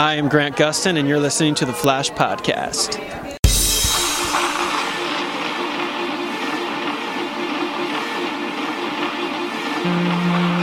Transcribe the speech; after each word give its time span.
I 0.00 0.14
am 0.14 0.30
Grant 0.30 0.56
Gustin, 0.56 0.98
and 0.98 1.06
you're 1.06 1.20
listening 1.20 1.54
to 1.56 1.66
the 1.66 1.74
Flash 1.74 2.10
Podcast. 2.12 2.98
Well, 9.84 10.59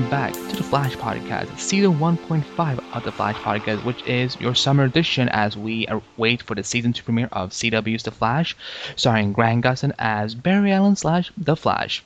welcome 0.00 0.18
back 0.18 0.32
to 0.32 0.56
the 0.56 0.62
Flash 0.62 0.96
Podcast, 0.96 1.58
season 1.58 1.98
1.5 1.98 2.82
of 2.94 3.02
the 3.02 3.12
Flash 3.12 3.36
Podcast, 3.36 3.84
which 3.84 4.02
is 4.06 4.40
your 4.40 4.54
summer 4.54 4.84
edition 4.84 5.28
as 5.28 5.58
we 5.58 5.86
wait 6.16 6.42
for 6.42 6.54
the 6.54 6.64
season 6.64 6.94
2 6.94 7.02
premiere 7.02 7.28
of 7.32 7.50
CW's 7.50 8.02
The 8.02 8.10
Flash, 8.10 8.56
starring 8.96 9.34
Grant 9.34 9.62
Gustin 9.62 9.92
as 9.98 10.34
Barry 10.34 10.72
Allen 10.72 10.96
slash 10.96 11.30
The 11.36 11.54
Flash. 11.54 12.02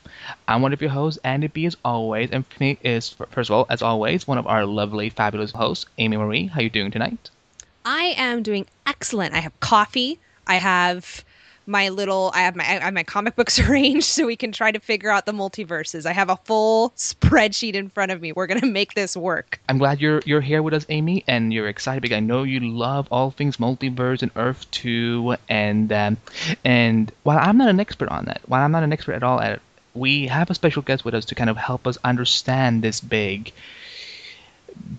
I'm 0.48 0.60
one 0.60 0.72
of 0.72 0.80
your 0.80 0.90
hosts, 0.90 1.20
Andy 1.22 1.46
B, 1.46 1.66
as 1.66 1.76
always, 1.84 2.32
and 2.32 2.44
me 2.58 2.78
is, 2.82 3.10
first 3.30 3.48
of 3.48 3.54
all, 3.54 3.66
as 3.70 3.80
always, 3.80 4.26
one 4.26 4.38
of 4.38 4.46
our 4.48 4.66
lovely, 4.66 5.08
fabulous 5.08 5.52
hosts, 5.52 5.86
Amy 5.98 6.16
Marie. 6.16 6.46
How 6.46 6.62
you 6.62 6.70
doing 6.70 6.90
tonight? 6.90 7.30
I 7.84 8.14
am 8.16 8.42
doing 8.42 8.66
excellent. 8.86 9.34
I 9.34 9.38
have 9.38 9.60
coffee. 9.60 10.18
I 10.48 10.56
have 10.56 11.22
my 11.66 11.88
little 11.88 12.30
I 12.34 12.40
have 12.40 12.56
my 12.56 12.64
I 12.64 12.80
have 12.80 12.94
my 12.94 13.02
comic 13.02 13.36
books 13.36 13.58
arranged 13.68 14.06
so 14.06 14.26
we 14.26 14.36
can 14.36 14.52
try 14.52 14.70
to 14.72 14.80
figure 14.80 15.10
out 15.10 15.26
the 15.26 15.32
multiverses. 15.32 16.06
I 16.06 16.12
have 16.12 16.30
a 16.30 16.36
full 16.44 16.90
spreadsheet 16.90 17.74
in 17.74 17.88
front 17.88 18.12
of 18.12 18.20
me. 18.20 18.32
We're 18.32 18.46
gonna 18.46 18.66
make 18.66 18.94
this 18.94 19.16
work. 19.16 19.60
I'm 19.68 19.78
glad 19.78 20.00
you're 20.00 20.20
you're 20.24 20.40
here 20.40 20.62
with 20.62 20.74
us, 20.74 20.86
Amy, 20.88 21.24
and 21.26 21.52
you're 21.52 21.68
excited 21.68 22.02
because 22.02 22.16
I 22.16 22.20
know 22.20 22.42
you 22.42 22.60
love 22.60 23.08
all 23.10 23.30
things 23.30 23.56
multiverse 23.56 24.22
and 24.22 24.30
Earth 24.36 24.70
Two, 24.70 25.36
and 25.48 25.92
um, 25.92 26.16
and 26.64 27.10
while 27.22 27.38
I'm 27.38 27.56
not 27.56 27.68
an 27.68 27.80
expert 27.80 28.08
on 28.08 28.26
that, 28.26 28.42
while 28.46 28.62
I'm 28.62 28.72
not 28.72 28.82
an 28.82 28.92
expert 28.92 29.14
at 29.14 29.22
all 29.22 29.40
at 29.40 29.52
it, 29.52 29.62
we 29.94 30.26
have 30.26 30.50
a 30.50 30.54
special 30.54 30.82
guest 30.82 31.04
with 31.04 31.14
us 31.14 31.24
to 31.26 31.34
kind 31.34 31.50
of 31.50 31.56
help 31.56 31.86
us 31.86 31.98
understand 32.04 32.82
this 32.82 33.00
big. 33.00 33.52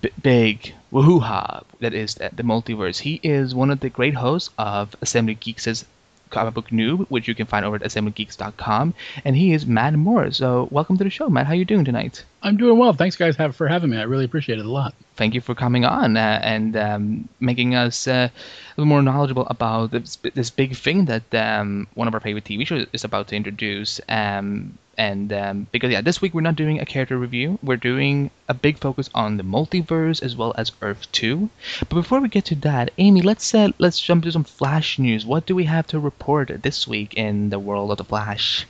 B- 0.02 0.09
big 0.22 0.73
woohoo 0.94 1.63
that 1.81 1.94
is 1.94 2.16
the 2.16 2.44
multiverse. 2.44 2.97
He 2.97 3.19
is 3.22 3.53
one 3.53 3.69
of 3.69 3.81
the 3.81 3.89
great 3.89 4.13
hosts 4.13 4.50
of 4.57 4.95
Assembly 5.02 5.35
Geeks' 5.35 5.83
comic 6.30 6.54
book 6.54 6.70
noob, 6.70 7.06
which 7.09 7.28
you 7.28 7.36
can 7.36 7.45
find 7.45 7.66
over 7.66 7.76
at 7.76 7.81
assemblygeeks.com, 7.84 8.94
and 9.23 9.36
he 9.36 9.54
is 9.54 9.66
Matt 9.66 9.94
Moore. 9.94 10.31
So 10.31 10.68
welcome 10.72 10.98
to 10.98 11.04
the 11.04 11.09
show, 11.09 11.30
Matt. 11.30 11.48
How 11.48 11.54
are 11.54 11.56
you 11.56 11.66
doing 11.66 11.86
tonight? 11.86 12.23
I'm 12.42 12.58
doing 12.58 12.78
well. 12.78 12.94
Thanks, 12.94 13.16
guys, 13.16 13.36
have, 13.38 13.56
for 13.56 13.68
having 13.68 13.90
me. 13.90 13.98
I 13.98 14.04
really 14.04 14.26
appreciate 14.26 14.59
it 14.59 14.66
a 14.66 14.72
lot. 14.72 14.94
Thank 15.16 15.34
you 15.34 15.42
for 15.42 15.56
coming 15.56 15.86
on 15.86 16.18
uh, 16.18 16.40
and 16.44 16.76
um, 16.78 17.30
making 17.40 17.73
us 17.73 18.08
uh, 18.08 18.30
a 18.30 18.31
little 18.78 18.88
more 18.88 19.02
knowledgeable 19.02 19.48
about 19.50 19.92
this, 19.92 20.18
this 20.34 20.50
big 20.50 20.76
thing 20.76 21.06
that 21.06 21.34
um, 21.34 21.88
one 21.96 22.08
of 22.08 22.14
our 22.14 22.20
favorite 22.20 22.44
TV 22.44 22.68
shows 22.68 22.86
is 22.94 23.03
about 23.03 23.30
to 23.30 23.35
introduce. 23.35 24.00
Um, 24.09 24.78
and 24.97 25.31
um, 25.33 25.67
because 25.72 25.91
yeah, 25.91 26.01
this 26.01 26.22
week 26.22 26.33
we're 26.33 26.41
not 26.41 26.56
doing 26.56 26.79
a 26.79 26.85
character 26.85 27.17
review. 27.17 27.59
We're 27.61 27.78
doing 27.78 28.31
a 28.47 28.53
big 28.53 28.79
focus 28.79 29.09
on 29.13 29.38
the 29.38 29.44
multiverse 29.44 30.22
as 30.23 30.35
well 30.35 30.53
as 30.57 30.72
Earth 30.81 31.11
Two. 31.11 31.50
But 31.79 31.95
before 31.95 32.19
we 32.19 32.29
get 32.29 32.45
to 32.45 32.56
that, 32.56 32.91
Amy, 32.97 33.22
let's 33.22 33.53
uh, 33.53 33.69
let's 33.78 34.00
jump 34.00 34.23
to 34.23 34.31
some 34.31 34.44
Flash 34.44 35.00
news. 35.00 35.25
What 35.25 35.45
do 35.45 35.55
we 35.55 35.66
have 35.66 35.88
to 35.88 36.00
report 36.00 36.61
this 36.63 36.88
week 36.88 37.13
in 37.16 37.50
the 37.50 37.59
world 37.59 37.91
of 37.91 37.97
the 37.97 38.03
Flash? 38.03 38.66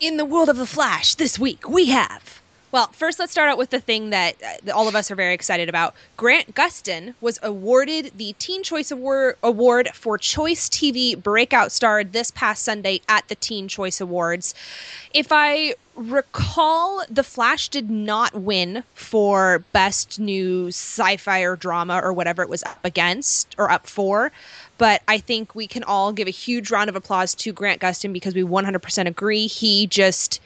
In 0.00 0.16
the 0.16 0.24
world 0.24 0.48
of 0.48 0.56
the 0.56 0.66
Flash, 0.66 1.14
this 1.14 1.38
week 1.38 1.68
we 1.68 1.86
have 1.86 2.42
well, 2.74 2.88
first, 2.88 3.20
let's 3.20 3.30
start 3.30 3.48
out 3.48 3.56
with 3.56 3.70
the 3.70 3.78
thing 3.78 4.10
that 4.10 4.34
uh, 4.42 4.72
all 4.72 4.88
of 4.88 4.96
us 4.96 5.08
are 5.08 5.14
very 5.14 5.32
excited 5.32 5.68
about. 5.68 5.94
Grant 6.16 6.56
Gustin 6.56 7.14
was 7.20 7.38
awarded 7.40 8.10
the 8.16 8.34
Teen 8.40 8.64
Choice 8.64 8.90
Award, 8.90 9.36
Award 9.44 9.90
for 9.94 10.18
Choice 10.18 10.68
TV 10.68 11.16
Breakout 11.16 11.70
Star 11.70 12.02
this 12.02 12.32
past 12.32 12.64
Sunday 12.64 13.00
at 13.08 13.28
the 13.28 13.36
Teen 13.36 13.68
Choice 13.68 14.00
Awards. 14.00 14.56
If 15.12 15.28
I 15.30 15.76
recall, 15.94 17.04
The 17.08 17.22
Flash 17.22 17.68
did 17.68 17.90
not 17.90 18.34
win 18.34 18.82
for 18.94 19.64
Best 19.70 20.18
New 20.18 20.66
Sci 20.66 21.16
Fi 21.18 21.42
or 21.42 21.54
Drama 21.54 22.00
or 22.02 22.12
whatever 22.12 22.42
it 22.42 22.48
was 22.48 22.64
up 22.64 22.80
against 22.84 23.54
or 23.56 23.70
up 23.70 23.86
for. 23.86 24.32
But 24.78 25.00
I 25.06 25.18
think 25.18 25.54
we 25.54 25.68
can 25.68 25.84
all 25.84 26.12
give 26.12 26.26
a 26.26 26.32
huge 26.32 26.72
round 26.72 26.90
of 26.90 26.96
applause 26.96 27.36
to 27.36 27.52
Grant 27.52 27.80
Gustin 27.80 28.12
because 28.12 28.34
we 28.34 28.42
100% 28.42 29.06
agree. 29.06 29.46
He 29.46 29.86
just 29.86 30.40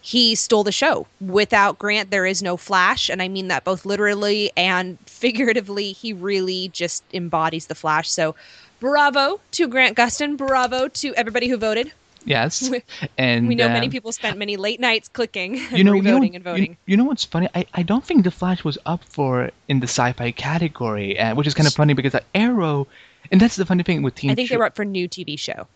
he 0.00 0.34
stole 0.34 0.64
the 0.64 0.72
show. 0.72 1.06
Without 1.20 1.78
Grant, 1.78 2.10
there 2.10 2.26
is 2.26 2.42
no 2.42 2.56
Flash. 2.56 3.08
And 3.08 3.20
I 3.20 3.28
mean 3.28 3.48
that 3.48 3.64
both 3.64 3.84
literally 3.84 4.50
and 4.56 4.98
figuratively. 5.06 5.92
He 5.92 6.12
really 6.12 6.68
just 6.68 7.04
embodies 7.12 7.66
the 7.66 7.74
Flash. 7.74 8.10
So 8.10 8.34
bravo 8.80 9.40
to 9.52 9.68
Grant 9.68 9.96
Gustin. 9.96 10.36
Bravo 10.36 10.88
to 10.88 11.14
everybody 11.14 11.48
who 11.48 11.56
voted. 11.56 11.92
Yes. 12.24 12.70
And 13.18 13.48
we 13.48 13.54
know 13.54 13.68
many 13.68 13.86
um, 13.86 13.92
people 13.92 14.12
spent 14.12 14.38
many 14.38 14.56
late 14.56 14.80
nights 14.80 15.08
clicking 15.08 15.58
and 15.70 15.78
you 15.78 15.84
know, 15.84 15.92
voting 15.92 16.04
you 16.04 16.12
know, 16.12 16.34
and 16.36 16.44
voting. 16.44 16.70
You, 16.70 16.76
you, 16.86 16.96
know 16.96 17.04
what's 17.04 17.24
funny? 17.24 17.48
I, 17.54 17.66
I 17.74 17.82
don't 17.82 18.04
think 18.04 18.24
The 18.24 18.30
Flash 18.30 18.64
was 18.64 18.78
up 18.86 19.04
for 19.04 19.50
in 19.68 19.80
the 19.80 19.86
sci-fi 19.86 20.30
category, 20.32 21.18
uh, 21.18 21.34
which 21.34 21.46
is 21.46 21.54
kind 21.54 21.66
of 21.66 21.74
funny 21.74 21.94
because 21.94 22.14
Arrow, 22.34 22.86
and 23.30 23.40
that's 23.40 23.56
the 23.56 23.66
funny 23.66 23.82
thing 23.82 24.02
with 24.02 24.14
Teen. 24.14 24.30
I 24.30 24.34
think 24.34 24.48
they 24.48 24.56
were 24.56 24.64
up 24.64 24.76
for 24.76 24.84
new 24.84 25.08
TV 25.08 25.38
show. 25.38 25.66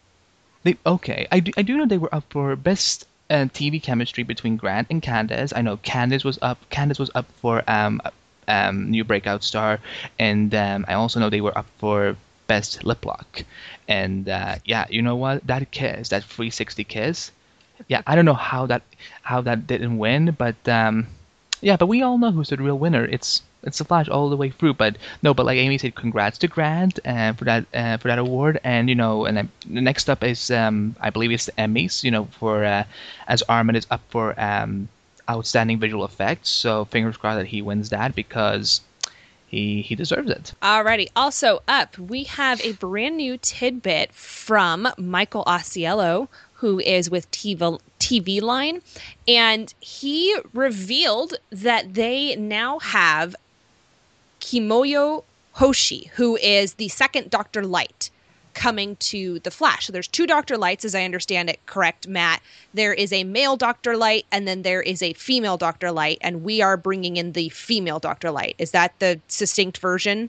They 0.62 0.76
okay. 0.86 1.26
I 1.30 1.40
do, 1.40 1.52
I 1.56 1.62
do 1.62 1.76
know 1.76 1.86
they 1.86 1.98
were 1.98 2.14
up 2.14 2.24
for 2.30 2.56
best 2.56 3.06
uh, 3.30 3.46
TV 3.46 3.82
chemistry 3.82 4.22
between 4.22 4.56
Grant 4.56 4.88
and 4.90 5.02
Candace. 5.02 5.52
I 5.54 5.62
know 5.62 5.76
Candace 5.78 6.24
was 6.24 6.38
up. 6.42 6.58
Candace 6.70 6.98
was 6.98 7.10
up 7.14 7.26
for 7.40 7.62
um, 7.68 8.00
um, 8.48 8.90
new 8.90 9.04
breakout 9.04 9.42
star, 9.42 9.80
and 10.18 10.54
um, 10.54 10.84
I 10.88 10.94
also 10.94 11.20
know 11.20 11.30
they 11.30 11.40
were 11.40 11.56
up 11.56 11.66
for 11.78 12.16
best 12.46 12.84
lip 12.84 13.04
lock. 13.04 13.44
And 13.88 14.28
uh, 14.28 14.56
yeah, 14.64 14.86
you 14.88 15.02
know 15.02 15.16
what? 15.16 15.46
That 15.46 15.70
kiss, 15.70 16.10
that 16.10 16.24
360 16.24 16.84
kiss. 16.84 17.30
Yeah, 17.88 18.02
I 18.06 18.14
don't 18.14 18.24
know 18.24 18.34
how 18.34 18.66
that 18.66 18.82
how 19.22 19.40
that 19.42 19.66
didn't 19.66 19.98
win, 19.98 20.34
but 20.38 20.56
um, 20.68 21.06
yeah, 21.60 21.76
but 21.76 21.86
we 21.86 22.02
all 22.02 22.18
know 22.18 22.30
who's 22.30 22.50
the 22.50 22.56
real 22.56 22.78
winner. 22.78 23.04
It's 23.04 23.42
it's 23.64 23.80
a 23.80 23.84
Flash 23.84 24.08
all 24.08 24.30
the 24.30 24.36
way 24.36 24.50
through. 24.50 24.74
But 24.74 24.96
no, 25.22 25.34
but 25.34 25.46
like 25.46 25.58
Amy 25.58 25.78
said, 25.78 25.94
congrats 25.94 26.38
to 26.38 26.48
Grant 26.48 26.98
uh, 27.04 27.32
for 27.32 27.44
that 27.44 27.66
uh, 27.74 27.96
for 27.98 28.08
that 28.08 28.18
award. 28.18 28.60
And 28.64 28.88
you 28.88 28.94
know, 28.94 29.24
and 29.24 29.48
the 29.66 29.80
next 29.80 30.08
up 30.08 30.22
is 30.22 30.50
um, 30.50 30.96
I 31.00 31.10
believe 31.10 31.32
it's 31.32 31.46
the 31.46 31.52
Emmys. 31.52 32.04
You 32.04 32.10
know, 32.10 32.28
for 32.38 32.64
uh, 32.64 32.84
as 33.28 33.42
Armen 33.42 33.76
is 33.76 33.86
up 33.90 34.02
for 34.10 34.38
um, 34.40 34.88
outstanding 35.28 35.78
visual 35.78 36.04
effects. 36.04 36.50
So 36.50 36.84
fingers 36.86 37.16
crossed 37.16 37.38
that 37.38 37.46
he 37.46 37.62
wins 37.62 37.90
that 37.90 38.14
because 38.14 38.80
he 39.46 39.82
he 39.82 39.94
deserves 39.94 40.30
it. 40.30 40.52
Alrighty. 40.62 41.08
Also 41.14 41.62
up, 41.68 41.96
we 41.98 42.24
have 42.24 42.60
a 42.62 42.72
brand 42.72 43.16
new 43.16 43.38
tidbit 43.38 44.12
from 44.12 44.88
Michael 44.98 45.44
Ausiello, 45.44 46.28
who 46.54 46.80
is 46.80 47.10
with 47.10 47.30
TV, 47.30 47.78
TV 48.00 48.42
Line, 48.42 48.82
and 49.28 49.72
he 49.80 50.36
revealed 50.52 51.34
that 51.50 51.94
they 51.94 52.36
now 52.36 52.78
have 52.80 53.36
Kimiyo 54.44 55.24
Hoshi, 55.52 56.10
who 56.14 56.36
is 56.36 56.74
the 56.74 56.88
second 56.88 57.30
Dr. 57.30 57.64
Light 57.64 58.10
coming 58.52 58.94
to 58.96 59.38
the 59.40 59.50
Flash. 59.50 59.86
So 59.86 59.92
there's 59.92 60.06
two 60.06 60.26
Dr. 60.26 60.58
Lights, 60.58 60.84
as 60.84 60.94
I 60.94 61.02
understand 61.02 61.48
it, 61.48 61.64
correct, 61.64 62.06
Matt? 62.06 62.42
There 62.74 62.92
is 62.92 63.10
a 63.10 63.24
male 63.24 63.56
Dr. 63.56 63.96
Light, 63.96 64.26
and 64.30 64.46
then 64.46 64.60
there 64.60 64.82
is 64.82 65.02
a 65.02 65.14
female 65.14 65.56
Dr. 65.56 65.90
Light, 65.90 66.18
and 66.20 66.44
we 66.44 66.60
are 66.60 66.76
bringing 66.76 67.16
in 67.16 67.32
the 67.32 67.48
female 67.48 67.98
Dr. 67.98 68.30
Light. 68.30 68.54
Is 68.58 68.72
that 68.72 68.92
the 68.98 69.18
succinct 69.28 69.78
version? 69.78 70.28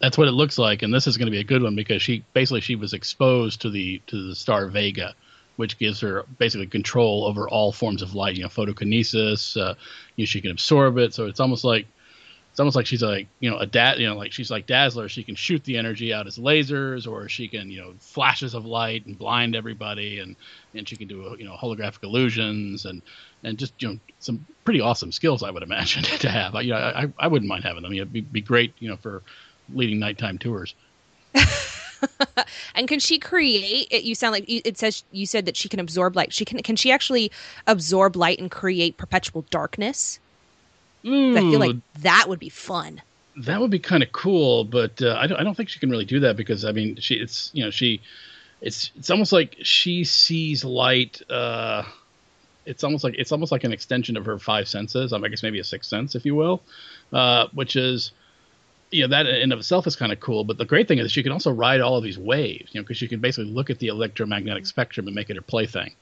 That's 0.00 0.18
what 0.18 0.26
it 0.26 0.32
looks 0.32 0.58
like, 0.58 0.82
and 0.82 0.92
this 0.92 1.06
is 1.06 1.16
going 1.16 1.26
to 1.26 1.32
be 1.32 1.38
a 1.38 1.44
good 1.44 1.62
one 1.62 1.76
because 1.76 2.02
she 2.02 2.24
basically 2.32 2.62
she 2.62 2.74
was 2.74 2.92
exposed 2.92 3.60
to 3.60 3.70
the 3.70 4.02
to 4.08 4.26
the 4.26 4.34
star 4.34 4.66
Vega, 4.66 5.14
which 5.54 5.78
gives 5.78 6.00
her 6.00 6.24
basically 6.38 6.66
control 6.66 7.24
over 7.24 7.48
all 7.48 7.70
forms 7.70 8.02
of 8.02 8.16
light. 8.16 8.34
You 8.34 8.42
know, 8.42 8.48
photokinesis. 8.48 9.56
Uh, 9.56 9.74
you 10.16 10.24
know, 10.24 10.26
she 10.26 10.40
can 10.40 10.50
absorb 10.50 10.98
it, 10.98 11.14
so 11.14 11.26
it's 11.26 11.38
almost 11.38 11.62
like 11.62 11.86
it's 12.52 12.60
almost 12.60 12.76
like 12.76 12.84
she's 12.84 13.02
like 13.02 13.28
you 13.40 13.50
know 13.50 13.56
a 13.56 13.66
dad 13.66 13.98
you 13.98 14.06
know 14.06 14.14
like 14.14 14.30
she's 14.30 14.50
like 14.50 14.66
Dazzler. 14.66 15.08
She 15.08 15.22
can 15.22 15.34
shoot 15.34 15.64
the 15.64 15.78
energy 15.78 16.12
out 16.12 16.26
as 16.26 16.36
lasers, 16.36 17.10
or 17.10 17.26
she 17.26 17.48
can 17.48 17.70
you 17.70 17.80
know 17.80 17.94
flashes 17.98 18.52
of 18.52 18.66
light 18.66 19.06
and 19.06 19.18
blind 19.18 19.56
everybody, 19.56 20.18
and 20.18 20.36
and 20.74 20.86
she 20.86 20.96
can 20.96 21.08
do 21.08 21.34
you 21.38 21.46
know 21.46 21.56
holographic 21.56 22.02
illusions 22.02 22.84
and 22.84 23.00
and 23.42 23.56
just 23.56 23.72
you 23.80 23.88
know 23.88 23.98
some 24.18 24.44
pretty 24.66 24.82
awesome 24.82 25.12
skills 25.12 25.42
I 25.42 25.50
would 25.50 25.62
imagine 25.62 26.02
to 26.20 26.28
have. 26.28 26.54
You 26.62 26.72
know, 26.72 26.76
I 26.76 27.10
I 27.18 27.26
wouldn't 27.26 27.48
mind 27.48 27.64
having 27.64 27.84
them. 27.84 27.92
It'd 27.94 28.12
be, 28.12 28.20
be 28.20 28.42
great 28.42 28.74
you 28.80 28.90
know 28.90 28.98
for 28.98 29.22
leading 29.72 29.98
nighttime 29.98 30.36
tours. 30.36 30.74
and 32.74 32.86
can 32.86 32.98
she 32.98 33.18
create 33.18 33.86
it 33.90 34.02
you 34.04 34.14
sound 34.14 34.32
like 34.32 34.44
it 34.46 34.76
says 34.76 35.04
you 35.12 35.24
said 35.24 35.46
that 35.46 35.56
she 35.56 35.68
can 35.68 35.80
absorb 35.80 36.16
light 36.16 36.32
she 36.32 36.44
can 36.44 36.58
can 36.58 36.76
she 36.76 36.90
actually 36.90 37.30
absorb 37.66 38.16
light 38.16 38.38
and 38.38 38.50
create 38.50 38.98
perpetual 38.98 39.46
darkness 39.50 40.18
Ooh, 41.06 41.36
i 41.36 41.40
feel 41.40 41.60
like 41.60 41.76
that 42.00 42.28
would 42.28 42.38
be 42.38 42.48
fun. 42.48 43.02
That 43.36 43.60
would 43.60 43.70
be 43.70 43.78
kind 43.78 44.02
of 44.02 44.12
cool 44.12 44.64
but 44.64 45.00
uh, 45.02 45.16
I, 45.18 45.26
don't, 45.26 45.40
I 45.40 45.44
don't 45.44 45.56
think 45.56 45.68
she 45.68 45.80
can 45.80 45.90
really 45.90 46.04
do 46.04 46.20
that 46.20 46.36
because 46.36 46.64
i 46.64 46.72
mean 46.72 46.96
she 46.96 47.14
it's 47.14 47.50
you 47.54 47.64
know 47.64 47.70
she 47.70 48.00
it's 48.60 48.90
it's 48.96 49.10
almost 49.10 49.32
like 49.32 49.56
she 49.62 50.04
sees 50.04 50.64
light 50.64 51.22
uh 51.30 51.82
it's 52.66 52.84
almost 52.84 53.02
like 53.02 53.14
it's 53.18 53.32
almost 53.32 53.50
like 53.50 53.64
an 53.64 53.72
extension 53.72 54.16
of 54.16 54.24
her 54.26 54.38
five 54.38 54.68
senses 54.68 55.12
um, 55.12 55.24
i 55.24 55.28
guess 55.28 55.42
maybe 55.42 55.58
a 55.58 55.64
sixth 55.64 55.88
sense 55.88 56.14
if 56.14 56.24
you 56.24 56.34
will 56.34 56.62
uh 57.12 57.48
which 57.54 57.74
is 57.74 58.12
you 58.92 59.02
know 59.02 59.08
that 59.08 59.26
in 59.26 59.50
of 59.50 59.58
itself 59.58 59.86
is 59.86 59.96
kind 59.96 60.12
of 60.12 60.20
cool 60.20 60.44
but 60.44 60.58
the 60.58 60.64
great 60.64 60.86
thing 60.86 60.98
is 60.98 61.10
she 61.10 61.22
can 61.22 61.32
also 61.32 61.50
ride 61.50 61.80
all 61.80 61.96
of 61.96 62.04
these 62.04 62.18
waves 62.18 62.70
you 62.72 62.78
know 62.80 62.84
because 62.84 62.98
she 62.98 63.08
can 63.08 63.20
basically 63.20 63.50
look 63.50 63.70
at 63.70 63.78
the 63.78 63.88
electromagnetic 63.88 64.66
spectrum 64.66 65.06
and 65.06 65.16
make 65.16 65.30
it 65.30 65.36
her 65.36 65.42
plaything. 65.42 65.94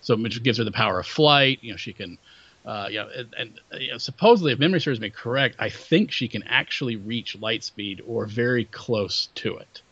So 0.00 0.16
which 0.16 0.40
gives 0.44 0.58
her 0.58 0.64
the 0.64 0.72
power 0.72 1.00
of 1.00 1.06
flight 1.06 1.58
you 1.60 1.72
know 1.72 1.76
she 1.76 1.92
can 1.92 2.16
uh, 2.64 2.88
you 2.90 2.98
know, 2.98 3.08
and, 3.16 3.34
and 3.38 3.60
you 3.80 3.92
know, 3.92 3.98
supposedly, 3.98 4.52
if 4.52 4.58
memory 4.58 4.80
serves 4.80 5.00
me 5.00 5.10
correct, 5.10 5.56
I 5.58 5.70
think 5.70 6.12
she 6.12 6.28
can 6.28 6.42
actually 6.44 6.96
reach 6.96 7.38
light 7.38 7.64
speed 7.64 8.02
or 8.06 8.26
very 8.26 8.64
close 8.64 9.28
to 9.36 9.56
it, 9.56 9.82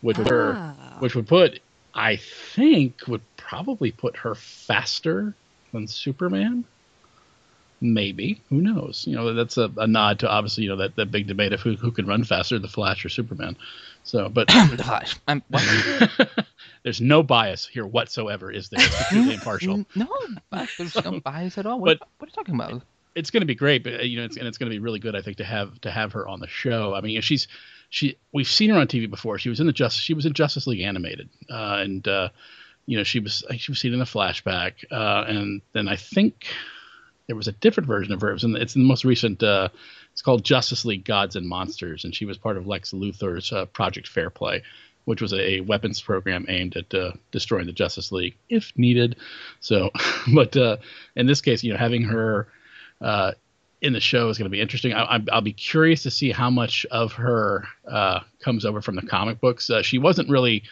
which 0.00 0.18
would, 0.18 0.28
her, 0.28 0.52
Ah. 0.54 0.96
which 1.00 1.14
would 1.14 1.26
put, 1.26 1.60
I 1.94 2.16
think, 2.16 3.06
would 3.06 3.22
probably 3.36 3.90
put 3.92 4.16
her 4.16 4.34
faster 4.34 5.34
than 5.72 5.86
Superman. 5.86 6.64
Maybe 7.84 8.40
who 8.48 8.60
knows? 8.60 9.04
You 9.08 9.16
know, 9.16 9.34
that's 9.34 9.58
a, 9.58 9.68
a 9.76 9.88
nod 9.88 10.20
to 10.20 10.30
obviously 10.30 10.62
you 10.64 10.68
know 10.70 10.76
that, 10.76 10.94
that 10.96 11.10
big 11.10 11.26
debate 11.26 11.52
of 11.52 11.60
who 11.60 11.74
who 11.74 11.90
can 11.90 12.06
run 12.06 12.22
faster, 12.22 12.58
the 12.58 12.68
Flash 12.68 13.04
or 13.04 13.08
Superman. 13.08 13.56
So, 14.04 14.28
but 14.28 14.48
the 14.76 14.82
Flash. 14.84 15.16
I'm, 15.28 15.42
what? 15.48 16.10
there's 16.82 17.00
no 17.00 17.22
bias 17.22 17.66
here 17.66 17.86
whatsoever. 17.86 18.50
Is 18.50 18.68
there? 18.68 18.80
It's 18.82 19.08
completely 19.08 19.34
impartial. 19.38 19.84
No, 19.94 20.08
there's 20.78 20.96
no 21.04 21.20
bias 21.24 21.58
at 21.58 21.66
all. 21.66 21.80
What, 21.80 21.98
But- 21.98 22.08
what 22.18 22.26
are 22.26 22.30
you 22.30 22.34
talking 22.34 22.54
about? 22.54 22.82
it's 23.14 23.30
going 23.30 23.42
to 23.42 23.46
be 23.46 23.54
great, 23.54 23.84
but 23.84 24.00
uh, 24.00 24.02
you 24.04 24.18
know, 24.18 24.24
it's, 24.24 24.38
and 24.38 24.46
it's 24.48 24.56
going 24.56 24.70
to 24.70 24.74
be 24.74 24.78
really 24.78 24.98
good, 24.98 25.14
I 25.14 25.20
think, 25.20 25.36
to 25.36 25.44
have 25.44 25.78
to 25.82 25.90
have 25.90 26.12
her 26.14 26.26
on 26.26 26.40
the 26.40 26.46
show. 26.46 26.94
I 26.94 27.02
mean, 27.02 27.20
she's 27.20 27.46
she 27.90 28.16
we've 28.32 28.48
seen 28.48 28.70
her 28.70 28.78
on 28.78 28.86
TV 28.86 29.08
before. 29.08 29.38
She 29.38 29.50
was 29.50 29.60
in 29.60 29.66
the 29.66 29.72
just 29.72 29.98
she 30.00 30.14
was 30.14 30.24
in 30.24 30.32
Justice 30.32 30.66
League 30.66 30.80
animated, 30.80 31.28
uh, 31.50 31.76
and 31.80 32.08
uh, 32.08 32.30
you 32.86 32.96
know, 32.96 33.04
she 33.04 33.20
was 33.20 33.44
she 33.58 33.70
was 33.70 33.78
seen 33.80 33.92
in 33.92 34.00
a 34.00 34.06
flashback, 34.06 34.84
uh, 34.90 35.24
and 35.28 35.60
then 35.74 35.88
I 35.88 35.96
think 35.96 36.46
there 37.26 37.36
was 37.36 37.48
a 37.48 37.52
different 37.52 37.86
version 37.86 38.14
of 38.14 38.22
her. 38.22 38.32
It 38.32 38.42
in 38.42 38.56
it's 38.56 38.76
in 38.76 38.82
the 38.82 38.88
most 38.88 39.04
recent. 39.04 39.42
It's 40.12 40.22
called 40.22 40.44
Justice 40.44 40.84
League 40.84 41.04
Gods 41.04 41.36
and 41.36 41.48
Monsters, 41.48 42.04
and 42.04 42.14
she 42.14 42.26
was 42.26 42.38
part 42.38 42.56
of 42.56 42.66
Lex 42.66 42.92
Luthor's 42.92 43.52
uh, 43.52 43.64
Project 43.66 44.06
Fair 44.06 44.30
Play, 44.30 44.62
which 45.04 45.22
was 45.22 45.32
a, 45.32 45.60
weapons 45.60 46.00
program 46.00 46.46
aimed 46.48 46.76
at 46.76 46.94
uh, 46.94 47.12
destroying 47.30 47.66
the 47.66 47.72
Justice 47.72 48.12
League 48.12 48.36
if 48.48 48.72
needed. 48.76 49.16
So, 49.60 49.90
but 50.34 50.56
uh, 50.56 50.76
in 51.16 51.26
this 51.26 51.40
case, 51.40 51.64
you 51.64 51.72
know, 51.72 51.78
having 51.78 52.02
her 52.02 52.46
uh, 53.00 53.32
in 53.80 53.94
the 53.94 54.00
show 54.00 54.28
is 54.28 54.38
going 54.38 54.46
to 54.46 54.50
be 54.50 54.60
interesting. 54.60 54.92
I, 54.92 55.16
I, 55.16 55.20
I'll 55.32 55.40
be 55.40 55.54
curious 55.54 56.02
to 56.02 56.10
see 56.10 56.30
how 56.30 56.50
much 56.50 56.84
of 56.90 57.14
her 57.14 57.64
uh, 57.90 58.20
comes 58.40 58.66
over 58.66 58.82
from 58.82 58.96
the 58.96 59.02
comic 59.02 59.40
books. 59.40 59.70
Uh, 59.70 59.82
she 59.82 59.98
wasn't 59.98 60.28
really 60.28 60.62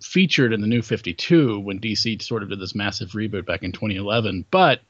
featured 0.00 0.52
in 0.52 0.60
the 0.60 0.66
New 0.66 0.82
52 0.82 1.60
when 1.60 1.78
DC 1.78 2.20
sort 2.20 2.42
of 2.42 2.48
did 2.48 2.58
this 2.58 2.74
massive 2.74 3.10
reboot 3.10 3.46
back 3.46 3.62
in 3.62 3.70
2011, 3.70 4.44
but 4.50 4.80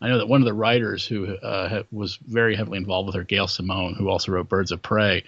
I 0.00 0.08
know 0.08 0.18
that 0.18 0.28
one 0.28 0.42
of 0.42 0.46
the 0.46 0.52
writers 0.52 1.06
who 1.06 1.36
uh, 1.36 1.82
was 1.90 2.16
very 2.16 2.54
heavily 2.54 2.78
involved 2.78 3.06
with 3.06 3.14
her, 3.14 3.24
Gail 3.24 3.48
Simone, 3.48 3.94
who 3.94 4.08
also 4.08 4.32
wrote 4.32 4.48
Birds 4.48 4.70
of 4.70 4.82
Prey, 4.82 5.24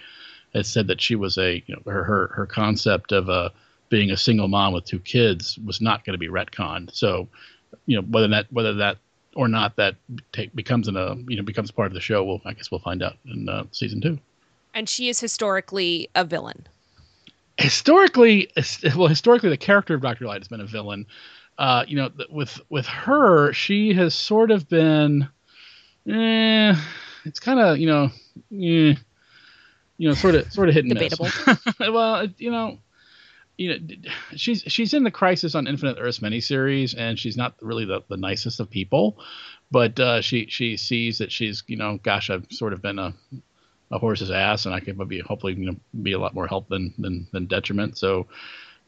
had 0.53 0.65
said 0.65 0.87
that 0.87 1.01
she 1.01 1.15
was 1.15 1.37
a 1.37 1.63
you 1.65 1.75
know 1.75 1.91
her 1.91 2.03
her, 2.03 2.27
her 2.27 2.45
concept 2.45 3.11
of 3.11 3.29
uh, 3.29 3.49
being 3.89 4.11
a 4.11 4.17
single 4.17 4.47
mom 4.47 4.73
with 4.73 4.85
two 4.85 4.99
kids 4.99 5.57
was 5.65 5.81
not 5.81 6.05
going 6.05 6.13
to 6.13 6.19
be 6.19 6.27
retconned. 6.27 6.93
So 6.93 7.27
you 7.85 7.97
know 7.97 8.07
whether 8.07 8.27
that 8.27 8.51
whether 8.51 8.73
that 8.75 8.97
or 9.35 9.47
not 9.47 9.75
that 9.77 9.95
take, 10.31 10.55
becomes 10.55 10.87
in 10.87 10.95
a 10.95 11.15
you 11.27 11.37
know 11.37 11.43
becomes 11.43 11.71
part 11.71 11.87
of 11.87 11.93
the 11.93 12.01
show. 12.01 12.23
Well, 12.23 12.41
I 12.45 12.53
guess 12.53 12.69
we'll 12.71 12.79
find 12.79 13.01
out 13.01 13.17
in 13.25 13.49
uh, 13.49 13.65
season 13.71 14.01
two. 14.01 14.19
and 14.73 14.87
she 14.87 15.09
is 15.09 15.19
historically 15.19 16.09
a 16.15 16.23
villain 16.23 16.67
Historically, 17.59 18.49
well, 18.95 19.07
historically, 19.09 19.49
the 19.49 19.57
character 19.57 19.93
of 19.93 20.01
Doctor 20.01 20.25
Light 20.25 20.39
has 20.39 20.47
been 20.47 20.61
a 20.61 20.65
villain. 20.65 21.05
Uh, 21.59 21.83
you 21.89 21.97
know, 21.97 22.09
with 22.29 22.57
with 22.69 22.85
her, 22.85 23.51
she 23.51 23.93
has 23.93 24.15
sort 24.15 24.49
of 24.49 24.69
been, 24.69 25.27
eh, 26.07 26.73
it's 27.25 27.41
kind 27.41 27.59
of 27.59 27.77
you 27.77 27.85
know, 27.85 28.05
eh, 28.53 28.95
you 29.97 30.07
know, 30.07 30.13
sort 30.13 30.35
of 30.35 30.49
sort 30.53 30.69
of 30.69 30.73
hit 30.73 30.85
and 30.85 30.93
Debatable. 30.93 31.27
well, 31.93 32.25
you 32.37 32.49
know, 32.49 32.77
you 33.57 33.73
know, 33.73 33.95
she's 34.37 34.63
she's 34.67 34.93
in 34.93 35.03
the 35.03 35.11
Crisis 35.11 35.53
on 35.53 35.67
Infinite 35.67 35.97
Earths 35.99 36.19
miniseries, 36.19 36.95
and 36.97 37.19
she's 37.19 37.35
not 37.35 37.55
really 37.59 37.83
the, 37.83 38.03
the 38.07 38.15
nicest 38.15 38.61
of 38.61 38.69
people, 38.69 39.19
but 39.69 39.99
uh, 39.99 40.21
she 40.21 40.45
she 40.45 40.77
sees 40.77 41.17
that 41.17 41.29
she's 41.29 41.61
you 41.67 41.75
know, 41.75 41.99
gosh, 42.01 42.29
I've 42.29 42.47
sort 42.51 42.71
of 42.71 42.81
been 42.81 42.99
a 42.99 43.13
a 43.91 43.99
horse's 43.99 44.31
ass, 44.31 44.65
and 44.65 44.73
I 44.73 44.79
could 44.79 44.97
maybe 44.97 45.19
hopefully 45.19 45.55
you 45.55 45.65
know 45.65 45.75
be 46.01 46.13
a 46.13 46.19
lot 46.19 46.33
more 46.33 46.47
help 46.47 46.69
than 46.69 46.93
than 46.97 47.27
than 47.33 47.47
detriment. 47.47 47.97
So, 47.97 48.27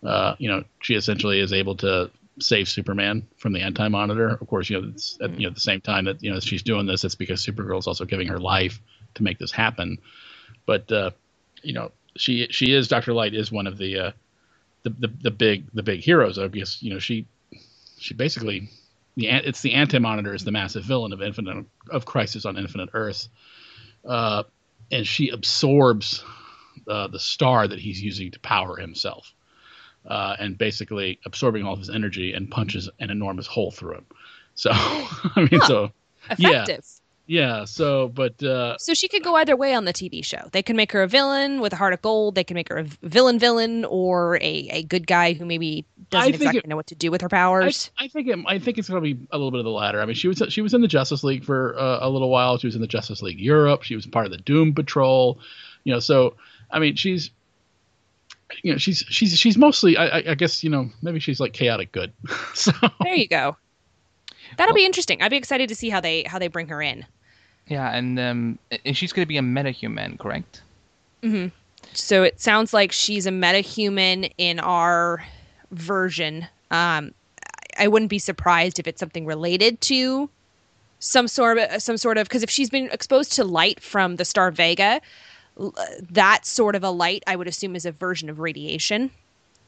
uh, 0.03 0.35
you 0.39 0.47
know, 0.47 0.63
she 0.79 0.95
essentially 0.95 1.41
is 1.41 1.51
able 1.51 1.75
to 1.75 2.09
save 2.39 2.69
Superman 2.69 3.27
from 3.37 3.53
the 3.53 3.61
anti 3.61 3.87
monitor. 3.87 4.29
Of 4.29 4.47
course, 4.47 4.69
you 4.69 4.81
know, 4.81 4.89
it's 4.89 5.17
at, 5.21 5.39
you 5.39 5.47
know 5.47 5.53
the 5.53 5.59
same 5.59 5.81
time 5.81 6.05
that 6.05 6.23
you 6.23 6.33
know 6.33 6.39
she's 6.39 6.63
doing 6.63 6.85
this, 6.85 7.03
it's 7.03 7.15
because 7.15 7.45
Supergirl 7.45 7.79
is 7.79 7.87
also 7.87 8.05
giving 8.05 8.27
her 8.27 8.39
life 8.39 8.79
to 9.15 9.23
make 9.23 9.39
this 9.39 9.51
happen. 9.51 9.97
But 10.65 10.91
uh, 10.91 11.11
you 11.61 11.73
know, 11.73 11.91
she 12.15 12.47
she 12.51 12.73
is 12.73 12.87
Doctor 12.87 13.13
Light 13.13 13.33
is 13.33 13.51
one 13.51 13.67
of 13.67 13.77
the 13.77 13.99
uh, 13.99 14.11
the, 14.83 14.89
the 14.91 15.13
the 15.23 15.31
big 15.31 15.65
the 15.73 15.83
big 15.83 16.01
heroes. 16.01 16.37
I 16.39 16.47
guess 16.47 16.81
you 16.81 16.93
know 16.93 16.99
she 16.99 17.27
she 17.97 18.13
basically 18.13 18.69
the 19.15 19.27
it's 19.27 19.61
the 19.61 19.73
anti 19.73 19.99
monitor 19.99 20.33
is 20.33 20.43
the 20.43 20.51
massive 20.51 20.83
villain 20.83 21.13
of 21.13 21.21
Infinite 21.21 21.65
of 21.89 22.05
Crisis 22.05 22.45
on 22.45 22.57
Infinite 22.57 22.89
Earth. 22.93 23.27
Uh, 24.05 24.43
and 24.91 25.07
she 25.07 25.29
absorbs 25.29 26.23
uh, 26.87 27.07
the 27.07 27.19
star 27.19 27.67
that 27.67 27.79
he's 27.79 28.01
using 28.01 28.31
to 28.31 28.39
power 28.39 28.77
himself, 28.77 29.33
uh, 30.05 30.35
and 30.39 30.57
basically 30.57 31.19
absorbing 31.25 31.63
all 31.65 31.73
of 31.73 31.79
his 31.79 31.89
energy 31.89 32.33
and 32.33 32.49
punches 32.49 32.89
an 32.99 33.09
enormous 33.09 33.47
hole 33.47 33.71
through 33.71 33.95
him. 33.95 34.05
So, 34.55 34.69
I 34.73 35.47
mean, 35.51 35.59
Huh. 35.61 35.65
so 35.67 35.91
Yeah. 36.37 36.63
effective 36.63 36.85
yeah, 37.27 37.63
so 37.65 38.09
but 38.09 38.41
uh, 38.43 38.75
so 38.77 38.93
she 38.93 39.07
could 39.07 39.23
go 39.23 39.35
either 39.35 39.55
way 39.55 39.73
on 39.73 39.85
the 39.85 39.93
tv 39.93 40.25
show 40.25 40.49
they 40.51 40.61
can 40.63 40.75
make 40.75 40.91
her 40.91 41.01
a 41.03 41.07
villain 41.07 41.61
with 41.61 41.71
a 41.71 41.75
heart 41.77 41.93
of 41.93 42.01
gold 42.01 42.35
they 42.35 42.43
can 42.43 42.55
make 42.55 42.67
her 42.67 42.77
a 42.77 42.83
villain 42.83 43.39
villain 43.39 43.85
or 43.85 44.35
a, 44.37 44.67
a 44.71 44.83
good 44.83 45.07
guy 45.07 45.31
who 45.33 45.45
maybe 45.45 45.85
doesn't 46.09 46.33
I 46.33 46.37
think 46.37 46.41
exactly 46.41 46.59
it- 46.59 46.67
know 46.67 46.75
what 46.75 46.87
to 46.87 46.95
do 46.95 47.09
with 47.09 47.21
her 47.21 47.27
I, 47.27 47.29
powers 47.29 47.91
I 47.97 48.07
think 48.09 48.27
it, 48.27 48.37
I 48.47 48.59
think 48.59 48.79
it's 48.79 48.89
going 48.89 49.01
to 49.01 49.15
be 49.15 49.27
a 49.31 49.37
little 49.37 49.51
bit 49.51 49.59
of 49.59 49.65
the 49.65 49.71
latter. 49.71 50.01
I 50.01 50.05
mean, 50.05 50.15
she 50.15 50.27
was 50.27 50.41
she 50.49 50.61
was 50.61 50.73
in 50.73 50.81
the 50.81 50.87
Justice 50.89 51.23
League 51.23 51.45
for 51.45 51.77
uh, 51.79 51.99
a 52.01 52.09
little 52.09 52.29
while. 52.29 52.57
She 52.57 52.67
was 52.67 52.75
in 52.75 52.81
the 52.81 52.87
Justice 52.87 53.21
League 53.21 53.39
Europe. 53.39 53.83
She 53.83 53.95
was 53.95 54.05
part 54.07 54.25
of 54.25 54.31
the 54.31 54.39
Doom 54.39 54.73
Patrol. 54.73 55.39
You 55.85 55.93
know, 55.93 55.99
so 55.99 56.35
I 56.71 56.79
mean, 56.79 56.95
she's 56.95 57.29
you 58.63 58.71
know 58.71 58.77
she's 58.77 59.03
she's 59.09 59.37
she's 59.37 59.57
mostly 59.57 59.97
I, 59.97 60.19
I- 60.19 60.23
I 60.31 60.35
guess 60.35 60.63
you 60.63 60.69
know 60.69 60.89
maybe 61.01 61.19
she's 61.19 61.39
like 61.39 61.53
chaotic 61.53 61.91
good. 61.91 62.11
so 62.53 62.71
there 63.03 63.15
you 63.15 63.27
go 63.27 63.55
that'll 64.57 64.75
be 64.75 64.85
interesting 64.85 65.21
i'd 65.21 65.29
be 65.31 65.37
excited 65.37 65.69
to 65.69 65.75
see 65.75 65.89
how 65.89 65.99
they 66.01 66.23
how 66.23 66.37
they 66.39 66.47
bring 66.49 66.67
her 66.67 66.81
in 66.81 67.05
Yeah, 67.67 67.89
and 67.95 68.19
um, 68.19 68.59
and 68.85 68.97
she's 68.97 69.13
gonna 69.13 69.25
be 69.27 69.37
a 69.37 69.41
metahuman, 69.41 70.19
correct? 70.19 70.61
Hmm. 71.23 71.47
So 71.93 72.23
it 72.23 72.41
sounds 72.41 72.73
like 72.73 72.91
she's 72.91 73.25
a 73.25 73.31
metahuman 73.31 74.31
in 74.37 74.59
our 74.59 75.23
version. 75.71 76.47
Um, 76.71 77.13
I 77.79 77.87
wouldn't 77.87 78.09
be 78.09 78.19
surprised 78.19 78.79
if 78.79 78.87
it's 78.87 78.99
something 78.99 79.25
related 79.25 79.79
to 79.81 80.29
some 80.99 81.27
sort 81.27 81.57
of 81.59 81.81
some 81.81 81.97
sort 81.97 82.17
of 82.17 82.27
because 82.27 82.43
if 82.43 82.49
she's 82.49 82.69
been 82.69 82.89
exposed 82.91 83.31
to 83.33 83.43
light 83.43 83.79
from 83.79 84.17
the 84.17 84.25
star 84.25 84.51
Vega, 84.51 84.83
l- 84.83 85.01
Uh, 85.59 85.69
that 86.09 86.45
sort 86.45 86.75
of 86.75 86.83
a 86.83 86.89
light 86.89 87.23
I 87.27 87.35
would 87.35 87.47
assume 87.47 87.75
is 87.75 87.85
a 87.85 87.91
version 87.91 88.29
of 88.29 88.39
radiation, 88.39 89.11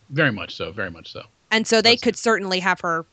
very 0.09 0.31
much 0.31 0.55
so, 0.55 0.71
very 0.71 0.89
much 0.91 1.11
so. 1.11 1.23
and 1.51 1.67
so 1.67 1.77
they 1.81 1.91
That's- 1.91 2.01
could 2.01 2.15
certainly 2.17 2.59
have 2.61 2.79
her 2.81 3.05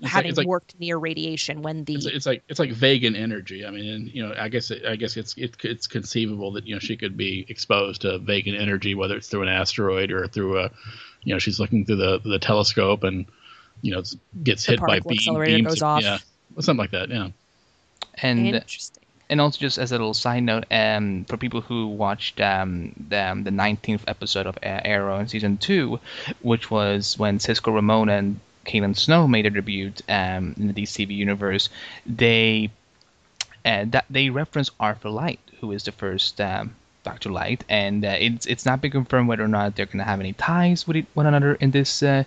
It's 0.00 0.10
having 0.10 0.28
it's 0.30 0.38
like 0.38 0.46
worked 0.46 0.74
near 0.78 0.96
radiation 0.98 1.62
when 1.62 1.84
the 1.84 1.94
it's, 1.94 2.06
it's 2.06 2.26
like 2.26 2.42
it's 2.48 2.58
like 2.58 2.72
vegan 2.72 3.16
energy. 3.16 3.64
I 3.66 3.70
mean, 3.70 3.88
and, 3.88 4.14
you 4.14 4.22
know, 4.26 4.34
I 4.38 4.48
guess 4.48 4.70
it, 4.70 4.84
I 4.84 4.96
guess 4.96 5.16
it's 5.16 5.34
it, 5.36 5.56
it's 5.64 5.86
conceivable 5.86 6.52
that 6.52 6.66
you 6.66 6.74
know 6.74 6.78
she 6.78 6.96
could 6.96 7.16
be 7.16 7.46
exposed 7.48 8.02
to 8.02 8.18
vegan 8.18 8.54
energy, 8.54 8.94
whether 8.94 9.16
it's 9.16 9.28
through 9.28 9.42
an 9.42 9.48
asteroid 9.48 10.10
or 10.12 10.26
through 10.28 10.58
a, 10.60 10.70
you 11.24 11.34
know, 11.34 11.38
she's 11.38 11.58
looking 11.58 11.84
through 11.86 11.96
the 11.96 12.18
the 12.24 12.38
telescope 12.38 13.02
and 13.02 13.26
you 13.82 13.92
know 13.94 14.02
gets 14.44 14.66
The 14.66 14.72
hit 14.72 14.80
by 14.80 15.00
beam, 15.00 15.18
beams. 15.44 15.66
goes 15.68 15.76
of- 15.78 15.82
off. 15.84 16.02
Yeah, 16.02 16.18
something 16.60 16.76
like 16.78 16.90
that. 16.92 17.08
Yeah. 17.08 17.28
And 18.22 18.46
interesting. 18.46 18.99
And 19.30 19.40
also 19.40 19.58
just 19.58 19.78
as 19.78 19.92
a 19.92 19.94
little 19.94 20.12
side 20.12 20.42
note, 20.42 20.64
um, 20.70 21.24
for 21.24 21.36
people 21.36 21.62
who 21.62 21.86
watched 21.86 22.40
um, 22.40 22.92
the 23.08 23.30
um, 23.30 23.44
the 23.44 23.50
19th 23.50 24.02
episode 24.06 24.46
of 24.46 24.58
Arrow 24.62 25.18
in 25.18 25.28
season 25.28 25.56
two, 25.56 26.00
which 26.42 26.70
was 26.70 27.18
when 27.18 27.38
Cisco 27.38 27.70
Ramona 27.70 28.12
and 28.18 28.40
Caitlin 28.66 28.96
Snow 28.96 29.26
made 29.26 29.46
a 29.46 29.50
debut 29.50 29.92
um, 30.08 30.54
in 30.58 30.66
the 30.68 30.82
DCV 30.82 31.16
universe, 31.16 31.70
they 32.04 32.70
uh, 33.64 33.84
that 33.88 34.04
they 34.10 34.30
reference 34.30 34.70
Arthur 34.78 35.10
Light, 35.10 35.40
who 35.60 35.72
is 35.72 35.84
the 35.84 35.92
first 35.92 36.40
um, 36.40 36.74
Doctor 37.02 37.30
Light, 37.30 37.64
and 37.68 38.04
uh, 38.04 38.16
it's 38.18 38.46
it's 38.46 38.66
not 38.66 38.80
been 38.80 38.90
confirmed 38.90 39.28
whether 39.28 39.44
or 39.44 39.48
not 39.48 39.76
they're 39.76 39.86
gonna 39.86 40.04
have 40.04 40.20
any 40.20 40.32
ties 40.34 40.86
with 40.86 41.06
one 41.14 41.26
another 41.26 41.54
in 41.54 41.70
this 41.70 42.02
uh, 42.02 42.24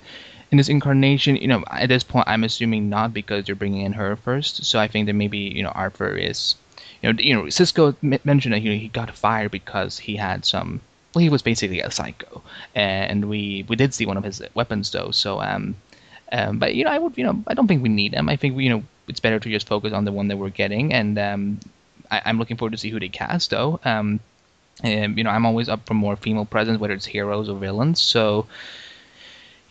in 0.51 0.57
this 0.57 0.69
incarnation. 0.69 1.36
You 1.36 1.48
know, 1.48 1.63
at 1.69 1.89
this 1.89 2.03
point, 2.03 2.27
I'm 2.27 2.43
assuming 2.43 2.89
not 2.89 3.13
because 3.13 3.45
they're 3.45 3.55
bringing 3.55 3.81
in 3.81 3.93
her 3.93 4.15
first. 4.15 4.65
So 4.65 4.79
I 4.79 4.88
think 4.88 5.07
that 5.07 5.13
maybe 5.13 5.39
you 5.39 5.63
know 5.63 5.69
Arthur 5.69 6.15
is, 6.15 6.55
you 7.03 7.13
know, 7.13 7.19
you 7.19 7.36
know 7.36 7.50
Cisco 7.50 7.95
mentioned 8.01 8.53
that 8.53 8.62
you 8.62 8.72
know, 8.72 8.77
he 8.77 8.88
got 8.88 9.15
fired 9.15 9.51
because 9.51 10.00
he 10.00 10.15
had 10.15 10.45
some. 10.45 10.81
Well, 11.13 11.22
he 11.22 11.29
was 11.29 11.43
basically 11.43 11.81
a 11.81 11.91
psycho, 11.91 12.41
and 12.74 13.29
we 13.29 13.65
we 13.67 13.75
did 13.75 13.93
see 13.93 14.05
one 14.05 14.17
of 14.17 14.24
his 14.24 14.41
weapons 14.55 14.89
though. 14.91 15.12
So 15.12 15.41
um, 15.41 15.75
um, 16.31 16.57
but 16.57 16.74
you 16.74 16.86
know, 16.86 16.91
I 16.91 16.98
would 16.98 17.17
you 17.17 17.24
know 17.24 17.43
I 17.45 17.53
don't 17.53 17.67
think 17.67 17.83
we 17.83 17.89
need 17.89 18.13
them. 18.13 18.29
I 18.29 18.36
think 18.36 18.60
you 18.60 18.69
know 18.69 18.83
it's 19.07 19.19
better 19.19 19.39
to 19.39 19.50
just 19.50 19.67
focus 19.67 19.93
on 19.93 20.05
the 20.05 20.12
one 20.12 20.29
that 20.29 20.38
we're 20.38 20.50
getting, 20.50 20.93
and 20.93 21.19
um, 21.19 21.60
I, 22.10 22.29
am 22.29 22.39
looking 22.39 22.57
forward 22.57 22.72
to 22.72 22.77
see 22.77 22.89
who 22.89 23.00
they 23.00 23.10
cast 23.10 23.51
though. 23.51 23.79
Um, 23.83 24.19
and, 24.81 25.17
you 25.17 25.24
know, 25.24 25.29
I'm 25.29 25.45
always 25.45 25.69
up 25.69 25.86
for 25.86 25.93
more 25.93 26.15
female 26.15 26.45
presence, 26.45 26.79
whether 26.79 26.95
it's 26.95 27.05
heroes 27.05 27.48
or 27.48 27.57
villains. 27.57 28.01
So, 28.01 28.48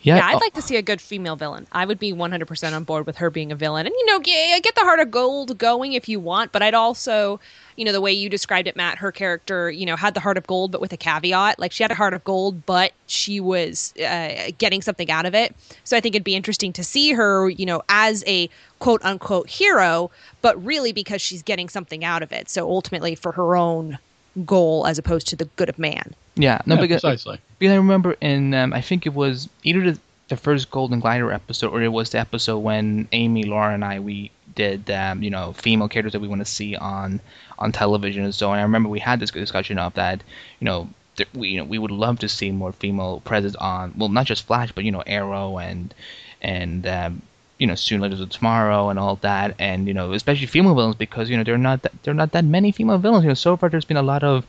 yeah, 0.03 0.17
yeah 0.17 0.27
I'd 0.27 0.35
oh. 0.35 0.39
like 0.39 0.53
to 0.53 0.61
see 0.61 0.75
a 0.75 0.81
good 0.81 1.01
female 1.01 1.35
villain. 1.35 1.65
I 1.71 1.85
would 1.85 1.97
be 1.97 2.13
100% 2.13 2.73
on 2.73 2.83
board 2.83 3.05
with 3.05 3.17
her 3.17 3.29
being 3.29 3.51
a 3.51 3.55
villain. 3.55 3.87
And, 3.87 3.95
you 3.97 4.05
know, 4.05 4.19
get 4.19 4.75
the 4.75 4.81
Heart 4.81 4.99
of 4.99 5.09
Gold 5.09 5.57
going 5.57 5.93
if 5.93 6.07
you 6.07 6.19
want, 6.19 6.51
but 6.51 6.61
I'd 6.61 6.73
also, 6.73 7.39
you 7.77 7.85
know, 7.85 7.93
the 7.93 8.01
way 8.01 8.11
you 8.11 8.29
described 8.29 8.67
it, 8.67 8.75
Matt, 8.75 8.97
her 8.97 9.11
character, 9.11 9.71
you 9.71 9.85
know, 9.85 9.95
had 9.95 10.13
the 10.13 10.19
Heart 10.19 10.37
of 10.37 10.45
Gold, 10.45 10.71
but 10.71 10.81
with 10.81 10.91
a 10.91 10.97
caveat. 10.97 11.57
Like, 11.57 11.71
she 11.71 11.83
had 11.83 11.91
a 11.91 11.95
Heart 11.95 12.13
of 12.13 12.23
Gold, 12.23 12.65
but 12.65 12.91
she 13.07 13.39
was 13.39 13.93
uh, 13.97 14.51
getting 14.57 14.81
something 14.81 15.09
out 15.09 15.25
of 15.25 15.33
it. 15.33 15.55
So 15.85 15.95
I 15.95 16.01
think 16.01 16.15
it'd 16.15 16.23
be 16.23 16.35
interesting 16.35 16.73
to 16.73 16.83
see 16.83 17.13
her, 17.13 17.49
you 17.49 17.65
know, 17.65 17.81
as 17.87 18.23
a 18.27 18.49
quote 18.79 19.03
unquote 19.05 19.49
hero, 19.49 20.11
but 20.41 20.63
really 20.63 20.91
because 20.91 21.21
she's 21.21 21.41
getting 21.41 21.69
something 21.69 22.03
out 22.03 22.21
of 22.21 22.33
it. 22.33 22.49
So 22.49 22.69
ultimately 22.69 23.15
for 23.15 23.31
her 23.31 23.55
own 23.55 23.97
goal 24.45 24.85
as 24.87 24.97
opposed 24.97 25.27
to 25.27 25.35
the 25.35 25.45
good 25.55 25.69
of 25.69 25.79
man. 25.79 26.13
Yeah, 26.35 26.61
no, 26.65 26.75
yeah, 26.75 26.81
because, 26.81 27.01
precisely. 27.01 27.39
Because 27.59 27.73
I 27.73 27.77
remember 27.77 28.15
in 28.21 28.53
um, 28.53 28.73
I 28.73 28.81
think 28.81 29.05
it 29.05 29.13
was 29.13 29.49
either 29.63 29.91
the, 29.91 29.99
the 30.29 30.37
first 30.37 30.71
Golden 30.71 30.99
Glider 30.99 31.31
episode 31.31 31.71
or 31.71 31.81
it 31.81 31.89
was 31.89 32.09
the 32.09 32.19
episode 32.19 32.59
when 32.59 33.07
Amy, 33.11 33.43
Laura, 33.43 33.73
and 33.73 33.85
I 33.85 33.99
we 33.99 34.31
did 34.55 34.89
um, 34.89 35.23
you 35.23 35.29
know 35.29 35.53
female 35.53 35.87
characters 35.87 36.13
that 36.13 36.21
we 36.21 36.27
want 36.27 36.41
to 36.41 36.51
see 36.51 36.75
on 36.75 37.19
on 37.59 37.71
television 37.71 38.23
and 38.23 38.33
so 38.33 38.49
on. 38.49 38.59
I 38.59 38.63
remember 38.63 38.89
we 38.89 38.99
had 38.99 39.19
this 39.19 39.31
discussion 39.31 39.77
of 39.77 39.93
that 39.93 40.23
you 40.59 40.65
know 40.65 40.89
we 41.33 41.49
you 41.49 41.57
know 41.57 41.65
we 41.65 41.77
would 41.77 41.91
love 41.91 42.19
to 42.19 42.29
see 42.29 42.51
more 42.51 42.71
female 42.71 43.21
presence 43.21 43.55
on 43.57 43.93
well 43.97 44.09
not 44.09 44.25
just 44.25 44.47
Flash 44.47 44.71
but 44.71 44.83
you 44.83 44.91
know 44.91 45.03
Arrow 45.05 45.59
and 45.59 45.93
and 46.41 46.87
um, 46.87 47.21
you 47.63 47.67
know 47.67 47.75
soon 47.75 48.01
later 48.01 48.25
tomorrow 48.25 48.89
and 48.89 48.99
all 48.99 49.15
that. 49.21 49.55
And 49.57 49.87
you 49.87 49.93
know 49.93 50.11
especially 50.11 50.47
female 50.47 50.75
villains 50.75 50.97
because 50.97 51.29
you 51.29 51.37
know 51.37 51.45
they're 51.45 51.57
not 51.69 51.81
that, 51.83 51.93
there 52.03 52.11
are 52.11 52.21
not 52.23 52.33
that 52.33 52.43
many 52.43 52.73
female 52.73 52.97
villains. 52.97 53.23
You 53.23 53.29
know 53.29 53.41
so 53.45 53.55
far 53.55 53.69
there's 53.69 53.85
been 53.85 54.03
a 54.05 54.11
lot 54.13 54.21
of 54.21 54.45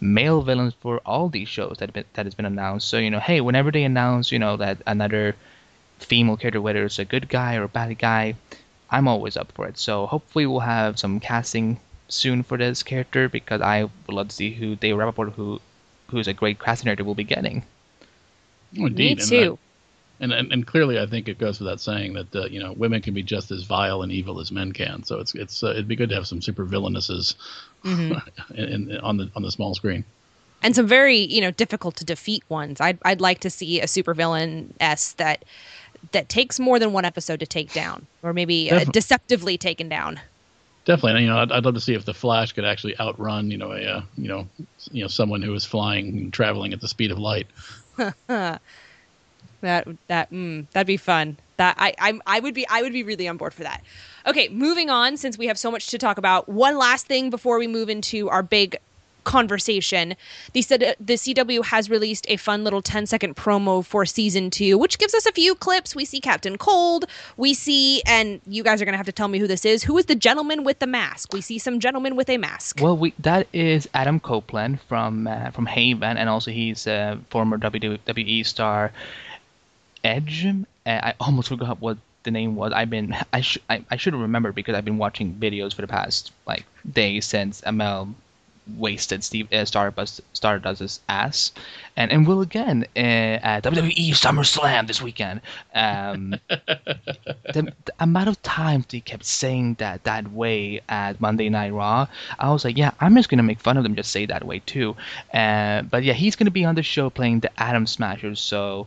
male 0.00 0.42
villains 0.42 0.74
for 0.80 1.00
all 1.06 1.28
these 1.28 1.48
shows 1.48 1.76
that 1.78 1.90
have 1.90 1.94
been, 1.94 2.04
that 2.14 2.26
has 2.26 2.34
been 2.34 2.44
announced. 2.44 2.88
So 2.88 2.98
you 2.98 3.08
know 3.08 3.20
hey 3.20 3.40
whenever 3.40 3.70
they 3.70 3.84
announce 3.84 4.32
you 4.32 4.40
know 4.40 4.56
that 4.56 4.78
another 4.84 5.36
female 6.00 6.36
character 6.36 6.60
whether 6.60 6.84
it's 6.84 6.98
a 6.98 7.04
good 7.04 7.28
guy 7.28 7.54
or 7.54 7.62
a 7.62 7.68
bad 7.68 7.96
guy 7.98 8.34
i'm 8.90 9.06
always 9.06 9.36
up 9.36 9.52
for 9.52 9.68
it. 9.68 9.78
So 9.78 10.06
hopefully 10.06 10.46
we'll 10.46 10.74
have 10.76 10.98
some 10.98 11.20
casting 11.20 11.78
soon 12.08 12.42
for 12.42 12.56
this 12.58 12.82
character 12.82 13.28
because 13.28 13.60
i 13.60 13.84
would 13.84 14.14
love 14.18 14.28
to 14.28 14.34
see 14.34 14.50
who 14.50 14.74
Dave 14.74 14.96
Rapaport 14.96 15.32
who 15.34 15.60
who's 16.08 16.26
a 16.26 16.34
great 16.34 16.58
casting 16.58 16.86
director 16.86 17.04
will 17.04 17.14
be 17.14 17.30
getting. 17.34 17.64
Oh, 18.80 18.86
indeed. 18.86 19.18
Me 19.18 19.24
too 19.24 19.58
and, 20.20 20.32
and, 20.32 20.52
and 20.52 20.66
clearly, 20.66 20.98
I 20.98 21.06
think 21.06 21.28
it 21.28 21.38
goes 21.38 21.60
without 21.60 21.80
saying 21.80 22.14
that 22.14 22.34
uh, 22.34 22.46
you 22.46 22.60
know 22.60 22.72
women 22.72 23.02
can 23.02 23.14
be 23.14 23.22
just 23.22 23.50
as 23.50 23.64
vile 23.64 24.02
and 24.02 24.10
evil 24.10 24.40
as 24.40 24.50
men 24.50 24.72
can. 24.72 25.02
So 25.04 25.18
it's 25.20 25.34
it's 25.34 25.62
uh, 25.62 25.70
it'd 25.70 25.88
be 25.88 25.96
good 25.96 26.08
to 26.08 26.14
have 26.14 26.26
some 26.26 26.40
super 26.40 26.64
villainesses 26.64 27.34
mm-hmm. 27.84 28.18
in, 28.54 28.90
in, 28.90 28.96
on 28.98 29.16
the 29.16 29.30
on 29.36 29.42
the 29.42 29.50
small 29.50 29.74
screen. 29.74 30.04
And 30.62 30.74
some 30.74 30.86
very 30.86 31.18
you 31.18 31.40
know 31.40 31.50
difficult 31.50 31.96
to 31.96 32.04
defeat 32.04 32.44
ones. 32.48 32.80
I'd 32.80 32.98
I'd 33.04 33.20
like 33.20 33.40
to 33.40 33.50
see 33.50 33.80
a 33.80 33.88
super 33.88 34.14
villain 34.14 34.72
s 34.80 35.12
that 35.14 35.44
that 36.12 36.28
takes 36.28 36.58
more 36.58 36.78
than 36.78 36.92
one 36.92 37.04
episode 37.04 37.40
to 37.40 37.46
take 37.46 37.72
down, 37.72 38.06
or 38.22 38.32
maybe 38.32 38.70
uh, 38.70 38.84
deceptively 38.84 39.58
taken 39.58 39.88
down. 39.88 40.20
Definitely, 40.84 41.12
and, 41.12 41.20
you 41.22 41.26
know, 41.26 41.38
I'd, 41.38 41.50
I'd, 41.50 41.64
love 41.64 41.74
to 41.74 41.80
see 41.80 41.94
if 41.94 42.04
the 42.04 42.14
Flash 42.14 42.52
could 42.52 42.64
actually 42.64 42.96
outrun, 43.00 43.50
you 43.50 43.58
know, 43.58 43.72
a, 43.72 43.82
uh, 43.82 44.02
you 44.16 44.28
know, 44.28 44.46
you 44.92 45.02
know, 45.02 45.08
someone 45.08 45.42
who 45.42 45.52
is 45.52 45.64
flying 45.64 46.30
traveling 46.30 46.72
at 46.72 46.80
the 46.80 46.86
speed 46.86 47.10
of 47.10 47.18
light. 47.18 47.48
That 49.60 49.88
that 50.08 50.30
mm, 50.30 50.66
that'd 50.72 50.86
be 50.86 50.96
fun. 50.96 51.36
That 51.56 51.76
I 51.78 51.94
I 51.98 52.18
I 52.26 52.40
would 52.40 52.54
be 52.54 52.66
I 52.68 52.82
would 52.82 52.92
be 52.92 53.02
really 53.02 53.28
on 53.28 53.36
board 53.36 53.54
for 53.54 53.62
that. 53.62 53.82
Okay, 54.26 54.48
moving 54.48 54.90
on 54.90 55.16
since 55.16 55.38
we 55.38 55.46
have 55.46 55.58
so 55.58 55.70
much 55.70 55.88
to 55.88 55.98
talk 55.98 56.18
about. 56.18 56.48
One 56.48 56.76
last 56.78 57.06
thing 57.06 57.30
before 57.30 57.58
we 57.58 57.66
move 57.66 57.88
into 57.88 58.28
our 58.28 58.42
big 58.42 58.76
conversation. 59.26 60.14
The, 60.54 60.96
the 60.98 61.14
CW 61.14 61.64
has 61.66 61.90
released 61.90 62.24
a 62.30 62.36
fun 62.36 62.64
little 62.64 62.80
10 62.80 63.04
second 63.06 63.36
promo 63.36 63.84
for 63.84 64.06
season 64.06 64.48
two, 64.50 64.78
which 64.78 64.98
gives 64.98 65.14
us 65.14 65.26
a 65.26 65.32
few 65.32 65.54
clips. 65.54 65.94
We 65.94 66.06
see 66.06 66.20
Captain 66.20 66.56
Cold. 66.56 67.04
We 67.36 67.52
see, 67.52 68.00
and 68.06 68.40
you 68.46 68.62
guys 68.62 68.80
are 68.80 68.86
going 68.86 68.94
to 68.94 68.98
have 68.98 69.06
to 69.06 69.12
tell 69.12 69.28
me 69.28 69.38
who 69.38 69.46
this 69.46 69.66
is. 69.66 69.82
Who 69.82 69.98
is 69.98 70.06
the 70.06 70.14
gentleman 70.14 70.64
with 70.64 70.78
the 70.78 70.86
mask? 70.86 71.34
We 71.34 71.42
see 71.42 71.58
some 71.58 71.80
gentleman 71.80 72.16
with 72.16 72.30
a 72.30 72.38
mask. 72.38 72.78
Well, 72.80 72.96
we 72.96 73.12
that 73.18 73.48
is 73.52 73.88
Adam 73.92 74.20
Copeland 74.20 74.80
from 74.88 75.26
uh, 75.26 75.50
from 75.50 75.66
Haven, 75.66 76.16
and 76.16 76.28
also 76.28 76.50
he's 76.52 76.86
a 76.86 77.18
former 77.30 77.58
WWE 77.58 78.46
star. 78.46 78.92
Edge. 80.04 80.46
I 80.86 81.14
almost 81.18 81.48
forgot 81.48 81.80
what 81.80 81.98
the 82.22 82.30
name 82.30 82.56
was. 82.56 82.72
I've 82.72 82.90
been 82.90 83.16
I 83.32 83.40
should 83.40 83.62
I, 83.70 83.82
I 83.90 83.96
should 83.96 84.12
have 84.12 84.20
remembered 84.20 84.54
because 84.54 84.74
I've 84.74 84.84
been 84.84 84.98
watching 84.98 85.34
videos 85.34 85.72
for 85.72 85.80
the 85.80 85.88
past 85.88 86.32
like 86.46 86.64
days 86.92 87.24
since 87.24 87.62
Amell 87.62 88.14
wasted 88.76 89.22
Steve 89.22 89.52
uh, 89.52 89.64
Stardust 89.64 90.20
Stardust's 90.32 91.00
ass, 91.08 91.52
and 91.96 92.10
and 92.10 92.26
will 92.26 92.40
again 92.40 92.84
uh, 92.96 92.98
at 92.98 93.62
WWE 93.62 94.10
SummerSlam 94.10 94.86
this 94.86 95.00
weekend. 95.00 95.40
Um, 95.74 96.34
the, 96.48 97.72
the, 97.84 97.92
amount 98.00 98.28
of 98.28 98.42
times 98.42 98.86
he 98.90 99.00
kept 99.00 99.24
saying 99.24 99.74
that 99.78 100.04
that 100.04 100.32
way 100.32 100.80
at 100.88 101.20
Monday 101.20 101.48
Night 101.48 101.72
Raw, 101.72 102.08
I 102.38 102.50
was 102.50 102.64
like, 102.64 102.76
yeah, 102.76 102.90
I'm 103.00 103.14
just 103.14 103.28
gonna 103.28 103.42
make 103.42 103.60
fun 103.60 103.76
of 103.76 103.82
them, 103.82 103.94
just 103.94 104.10
say 104.10 104.26
that 104.26 104.44
way 104.44 104.58
too. 104.60 104.96
Uh, 105.32 105.82
but 105.82 106.02
yeah, 106.02 106.14
he's 106.14 106.36
gonna 106.36 106.50
be 106.50 106.64
on 106.64 106.74
the 106.74 106.82
show 106.82 107.08
playing 107.10 107.40
the 107.40 107.62
Atom 107.62 107.86
Smashers, 107.86 108.40
so 108.40 108.86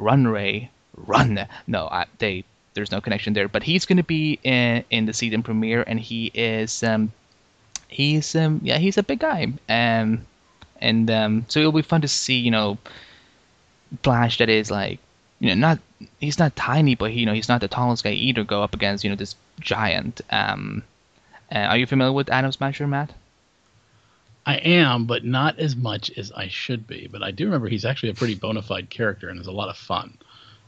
Run 0.00 0.26
Ray, 0.26 0.70
run. 0.96 1.46
No, 1.66 1.86
I, 1.86 2.06
they 2.18 2.44
there's 2.74 2.90
no 2.90 3.00
connection 3.00 3.32
there. 3.32 3.48
But 3.48 3.62
he's 3.62 3.86
going 3.86 3.98
to 3.98 4.02
be 4.02 4.38
in 4.42 4.84
in 4.90 5.06
the 5.06 5.12
season 5.12 5.42
premiere, 5.42 5.84
and 5.86 6.00
he 6.00 6.30
is 6.34 6.82
um 6.82 7.12
he's 7.88 8.34
um 8.34 8.60
yeah 8.62 8.78
he's 8.78 8.98
a 8.98 9.02
big 9.02 9.20
guy, 9.20 9.52
um 9.68 10.26
and 10.80 11.10
um 11.10 11.44
so 11.48 11.60
it'll 11.60 11.72
be 11.72 11.82
fun 11.82 12.00
to 12.02 12.08
see 12.08 12.38
you 12.38 12.50
know 12.50 12.78
Flash 14.02 14.38
that 14.38 14.48
is 14.48 14.70
like 14.70 15.00
you 15.40 15.48
know 15.48 15.54
not 15.54 15.78
he's 16.20 16.38
not 16.38 16.54
tiny, 16.56 16.94
but 16.94 17.10
he, 17.10 17.20
you 17.20 17.26
know 17.26 17.34
he's 17.34 17.48
not 17.48 17.60
the 17.60 17.68
tallest 17.68 18.04
guy 18.04 18.12
either. 18.12 18.44
Go 18.44 18.62
up 18.62 18.74
against 18.74 19.04
you 19.04 19.10
know 19.10 19.16
this 19.16 19.34
giant. 19.60 20.20
Um, 20.30 20.82
uh, 21.52 21.58
are 21.58 21.76
you 21.76 21.86
familiar 21.86 22.12
with 22.12 22.30
Atom 22.30 22.52
Smasher, 22.52 22.86
Matt? 22.86 23.12
I 24.46 24.56
am, 24.56 25.04
but 25.06 25.24
not 25.24 25.58
as 25.58 25.76
much 25.76 26.10
as 26.16 26.32
I 26.32 26.48
should 26.48 26.86
be. 26.86 27.08
But 27.10 27.22
I 27.22 27.30
do 27.30 27.44
remember 27.44 27.68
he's 27.68 27.84
actually 27.84 28.10
a 28.10 28.14
pretty 28.14 28.34
bona 28.34 28.62
fide 28.62 28.90
character 28.90 29.28
and 29.28 29.40
is 29.40 29.46
a 29.46 29.52
lot 29.52 29.68
of 29.68 29.76
fun. 29.76 30.16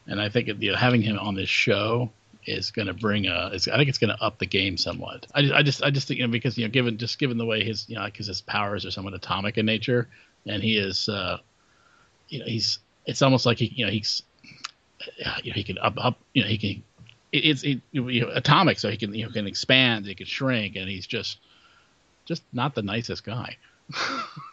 And 0.07 0.21
I 0.21 0.29
think 0.29 0.47
you 0.47 0.71
know, 0.71 0.77
having 0.77 1.01
him 1.01 1.17
on 1.17 1.35
this 1.35 1.49
show 1.49 2.11
is 2.45 2.71
going 2.71 2.87
to 2.87 2.93
bring 2.93 3.25
a. 3.27 3.51
I 3.53 3.57
think 3.57 3.89
it's 3.89 3.97
going 3.97 4.15
to 4.15 4.21
up 4.21 4.37
the 4.37 4.45
game 4.45 4.77
somewhat. 4.77 5.27
I 5.33 5.41
just, 5.41 5.53
I 5.53 5.63
just, 5.63 5.83
I 5.83 5.89
just 5.89 6.07
think 6.07 6.19
you 6.19 6.27
know 6.27 6.31
because 6.31 6.57
you 6.57 6.65
know 6.65 6.71
given 6.71 6.97
just 6.97 7.17
given 7.17 7.37
the 7.37 7.45
way 7.45 7.63
his 7.63 7.89
you 7.89 7.95
know 7.95 8.05
because 8.05 8.27
his 8.27 8.41
powers 8.41 8.85
are 8.85 8.91
somewhat 8.91 9.13
atomic 9.13 9.57
in 9.57 9.65
nature, 9.65 10.07
and 10.45 10.61
he 10.61 10.77
is, 10.77 11.09
uh, 11.09 11.37
you 12.29 12.39
know, 12.39 12.45
he's 12.45 12.79
it's 13.05 13.21
almost 13.21 13.45
like 13.45 13.57
he 13.57 13.71
you 13.73 13.85
know 13.85 13.91
he's, 13.91 14.23
you 15.43 15.51
know, 15.51 15.55
he 15.55 15.63
can 15.63 15.77
up 15.77 15.93
up 15.97 16.19
you 16.33 16.43
know 16.43 16.49
he 16.49 16.57
can. 16.57 16.83
it's 17.31 17.63
it, 17.63 17.81
you 17.91 18.21
know, 18.21 18.29
atomic, 18.33 18.77
so 18.77 18.89
he 18.89 18.97
can 18.97 19.15
you 19.15 19.25
know 19.25 19.31
can 19.31 19.47
expand, 19.47 20.05
he 20.05 20.15
can 20.15 20.27
shrink, 20.27 20.75
and 20.75 20.89
he's 20.89 21.07
just 21.07 21.37
just 22.25 22.43
not 22.53 22.75
the 22.75 22.81
nicest 22.81 23.23
guy. 23.23 23.57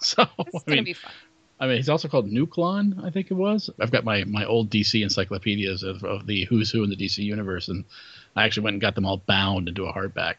so 0.00 0.26
it's 0.38 0.56
I 0.56 0.58
gonna 0.66 0.76
mean, 0.76 0.84
be 0.84 0.92
fun. 0.94 1.12
I 1.60 1.66
mean, 1.66 1.76
he's 1.76 1.90
also 1.90 2.08
called 2.08 2.30
Nuklon, 2.30 3.04
I 3.04 3.10
think 3.10 3.30
it 3.30 3.34
was. 3.34 3.68
I've 3.78 3.90
got 3.90 4.02
my, 4.02 4.24
my 4.24 4.46
old 4.46 4.70
DC 4.70 5.02
encyclopedias 5.02 5.82
of, 5.82 6.02
of 6.04 6.26
the 6.26 6.44
who's 6.44 6.70
who 6.70 6.82
in 6.82 6.88
the 6.88 6.96
DC 6.96 7.18
universe, 7.18 7.68
and 7.68 7.84
I 8.34 8.44
actually 8.44 8.64
went 8.64 8.74
and 8.74 8.80
got 8.80 8.94
them 8.94 9.04
all 9.04 9.18
bound 9.18 9.68
into 9.68 9.84
a 9.84 9.92
hardback. 9.92 10.36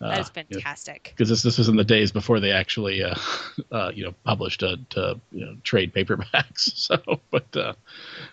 Uh, 0.00 0.16
That's 0.16 0.28
fantastic. 0.30 1.12
Because 1.16 1.28
you 1.28 1.32
know, 1.32 1.34
this 1.34 1.42
this 1.42 1.58
was 1.58 1.68
in 1.68 1.76
the 1.76 1.84
days 1.84 2.10
before 2.10 2.40
they 2.40 2.50
actually, 2.50 3.02
uh, 3.02 3.14
uh, 3.72 3.92
you 3.94 4.04
know, 4.04 4.14
published 4.24 4.62
a, 4.62 4.78
to 4.90 5.20
you 5.30 5.44
know, 5.44 5.56
trade 5.62 5.94
paperbacks. 5.94 6.72
So, 6.88 7.20
but 7.30 7.56
uh, 7.56 7.74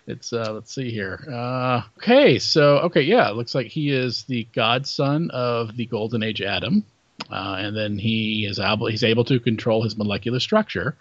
it's 0.06 0.32
uh, 0.32 0.52
let's 0.52 0.72
see 0.72 0.90
here. 0.90 1.24
Uh, 1.30 1.82
okay, 1.98 2.38
so 2.38 2.78
okay, 2.78 3.02
yeah, 3.02 3.28
it 3.28 3.36
looks 3.36 3.54
like 3.54 3.66
he 3.66 3.90
is 3.90 4.24
the 4.24 4.44
godson 4.52 5.30
of 5.30 5.76
the 5.76 5.86
Golden 5.86 6.22
Age 6.22 6.40
Atom 6.42 6.84
uh, 7.30 7.56
and 7.58 7.76
then 7.76 7.98
he 7.98 8.46
is 8.46 8.58
able 8.58 8.86
he's 8.86 9.04
able 9.04 9.24
to 9.24 9.40
control 9.40 9.82
his 9.82 9.96
molecular 9.96 10.40
structure 10.40 10.96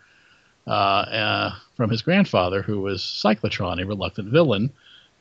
uh, 0.67 0.69
uh, 0.69 1.55
from 1.75 1.89
his 1.89 2.01
grandfather, 2.01 2.61
who 2.61 2.79
was 2.79 3.01
Cyclotron, 3.01 3.81
a 3.81 3.85
reluctant 3.85 4.29
villain, 4.29 4.71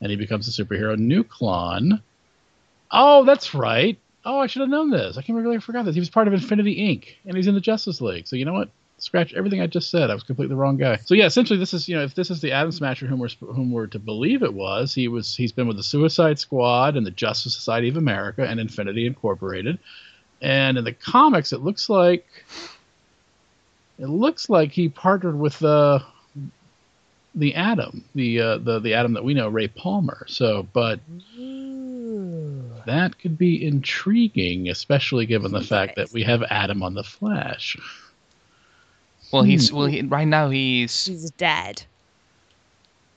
and 0.01 0.11
he 0.11 0.17
becomes 0.17 0.47
the 0.47 0.65
superhero 0.65 0.97
Nuklon. 0.97 2.01
Oh, 2.91 3.25
that's 3.25 3.55
right. 3.55 3.99
Oh, 4.25 4.39
I 4.39 4.47
should 4.47 4.61
have 4.61 4.71
known 4.71 4.91
this. 4.91 5.19
I 5.19 5.23
can't 5.23 5.37
really 5.37 5.61
forgot 5.61 5.85
this. 5.85 5.95
He 5.95 6.01
was 6.01 6.09
part 6.09 6.29
of 6.29 6.35
Infinity 6.35 6.77
Inc. 6.77 7.09
and 7.27 7.37
he's 7.37 7.47
in 7.47 7.55
the 7.55 7.61
Justice 7.61 8.01
League. 8.01 8.27
So 8.27 8.37
you 8.37 8.45
know 8.45 8.55
what? 8.55 8.71
Scratch 8.99 9.35
everything 9.35 9.61
I 9.61 9.67
just 9.67 9.91
said. 9.91 10.09
I 10.09 10.15
was 10.15 10.23
completely 10.23 10.55
the 10.55 10.61
wrong 10.61 10.79
guy. 10.79 10.97
So 11.05 11.15
yeah, 11.15 11.27
essentially, 11.27 11.59
this 11.59 11.75
is 11.75 11.89
you 11.89 11.97
know 11.97 12.05
if 12.05 12.15
this 12.15 12.31
is 12.31 12.41
the 12.41 12.53
Atom 12.53 12.73
Smasher 12.73 13.07
whom 13.07 13.19
we're 13.19 13.29
whom 13.41 13.71
we're 13.71 13.89
to 13.89 13.99
believe 13.99 14.43
it 14.43 14.55
was, 14.55 14.95
he 14.95 15.09
was 15.09 15.37
he's 15.37 15.53
been 15.53 15.67
with 15.67 15.77
the 15.77 15.83
Suicide 15.83 16.39
Squad 16.39 16.97
and 16.97 17.05
the 17.05 17.11
Justice 17.11 17.55
Society 17.55 17.89
of 17.89 17.97
America 17.97 18.47
and 18.47 18.61
Infinity 18.61 19.07
Incorporated, 19.07 19.79
and 20.45 20.79
in 20.79 20.85
the 20.85 20.93
comics 20.93 21.53
it 21.53 21.63
looks 21.63 21.89
like 21.89 22.27
it 23.99 24.07
looks 24.09 24.49
like 24.51 24.73
he 24.73 24.89
partnered 24.89 25.39
with 25.39 25.59
the 25.59 26.03
the 27.37 27.55
Atom, 27.57 28.05
the 28.15 28.41
uh, 28.41 28.59
the 28.59 28.79
the 28.79 28.95
Atom 28.95 29.13
that 29.15 29.25
we 29.25 29.35
know, 29.35 29.49
Ray 29.49 29.67
Palmer. 29.69 30.25
So, 30.29 30.69
but 30.73 31.01
that 32.87 33.19
could 33.19 33.37
be 33.39 33.65
intriguing, 33.65 34.69
especially 34.69 35.27
given 35.27 35.51
the 35.53 35.61
fact 35.61 35.97
that 35.97 36.13
we 36.13 36.23
have 36.23 36.43
Atom 36.45 36.83
on 36.83 36.95
the 36.95 37.03
Flash. 37.05 37.77
Well, 39.33 39.43
he's 39.43 39.73
well 39.73 39.87
he, 39.87 40.03
right 40.03 40.29
now 40.29 40.51
he's 40.51 41.07
He's 41.07 41.31
dead. 41.33 41.83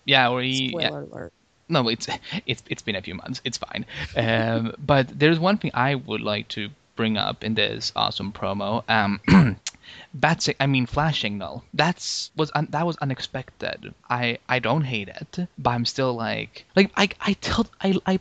yeah, 0.05 0.29
or 0.29 0.41
he 0.41 0.75
yeah, 0.79 0.89
alert. 0.89 1.33
no, 1.69 1.87
it's 1.89 2.07
it's 2.47 2.63
it's 2.69 2.81
been 2.81 2.95
a 2.95 3.01
few 3.01 3.15
months. 3.15 3.41
It's 3.43 3.57
fine. 3.57 3.85
Um, 4.15 4.73
but 4.79 5.07
there's 5.19 5.39
one 5.39 5.57
thing 5.57 5.71
I 5.75 5.95
would 5.95 6.21
like 6.21 6.47
to 6.49 6.69
bring 6.97 7.15
up 7.17 7.43
in 7.43 7.53
this 7.53 7.93
awesome 7.95 8.33
promo. 8.33 8.83
Um, 8.89 9.21
bat 10.13 10.41
sig- 10.41 10.57
I 10.59 10.65
mean 10.67 10.85
flash 10.85 11.21
signal. 11.21 11.63
That's 11.73 12.31
was 12.35 12.51
un- 12.55 12.67
that 12.71 12.85
was 12.85 12.97
unexpected. 12.97 13.93
I 14.09 14.39
I 14.49 14.59
don't 14.59 14.83
hate 14.83 15.07
it, 15.07 15.47
but 15.57 15.69
I'm 15.69 15.85
still 15.85 16.13
like 16.13 16.65
like 16.75 16.91
I 16.97 17.07
I 17.21 17.33
tilt 17.39 17.69
I 17.81 17.95
I. 18.05 18.19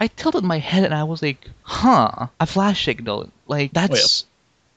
I 0.00 0.06
tilted 0.06 0.42
my 0.42 0.58
head 0.58 0.84
and 0.84 0.94
I 0.94 1.04
was 1.04 1.20
like, 1.20 1.50
"Huh, 1.62 2.28
a 2.40 2.46
flash 2.46 2.86
signal? 2.86 3.30
Like 3.46 3.74
that's 3.74 4.24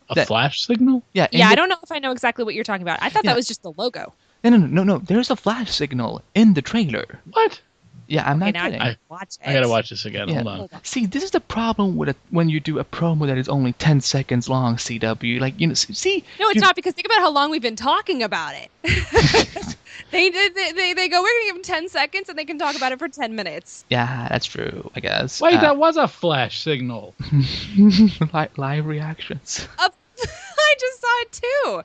A 0.10 0.16
That- 0.16 0.28
Flash 0.28 0.66
signal? 0.66 1.04
yeah." 1.14 1.28
Yeah, 1.32 1.48
the- 1.48 1.52
I 1.54 1.56
don't 1.56 1.70
know 1.70 1.78
if 1.82 1.90
I 1.92 2.00
know 2.00 2.12
exactly 2.12 2.44
what 2.44 2.54
you're 2.54 2.66
talking 2.66 2.82
about. 2.82 3.00
I 3.02 3.08
thought 3.10 3.24
Yeah. 3.24 3.32
that 3.32 3.38
was 3.38 3.48
just 3.48 3.64
the 3.64 3.72
logo. 3.72 4.12
No, 4.44 4.50
no, 4.50 4.58
no, 4.58 4.68
no, 4.68 4.84
no. 4.84 4.98
There's 4.98 5.30
a 5.30 5.38
flash 5.38 5.72
signal 5.72 6.22
in 6.36 6.54
the 6.54 6.62
trailer. 6.62 7.22
What? 7.32 7.62
Yeah, 8.10 8.30
I'm 8.30 8.42
Okay, 8.42 8.52
not 8.52 8.54
now 8.54 8.66
I 8.66 8.70
kidding. 8.72 8.96
watch 9.10 9.36
it. 9.42 9.48
I 9.48 9.54
gotta 9.54 9.70
watch 9.70 9.90
this 9.92 10.04
again. 10.06 10.28
Yeah. 10.30 10.36
Hold 10.36 10.48
on. 10.48 10.58
Hold 10.58 10.74
on. 10.74 10.84
See, 10.84 11.06
this 11.06 11.24
is 11.24 11.32
the 11.32 11.40
problem 11.40 11.96
with 11.96 12.10
a, 12.10 12.16
when 12.32 12.50
you 12.50 12.60
do 12.60 12.80
a 12.80 12.84
promo 12.84 13.28
that 13.28 13.38
is 13.38 13.48
only 13.48 13.74
10 13.74 14.02
seconds 14.02 14.50
long, 14.50 14.76
CW. 14.78 15.40
Like, 15.40 15.60
you 15.60 15.68
know, 15.68 15.74
see? 15.76 16.24
No, 16.40 16.48
it's 16.50 16.56
you- 16.56 16.62
not 16.62 16.76
because 16.76 16.94
think 16.96 17.06
about 17.06 17.20
how 17.20 17.30
long 17.32 17.52
we've 17.52 17.62
been 17.62 17.76
talking 17.76 18.24
about 18.24 18.56
it. 18.56 18.70
they. 20.12 20.30
They, 20.30 20.50
they, 20.72 20.94
they 20.94 21.08
go. 21.08 21.22
We're 21.22 21.28
gonna 21.28 21.46
give 21.46 21.56
them 21.56 21.64
ten 21.64 21.90
seconds, 21.90 22.30
and 22.30 22.38
they 22.38 22.46
can 22.46 22.58
talk 22.58 22.76
about 22.76 22.92
it 22.92 23.00
for 23.00 23.08
ten 23.08 23.36
minutes. 23.36 23.86
Yeah, 23.90 24.28
that's 24.30 24.46
true, 24.46 24.90
I 24.96 25.00
guess. 25.00 25.40
Wait, 25.42 25.56
Uh, 25.56 25.62
that 25.62 25.78
was 25.78 25.98
a 25.98 26.08
Flash 26.08 26.62
signal. 26.62 27.14
li- 27.78 28.48
live 28.58 28.86
reactions. 28.86 29.68
Uh, 29.78 29.90
I 30.24 30.76
just 30.80 31.02
saw 31.02 31.22
it 31.22 31.32
too. 31.32 31.82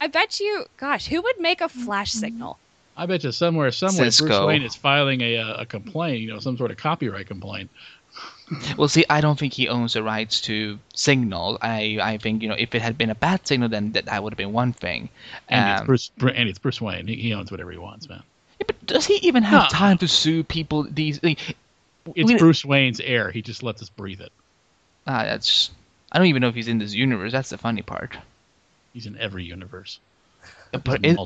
I 0.00 0.06
bet 0.08 0.40
you. 0.40 0.64
Gosh, 0.76 1.06
who 1.06 1.20
would 1.22 1.40
make 1.40 1.60
a 1.60 1.68
flash 1.68 2.12
signal? 2.12 2.58
I 3.00 3.06
bet 3.06 3.24
you 3.24 3.32
somewhere, 3.32 3.70
somewhere, 3.70 4.10
Bruce 4.10 4.20
Wayne 4.46 4.62
is 4.62 4.76
filing 4.76 5.20
a 5.22 5.36
a 5.36 5.66
complaint. 5.66 6.20
You 6.20 6.28
know, 6.32 6.38
some 6.38 6.56
sort 6.56 6.70
of 6.70 6.76
copyright 6.76 7.26
complaint. 7.26 7.70
Well, 8.76 8.88
see, 8.88 9.04
I 9.08 9.20
don't 9.20 9.38
think 9.38 9.52
he 9.52 9.68
owns 9.68 9.92
the 9.92 10.02
rights 10.02 10.40
to 10.42 10.76
Signal. 10.92 11.56
I, 11.62 11.98
I 12.02 12.18
think, 12.18 12.42
you 12.42 12.48
know, 12.48 12.56
if 12.58 12.74
it 12.74 12.82
had 12.82 12.98
been 12.98 13.08
a 13.10 13.14
bad 13.14 13.46
signal, 13.46 13.68
then 13.68 13.92
that, 13.92 14.06
that 14.06 14.24
would 14.24 14.32
have 14.32 14.36
been 14.38 14.52
one 14.52 14.72
thing. 14.72 15.08
And 15.48 15.70
it's 15.70 15.80
Um, 15.82 15.86
Bruce. 15.86 16.10
And 16.20 16.48
it's 16.48 16.58
Bruce 16.58 16.80
Wayne. 16.80 17.06
He, 17.06 17.14
he 17.14 17.32
owns 17.32 17.52
whatever 17.52 17.70
he 17.70 17.78
wants, 17.78 18.08
man. 18.08 18.24
yeah, 18.58 18.64
but 18.66 18.84
does 18.86 19.06
he 19.06 19.14
even 19.22 19.44
have 19.44 19.62
No. 19.62 19.68
time 19.78 19.98
to 19.98 20.08
sue 20.08 20.42
people? 20.42 20.82
These, 20.90 21.22
like, 21.22 21.38
It's 22.16 22.32
we- 22.32 22.38
Bruce 22.38 22.64
Wayne's 22.64 22.98
air. 22.98 23.30
He 23.30 23.40
just 23.40 23.62
lets 23.62 23.80
us 23.82 23.88
breathe 23.88 24.20
it. 24.20 24.32
ah, 25.06 25.22
that's. 25.22 25.70
I 26.10 26.18
don't 26.18 26.26
even 26.26 26.40
know 26.40 26.48
if 26.48 26.56
he's 26.56 26.66
in 26.66 26.78
this 26.78 26.92
universe. 26.92 27.30
That's 27.30 27.50
the 27.50 27.58
funny 27.58 27.82
part. 27.82 28.18
He's 28.92 29.06
in 29.06 29.16
every 29.18 29.44
universe. 29.44 30.00
But 30.72 31.04
it. 31.04 31.16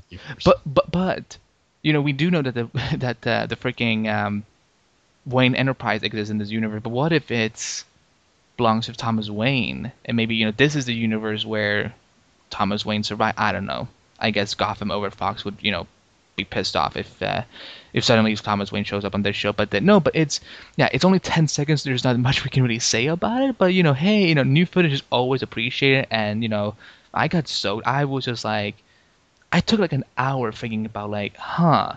But 0.45 0.61
but 0.67 0.91
but 0.93 1.39
you 1.85 1.93
know 1.93 2.01
we 2.01 2.13
do 2.13 2.31
know 2.31 2.43
that 2.43 2.55
the 2.55 2.69
that 2.97 3.25
uh, 3.25 3.47
the 3.47 3.55
freaking 3.55 4.13
um, 4.13 4.45
Wayne 5.27 5.55
Enterprise 5.55 6.03
exists 6.03 6.31
in 6.31 6.39
this 6.39 6.51
universe. 6.51 6.83
But 6.83 6.91
what 6.91 7.13
if 7.13 7.31
it's 7.31 7.85
belongs 8.57 8.87
to 8.87 8.93
Thomas 8.93 9.31
Wayne 9.31 9.93
and 10.05 10.17
maybe 10.17 10.35
you 10.35 10.47
know 10.47 10.53
this 10.57 10.75
is 10.75 10.87
the 10.87 10.95
universe 10.95 11.45
where 11.45 11.95
Thomas 12.51 12.85
Wayne 12.85 13.05
survived? 13.05 13.39
I 13.39 13.53
don't 13.53 13.67
know. 13.67 13.87
I 14.19 14.31
guess 14.31 14.55
Gotham 14.55 14.91
over 14.91 15.11
Fox 15.11 15.45
would 15.45 15.59
you 15.61 15.71
know 15.71 15.87
be 16.37 16.45
pissed 16.45 16.75
off 16.75 16.97
if 16.97 17.23
uh, 17.23 17.43
if 17.93 18.03
suddenly 18.03 18.35
Thomas 18.35 18.73
Wayne 18.73 18.85
shows 18.85 19.05
up 19.05 19.15
on 19.15 19.23
this 19.23 19.37
show. 19.37 19.53
But 19.53 19.71
then, 19.71 19.85
no, 19.85 20.01
but 20.01 20.17
it's 20.17 20.41
yeah, 20.77 20.89
it's 20.93 21.05
only 21.05 21.21
ten 21.21 21.47
seconds. 21.49 21.85
There's 21.85 22.05
not 22.05 22.19
much 22.19 22.45
we 22.45 22.51
can 22.51 22.63
really 22.63 22.79
say 22.79 23.07
about 23.07 23.43
it. 23.43 23.59
But 23.59 23.75
you 23.75 23.83
know, 23.83 23.93
hey, 23.93 24.27
you 24.27 24.35
know, 24.35 24.43
new 24.43 24.65
footage 24.67 24.93
is 24.93 25.03
always 25.11 25.43
appreciated, 25.43 26.07
and 26.11 26.43
you 26.43 26.49
know, 26.49 26.77
I 27.13 27.29
got 27.29 27.47
soaked. 27.47 27.87
I 27.87 28.07
was 28.07 28.25
just 28.25 28.45
like. 28.45 28.77
I 29.55 29.61
took 29.61 29.79
like 29.79 29.93
an 29.93 30.05
hour 30.19 30.51
thinking 30.51 30.85
about 30.85 31.11
like, 31.11 31.37
huh, 31.37 31.95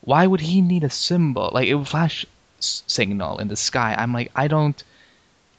why 0.00 0.26
would 0.26 0.40
he 0.40 0.60
need 0.62 0.84
a 0.84 0.90
symbol? 0.90 1.50
Like 1.52 1.68
it 1.68 1.74
would 1.74 1.86
flash 1.88 2.24
s- 2.58 2.82
signal 2.86 3.38
in 3.38 3.48
the 3.48 3.56
sky. 3.56 3.94
I'm 3.98 4.12
like, 4.14 4.30
I 4.34 4.48
don't, 4.48 4.82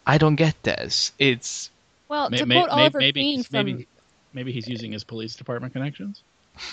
I 0.08 0.18
don't 0.18 0.36
get 0.38 0.56
this. 0.64 1.12
It's 1.20 1.70
Well, 2.10 2.30
May- 2.32 2.38
to 2.38 2.46
may- 2.48 2.56
quote 2.56 2.70
may- 2.76 2.82
Oliver 2.82 3.00
maybe, 3.00 3.22
Queen 3.22 3.36
he's- 3.38 3.46
from 3.48 3.66
maybe 3.66 3.88
maybe 4.34 4.52
he's 4.52 4.68
using 4.68 4.92
his 4.92 5.04
police 5.04 5.36
department 5.36 5.72
connections. 5.74 6.24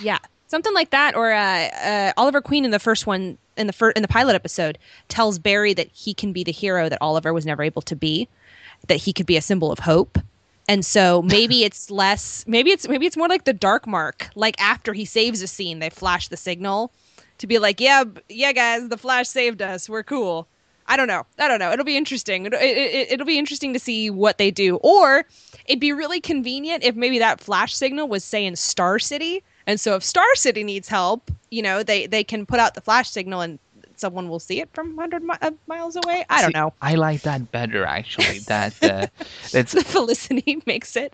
yeah, 0.03 0.19
something 0.49 0.73
like 0.75 0.91
that, 0.91 1.15
or 1.15 1.33
uh, 1.33 1.69
uh, 1.69 2.13
Oliver 2.17 2.41
Queen 2.41 2.65
in 2.65 2.71
the 2.71 2.79
first 2.79 3.07
one 3.07 3.37
in 3.59 3.67
the 3.67 3.73
fir- 3.75 3.91
in 3.93 4.01
the 4.03 4.09
pilot 4.09 4.35
episode 4.35 4.79
tells 5.09 5.39
Barry 5.39 5.75
that 5.75 5.89
he 5.93 6.15
can 6.15 6.33
be 6.33 6.45
the 6.45 6.53
hero 6.53 6.89
that 6.89 6.99
Oliver 7.03 7.33
was 7.35 7.45
never 7.45 7.63
able 7.63 7.83
to 7.83 7.95
be, 7.95 8.27
that 8.89 8.97
he 8.97 9.13
could 9.13 9.27
be 9.27 9.37
a 9.37 9.43
symbol 9.43 9.71
of 9.71 9.81
hope. 9.81 10.19
And 10.69 10.85
so 10.85 11.23
maybe 11.23 11.65
it's 11.65 11.91
less 11.91 12.45
maybe 12.47 12.71
it's 12.71 12.89
maybe 12.89 13.07
it's 13.07 13.17
more 13.17 13.29
like 13.29 13.45
the 13.45 13.53
dark 13.53 13.87
mark. 13.87 14.29
Like 14.35 14.61
after 14.61 14.93
he 14.93 15.05
saves 15.05 15.43
a 15.43 15.47
scene, 15.47 15.81
they 15.81 15.91
flash 15.91 16.29
the 16.29 16.37
signal 16.37 16.93
to 17.39 17.47
be 17.47 17.59
like, 17.59 17.81
"Yeah, 17.81 18.05
yeah 18.29 18.53
guys, 18.53 18.89
the 18.89 18.97
flash 18.97 19.29
saved 19.29 19.61
us. 19.61 19.89
We're 19.89 20.05
cool." 20.05 20.49
I 20.87 20.97
don't 20.97 21.07
know. 21.07 21.25
I 21.39 21.49
don't 21.49 21.59
know. 21.59 21.73
It'll 21.73 21.85
be 21.85 21.97
interesting. 21.97 22.47
It, 22.47 22.55
it, 22.55 22.77
it, 22.77 23.13
it'll 23.13 23.27
be 23.27 23.39
interesting 23.39 23.73
to 23.73 23.79
see 23.79 24.11
what 24.11 24.39
they 24.39 24.51
do. 24.51 24.77
Or 24.77 25.25
it'd 25.67 25.81
be 25.81 25.93
really 25.93 26.21
convenient 26.21 26.85
if 26.85 26.97
maybe 26.97 27.19
that 27.19 27.41
flash 27.41 27.75
signal 27.75 28.09
was 28.09 28.25
saying 28.25 28.57
Star 28.57 28.99
City. 28.99 29.43
And 29.67 29.81
so 29.81 29.95
if 29.95 30.03
Star 30.03 30.35
City 30.35 30.65
needs 30.65 30.89
help, 30.89 31.31
you 31.51 31.63
know, 31.63 31.83
they, 31.83 32.07
they 32.07 32.25
can 32.25 32.47
put 32.47 32.59
out 32.59 32.75
the 32.75 32.81
flash 32.81 33.09
signal 33.09 33.43
and 33.43 33.59
someone 34.03 34.29
will 34.29 34.43
see 34.43 34.59
it 34.61 34.69
from 34.75 34.97
100 34.97 35.23
mi- 35.23 35.41
uh, 35.41 35.53
miles 35.67 35.97
away. 35.97 36.25
I 36.29 36.43
don't 36.43 36.53
see, 36.53 36.59
know. 36.59 36.75
I 36.83 36.95
like 36.99 37.23
that 37.23 37.51
better 37.55 37.87
actually. 37.87 38.41
That 38.51 38.75
uh, 38.83 39.07
that's 39.55 39.73
The 39.73 39.85
Felicity 39.85 40.61
makes 40.67 40.97
it. 40.97 41.13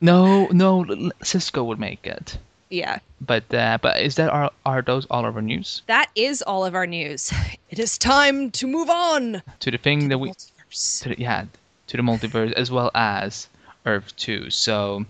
no, 0.00 0.48
no. 0.52 0.84
Cisco 1.22 1.62
would 1.64 1.78
make 1.78 2.06
it. 2.06 2.38
Yeah. 2.70 2.98
But 3.20 3.52
uh, 3.52 3.78
but 3.82 4.00
is 4.00 4.14
that 4.16 4.30
are 4.30 4.50
are 4.64 4.82
those 4.82 5.04
all 5.10 5.26
of 5.26 5.36
our 5.36 5.42
news 5.42 5.82
That 5.86 6.08
is 6.14 6.40
all 6.42 6.64
of 6.64 6.74
our 6.74 6.86
news. 6.86 7.32
It 7.68 7.78
is 7.78 7.98
time 7.98 8.50
to 8.58 8.66
move 8.66 8.88
on. 8.90 9.42
to 9.60 9.70
the 9.70 9.78
thing 9.78 10.08
that 10.08 10.18
we 10.18 10.30
Multiverse. 10.30 11.02
to 11.02 11.08
the, 11.10 11.16
yeah 11.18 11.44
to 11.88 11.96
the 11.96 12.02
multiverse 12.02 12.52
as 12.54 12.70
well 12.70 12.90
as 12.94 13.48
Earth 13.86 14.14
2. 14.16 14.50
So 14.50 15.04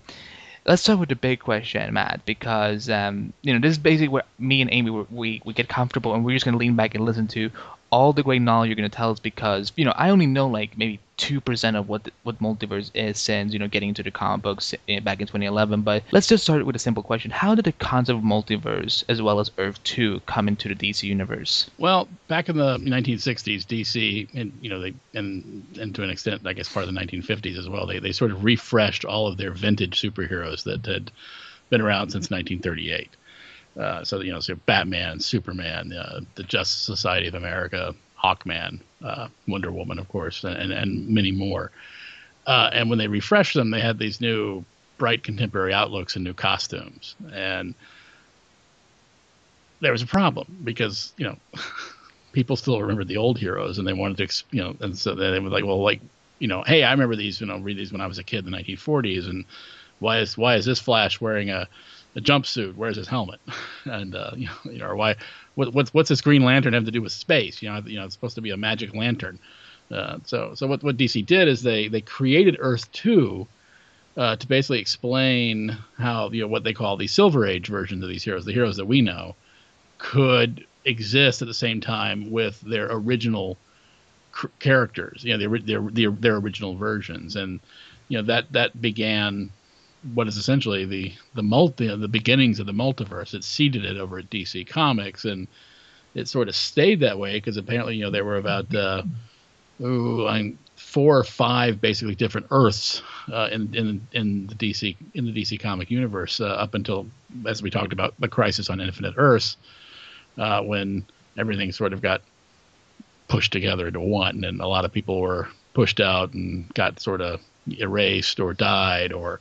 let's 0.67 0.83
start 0.83 0.99
with 0.99 1.09
the 1.09 1.17
big 1.17 1.41
question, 1.41 1.93
Matt, 1.95 2.25
because 2.27 2.89
um, 2.89 3.33
you 3.43 3.53
know 3.53 3.61
this 3.61 3.73
is 3.73 3.79
basically 3.79 4.09
where 4.09 4.25
me 4.39 4.61
and 4.61 4.71
Amy 4.73 4.91
we 4.91 5.41
we, 5.45 5.53
get 5.53 5.69
comfortable 5.69 6.15
and 6.15 6.25
we're 6.25 6.35
just 6.37 6.45
gonna 6.45 6.57
lean 6.57 6.77
back 6.77 6.95
and 6.95 7.05
listen 7.05 7.29
to 7.29 7.51
all 7.91 8.13
the 8.13 8.23
great 8.23 8.41
knowledge 8.41 8.69
you're 8.69 8.77
gonna 8.77 8.89
tell 8.89 9.11
us 9.11 9.19
because 9.19 9.73
you 9.77 9.85
know 9.85 9.93
I 9.97 10.11
only 10.11 10.27
know 10.27 10.47
like 10.47 10.79
maybe 10.79 11.01
two 11.17 11.41
percent 11.41 11.77
of 11.77 11.89
what 11.89 12.09
what 12.23 12.41
multiverse 12.41 12.91
is 12.95 13.19
since 13.19 13.53
you 13.53 13.59
know 13.59 13.69
getting 13.69 13.91
into 13.91 14.03
the 14.03 14.11
comic 14.11 14.43
books 14.43 14.75
eh, 14.89 15.01
back 15.01 15.21
in 15.21 15.27
2011. 15.27 15.83
But 15.83 16.05
let's 16.13 16.27
just 16.27 16.45
start 16.45 16.65
with 16.65 16.77
a 16.77 16.79
simple 16.79 17.03
question: 17.03 17.31
How 17.31 17.55
did 17.55 17.65
the 17.65 17.73
concept 17.73 18.19
of 18.19 18.25
multiverse 18.25 19.05
as 19.09 19.21
well 19.21 19.41
as 19.41 19.51
Earth 19.59 19.83
2 19.85 20.21
come 20.27 20.49
into 20.49 20.69
the 20.69 20.75
DC 20.75 21.03
universe? 21.03 21.69
Well, 21.79 22.09
back 22.29 22.49
in 22.49 22.57
the 22.57 22.79
1960s, 22.79 23.67
DC, 23.67 24.29
and 24.35 24.53
you 24.61 24.71
know, 24.71 24.81
they 24.81 24.95
and 25.15 25.67
and 25.79 25.95
to 25.95 26.03
an 26.03 26.11
extent, 26.11 26.47
I 26.47 26.53
guess 26.53 26.73
part 26.73 26.87
of 26.87 26.95
the 26.95 27.01
1950s 27.01 27.59
as 27.59 27.69
well, 27.69 27.87
they 27.87 27.99
they 27.99 28.13
sort 28.13 28.31
of 28.31 28.45
refreshed 28.45 29.05
all 29.05 29.27
of 29.27 29.37
their 29.37 29.53
vintage 29.53 30.01
superheroes 30.01 30.63
that 30.65 30.87
had 30.87 31.11
been 31.71 31.81
around 31.81 32.11
since 32.11 32.31
1938. 32.31 33.17
Uh, 33.81 34.05
so 34.05 34.21
you 34.21 34.33
know, 34.33 34.41
so 34.41 34.55
Batman, 34.67 35.21
Superman, 35.21 35.93
uh, 35.93 36.21
the 36.35 36.43
Justice 36.43 36.81
Society 36.81 37.29
of 37.29 37.35
America, 37.35 37.95
Hawkman, 38.23 38.81
uh, 39.03 39.29
Wonder 39.49 39.73
Woman, 39.73 39.99
of 39.99 40.09
course, 40.09 40.45
and 40.45 40.73
and 40.73 41.09
many 41.09 41.33
more. 41.33 41.71
Uh, 42.47 42.71
and 42.73 42.91
when 42.91 42.99
they 42.99 43.09
refreshed 43.09 43.55
them, 43.55 43.71
they 43.71 43.81
had 43.81 43.99
these 43.99 44.21
new 44.21 44.65
bright 44.99 45.23
contemporary 45.23 45.73
outlooks 45.73 46.17
and 46.17 46.25
new 46.25 46.35
costumes. 46.35 47.15
And 47.33 47.75
there 49.81 49.93
was 49.93 50.03
a 50.03 50.07
problem 50.07 50.59
because 50.63 51.13
you 51.17 51.25
know 51.25 51.37
people 52.33 52.57
still 52.57 52.81
remembered 52.81 53.09
the 53.09 53.17
old 53.17 53.39
heroes 53.39 53.79
and 53.79 53.89
they 53.89 53.95
wanted 53.95 54.29
to 54.29 54.45
you 54.51 54.63
know 54.63 54.77
and 54.81 54.97
so 54.97 55.15
they 55.15 55.39
were 55.41 55.49
like 55.49 55.65
well 55.65 55.83
like 55.83 56.01
you 56.41 56.49
know, 56.49 56.65
hey, 56.67 56.83
I 56.83 56.91
remember 56.91 57.15
these, 57.15 57.41
you 57.41 57.47
know, 57.47 57.59
read 57.59 57.77
these 57.77 57.93
when 57.93 58.01
I 58.01 58.07
was 58.09 58.19
a 58.19 58.25
kid 58.25 58.45
in 58.45 58.51
the 58.51 58.59
1940s, 58.59 59.29
and 59.29 59.45
why 60.01 60.19
is 60.19 60.37
why 60.37 60.57
is 60.57 60.65
this 60.65 60.81
Flash 60.81 61.21
wearing 61.21 61.51
a, 61.51 61.69
a 62.17 62.21
jumpsuit? 62.21 62.77
Where's 62.77 62.97
his 62.97 63.09
helmet? 63.09 63.41
and 63.85 64.15
uh, 64.15 64.33
you 64.35 64.49
know, 64.79 64.87
or 64.87 64.97
why 64.97 65.17
what, 65.55 65.73
what's 65.75 65.95
what's 65.95 66.09
this 66.09 66.21
Green 66.21 66.45
Lantern 66.45 66.73
have 66.73 66.85
to 66.85 66.91
do 66.91 67.03
with 67.03 67.13
space? 67.13 67.63
You 67.63 67.71
know, 67.71 67.83
you 67.85 67.99
know, 67.99 68.05
it's 68.05 68.15
supposed 68.15 68.37
to 68.37 68.41
be 68.41 68.51
a 68.51 68.57
magic 68.57 68.95
lantern. 68.95 69.39
Uh, 69.91 70.19
so 70.25 70.55
so 70.55 70.67
what 70.67 70.83
what 70.83 70.97
DC 70.97 71.25
did 71.27 71.49
is 71.49 71.63
they 71.63 71.89
they 71.89 72.01
created 72.01 72.57
Earth 72.59 72.91
two. 72.93 73.47
Uh, 74.17 74.35
to 74.35 74.49
basically 74.49 74.81
explain 74.81 75.79
how 75.97 76.29
you 76.31 76.43
know 76.43 76.49
what 76.49 76.65
they 76.65 76.73
call 76.73 76.97
the 76.97 77.07
Silver 77.07 77.47
Age 77.47 77.69
versions 77.69 78.03
of 78.03 78.09
these 78.09 78.25
heroes, 78.25 78.45
the 78.45 78.53
heroes 78.53 78.77
that 78.77 78.85
we 78.85 79.01
know, 79.01 79.37
could 79.99 80.67
exist 80.85 81.43
at 81.43 81.49
the 81.49 81.55
same 81.55 81.81
time 81.81 82.31
with 82.31 82.61
their 82.63 82.89
original 82.91 83.57
characters, 84.59 85.25
you 85.25 85.33
know, 85.33 85.39
their, 85.39 85.59
their 85.59 85.81
their 85.91 86.11
their 86.11 86.37
original 86.37 86.75
versions, 86.75 87.37
and 87.37 87.61
you 88.09 88.19
know 88.19 88.25
that 88.25 88.53
that 88.53 88.81
began 88.81 89.51
what 90.15 90.29
is 90.29 90.37
essentially 90.37 90.85
the 90.85 91.13
the 91.35 91.43
multi 91.43 91.95
the 91.95 92.09
beginnings 92.09 92.59
of 92.61 92.67
the 92.67 92.73
multiverse. 92.73 93.35
It 93.35 93.45
seeded 93.45 93.85
it 93.85 93.97
over 93.97 94.19
at 94.19 94.31
DC 94.31 94.67
Comics, 94.67 95.25
and 95.25 95.47
it 96.15 96.29
sort 96.29 96.49
of 96.49 96.57
stayed 96.57 97.01
that 97.01 97.19
way 97.19 97.35
because 97.35 97.57
apparently 97.57 97.97
you 97.97 98.05
know 98.05 98.11
there 98.11 98.25
were 98.25 98.37
about 98.37 98.75
uh, 98.75 99.03
ooh, 99.81 100.27
I'm 100.27 100.59
four 100.77 101.19
or 101.19 101.25
five 101.25 101.81
basically 101.81 102.15
different 102.15 102.47
Earths 102.51 103.03
uh, 103.33 103.49
in 103.53 103.75
in 103.75 104.07
in 104.13 104.47
the 104.47 104.55
DC 104.55 104.97
in 105.15 105.27
the 105.27 105.33
DC 105.33 105.61
comic 105.61 105.91
universe 105.91 106.41
uh, 106.41 106.47
up 106.47 106.75
until 106.75 107.07
as 107.47 107.63
we 107.63 107.71
talked 107.71 107.93
about 107.93 108.15
the 108.19 108.29
Crisis 108.29 108.71
on 108.71 108.81
Infinite 108.81 109.15
Earths, 109.17 109.57
uh, 110.39 110.63
when 110.63 111.05
everything 111.39 111.73
sort 111.73 111.93
of 111.93 112.01
got 112.01 112.23
pushed 113.29 113.53
together 113.53 113.87
into 113.87 114.01
one, 114.01 114.45
and 114.45 114.61
a 114.61 114.67
lot 114.67 114.85
of 114.85 114.93
people 114.93 115.21
were 115.21 115.49
pushed 115.75 116.01
out 116.01 116.33
and 116.33 116.73
got 116.75 116.99
sort 116.99 117.21
of 117.21 117.41
erased 117.79 118.41
or 118.41 118.55
died 118.55 119.13
or 119.13 119.41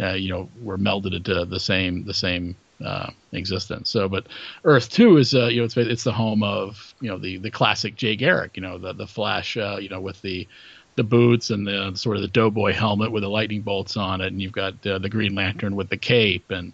uh, 0.00 0.14
you 0.14 0.30
know 0.30 0.48
were 0.60 0.78
melded 0.78 1.14
into 1.14 1.44
the 1.44 1.60
same 1.60 2.04
the 2.04 2.14
same 2.14 2.56
uh, 2.84 3.10
existence. 3.32 3.90
So, 3.90 4.08
but 4.08 4.26
Earth 4.64 4.90
Two 4.90 5.16
is 5.18 5.34
uh, 5.34 5.46
you 5.46 5.58
know 5.58 5.64
it's 5.64 5.76
it's 5.76 6.04
the 6.04 6.12
home 6.12 6.42
of 6.42 6.94
you 7.00 7.08
know 7.08 7.18
the 7.18 7.38
the 7.38 7.50
classic 7.50 7.96
Jay 7.96 8.16
Garrick, 8.16 8.56
you 8.56 8.62
know 8.62 8.78
the 8.78 8.92
the 8.92 9.06
Flash, 9.06 9.56
uh, 9.56 9.78
you 9.80 9.88
know 9.88 10.00
with 10.00 10.20
the 10.22 10.48
the 10.96 11.04
boots 11.04 11.50
and 11.50 11.66
the 11.66 11.92
sort 11.94 12.16
of 12.16 12.22
the 12.22 12.28
doughboy 12.28 12.72
helmet 12.72 13.12
with 13.12 13.22
the 13.22 13.28
lightning 13.28 13.62
bolts 13.62 13.96
on 13.96 14.20
it, 14.20 14.28
and 14.28 14.40
you've 14.40 14.52
got 14.52 14.86
uh, 14.86 14.98
the 14.98 15.08
Green 15.08 15.34
Lantern 15.34 15.76
with 15.76 15.88
the 15.88 15.96
cape, 15.96 16.50
and 16.50 16.72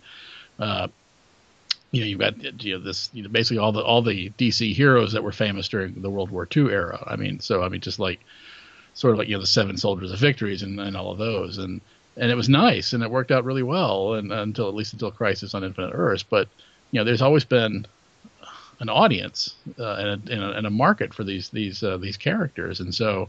uh, 0.59 0.89
you 1.91 2.01
know 2.01 2.07
you've 2.07 2.21
got 2.21 2.62
you 2.65 2.79
know 2.79 2.85
this 2.85 3.11
you 3.12 3.23
know 3.23 3.29
basically 3.29 3.59
all 3.59 3.73
the 3.73 3.83
all 3.83 4.03
the 4.03 4.31
DC 4.31 4.75
heroes 4.75 5.12
that 5.12 5.23
were 5.23 5.33
famous 5.33 5.69
during 5.69 6.01
the 6.01 6.11
World 6.11 6.31
War 6.31 6.49
II 6.55 6.71
era. 6.71 7.03
I 7.07 7.17
mean, 7.17 7.41
so 7.41 7.62
I 7.62 7.69
mean 7.69 7.81
just 7.81 7.99
like 7.99 8.21
sort 8.95 9.12
of 9.12 9.19
like 9.19 9.29
you 9.29 9.35
know 9.35 9.41
the 9.41 9.47
Seven 9.47 9.77
Soldiers 9.77 10.12
of 10.12 10.19
Victories 10.19 10.62
and, 10.62 10.81
and 10.81 10.97
all 10.97 11.11
of 11.11 11.19
those, 11.19 11.59
and 11.59 11.81
and 12.17 12.31
it 12.31 12.35
was 12.35 12.49
nice 12.49 12.93
and 12.93 13.03
it 13.03 13.11
worked 13.11 13.31
out 13.31 13.45
really 13.45 13.63
well 13.63 14.15
and 14.15 14.33
until 14.33 14.69
at 14.69 14.75
least 14.75 14.93
until 14.93 15.11
Crisis 15.11 15.55
on 15.55 15.65
Infinite 15.65 15.93
Earths. 15.93 16.23
But 16.23 16.49
you 16.91 17.01
know, 17.01 17.05
there's 17.05 17.23
always 17.23 17.45
been 17.45 17.87
an 18.81 18.89
audience 18.89 19.55
uh, 19.79 19.95
and, 19.95 20.09
a, 20.09 20.33
and, 20.33 20.43
a, 20.43 20.51
and, 20.53 20.67
a, 20.67 20.71
market 20.71 21.15
for 21.15 21.25
these 21.25 21.49
these 21.51 21.83
uh, 21.83 21.97
these 21.97 22.17
characters, 22.17 22.81
and 22.81 22.95
so 22.95 23.29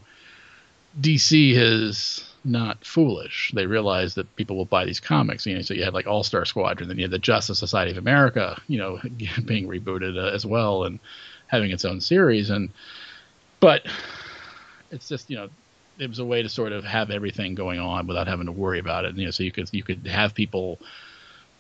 DC 1.01 1.53
is 1.55 2.33
not 2.43 2.83
foolish. 2.83 3.51
They 3.53 3.65
realize 3.65 4.15
that 4.15 4.33
people 4.35 4.55
will 4.55 4.65
buy 4.65 4.85
these 4.85 4.99
comics. 4.99 5.45
You 5.45 5.55
know, 5.55 5.61
so 5.61 5.73
you 5.73 5.83
had 5.83 5.93
like 5.93 6.07
All 6.07 6.23
Star 6.23 6.45
Squadron, 6.45 6.87
then 6.87 6.97
you 6.97 7.03
had 7.03 7.11
the 7.11 7.19
Justice 7.19 7.59
Society 7.59 7.91
of 7.91 7.97
America, 7.97 8.61
you 8.67 8.77
know, 8.77 8.99
being 9.45 9.67
rebooted 9.67 10.17
uh, 10.17 10.33
as 10.33 10.45
well 10.45 10.83
and 10.83 10.99
having 11.47 11.71
its 11.71 11.85
own 11.85 12.01
series. 12.01 12.49
And 12.49 12.69
but 13.59 13.85
it's 14.91 15.07
just 15.07 15.29
you 15.29 15.37
know 15.37 15.49
it 15.99 16.09
was 16.09 16.19
a 16.19 16.25
way 16.25 16.41
to 16.41 16.49
sort 16.49 16.71
of 16.71 16.83
have 16.83 17.09
everything 17.09 17.55
going 17.55 17.79
on 17.79 18.07
without 18.07 18.27
having 18.27 18.45
to 18.45 18.51
worry 18.51 18.79
about 18.79 19.05
it. 19.05 19.09
And, 19.09 19.17
You 19.17 19.25
know, 19.25 19.31
so 19.31 19.43
you 19.43 19.51
could 19.51 19.69
you 19.71 19.83
could 19.83 20.07
have 20.07 20.33
people, 20.33 20.79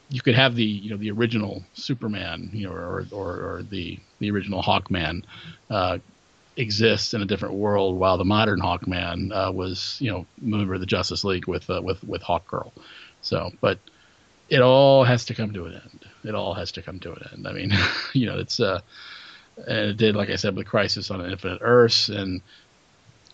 you 0.09 0.21
could 0.21 0.35
have 0.35 0.55
the 0.55 0.63
you 0.63 0.91
know 0.91 0.97
the 0.97 1.11
original 1.11 1.63
Superman, 1.73 2.49
you 2.53 2.67
know, 2.67 2.73
or 2.73 3.05
or, 3.11 3.31
or 3.31 3.63
the 3.63 3.99
the 4.19 4.31
original 4.31 4.61
Hawkman, 4.61 5.23
uh, 5.69 5.99
exists 6.55 7.13
in 7.13 7.21
a 7.21 7.25
different 7.25 7.55
world 7.55 7.97
while 7.97 8.17
the 8.17 8.25
modern 8.25 8.59
Hawkman 8.59 9.31
uh, 9.31 9.51
was 9.51 9.97
you 9.99 10.11
know 10.11 10.25
member 10.41 10.73
of 10.73 10.79
the 10.79 10.85
Justice 10.85 11.23
League 11.23 11.47
with 11.47 11.69
uh, 11.69 11.81
with 11.83 12.03
with 12.03 12.21
Hawkgirl. 12.21 12.71
So, 13.21 13.51
but 13.61 13.79
it 14.49 14.61
all 14.61 15.03
has 15.03 15.25
to 15.25 15.33
come 15.33 15.53
to 15.53 15.65
an 15.65 15.73
end. 15.73 16.05
It 16.23 16.35
all 16.35 16.53
has 16.53 16.71
to 16.73 16.81
come 16.81 16.99
to 17.01 17.11
an 17.13 17.29
end. 17.33 17.47
I 17.47 17.53
mean, 17.53 17.71
you 18.13 18.27
know, 18.27 18.37
it's 18.39 18.59
uh, 18.59 18.81
and 19.57 19.89
it 19.89 19.97
did 19.97 20.15
like 20.15 20.29
I 20.29 20.35
said 20.35 20.55
with 20.55 20.67
Crisis 20.67 21.09
on 21.09 21.25
Infinite 21.25 21.59
Earths 21.61 22.09
and 22.09 22.41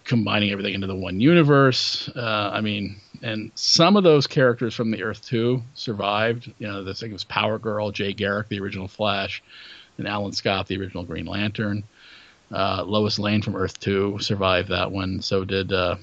combining 0.04 0.52
everything 0.52 0.74
into 0.74 0.88
the 0.88 0.96
one 0.96 1.20
universe. 1.20 2.10
Uh, 2.16 2.52
I 2.54 2.62
mean, 2.62 2.98
and 3.22 3.52
some 3.56 3.96
of 3.96 4.04
those 4.04 4.28
characters 4.28 4.76
from 4.76 4.92
the 4.92 5.04
Earth 5.04 5.26
2 5.26 5.62
survived. 5.74 6.52
You 6.60 6.68
know, 6.68 6.84
this 6.84 7.00
thing 7.00 7.14
was 7.14 7.24
Power 7.24 7.58
Girl, 7.58 7.92
Jay 7.92 8.14
Garrick, 8.14 8.50
the 8.50 8.60
original 8.60 8.88
Flash, 8.88 9.42
and 9.98 10.08
Alan 10.08 10.34
Scott, 10.34 10.68
the 10.68 10.78
original 10.78 11.04
Green 11.04 11.26
Lantern. 11.26 11.84
Uh, 12.52 12.84
Lois 12.86 13.18
Lane 13.18 13.42
from 13.42 13.56
Earth 13.56 13.80
2 13.80 14.20
survived 14.20 14.70
that 14.70 14.92
one. 14.92 15.22
So 15.22 15.46
did 15.46 15.72
uh, 15.72 15.96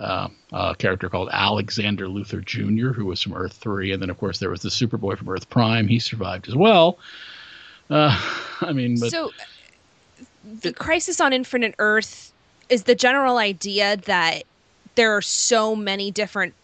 uh, 0.00 0.28
a 0.52 0.74
character 0.76 1.08
called 1.08 1.28
Alexander 1.30 2.06
Luthor 2.06 2.44
Jr., 2.44 2.92
who 2.92 3.06
was 3.06 3.22
from 3.22 3.34
Earth 3.34 3.52
3. 3.54 3.92
And 3.92 4.02
then, 4.02 4.10
of 4.10 4.18
course, 4.18 4.38
there 4.38 4.50
was 4.50 4.62
the 4.62 4.70
Superboy 4.70 5.18
from 5.18 5.28
Earth 5.28 5.48
Prime. 5.50 5.86
He 5.86 5.98
survived 5.98 6.48
as 6.48 6.56
well. 6.56 6.98
Uh, 7.90 8.18
I 8.60 8.72
mean, 8.72 8.98
but. 8.98 9.10
So, 9.10 9.30
the 10.60 10.72
Crisis 10.72 11.20
on 11.20 11.32
Infinite 11.32 11.74
Earth 11.78 12.31
is 12.68 12.84
the 12.84 12.94
general 12.94 13.38
idea 13.38 13.96
that 13.98 14.42
there 14.94 15.16
are 15.16 15.22
so 15.22 15.74
many 15.74 16.10
different 16.10 16.54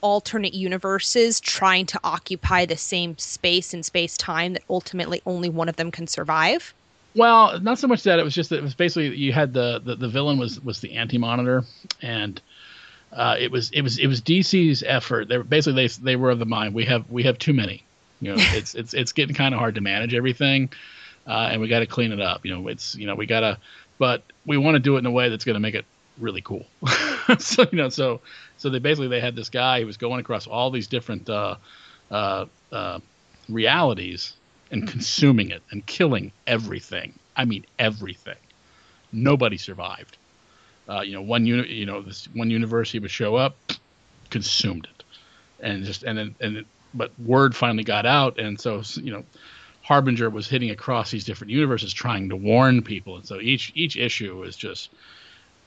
alternate 0.00 0.54
universes 0.54 1.40
trying 1.40 1.86
to 1.86 2.00
occupy 2.04 2.66
the 2.66 2.76
same 2.76 3.16
space 3.18 3.72
and 3.72 3.84
space 3.84 4.16
time 4.16 4.54
that 4.54 4.62
ultimately 4.68 5.22
only 5.26 5.48
one 5.48 5.68
of 5.68 5.76
them 5.76 5.90
can 5.90 6.06
survive. 6.06 6.74
Well, 7.14 7.60
not 7.60 7.78
so 7.78 7.86
much 7.86 8.02
that 8.04 8.18
it 8.18 8.24
was 8.24 8.34
just 8.34 8.50
that 8.50 8.56
it 8.56 8.62
was 8.62 8.74
basically 8.74 9.16
you 9.16 9.32
had 9.32 9.52
the 9.52 9.80
the, 9.84 9.96
the 9.96 10.08
villain 10.08 10.38
was 10.38 10.60
was 10.60 10.80
the 10.80 10.94
anti 10.94 11.18
monitor 11.18 11.64
and 12.00 12.40
uh, 13.12 13.36
it 13.38 13.50
was 13.50 13.70
it 13.70 13.82
was 13.82 13.98
it 13.98 14.06
was 14.06 14.20
DC's 14.20 14.82
effort. 14.82 15.28
They 15.28 15.38
were 15.38 15.44
basically 15.44 15.86
they 15.86 15.94
they 16.02 16.16
were 16.16 16.30
of 16.30 16.38
the 16.38 16.46
mind 16.46 16.74
we 16.74 16.84
have 16.86 17.08
we 17.10 17.24
have 17.24 17.38
too 17.38 17.52
many. 17.52 17.84
You 18.20 18.34
know, 18.34 18.42
it's 18.54 18.74
it's 18.74 18.94
it's 18.94 19.12
getting 19.12 19.34
kind 19.34 19.54
of 19.54 19.60
hard 19.60 19.74
to 19.74 19.80
manage 19.80 20.14
everything, 20.14 20.70
uh, 21.26 21.50
and 21.52 21.60
we 21.60 21.68
got 21.68 21.80
to 21.80 21.86
clean 21.86 22.12
it 22.12 22.20
up. 22.20 22.44
You 22.46 22.54
know, 22.54 22.68
it's 22.68 22.94
you 22.94 23.06
know 23.06 23.14
we 23.14 23.26
got 23.26 23.40
to 23.40 23.58
but 24.02 24.24
we 24.44 24.56
want 24.56 24.74
to 24.74 24.80
do 24.80 24.96
it 24.96 24.98
in 24.98 25.06
a 25.06 25.12
way 25.12 25.28
that's 25.28 25.44
going 25.44 25.54
to 25.54 25.60
make 25.60 25.76
it 25.76 25.84
really 26.18 26.40
cool. 26.40 26.66
so 27.38 27.64
you 27.70 27.78
know, 27.78 27.88
so 27.88 28.20
so 28.56 28.68
they 28.68 28.80
basically 28.80 29.06
they 29.06 29.20
had 29.20 29.36
this 29.36 29.48
guy 29.48 29.78
who 29.78 29.86
was 29.86 29.96
going 29.96 30.18
across 30.18 30.48
all 30.48 30.72
these 30.72 30.88
different 30.88 31.30
uh, 31.30 31.54
uh, 32.10 32.46
uh, 32.72 32.98
realities 33.48 34.32
and 34.72 34.88
consuming 34.88 35.52
it 35.52 35.62
and 35.70 35.86
killing 35.86 36.32
everything. 36.48 37.16
I 37.36 37.44
mean 37.44 37.64
everything. 37.78 38.42
Nobody 39.12 39.56
survived. 39.56 40.16
Uh, 40.88 41.02
you 41.02 41.12
know, 41.12 41.22
one 41.22 41.46
unit, 41.46 41.68
you 41.68 41.86
know, 41.86 42.02
this 42.02 42.24
one 42.32 42.50
universe 42.50 42.90
he 42.90 42.98
would 42.98 43.12
show 43.12 43.36
up, 43.36 43.54
consumed 44.30 44.88
it, 44.92 45.04
and 45.60 45.84
just 45.84 46.02
and 46.02 46.18
then 46.18 46.34
and 46.40 46.56
it, 46.56 46.66
but 46.92 47.12
word 47.20 47.54
finally 47.54 47.84
got 47.84 48.04
out, 48.04 48.40
and 48.40 48.60
so 48.60 48.82
you 48.96 49.12
know 49.12 49.22
Harbinger 49.82 50.30
was 50.30 50.48
hitting 50.48 50.70
across 50.70 51.10
these 51.10 51.24
different 51.24 51.50
universes, 51.50 51.92
trying 51.92 52.28
to 52.28 52.36
warn 52.36 52.82
people, 52.82 53.16
and 53.16 53.26
so 53.26 53.40
each 53.40 53.72
each 53.74 53.96
issue 53.96 54.36
was 54.36 54.56
just 54.56 54.90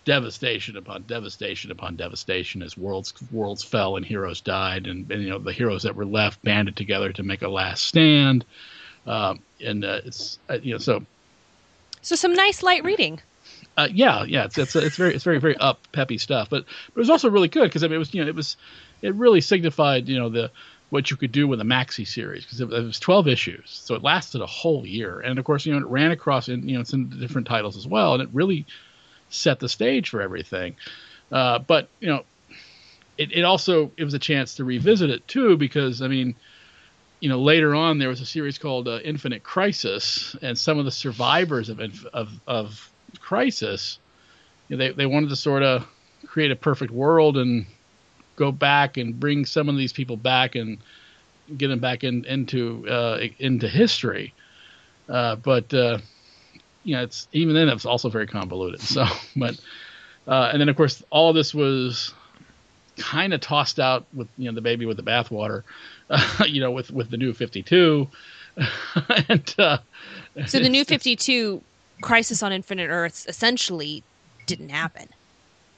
devastation 0.06 0.78
upon 0.78 1.02
devastation 1.04 1.72
upon 1.72 1.96
devastation 1.96 2.62
as 2.62 2.78
worlds 2.78 3.14
worlds 3.32 3.64
fell 3.64 3.98
and 3.98 4.06
heroes 4.06 4.40
died, 4.40 4.88
and, 4.88 5.12
and 5.12 5.22
you 5.22 5.30
know 5.30 5.40
the 5.40 5.52
heroes 5.52 5.84
that 5.84 5.96
were 5.96 6.06
left 6.06 6.42
banded 6.44 6.76
together 6.76 7.12
to 7.12 7.24
make 7.24 7.42
a 7.42 7.50
last 7.50 7.86
stand, 7.86 8.46
um, 9.06 9.40
and 9.60 9.84
uh, 9.84 10.02
it's 10.06 10.40
uh, 10.50 10.58
you 10.62 10.74
know 10.74 10.80
so. 10.80 11.06
So 12.02 12.16
some 12.16 12.34
nice 12.34 12.62
light 12.62 12.84
reading. 12.84 13.20
Uh, 13.78 13.90
yeah, 13.92 14.24
yeah, 14.24 14.46
it's 14.46 14.58
it's 14.58 14.76
it's 14.76 14.96
very 14.96 15.14
it's 15.14 15.24
very 15.24 15.40
very 15.40 15.58
up 15.58 15.80
peppy 15.92 16.18
stuff, 16.18 16.50
but, 16.50 16.66
but 16.66 17.00
it 17.00 17.02
was 17.02 17.10
also 17.10 17.30
really 17.30 17.50
good 17.50 17.66
because 17.66 17.84
I 17.84 17.88
mean 17.88 17.96
it 17.96 18.00
was 18.00 18.14
you 18.14 18.24
know 18.24 18.30
it 18.30 18.36
was 18.36 18.56
it 19.02 19.14
really 19.16 19.42
signified 19.42 20.08
you 20.08 20.18
know 20.18 20.30
the 20.30 20.52
what 20.90 21.10
you 21.10 21.18
could 21.18 21.32
do 21.32 21.48
with 21.48 21.60
a 21.62 21.64
maxi 21.64 22.08
series 22.08 22.44
because 22.44 22.62
it, 22.62 22.72
it, 22.72 22.84
was 22.84 23.00
12 23.00 23.28
issues, 23.28 23.64
so 23.66 23.96
it 23.96 24.04
lasted 24.04 24.42
a 24.42 24.46
whole 24.46 24.86
year. 24.86 25.20
And 25.20 25.40
of 25.40 25.46
course, 25.46 25.66
you 25.66 25.74
know, 25.74 25.80
it 25.80 25.90
ran 25.90 26.12
across 26.12 26.48
in 26.50 26.68
you 26.70 26.78
know 26.78 26.84
in 26.94 27.10
different 27.20 27.48
titles 27.48 27.78
as 27.78 27.88
well, 27.88 28.14
and 28.14 28.24
it 28.24 28.30
really 28.34 28.66
set 29.30 29.60
the 29.60 29.70
stage 29.70 30.10
for 30.10 30.22
everything. 30.22 30.76
Uh, 31.32 31.60
but 31.60 31.90
you 32.00 32.08
know, 32.08 32.24
it, 33.18 33.32
it 33.32 33.44
also 33.44 33.92
it 33.98 34.04
was 34.04 34.14
a 34.14 34.20
chance 34.20 34.56
to 34.56 34.64
revisit 34.64 35.10
it 35.10 35.28
too 35.28 35.58
because 35.58 36.02
I 36.02 36.08
mean, 36.08 36.36
you 37.20 37.30
know, 37.30 37.42
later 37.42 37.74
on 37.74 37.98
there 37.98 38.10
was 38.10 38.22
a 38.22 38.26
series 38.26 38.58
called 38.58 38.88
uh, 38.88 39.00
Infinite 39.04 39.44
Crisis, 39.44 40.36
and 40.42 40.58
some 40.58 40.78
of 40.78 40.86
the 40.86 40.92
survivors 40.92 41.70
of 41.70 41.80
of 42.14 42.30
of 42.46 42.92
Crisis, 43.20 44.00
you 44.68 44.78
know, 44.78 44.86
they 44.86 44.94
they 44.94 45.06
wanted 45.06 45.30
to 45.30 45.36
sort 45.36 45.64
of 45.64 45.88
create 46.28 46.52
a 46.52 46.56
perfect 46.56 46.92
world 46.92 47.38
and 47.38 47.66
go 48.36 48.52
back 48.52 48.98
and 48.98 49.20
bring 49.20 49.46
some 49.46 49.70
of 49.70 49.78
these 49.78 49.94
people 49.94 50.18
back 50.18 50.56
and 50.56 50.78
get 51.58 51.68
them 51.68 51.80
back 51.80 52.04
in, 52.04 52.26
into 52.26 52.88
uh, 52.90 53.20
into 53.40 53.68
history. 53.68 54.34
Uh, 55.08 55.36
but 55.36 55.74
uh, 55.74 56.00
you 56.84 56.96
know, 56.96 57.04
it's 57.04 57.28
even 57.32 57.54
then 57.54 57.70
it's 57.70 57.86
also 57.86 58.10
very 58.10 58.28
convoluted. 58.28 58.82
So, 58.82 59.06
but 59.36 59.60
uh, 60.28 60.50
and 60.52 60.62
then 60.62 60.70
of 60.70 60.76
course 60.76 61.04
all 61.10 61.30
of 61.30 61.36
this 61.36 61.54
was 61.54 62.14
kind 62.98 63.34
of 63.34 63.42
tossed 63.42 63.80
out 63.80 64.06
with 64.14 64.28
you 64.38 64.50
know 64.50 64.56
the 64.56 64.62
baby 64.62 64.86
with 64.86 64.98
the 64.98 65.04
bathwater, 65.04 65.64
uh, 66.10 66.44
you 66.48 66.62
know 66.62 66.72
with 66.72 66.92
with 66.92 67.10
the 67.10 67.18
new 67.18 67.34
Fifty 67.34 67.62
Two, 67.62 68.10
and 69.30 69.56
uh, 69.58 69.78
So 70.48 70.60
the 70.60 70.70
new 70.70 70.86
52 70.86 71.62
Crisis 72.02 72.44
on 72.44 72.52
Infinite 72.52 72.90
Earths 72.90 73.26
essentially 73.28 74.04
didn't 74.46 74.70
happen. 74.70 75.08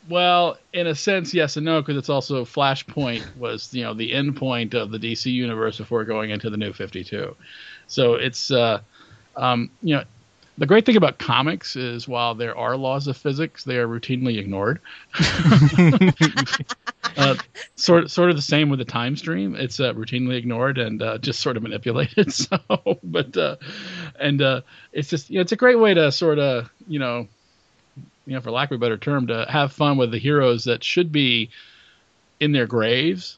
Well, 0.09 0.57
in 0.71 0.87
a 0.87 0.95
sense, 0.95 1.33
yes 1.33 1.57
and 1.57 1.65
no, 1.65 1.81
because 1.81 1.97
it's 1.97 2.09
also 2.09 2.45
Flashpoint 2.45 3.37
was 3.37 3.73
you 3.73 3.83
know 3.83 3.93
the 3.93 4.13
end 4.13 4.37
point 4.37 4.73
of 4.73 4.91
the 4.91 4.99
DC 4.99 5.31
universe 5.31 5.77
before 5.77 6.05
going 6.05 6.29
into 6.29 6.49
the 6.49 6.57
New 6.57 6.71
Fifty 6.71 7.03
Two. 7.03 7.35
So 7.87 8.13
it's 8.13 8.49
uh, 8.49 8.79
um, 9.35 9.69
you 9.81 9.95
know 9.95 10.03
the 10.57 10.65
great 10.65 10.85
thing 10.85 10.95
about 10.95 11.19
comics 11.19 11.75
is 11.75 12.07
while 12.07 12.35
there 12.35 12.57
are 12.57 12.75
laws 12.75 13.07
of 13.07 13.17
physics, 13.17 13.63
they 13.63 13.77
are 13.77 13.87
routinely 13.87 14.39
ignored. 14.39 14.79
uh, 17.17 17.35
sort 17.75 18.09
sort 18.09 18.29
of 18.29 18.35
the 18.35 18.41
same 18.41 18.69
with 18.69 18.79
the 18.79 18.85
time 18.85 19.15
stream. 19.15 19.55
It's 19.55 19.79
uh, 19.79 19.93
routinely 19.93 20.35
ignored 20.35 20.77
and 20.77 21.01
uh, 21.01 21.17
just 21.19 21.41
sort 21.41 21.57
of 21.57 21.63
manipulated. 21.63 22.33
So, 22.33 22.59
but 23.03 23.35
uh, 23.35 23.57
and 24.19 24.41
uh, 24.41 24.61
it's 24.93 25.09
just 25.09 25.29
you 25.29 25.35
know, 25.35 25.41
it's 25.41 25.51
a 25.51 25.57
great 25.57 25.79
way 25.79 25.93
to 25.93 26.11
sort 26.11 26.39
of 26.39 26.69
you 26.87 26.99
know 26.99 27.27
you 28.27 28.33
know, 28.33 28.41
for 28.41 28.51
lack 28.51 28.69
of 28.71 28.75
a 28.75 28.79
better 28.79 28.97
term, 28.97 29.25
to 29.27 29.45
have 29.49 29.71
fun 29.71 29.97
with 29.97 30.11
the 30.11 30.19
heroes 30.19 30.65
that 30.65 30.83
should 30.83 31.11
be 31.11 31.49
in 32.39 32.51
their 32.51 32.67
graves, 32.67 33.37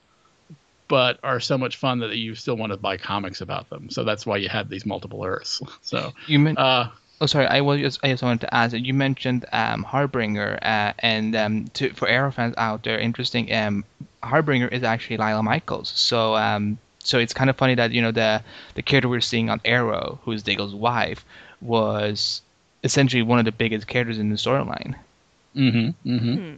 but 0.89 1.19
are 1.23 1.39
so 1.39 1.58
much 1.58 1.78
fun 1.78 1.99
that 1.99 2.15
you 2.17 2.36
still 2.36 2.58
want 2.58 2.71
to 2.73 2.78
buy 2.78 2.97
comics 2.97 3.39
about 3.41 3.69
them. 3.69 3.89
So 3.89 4.04
that's 4.04 4.25
why 4.25 4.38
you 4.38 4.49
have 4.49 4.67
these 4.67 4.86
multiple 4.86 5.23
Earths. 5.23 5.62
So 5.82 6.12
You 6.28 6.39
meant. 6.39 6.58
uh, 6.58 6.89
Oh, 7.21 7.25
sorry. 7.25 7.47
I 7.47 7.60
was 7.60 7.82
just 7.82 7.99
I 8.02 8.12
just 8.12 8.23
wanted 8.23 8.39
to 8.41 8.54
ask. 8.54 8.73
You 8.73 8.93
mentioned 8.93 9.45
um, 9.52 9.84
Harbinger, 9.84 10.58
uh, 10.62 10.93
and 10.99 11.36
um, 11.36 11.65
to, 11.73 11.89
for 11.93 12.08
Arrow 12.08 12.32
fans 12.32 12.56
out 12.58 12.84
there, 12.84 12.97
interesting. 12.97 13.54
Um, 13.54 13.84
Harbinger 14.23 14.69
is 14.69 14.84
actually 14.84 15.17
Lyla 15.17 15.43
Michaels. 15.43 15.91
So 15.95 16.38
um, 16.38 16.78
so 16.99 17.19
it's 17.19 17.34
kind 17.34 17.49
of 17.49 17.58
funny 17.58 17.75
that 17.75 17.91
you 17.91 18.02
know 18.02 18.12
the 18.12 18.41
the 18.75 18.82
character 18.82 19.10
we're 19.10 19.19
seeing 19.19 19.49
on 19.49 19.60
Arrow, 19.65 20.19
who's 20.23 20.43
Diggle's 20.43 20.73
wife, 20.73 21.25
was 21.60 22.41
essentially 22.84 23.22
one 23.22 23.39
of 23.39 23.46
the 23.46 23.52
biggest 23.52 23.88
characters 23.88 24.20
in 24.20 24.30
the 24.30 24.36
storyline. 24.36 24.96
hmm 25.54 25.89
hmm 26.04 26.36
Hmm. 26.36 26.54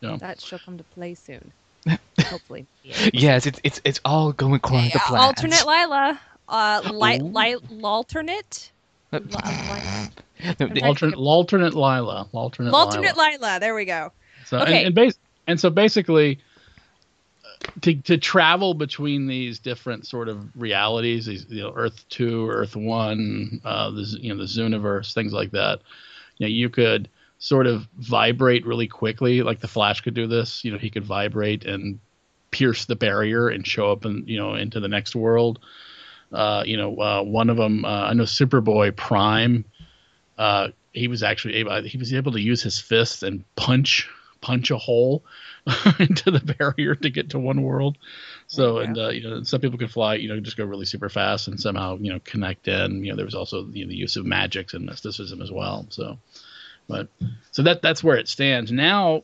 Yeah. 0.00 0.16
That 0.18 0.40
shall 0.40 0.58
come 0.58 0.78
to 0.78 0.84
play 0.84 1.14
soon. 1.14 1.52
Hopefully. 2.24 2.66
Yes, 3.12 3.46
it's 3.46 3.60
it's 3.64 3.80
it's 3.84 4.00
all 4.04 4.32
going 4.32 4.54
according 4.54 4.90
to 4.90 4.98
Yeah, 4.98 5.06
plan. 5.06 5.20
alternate 5.20 5.66
Lyla. 5.66 6.20
Uh, 6.48 6.80
li- 6.92 7.20
Ooh. 7.20 7.26
li- 7.26 7.56
alternate? 7.82 8.72
Li- 9.12 9.20
li- 10.60 10.80
alternate 10.82 11.16
alternate 11.16 11.74
Lyla, 11.74 12.26
alternate 12.32 12.72
alternate 12.72 13.16
Lyla. 13.16 13.38
Lyla. 13.40 13.60
There 13.60 13.74
we 13.74 13.84
go. 13.84 14.12
So 14.46 14.58
Okay. 14.58 14.78
and, 14.78 14.86
and, 14.86 14.94
bas- 14.94 15.18
and 15.46 15.60
so 15.60 15.68
basically, 15.70 16.36
uh, 16.36 16.38
to 17.82 17.94
to 17.94 18.18
travel 18.18 18.74
between 18.74 19.26
these 19.26 19.58
different 19.58 20.06
sort 20.06 20.28
of 20.28 20.48
realities, 20.56 21.26
these 21.26 21.46
you 21.48 21.62
know 21.62 21.72
Earth 21.74 22.04
two, 22.08 22.48
Earth 22.48 22.76
one, 22.76 23.60
uh, 23.64 23.90
the 23.90 24.02
you 24.20 24.32
know 24.32 24.40
the 24.40 24.48
Zooniverse, 24.48 25.12
things 25.14 25.32
like 25.32 25.50
that. 25.52 25.80
You 26.38 26.46
know, 26.46 26.50
you 26.50 26.70
could 26.70 27.08
sort 27.38 27.66
of 27.66 27.86
vibrate 27.98 28.66
really 28.66 28.88
quickly, 28.88 29.42
like 29.42 29.60
the 29.60 29.68
Flash 29.68 30.00
could 30.00 30.14
do 30.14 30.26
this. 30.26 30.64
You 30.64 30.72
know, 30.72 30.78
he 30.78 30.90
could 30.90 31.04
vibrate 31.04 31.64
and 31.64 31.98
pierce 32.50 32.84
the 32.84 32.96
barrier 32.96 33.48
and 33.48 33.66
show 33.66 33.92
up 33.92 34.04
and 34.04 34.28
you 34.28 34.38
know 34.38 34.54
into 34.54 34.80
the 34.80 34.88
next 34.88 35.14
world. 35.14 35.60
Uh, 36.32 36.62
you 36.64 36.76
know, 36.76 36.96
uh, 37.00 37.22
one 37.22 37.50
of 37.50 37.56
them, 37.56 37.84
uh, 37.84 38.04
I 38.04 38.12
know 38.14 38.22
Superboy 38.22 38.94
Prime. 38.94 39.64
Uh, 40.38 40.68
he 40.92 41.08
was 41.08 41.22
actually 41.22 41.56
able, 41.56 41.82
he 41.82 41.98
was 41.98 42.14
able 42.14 42.32
to 42.32 42.40
use 42.40 42.62
his 42.62 42.78
fists 42.78 43.22
and 43.22 43.44
punch 43.56 44.08
punch 44.40 44.70
a 44.70 44.78
hole 44.78 45.22
into 45.98 46.30
the 46.30 46.54
barrier 46.58 46.94
to 46.94 47.10
get 47.10 47.30
to 47.30 47.38
one 47.38 47.62
world. 47.62 47.98
So 48.46 48.78
Yeah. 48.78 48.84
and 48.86 48.98
uh, 48.98 49.08
you 49.10 49.28
know 49.28 49.42
some 49.42 49.60
people 49.60 49.78
could 49.78 49.90
fly, 49.90 50.14
you 50.14 50.28
know, 50.28 50.40
just 50.40 50.56
go 50.56 50.64
really 50.64 50.86
super 50.86 51.08
fast 51.08 51.48
and 51.48 51.60
somehow 51.60 51.98
you 52.00 52.12
know 52.12 52.20
connect 52.24 52.68
in. 52.68 53.04
You 53.04 53.12
know, 53.12 53.16
there 53.16 53.24
was 53.24 53.34
also 53.34 53.66
you 53.66 53.84
know, 53.84 53.90
the 53.90 53.96
use 53.96 54.16
of 54.16 54.24
magics 54.26 54.74
and 54.74 54.86
mysticism 54.86 55.42
as 55.42 55.50
well. 55.50 55.86
So, 55.90 56.18
but 56.88 57.08
so 57.52 57.62
that 57.62 57.82
that's 57.82 58.02
where 58.02 58.16
it 58.16 58.28
stands 58.28 58.72
now. 58.72 59.22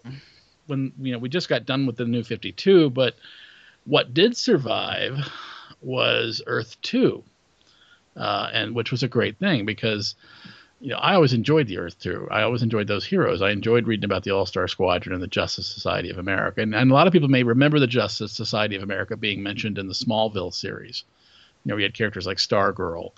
When 0.66 0.92
you 1.00 1.12
know 1.12 1.18
we 1.18 1.28
just 1.28 1.48
got 1.48 1.64
done 1.66 1.86
with 1.86 1.96
the 1.96 2.04
new 2.04 2.22
Fifty 2.22 2.52
Two, 2.52 2.90
but 2.90 3.14
what 3.84 4.12
did 4.12 4.36
survive 4.36 5.16
was 5.80 6.42
Earth 6.46 6.76
Two, 6.82 7.22
uh, 8.16 8.50
and 8.52 8.74
which 8.74 8.90
was 8.90 9.02
a 9.02 9.08
great 9.08 9.38
thing 9.38 9.64
because 9.64 10.14
you 10.86 10.92
know, 10.92 10.98
I 10.98 11.16
always 11.16 11.32
enjoyed 11.32 11.66
the 11.66 11.78
Earth 11.78 11.98
too. 11.98 12.28
I 12.30 12.42
always 12.42 12.62
enjoyed 12.62 12.86
those 12.86 13.04
heroes. 13.04 13.42
I 13.42 13.50
enjoyed 13.50 13.88
reading 13.88 14.04
about 14.04 14.22
the 14.22 14.30
All 14.30 14.46
Star 14.46 14.68
Squadron 14.68 15.14
and 15.14 15.20
the 15.20 15.26
Justice 15.26 15.66
Society 15.66 16.10
of 16.10 16.18
America. 16.18 16.60
And, 16.60 16.76
and 16.76 16.92
a 16.92 16.94
lot 16.94 17.08
of 17.08 17.12
people 17.12 17.28
may 17.28 17.42
remember 17.42 17.80
the 17.80 17.88
Justice 17.88 18.30
Society 18.30 18.76
of 18.76 18.84
America 18.84 19.16
being 19.16 19.42
mentioned 19.42 19.78
in 19.78 19.88
the 19.88 19.94
Smallville 19.94 20.54
series. 20.54 21.02
You 21.64 21.70
know, 21.70 21.74
we 21.74 21.82
had 21.82 21.92
characters 21.92 22.24
like 22.24 22.36
Stargirl 22.36 23.10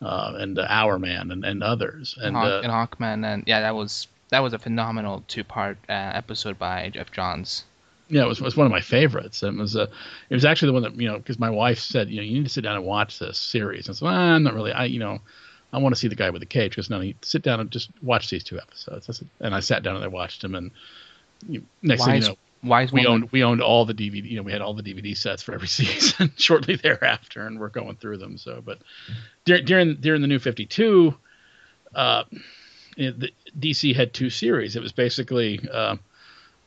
uh, 0.00 0.34
and 0.36 0.60
uh, 0.60 0.66
Hour 0.68 1.00
Man 1.00 1.32
and, 1.32 1.44
and 1.44 1.60
others. 1.60 2.16
And 2.22 2.36
Hawk, 2.36 2.46
uh, 2.46 2.60
and 2.62 2.70
Hawkman, 2.70 3.26
and 3.26 3.42
yeah, 3.48 3.62
that 3.62 3.74
was 3.74 4.06
that 4.28 4.38
was 4.38 4.52
a 4.52 4.58
phenomenal 4.60 5.24
two-part 5.26 5.76
uh, 5.88 5.92
episode 5.92 6.56
by 6.56 6.90
Geoff 6.90 7.10
Johns. 7.10 7.64
yeah, 8.08 8.22
it 8.22 8.28
was, 8.28 8.38
it 8.38 8.44
was 8.44 8.56
one 8.56 8.66
of 8.66 8.70
my 8.70 8.80
favorites. 8.80 9.42
It 9.42 9.54
was 9.54 9.74
uh, 9.74 9.88
it 10.30 10.34
was 10.34 10.44
actually 10.44 10.68
the 10.68 10.72
one 10.74 10.82
that 10.82 10.94
you 10.94 11.08
know 11.08 11.18
because 11.18 11.40
my 11.40 11.50
wife 11.50 11.80
said 11.80 12.10
you 12.10 12.18
know 12.18 12.22
you 12.22 12.34
need 12.34 12.44
to 12.44 12.48
sit 12.48 12.62
down 12.62 12.76
and 12.76 12.84
watch 12.84 13.18
this 13.18 13.38
series. 13.38 13.88
And 13.88 13.96
so 13.96 14.06
I'm 14.06 14.44
not 14.44 14.54
really. 14.54 14.70
I 14.70 14.84
you 14.84 15.00
know 15.00 15.18
I 15.72 15.78
want 15.78 15.94
to 15.94 15.98
see 16.00 16.08
the 16.08 16.14
guy 16.14 16.30
with 16.30 16.40
the 16.40 16.46
cage 16.46 16.72
because 16.72 16.88
no, 16.88 17.00
you 17.00 17.14
sit 17.22 17.42
down 17.42 17.60
and 17.60 17.70
just 17.70 17.90
watch 18.02 18.30
these 18.30 18.44
two 18.44 18.58
episodes. 18.58 19.08
I 19.08 19.12
said, 19.12 19.28
and 19.40 19.54
I 19.54 19.60
sat 19.60 19.82
down 19.82 19.96
and 19.96 20.04
I 20.04 20.08
watched 20.08 20.42
them. 20.42 20.54
And 20.54 20.70
you, 21.46 21.62
next 21.82 22.04
thing 22.04 22.22
you 22.22 22.28
know, 22.28 22.36
wise 22.62 22.92
we 22.92 23.06
owned 23.06 23.30
we 23.32 23.44
owned 23.44 23.60
all 23.60 23.84
the 23.84 23.94
DVD. 23.94 24.24
You 24.24 24.36
know, 24.36 24.42
we 24.42 24.52
had 24.52 24.62
all 24.62 24.74
the 24.74 24.82
DVD 24.82 25.16
sets 25.16 25.42
for 25.42 25.54
every 25.54 25.68
season 25.68 26.32
shortly 26.36 26.76
thereafter, 26.76 27.46
and 27.46 27.60
we're 27.60 27.68
going 27.68 27.96
through 27.96 28.18
them. 28.18 28.38
So, 28.38 28.62
but 28.64 28.78
dur- 29.44 29.62
during 29.62 29.96
during 29.96 30.22
the 30.22 30.28
new 30.28 30.38
Fifty 30.38 30.64
Two, 30.64 31.14
uh, 31.94 32.24
the, 32.96 33.30
DC 33.58 33.94
had 33.94 34.14
two 34.14 34.30
series. 34.30 34.74
It 34.74 34.82
was 34.82 34.92
basically 34.92 35.60
uh, 35.70 35.96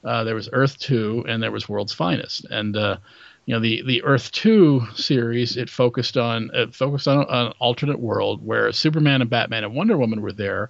uh, 0.04 0.24
there 0.24 0.36
was 0.36 0.50
Earth 0.52 0.78
Two 0.78 1.26
and 1.28 1.42
there 1.42 1.52
was 1.52 1.68
World's 1.68 1.94
Finest, 1.94 2.46
and 2.46 2.78
uh, 2.78 2.98
you 3.46 3.54
know 3.54 3.60
the 3.60 3.84
the 3.86 4.04
Earth 4.04 4.32
Two 4.32 4.86
series 4.96 5.58
it 5.58 5.70
focused 5.70 6.18
on 6.18 6.52
it 6.54 6.76
focused 6.76 7.08
on 7.08 7.26
an 7.30 7.54
alternate 7.60 8.00
world 8.00 8.46
where 8.46 8.72
Superman 8.72 9.22
and 9.22 9.30
Batman 9.30 9.64
and 9.64 9.76
Wonder 9.76 9.98
Woman 9.98 10.22
were 10.22 10.32
there, 10.32 10.70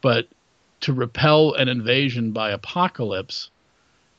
but 0.00 0.28
to 0.80 0.92
repel 0.92 1.54
an 1.54 1.68
invasion 1.68 2.32
by 2.32 2.54
Apokolips 2.54 3.48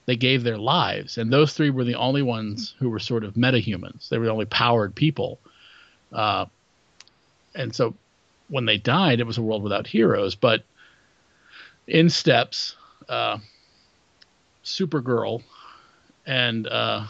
they 0.06 0.16
gave 0.16 0.44
their 0.44 0.58
lives, 0.58 1.18
and 1.18 1.32
those 1.32 1.54
three 1.54 1.70
were 1.70 1.84
the 1.84 1.96
only 1.96 2.22
ones 2.22 2.74
who 2.80 2.90
were 2.90 3.00
sort 3.00 3.24
of 3.24 3.36
metahumans. 3.36 4.10
They 4.10 4.18
were 4.18 4.26
the 4.26 4.32
only 4.32 4.46
powered 4.46 4.96
people, 4.96 5.40
uh, 6.12 6.46
and 7.54 7.76
so 7.76 7.96
when 8.48 8.66
they 8.66 8.78
died, 8.78 9.20
it 9.20 9.28
was 9.28 9.38
a 9.38 9.42
world 9.42 9.64
without 9.64 9.88
heroes. 9.88 10.36
But 10.36 10.64
in 11.88 12.10
steps, 12.10 12.76
uh, 13.08 13.38
Supergirl, 14.64 15.44
and 16.26 16.68
uh, 16.68 17.06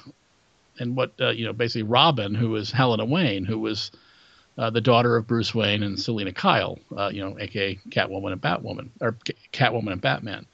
and 0.81 0.95
what 0.95 1.13
uh, 1.21 1.29
you 1.29 1.45
know, 1.45 1.53
basically 1.53 1.83
Robin, 1.83 2.33
who 2.33 2.49
was 2.49 2.71
Helena 2.71 3.05
Wayne, 3.05 3.45
who 3.45 3.59
was 3.59 3.91
uh, 4.57 4.69
the 4.69 4.81
daughter 4.81 5.15
of 5.15 5.27
Bruce 5.27 5.55
Wayne 5.55 5.83
and 5.83 5.99
Selina 5.99 6.33
Kyle, 6.33 6.79
uh, 6.97 7.09
you 7.13 7.21
know, 7.21 7.37
aka 7.39 7.79
Catwoman 7.89 8.33
and 8.33 8.41
Batwoman, 8.41 8.89
or 8.99 9.15
C- 9.25 9.35
Catwoman 9.53 9.93
and 9.93 10.01
Batman, 10.01 10.45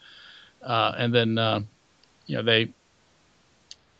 uh, 0.61 0.93
and 0.97 1.13
then 1.13 1.37
uh, 1.37 1.61
you 2.27 2.35
know 2.35 2.43
they 2.43 2.69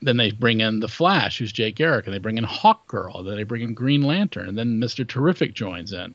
then 0.02 0.18
they 0.18 0.32
bring 0.32 0.62
in 0.62 0.80
the 0.80 0.88
Flash, 0.88 1.40
who's 1.40 1.52
Jay 1.52 1.72
Garrick, 1.72 2.06
and 2.06 2.14
they 2.14 2.20
bring 2.20 2.38
in 2.38 2.46
Hawkgirl, 2.46 3.26
then 3.26 3.36
they 3.36 3.44
bring 3.44 3.64
in 3.64 3.74
Green 3.74 4.04
Lantern, 4.04 4.50
and 4.50 4.58
then 4.58 4.80
Mister 4.80 5.04
Terrific 5.06 5.54
joins 5.56 5.94
in, 5.94 6.14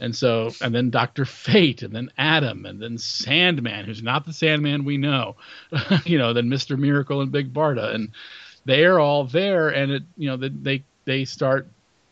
and 0.00 0.14
so 0.14 0.50
and 0.60 0.74
then 0.74 0.90
Doctor 0.90 1.24
Fate, 1.24 1.82
and 1.82 1.94
then 1.94 2.12
Adam, 2.18 2.66
and 2.66 2.80
then 2.80 2.98
Sandman, 2.98 3.86
who's 3.86 4.02
not 4.02 4.26
the 4.26 4.32
Sandman 4.32 4.84
we 4.84 4.98
know, 4.98 5.36
you 6.04 6.18
know, 6.18 6.32
then 6.32 6.48
Mister 6.48 6.76
Miracle 6.76 7.22
and 7.22 7.32
Big 7.32 7.52
Barda, 7.52 7.94
and 7.94 8.10
they 8.66 8.84
are 8.84 9.00
all 9.00 9.24
there, 9.24 9.70
and 9.70 9.92
it 9.92 10.02
you 10.18 10.28
know 10.28 10.36
they 10.36 10.82
they 11.06 11.24
start 11.24 11.68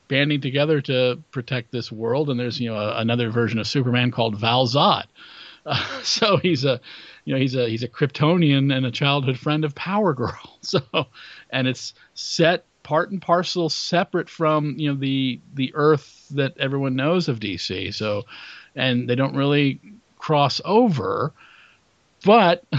banding 0.09 0.41
together 0.41 0.81
to 0.81 1.23
protect 1.33 1.73
this 1.73 1.93
world, 1.93 2.31
and 2.31 2.41
there's 2.41 2.61
you 2.61 2.71
know 2.71 2.77
a, 2.77 2.99
another 2.99 3.31
version 3.31 3.59
of 3.59 3.67
Superman 3.67 4.11
called 4.11 4.39
Val 4.39 4.67
Zod, 4.67 5.05
uh, 5.67 5.85
so 6.03 6.37
he's 6.39 6.65
a 6.65 6.81
you 7.25 7.35
know 7.35 7.41
he's 7.41 7.55
a 7.55 7.69
he's 7.69 7.83
a 7.83 7.89
Kryptonian 7.89 8.75
and 8.75 8.87
a 8.87 8.91
childhood 8.91 9.39
friend 9.39 9.65
of 9.65 9.75
Power 9.75 10.15
Girl. 10.15 10.33
So, 10.65 10.81
and 11.51 11.69
it's 11.69 11.93
set 12.15 12.65
part 12.83 13.11
and 13.11 13.21
parcel 13.21 13.69
separate 13.69 14.31
from 14.31 14.77
you 14.79 14.91
know 14.91 14.99
the 14.99 15.39
the 15.53 15.73
Earth 15.75 16.27
that 16.31 16.57
everyone 16.57 16.97
knows 16.97 17.29
of 17.29 17.39
DC. 17.39 17.93
So, 17.93 18.25
and 18.75 19.07
they 19.07 19.15
don't 19.15 19.37
really 19.37 19.79
cross 20.17 20.63
over, 20.65 21.35
but 22.25 22.65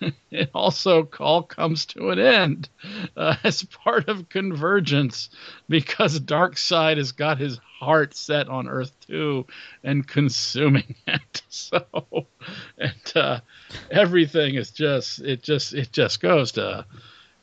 it 0.30 0.50
also 0.54 1.08
all 1.18 1.42
comes 1.42 1.86
to 1.86 2.10
an 2.10 2.18
end 2.18 2.68
uh, 3.16 3.36
as 3.44 3.62
part 3.62 4.08
of 4.08 4.28
convergence 4.28 5.30
because 5.68 6.18
Darkseid 6.20 6.96
has 6.96 7.12
got 7.12 7.38
his 7.38 7.58
heart 7.78 8.14
set 8.14 8.48
on 8.48 8.68
Earth 8.68 8.92
2 9.06 9.46
and 9.84 10.06
consuming 10.06 10.94
it. 11.06 11.42
So, 11.48 11.84
and 12.78 13.12
uh, 13.14 13.40
everything 13.90 14.54
is 14.54 14.70
just 14.70 15.20
it 15.20 15.42
just 15.42 15.74
it 15.74 15.92
just 15.92 16.20
goes 16.20 16.52
to 16.52 16.86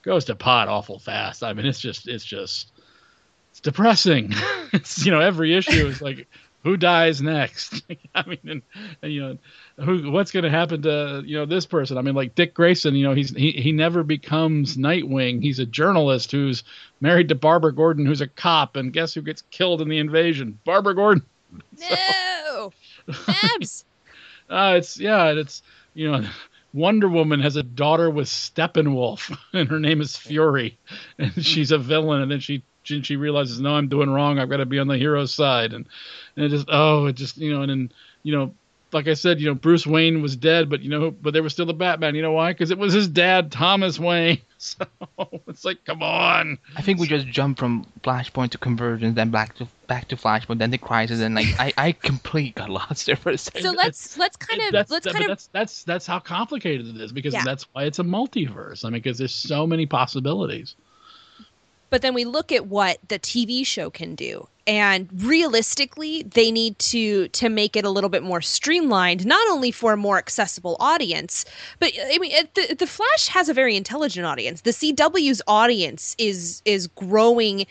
goes 0.04 0.26
to 0.26 0.36
pot 0.36 0.68
awful 0.68 1.00
fast. 1.00 1.44
I 1.44 1.54
mean, 1.54 1.66
it's 1.66 1.80
just 1.80 2.08
it's 2.08 2.26
just 2.26 2.72
it's 3.52 3.60
depressing. 3.60 4.34
it's 4.74 5.06
you 5.06 5.12
know 5.12 5.20
every 5.20 5.56
issue 5.56 5.88
is 5.88 6.02
like 6.02 6.28
who 6.66 6.76
dies 6.78 7.22
next. 7.22 7.84
I 8.16 8.28
mean, 8.28 8.40
and, 8.44 8.62
and, 9.04 9.14
you 9.14 9.22
know 9.22 9.38
who 9.78 10.12
what's 10.12 10.32
going 10.32 10.44
to 10.44 10.50
happen 10.50 10.82
to 10.82 11.22
you 11.24 11.38
know 11.38 11.46
this 11.46 11.68
person. 11.68 11.98
I 11.98 12.02
mean, 12.02 12.16
like 12.16 12.36
Dick 12.36 12.56
Grayson. 12.56 12.96
You 12.96 13.08
know, 13.08 13.14
he's 13.14 13.30
he 13.30 13.52
he 13.52 13.72
never 13.72 14.04
becomes 14.04 14.76
Nightwing. 14.76 15.42
He's 15.42 15.60
a 15.60 15.66
journalist 15.66 16.32
who's 16.32 16.64
married 17.00 17.30
to 17.30 17.36
Barbara 17.36 17.74
Gordon, 17.74 18.06
who's 18.06 18.22
a 18.22 18.28
cop, 18.28 18.76
and 18.76 18.92
guess 18.92 19.14
who 19.14 19.22
gets 19.22 19.44
killed 19.52 19.82
in 19.82 19.88
the 19.88 20.00
invasion? 20.00 20.60
Barbara 20.66 20.96
Gordon. 20.96 21.24
No, 21.80 22.74
Babs. 23.28 23.86
uh, 24.50 24.74
it's 24.78 25.00
yeah, 25.00 25.32
it's 25.32 25.62
you 25.94 26.12
know. 26.12 26.28
Wonder 26.74 27.08
Woman 27.08 27.40
has 27.40 27.56
a 27.56 27.64
daughter 27.64 28.10
with 28.10 28.28
Steppenwolf, 28.28 29.34
and 29.54 29.70
her 29.70 29.80
name 29.80 30.02
is 30.02 30.18
Fury, 30.18 30.78
and 31.18 31.46
she's 31.46 31.72
a 31.72 31.78
villain. 31.78 32.22
And 32.22 32.30
then 32.30 32.42
she 32.42 32.64
she, 32.86 33.02
she 33.02 33.16
realizes, 33.18 33.60
no, 33.60 33.76
I'm 33.76 33.90
doing 33.90 34.10
wrong. 34.10 34.40
I've 34.40 34.50
got 34.50 34.58
to 34.58 34.66
be 34.66 34.80
on 34.80 34.88
the 34.88 34.98
hero's 34.98 35.34
side, 35.34 35.74
and 35.74 35.86
and 36.38 36.46
it 36.46 36.50
just 36.50 36.68
oh, 36.72 37.08
it 37.08 37.14
just 37.18 37.38
you 37.38 37.52
know, 37.54 37.62
and 37.64 37.70
then 37.70 37.92
you 38.24 38.36
know, 38.38 38.54
like 38.94 39.08
I 39.08 39.14
said, 39.16 39.42
you 39.42 39.48
know, 39.48 39.56
Bruce 39.56 39.86
Wayne 39.86 40.22
was 40.22 40.36
dead, 40.36 40.70
but 40.70 40.82
you 40.82 40.90
know, 40.90 41.12
but 41.12 41.34
there 41.34 41.44
was 41.44 41.52
still 41.52 41.66
the 41.66 41.74
Batman. 41.74 42.16
You 42.16 42.22
know 42.22 42.32
why? 42.32 42.54
Because 42.54 42.72
it 42.72 42.78
was 42.78 42.94
his 42.94 43.08
dad, 43.10 43.52
Thomas 43.52 44.00
Wayne. 44.00 44.40
So 44.58 44.88
it's 45.48 45.64
like, 45.66 45.84
come 45.86 46.02
on. 46.02 46.58
I 46.76 46.82
think 46.82 46.98
we 47.00 47.08
just 47.08 47.28
jumped 47.28 47.60
from 47.60 47.86
Flashpoint 48.02 48.50
to 48.52 48.58
Convergence, 48.58 49.14
then 49.14 49.30
back 49.30 49.54
to 49.58 49.68
back 49.86 50.08
to 50.08 50.16
Flashpoint, 50.16 50.58
then 50.58 50.72
the 50.72 50.78
Crisis, 50.80 51.20
and 51.20 51.36
like 51.36 51.48
I, 51.60 51.74
I 51.78 51.92
completely 51.92 52.52
got 52.52 52.70
lost 52.70 53.06
there 53.06 53.18
for 53.18 53.30
a 53.32 53.38
second. 53.38 53.62
So 53.62 53.72
let's 53.72 54.18
let's 54.18 54.38
kind 54.38 54.62
of 54.64 54.72
that's, 54.72 54.90
let's 54.90 55.04
that- 55.04 55.14
kind 55.14 55.26
of 55.26 55.30
that's 55.30 55.48
that's 55.48 55.84
that's 55.84 56.08
how 56.08 56.20
complicated 56.20 56.88
it 56.88 57.00
is 57.00 57.12
because 57.12 57.34
Yeah. 57.34 57.44
that's 57.44 57.68
why 57.74 57.84
it's 57.84 58.00
a 58.00 58.04
multiverse. 58.04 58.86
I 58.86 58.90
mean, 58.90 59.02
because 59.04 59.20
there's 59.20 59.36
so 59.36 59.68
many 59.68 59.86
possibilities. 59.86 60.74
But 61.96 62.02
then 62.02 62.14
we 62.14 62.26
look 62.26 62.52
at 62.52 62.68
what 62.68 62.98
the 63.08 63.18
TV 63.18 63.66
show 63.66 63.90
can 63.90 64.16
do. 64.16 64.50
And 64.68 65.08
realistically, 65.24 66.24
they 66.24 66.52
need 66.52 66.78
to 66.80 67.30
to 67.30 67.48
make 67.48 67.78
it 67.78 67.86
a 67.86 67.90
little 67.90 68.10
bit 68.10 68.22
more 68.22 68.42
streamlined, 68.42 69.26
not 69.26 69.48
only 69.48 69.72
for 69.72 69.94
a 69.94 69.98
more 69.98 70.18
accessible 70.18 70.76
audience, 70.82 71.46
but 71.80 71.94
I 72.14 72.18
mean, 72.18 72.34
it, 72.34 72.54
the 72.54 72.76
the 72.76 72.86
Flash 72.86 73.30
has 73.30 73.48
a 73.48 73.54
very 73.54 73.78
intelligent 73.78 74.26
audience. 74.26 74.60
The 74.60 74.72
CW's 74.72 75.42
audience 75.48 76.18
is 76.18 76.62
is 76.66 76.88
growing 76.88 77.66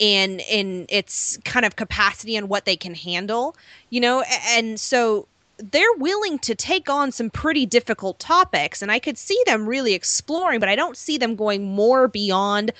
in 0.00 0.40
in 0.40 0.86
its 0.88 1.38
kind 1.44 1.64
of 1.64 1.76
capacity 1.76 2.34
and 2.34 2.48
what 2.48 2.64
they 2.64 2.76
can 2.76 2.96
handle, 2.96 3.54
you 3.90 4.00
know, 4.00 4.24
and 4.48 4.80
so 4.80 5.28
they're 5.58 5.94
willing 5.98 6.38
to 6.38 6.54
take 6.54 6.88
on 6.88 7.12
some 7.12 7.30
pretty 7.30 7.66
difficult 7.66 8.18
topics 8.20 8.80
and 8.80 8.92
I 8.92 8.98
could 9.00 9.18
see 9.18 9.40
them 9.46 9.68
really 9.68 9.92
exploring, 9.94 10.60
but 10.60 10.68
I 10.68 10.76
don't 10.76 10.96
see 10.96 11.18
them 11.18 11.34
going 11.34 11.64
more 11.64 12.06
beyond 12.08 12.72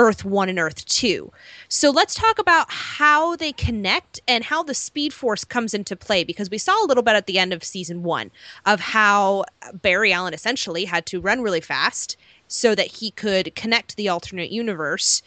Earth 0.00 0.24
1 0.24 0.48
and 0.48 0.58
Earth 0.58 0.82
2. 0.86 1.30
So 1.68 1.90
let's 1.90 2.14
talk 2.14 2.38
about 2.38 2.70
how 2.70 3.36
they 3.36 3.52
connect 3.52 4.18
and 4.26 4.42
how 4.42 4.62
the 4.62 4.72
Speed 4.72 5.12
Force 5.12 5.44
comes 5.44 5.74
into 5.74 5.94
play 5.94 6.24
because 6.24 6.48
we 6.48 6.56
saw 6.56 6.72
a 6.82 6.86
little 6.86 7.02
bit 7.02 7.16
at 7.16 7.26
the 7.26 7.38
end 7.38 7.52
of 7.52 7.62
season 7.62 8.02
1 8.02 8.30
of 8.64 8.80
how 8.80 9.44
Barry 9.74 10.10
Allen 10.10 10.32
essentially 10.32 10.86
had 10.86 11.04
to 11.04 11.20
run 11.20 11.42
really 11.42 11.60
fast 11.60 12.16
so 12.48 12.74
that 12.74 12.86
he 12.86 13.10
could 13.10 13.54
connect 13.54 13.96
the 13.96 14.08
alternate 14.08 14.50
universe 14.50 15.20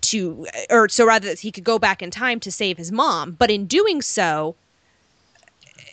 to 0.00 0.46
or 0.68 0.88
so 0.88 1.06
rather 1.06 1.28
that 1.28 1.38
he 1.38 1.52
could 1.52 1.62
go 1.62 1.78
back 1.78 2.02
in 2.02 2.10
time 2.10 2.40
to 2.40 2.50
save 2.50 2.76
his 2.76 2.90
mom, 2.90 3.32
but 3.32 3.52
in 3.52 3.66
doing 3.66 4.02
so 4.02 4.56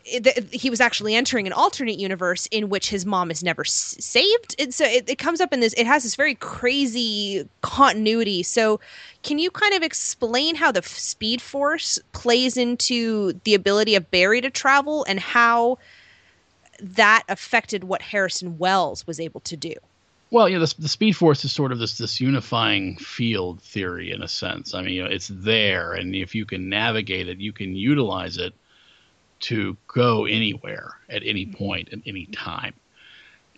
he 0.04 0.70
was 0.70 0.82
actually 0.82 1.16
entering 1.16 1.48
an 1.48 1.54
alternate 1.54 1.98
universe 1.98 2.46
in 2.48 2.70
which 2.70 2.90
his 2.90 3.06
mom 3.06 3.32
is 3.32 3.42
never 3.42 3.62
s- 3.62 3.96
saved. 4.00 4.56
And 4.60 4.74
so 4.74 4.86
it, 4.86 5.10
it 5.10 5.18
comes 5.18 5.40
up 5.40 5.54
in 5.54 5.62
this, 5.62 5.74
it 5.74 5.88
has 5.88 6.04
this 6.04 6.16
very 6.16 6.36
crazy 6.36 7.48
continuity. 7.62 8.44
So, 8.44 8.80
can 9.24 9.40
you 9.40 9.50
kind 9.50 9.74
of 9.74 9.82
explain 9.82 10.56
how 10.56 10.72
the 10.72 10.80
f- 10.80 10.88
Speed 10.88 11.42
Force 11.42 12.00
plays 12.12 12.58
into 12.58 13.34
the 13.46 13.54
ability 13.54 13.96
of 13.96 14.12
Barry 14.12 14.42
to 14.42 14.50
travel 14.50 15.06
and 15.08 15.20
how 15.20 15.78
that 16.82 17.24
affected 17.30 17.86
what 17.86 18.02
Harrison 18.02 18.58
Wells 18.58 19.08
was 19.08 19.20
able 19.20 19.40
to 19.42 19.56
do? 19.56 19.74
Well, 20.32 20.50
yeah, 20.50 20.60
the, 20.60 20.74
the 20.80 20.90
Speed 20.90 21.16
Force 21.16 21.46
is 21.46 21.54
sort 21.54 21.72
of 21.72 21.80
this 21.80 21.98
this 21.98 22.20
unifying 22.20 22.98
field 22.98 23.62
theory 23.62 24.12
in 24.12 24.22
a 24.22 24.28
sense. 24.28 24.74
I 24.74 24.82
mean, 24.82 24.96
you 24.96 25.04
know, 25.04 25.10
it's 25.10 25.30
there, 25.32 25.94
and 25.94 26.14
if 26.14 26.36
you 26.36 26.46
can 26.46 26.68
navigate 26.68 27.30
it, 27.30 27.40
you 27.40 27.54
can 27.54 27.76
utilize 27.76 28.38
it 28.38 28.54
to 29.44 29.78
go 29.88 30.26
anywhere 30.26 30.94
at 31.10 31.24
any 31.24 31.46
mm-hmm. 31.46 31.58
point 31.58 31.90
at 31.94 32.00
any 32.06 32.26
time. 32.28 32.74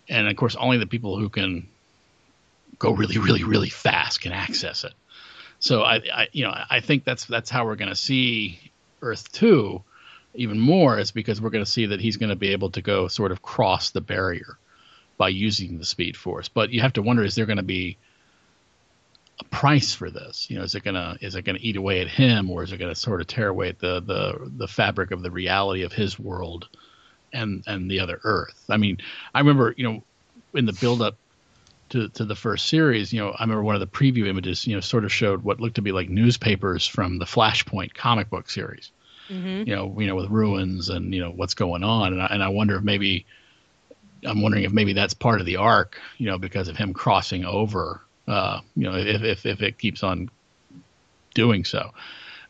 And 0.08 0.28
of 0.28 0.36
course, 0.36 0.56
only 0.56 0.78
the 0.78 0.86
people 0.86 1.18
who 1.18 1.28
can 1.28 1.68
go 2.78 2.92
really, 2.92 3.18
really, 3.18 3.44
really 3.44 3.70
fast 3.70 4.20
can 4.20 4.32
access 4.32 4.84
it. 4.84 4.92
So 5.58 5.82
I, 5.82 5.96
I 6.12 6.28
you 6.32 6.44
know, 6.44 6.54
I 6.70 6.80
think 6.80 7.04
that's 7.04 7.24
that's 7.24 7.50
how 7.50 7.64
we're 7.64 7.76
going 7.76 7.88
to 7.88 7.96
see 7.96 8.60
Earth 9.02 9.32
Two 9.32 9.82
even 10.34 10.60
more 10.60 10.98
is 10.98 11.12
because 11.12 11.40
we're 11.40 11.50
going 11.50 11.64
to 11.64 11.70
see 11.70 11.86
that 11.86 12.00
he's 12.00 12.18
going 12.18 12.30
to 12.30 12.36
be 12.36 12.48
able 12.48 12.70
to 12.70 12.82
go 12.82 13.08
sort 13.08 13.32
of 13.32 13.42
cross 13.42 13.90
the 13.90 14.00
barrier 14.00 14.58
by 15.16 15.28
using 15.28 15.78
the 15.78 15.84
speed 15.86 16.16
force. 16.16 16.48
But 16.48 16.70
you 16.70 16.82
have 16.82 16.92
to 16.94 17.02
wonder: 17.02 17.24
is 17.24 17.34
there 17.34 17.46
going 17.46 17.56
to 17.56 17.62
be 17.62 17.96
a 19.38 19.44
price 19.44 19.94
for 19.94 20.10
this? 20.10 20.48
You 20.50 20.58
know, 20.58 20.64
is 20.64 20.74
it 20.74 20.84
gonna 20.84 21.16
is 21.20 21.34
it 21.34 21.42
gonna 21.42 21.58
eat 21.60 21.76
away 21.76 22.00
at 22.00 22.08
him, 22.08 22.50
or 22.50 22.62
is 22.62 22.72
it 22.72 22.78
going 22.78 22.92
to 22.92 23.00
sort 23.00 23.20
of 23.20 23.26
tear 23.26 23.48
away 23.48 23.68
at 23.68 23.78
the 23.78 24.00
the 24.00 24.50
the 24.56 24.68
fabric 24.68 25.10
of 25.10 25.22
the 25.22 25.30
reality 25.30 25.82
of 25.82 25.92
his 25.92 26.18
world 26.18 26.68
and 27.32 27.62
and 27.66 27.90
the 27.90 28.00
other 28.00 28.20
Earth? 28.24 28.64
I 28.68 28.76
mean, 28.76 28.98
I 29.34 29.40
remember 29.40 29.74
you 29.76 29.84
know 29.84 30.04
in 30.54 30.66
the 30.66 30.72
build 30.72 31.02
up 31.02 31.16
to 31.90 32.08
to 32.10 32.24
the 32.24 32.36
first 32.36 32.68
series, 32.68 33.12
you 33.12 33.20
know, 33.20 33.30
I 33.30 33.42
remember 33.42 33.62
one 33.62 33.74
of 33.76 33.80
the 33.80 33.86
preview 33.86 34.26
images, 34.26 34.66
you 34.66 34.74
know, 34.74 34.80
sort 34.80 35.04
of 35.04 35.12
showed 35.12 35.42
what 35.42 35.60
looked 35.60 35.76
to 35.76 35.82
be 35.82 35.92
like 35.92 36.08
newspapers 36.08 36.86
from 36.86 37.18
the 37.18 37.26
Flashpoint 37.26 37.94
comic 37.94 38.30
book 38.30 38.50
series 38.50 38.90
Mm-hmm. 39.30 39.68
you 39.68 39.74
know, 39.74 40.00
you 40.00 40.06
know, 40.06 40.14
with 40.14 40.30
ruins 40.30 40.88
and 40.88 41.12
you 41.12 41.20
know 41.20 41.30
what's 41.30 41.54
going 41.54 41.82
on, 41.82 42.12
and 42.12 42.22
I, 42.22 42.26
and 42.26 42.42
I 42.42 42.48
wonder 42.48 42.76
if 42.76 42.84
maybe, 42.84 43.26
I'm 44.24 44.40
wondering 44.40 44.64
if 44.64 44.72
maybe 44.72 44.92
that's 44.92 45.14
part 45.14 45.40
of 45.40 45.46
the 45.46 45.56
arc, 45.56 46.00
you 46.18 46.26
know, 46.26 46.38
because 46.38 46.68
of 46.68 46.76
him 46.76 46.94
crossing 46.94 47.44
over, 47.44 48.02
uh, 48.26 48.60
you 48.74 48.84
know, 48.84 48.96
if 48.96 49.22
if 49.22 49.46
if 49.46 49.62
it 49.62 49.78
keeps 49.78 50.02
on 50.02 50.28
doing 51.34 51.64
so, 51.64 51.92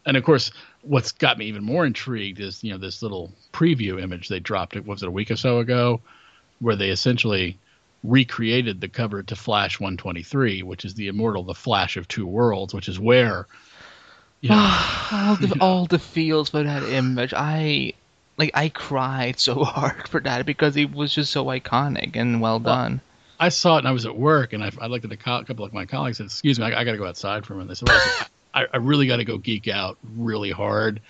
and 0.04 0.16
of 0.16 0.24
course, 0.24 0.50
what's 0.82 1.12
got 1.12 1.38
me 1.38 1.46
even 1.46 1.64
more 1.64 1.84
intrigued 1.84 2.40
is 2.40 2.62
you 2.62 2.72
know 2.72 2.78
this 2.78 3.02
little 3.02 3.32
preview 3.52 4.00
image 4.00 4.28
they 4.28 4.40
dropped. 4.40 4.76
It 4.76 4.86
was 4.86 5.02
it 5.02 5.08
a 5.08 5.10
week 5.10 5.30
or 5.30 5.36
so 5.36 5.58
ago, 5.58 6.00
where 6.60 6.76
they 6.76 6.90
essentially 6.90 7.58
recreated 8.02 8.80
the 8.80 8.88
cover 8.88 9.22
to 9.22 9.36
Flash 9.36 9.80
123, 9.80 10.62
which 10.62 10.84
is 10.84 10.94
the 10.94 11.08
immortal, 11.08 11.42
the 11.42 11.54
Flash 11.54 11.96
of 11.96 12.08
Two 12.08 12.26
Worlds, 12.26 12.72
which 12.72 12.88
is 12.88 12.98
where. 12.98 13.46
You 14.40 14.50
know, 14.50 14.56
all 15.12 15.36
the 15.36 15.56
all 15.60 15.86
the 15.86 15.98
feels 15.98 16.50
for 16.50 16.62
that 16.62 16.84
image. 16.84 17.34
I 17.34 17.94
like 18.38 18.50
I 18.54 18.68
cried 18.68 19.38
so 19.38 19.64
hard 19.64 20.08
for 20.08 20.20
that 20.20 20.46
because 20.46 20.76
it 20.76 20.92
was 20.92 21.14
just 21.14 21.32
so 21.32 21.46
iconic 21.46 22.16
and 22.16 22.40
well 22.40 22.60
done. 22.60 23.00
I 23.38 23.48
saw 23.50 23.76
it 23.76 23.80
and 23.80 23.88
I 23.88 23.92
was 23.92 24.06
at 24.06 24.16
work 24.16 24.52
and 24.52 24.64
I, 24.64 24.70
I 24.80 24.86
looked 24.86 25.04
at 25.04 25.12
a, 25.12 25.16
co- 25.16 25.42
couple 25.44 25.64
of 25.64 25.72
my 25.72 25.84
colleagues 25.86 26.20
and 26.20 26.30
said, 26.30 26.34
excuse 26.34 26.58
me, 26.58 26.66
I, 26.66 26.80
I 26.80 26.84
got 26.84 26.92
to 26.92 26.98
go 26.98 27.06
outside 27.06 27.44
for 27.44 27.54
a 27.54 27.56
minute. 27.56 27.78
They 27.84 27.96
I, 28.54 28.66
I 28.72 28.76
really 28.78 29.06
got 29.06 29.16
to 29.18 29.24
go 29.24 29.36
geek 29.38 29.68
out 29.68 29.98
really 30.16 30.50
hard. 30.50 31.00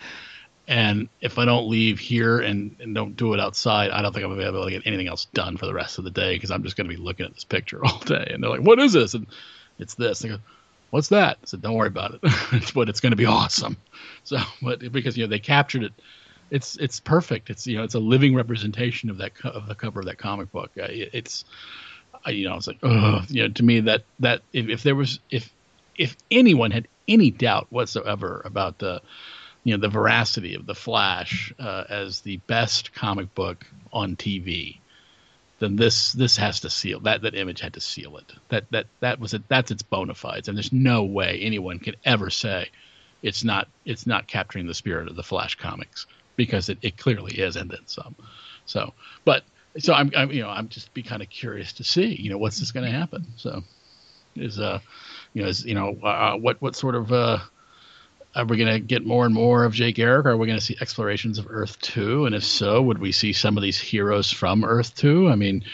And 0.68 1.08
if 1.20 1.38
I 1.38 1.44
don't 1.44 1.68
leave 1.68 2.00
here 2.00 2.40
and, 2.40 2.74
and 2.80 2.92
don't 2.92 3.16
do 3.16 3.32
it 3.34 3.40
outside, 3.40 3.90
I 3.90 4.02
don't 4.02 4.12
think 4.12 4.24
I'm 4.24 4.30
going 4.30 4.40
to 4.40 4.44
be 4.50 4.56
able 4.56 4.64
to 4.64 4.70
get 4.70 4.82
anything 4.84 5.06
else 5.06 5.26
done 5.26 5.56
for 5.56 5.66
the 5.66 5.74
rest 5.74 5.98
of 5.98 6.04
the 6.04 6.10
day 6.10 6.34
because 6.34 6.50
I'm 6.50 6.64
just 6.64 6.76
going 6.76 6.88
to 6.88 6.94
be 6.96 7.00
looking 7.00 7.24
at 7.26 7.34
this 7.34 7.44
picture 7.44 7.80
all 7.84 7.98
day. 8.00 8.28
And 8.32 8.42
they're 8.42 8.50
like, 8.50 8.62
what 8.62 8.80
is 8.80 8.92
this? 8.92 9.14
And 9.14 9.28
it's 9.78 9.94
this. 9.94 10.24
I 10.24 10.28
go, 10.28 10.38
what's 10.90 11.08
that? 11.10 11.38
I 11.42 11.46
said, 11.46 11.62
don't 11.62 11.74
worry 11.74 11.86
about 11.88 12.18
it. 12.20 12.72
but 12.74 12.88
it's 12.88 12.98
going 13.00 13.12
to 13.12 13.16
be 13.16 13.26
awesome. 13.26 13.76
So, 14.24 14.38
but 14.60 14.90
because, 14.90 15.16
you 15.16 15.22
know, 15.24 15.30
they 15.30 15.38
captured 15.38 15.84
it. 15.84 15.92
It's, 16.50 16.76
it's 16.78 16.98
perfect. 16.98 17.50
It's, 17.50 17.64
you 17.66 17.76
know, 17.76 17.84
it's 17.84 17.94
a 17.94 18.00
living 18.00 18.34
representation 18.34 19.08
of 19.10 19.18
that, 19.18 19.34
co- 19.36 19.50
of 19.50 19.66
the 19.68 19.74
cover 19.76 20.00
of 20.00 20.06
that 20.06 20.18
comic 20.18 20.50
book. 20.50 20.72
Uh, 20.76 20.84
it- 20.84 21.10
it's, 21.12 21.44
I, 22.26 22.30
you 22.30 22.46
know, 22.46 22.52
I 22.52 22.56
was 22.56 22.66
like, 22.66 22.78
oh, 22.82 23.22
you 23.28 23.42
know, 23.42 23.48
to 23.54 23.62
me 23.62 23.80
that 23.80 24.02
that 24.20 24.42
if, 24.52 24.68
if 24.68 24.82
there 24.82 24.96
was 24.96 25.20
if 25.30 25.50
if 25.96 26.16
anyone 26.30 26.72
had 26.72 26.88
any 27.08 27.30
doubt 27.30 27.68
whatsoever 27.70 28.42
about 28.44 28.78
the 28.78 29.00
you 29.64 29.74
know 29.74 29.80
the 29.80 29.88
veracity 29.88 30.54
of 30.54 30.66
the 30.66 30.74
Flash 30.74 31.54
uh, 31.58 31.84
as 31.88 32.20
the 32.20 32.38
best 32.48 32.92
comic 32.92 33.32
book 33.34 33.64
on 33.92 34.16
TV, 34.16 34.78
then 35.60 35.76
this 35.76 36.12
this 36.12 36.36
has 36.36 36.60
to 36.60 36.70
seal 36.70 37.00
that 37.00 37.22
that 37.22 37.36
image 37.36 37.60
had 37.60 37.74
to 37.74 37.80
seal 37.80 38.16
it. 38.16 38.32
That 38.48 38.64
that 38.72 38.86
that 39.00 39.20
was 39.20 39.32
it. 39.32 39.48
That's 39.48 39.70
its 39.70 39.82
bona 39.82 40.14
fides, 40.14 40.48
and 40.48 40.56
there's 40.58 40.72
no 40.72 41.04
way 41.04 41.38
anyone 41.40 41.78
can 41.78 41.94
ever 42.04 42.28
say 42.28 42.70
it's 43.22 43.44
not 43.44 43.68
it's 43.84 44.06
not 44.06 44.26
capturing 44.26 44.66
the 44.66 44.74
spirit 44.74 45.08
of 45.08 45.16
the 45.16 45.22
Flash 45.22 45.54
comics 45.54 46.06
because 46.34 46.68
it, 46.68 46.78
it 46.82 46.96
clearly 46.96 47.38
is, 47.38 47.56
and 47.56 47.70
then 47.70 47.86
some. 47.86 48.14
So, 48.66 48.92
but 49.24 49.44
so 49.78 49.92
I'm, 49.92 50.10
I'm 50.16 50.30
you 50.30 50.42
know 50.42 50.48
I'm 50.48 50.68
just 50.68 50.92
be 50.94 51.02
kind 51.02 51.22
of 51.22 51.30
curious 51.30 51.74
to 51.74 51.84
see 51.84 52.14
you 52.14 52.30
know 52.30 52.38
what's 52.38 52.58
this 52.58 52.72
going 52.72 52.86
to 52.86 52.96
happen. 52.96 53.26
So 53.36 53.62
is 54.34 54.58
uh 54.58 54.80
you 55.32 55.42
know 55.42 55.48
is 55.48 55.64
you 55.64 55.74
know 55.74 55.96
uh, 56.02 56.36
what 56.36 56.60
what 56.60 56.76
sort 56.76 56.94
of 56.94 57.12
uh 57.12 57.38
are 58.36 58.44
we 58.44 58.58
going 58.58 58.72
to 58.72 58.80
get 58.80 59.06
more 59.06 59.24
and 59.24 59.34
more 59.34 59.64
of 59.64 59.72
Jay 59.72 59.92
Garrick? 59.92 60.26
Are 60.26 60.36
we 60.36 60.46
going 60.46 60.58
to 60.58 60.64
see 60.64 60.76
explorations 60.78 61.38
of 61.38 61.46
Earth 61.48 61.80
2? 61.80 62.26
And 62.26 62.34
if 62.34 62.44
so, 62.44 62.82
would 62.82 62.98
we 62.98 63.10
see 63.10 63.32
some 63.32 63.56
of 63.56 63.62
these 63.62 63.80
heroes 63.80 64.30
from 64.30 64.62
Earth 64.62 64.94
2? 64.96 65.30
I 65.30 65.36
mean, 65.36 65.64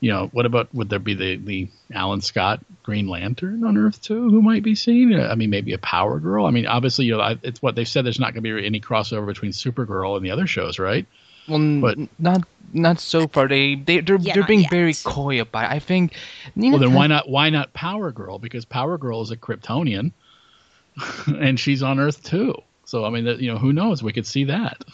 you 0.00 0.10
know, 0.10 0.28
what 0.32 0.44
about 0.44 0.74
would 0.74 0.88
there 0.88 0.98
be 0.98 1.14
the 1.14 1.36
the 1.36 1.68
Alan 1.92 2.20
Scott 2.20 2.60
Green 2.82 3.06
Lantern 3.06 3.64
on 3.64 3.76
Earth 3.76 4.00
2 4.02 4.30
who 4.30 4.42
might 4.42 4.62
be 4.62 4.74
seen? 4.74 5.18
I 5.18 5.34
mean, 5.34 5.50
maybe 5.50 5.72
a 5.74 5.78
Power 5.78 6.18
Girl. 6.20 6.46
I 6.46 6.50
mean, 6.50 6.66
obviously, 6.66 7.04
you 7.06 7.16
know, 7.16 7.36
it's 7.42 7.60
what 7.60 7.74
they've 7.74 7.88
said. 7.88 8.04
There's 8.04 8.20
not 8.20 8.34
going 8.34 8.42
to 8.42 8.60
be 8.60 8.66
any 8.66 8.80
crossover 8.80 9.26
between 9.26 9.52
Supergirl 9.52 10.16
and 10.16 10.24
the 10.24 10.30
other 10.30 10.46
shows, 10.46 10.78
right? 10.78 11.06
Well, 11.48 11.80
but 11.80 11.98
not 12.18 12.46
not 12.72 13.00
so 13.00 13.26
far. 13.28 13.48
They 13.48 13.74
they 13.74 14.00
they're, 14.00 14.16
yeah, 14.16 14.34
they're 14.34 14.46
being 14.46 14.60
yet. 14.60 14.70
very 14.70 14.94
coy 14.94 15.40
about. 15.40 15.64
It. 15.64 15.74
I 15.74 15.78
think. 15.78 16.14
Nina 16.54 16.72
well, 16.72 16.80
then 16.80 16.94
why 16.94 17.06
not 17.06 17.28
why 17.28 17.50
not 17.50 17.72
Power 17.72 18.12
Girl? 18.12 18.38
Because 18.38 18.64
Power 18.64 18.98
Girl 18.98 19.22
is 19.22 19.30
a 19.30 19.36
Kryptonian, 19.36 20.12
and 21.26 21.58
she's 21.58 21.82
on 21.82 21.98
Earth 21.98 22.22
too. 22.22 22.54
So 22.84 23.04
I 23.04 23.10
mean, 23.10 23.26
you 23.40 23.52
know, 23.52 23.58
who 23.58 23.72
knows? 23.72 24.02
We 24.02 24.12
could 24.12 24.26
see 24.26 24.44
that. 24.44 24.84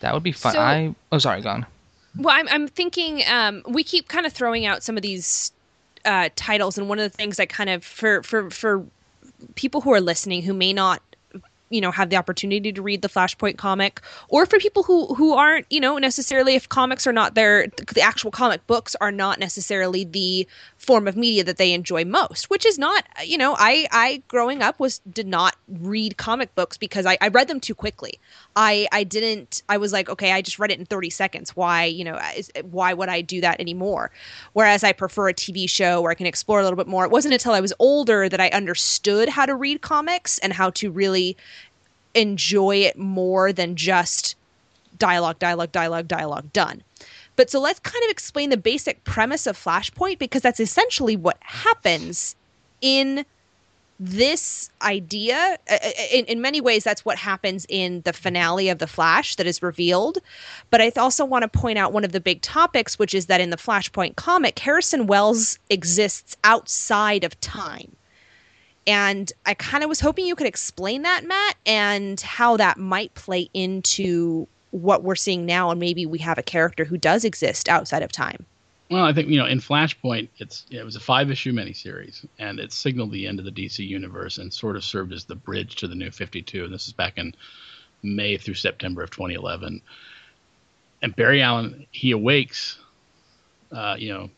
That 0.00 0.14
would 0.14 0.22
be 0.22 0.32
fun. 0.32 0.52
So, 0.52 0.60
I 0.60 0.94
oh 1.12 1.18
sorry, 1.18 1.42
gone. 1.42 1.66
Well, 2.16 2.34
I'm 2.36 2.48
I'm 2.48 2.68
thinking 2.68 3.22
um, 3.28 3.62
we 3.68 3.84
keep 3.84 4.08
kind 4.08 4.26
of 4.26 4.32
throwing 4.32 4.66
out 4.66 4.82
some 4.82 4.96
of 4.96 5.02
these 5.02 5.52
uh, 6.04 6.30
titles, 6.36 6.78
and 6.78 6.88
one 6.88 6.98
of 6.98 7.10
the 7.10 7.16
things 7.16 7.38
I 7.38 7.46
kind 7.46 7.70
of 7.70 7.84
for 7.84 8.22
for 8.22 8.50
for 8.50 8.84
people 9.54 9.80
who 9.80 9.92
are 9.92 10.00
listening 10.00 10.42
who 10.42 10.54
may 10.54 10.72
not 10.72 11.02
you 11.70 11.80
know 11.80 11.90
have 11.90 12.10
the 12.10 12.16
opportunity 12.16 12.72
to 12.72 12.82
read 12.82 13.00
the 13.00 13.08
flashpoint 13.08 13.56
comic 13.56 14.00
or 14.28 14.44
for 14.44 14.58
people 14.58 14.82
who 14.82 15.06
who 15.14 15.34
aren't 15.34 15.64
you 15.70 15.80
know 15.80 15.96
necessarily 15.98 16.54
if 16.56 16.68
comics 16.68 17.06
are 17.06 17.12
not 17.12 17.34
their 17.34 17.68
the 17.94 18.00
actual 18.00 18.30
comic 18.30 18.66
books 18.66 18.94
are 19.00 19.12
not 19.12 19.38
necessarily 19.38 20.04
the 20.04 20.46
form 20.90 21.06
of 21.06 21.16
media 21.16 21.44
that 21.44 21.56
they 21.56 21.72
enjoy 21.72 22.04
most 22.04 22.50
which 22.50 22.66
is 22.66 22.76
not 22.76 23.04
you 23.24 23.38
know 23.38 23.54
i 23.58 23.86
i 23.92 24.20
growing 24.26 24.60
up 24.60 24.80
was 24.80 24.98
did 25.12 25.28
not 25.28 25.54
read 25.78 26.16
comic 26.16 26.52
books 26.56 26.76
because 26.76 27.06
i, 27.06 27.16
I 27.20 27.28
read 27.28 27.46
them 27.46 27.60
too 27.60 27.76
quickly. 27.76 28.18
I 28.56 28.88
i 28.90 29.04
didn't 29.04 29.62
i 29.68 29.76
was 29.76 29.92
like 29.92 30.08
okay 30.08 30.32
i 30.32 30.42
just 30.42 30.58
read 30.58 30.72
it 30.72 30.80
in 30.80 30.84
30 30.84 31.08
seconds. 31.10 31.54
Why 31.54 31.84
you 31.84 32.02
know 32.02 32.18
is, 32.36 32.50
why 32.72 32.92
would 32.92 33.08
i 33.08 33.20
do 33.20 33.40
that 33.40 33.60
anymore? 33.60 34.10
Whereas 34.54 34.82
i 34.82 34.90
prefer 34.90 35.28
a 35.28 35.32
tv 35.32 35.70
show 35.70 36.00
where 36.00 36.10
i 36.10 36.16
can 36.16 36.26
explore 36.26 36.58
a 36.58 36.64
little 36.64 36.76
bit 36.76 36.88
more. 36.88 37.04
It 37.04 37.12
wasn't 37.12 37.34
until 37.34 37.52
i 37.52 37.60
was 37.60 37.72
older 37.78 38.28
that 38.28 38.40
i 38.40 38.48
understood 38.48 39.28
how 39.28 39.46
to 39.46 39.54
read 39.54 39.82
comics 39.82 40.38
and 40.38 40.52
how 40.52 40.70
to 40.70 40.90
really 40.90 41.36
enjoy 42.14 42.78
it 42.78 42.98
more 42.98 43.52
than 43.52 43.76
just 43.76 44.34
dialogue 44.98 45.38
dialogue 45.38 45.70
dialogue 45.70 46.08
dialogue 46.08 46.52
done 46.52 46.82
but 47.40 47.48
so 47.48 47.58
let's 47.58 47.80
kind 47.80 48.04
of 48.04 48.10
explain 48.10 48.50
the 48.50 48.58
basic 48.58 49.02
premise 49.04 49.46
of 49.46 49.56
Flashpoint 49.56 50.18
because 50.18 50.42
that's 50.42 50.60
essentially 50.60 51.16
what 51.16 51.38
happens 51.40 52.36
in 52.82 53.24
this 53.98 54.70
idea. 54.82 55.56
In, 56.12 56.26
in 56.26 56.42
many 56.42 56.60
ways, 56.60 56.84
that's 56.84 57.02
what 57.02 57.16
happens 57.16 57.64
in 57.70 58.02
the 58.02 58.12
finale 58.12 58.68
of 58.68 58.78
The 58.78 58.86
Flash 58.86 59.36
that 59.36 59.46
is 59.46 59.62
revealed. 59.62 60.18
But 60.68 60.82
I 60.82 60.92
also 60.98 61.24
want 61.24 61.42
to 61.44 61.48
point 61.48 61.78
out 61.78 61.94
one 61.94 62.04
of 62.04 62.12
the 62.12 62.20
big 62.20 62.42
topics, 62.42 62.98
which 62.98 63.14
is 63.14 63.24
that 63.24 63.40
in 63.40 63.48
the 63.48 63.56
Flashpoint 63.56 64.16
comic, 64.16 64.58
Harrison 64.58 65.06
Wells 65.06 65.58
exists 65.70 66.36
outside 66.44 67.24
of 67.24 67.40
time. 67.40 67.96
And 68.86 69.32
I 69.46 69.54
kind 69.54 69.82
of 69.82 69.88
was 69.88 70.00
hoping 70.00 70.26
you 70.26 70.36
could 70.36 70.46
explain 70.46 71.00
that, 71.04 71.24
Matt, 71.24 71.56
and 71.64 72.20
how 72.20 72.58
that 72.58 72.76
might 72.76 73.14
play 73.14 73.48
into 73.54 74.46
what 74.70 75.02
we're 75.02 75.16
seeing 75.16 75.46
now, 75.46 75.70
and 75.70 75.80
maybe 75.80 76.06
we 76.06 76.18
have 76.18 76.38
a 76.38 76.42
character 76.42 76.84
who 76.84 76.96
does 76.96 77.24
exist 77.24 77.68
outside 77.68 78.02
of 78.02 78.12
time. 78.12 78.46
Well, 78.90 79.04
I 79.04 79.12
think 79.12 79.28
you 79.28 79.38
know 79.38 79.46
in 79.46 79.60
Flashpoint, 79.60 80.28
it's 80.38 80.66
it 80.70 80.84
was 80.84 80.96
a 80.96 81.00
five 81.00 81.30
issue 81.30 81.52
miniseries, 81.52 82.26
and 82.38 82.58
it 82.58 82.72
signaled 82.72 83.12
the 83.12 83.26
end 83.26 83.38
of 83.38 83.44
the 83.44 83.52
DC 83.52 83.86
universe 83.86 84.38
and 84.38 84.52
sort 84.52 84.76
of 84.76 84.84
served 84.84 85.12
as 85.12 85.24
the 85.24 85.36
bridge 85.36 85.76
to 85.76 85.88
the 85.88 85.94
New 85.94 86.10
Fifty 86.10 86.42
Two. 86.42 86.64
And 86.64 86.74
this 86.74 86.88
is 86.88 86.92
back 86.92 87.16
in 87.16 87.34
May 88.02 88.36
through 88.36 88.54
September 88.54 89.02
of 89.02 89.10
2011. 89.10 89.80
And 91.02 91.16
Barry 91.16 91.40
Allen 91.40 91.86
he 91.92 92.10
awakes, 92.10 92.78
uh, 93.72 93.96
you 93.98 94.12
know, 94.12 94.28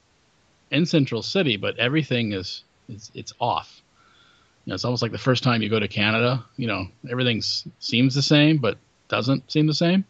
in 0.71 0.85
Central 0.85 1.23
City, 1.23 1.57
but 1.57 1.79
everything 1.79 2.33
is, 2.33 2.65
is 2.89 3.11
it's 3.15 3.33
off. 3.41 3.81
You 4.65 4.71
know, 4.71 4.75
it's 4.75 4.85
almost 4.85 5.03
like 5.03 5.13
the 5.13 5.19
first 5.19 5.43
time 5.43 5.63
you 5.63 5.71
go 5.71 5.81
to 5.81 5.89
Canada. 5.89 6.45
You 6.57 6.67
know, 6.67 6.89
everything 7.11 7.43
seems 7.79 8.15
the 8.15 8.23
same, 8.23 8.59
but 8.59 8.77
doesn't 9.09 9.51
seem 9.51 9.67
the 9.67 9.75
same 9.75 10.05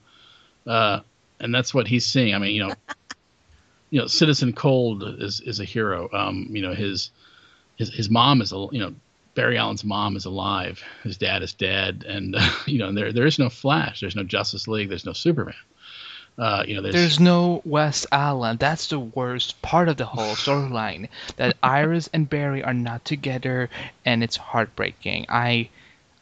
uh, 0.67 1.01
and 1.41 1.55
that's 1.55 1.75
what 1.75 1.87
he's 1.87 2.07
seeing. 2.07 2.35
I 2.35 2.39
mean, 2.39 2.55
you 2.55 2.67
know, 2.67 2.75
you 3.91 4.01
know, 4.01 4.07
Citizen 4.07 4.53
Cold 4.53 5.03
is 5.21 5.41
is 5.41 5.61
a 5.61 5.65
hero. 5.65 6.09
Um, 6.13 6.47
you 6.51 6.63
know, 6.63 6.75
his 6.75 7.11
his 7.77 7.93
his 7.93 8.11
mom 8.11 8.41
is 8.41 8.53
a 8.53 8.67
you 8.71 8.81
know 8.81 8.95
Barry 9.35 9.59
Allen's 9.59 9.85
mom 9.85 10.17
is 10.17 10.25
alive. 10.25 10.83
His 11.03 11.17
dad 11.17 11.43
is 11.43 11.53
dead, 11.53 12.05
and 12.09 12.37
uh, 12.37 12.51
you 12.67 12.79
know 12.79 12.93
there 12.93 13.13
there 13.13 13.27
is 13.27 13.39
no 13.39 13.49
Flash. 13.49 14.01
There's 14.01 14.17
no 14.17 14.25
Justice 14.25 14.69
League. 14.69 14.89
There's 14.89 15.07
no 15.07 15.13
Superman. 15.13 15.55
Uh, 16.39 16.65
you 16.67 16.75
know, 16.75 16.81
there's, 16.81 16.95
there's 16.95 17.21
no 17.21 17.61
Wes 17.67 18.07
Allen. 18.11 18.57
That's 18.57 18.89
the 18.89 18.99
worst 18.99 19.61
part 19.61 19.91
of 19.91 19.99
the 19.99 20.07
whole 20.07 20.35
storyline. 20.35 21.09
that 21.37 21.57
Iris 21.63 22.09
and 22.15 22.29
Barry 22.29 22.65
are 22.65 22.73
not 22.73 23.05
together, 23.05 23.69
and 24.07 24.23
it's 24.23 24.37
heartbreaking. 24.37 25.27
I 25.29 25.69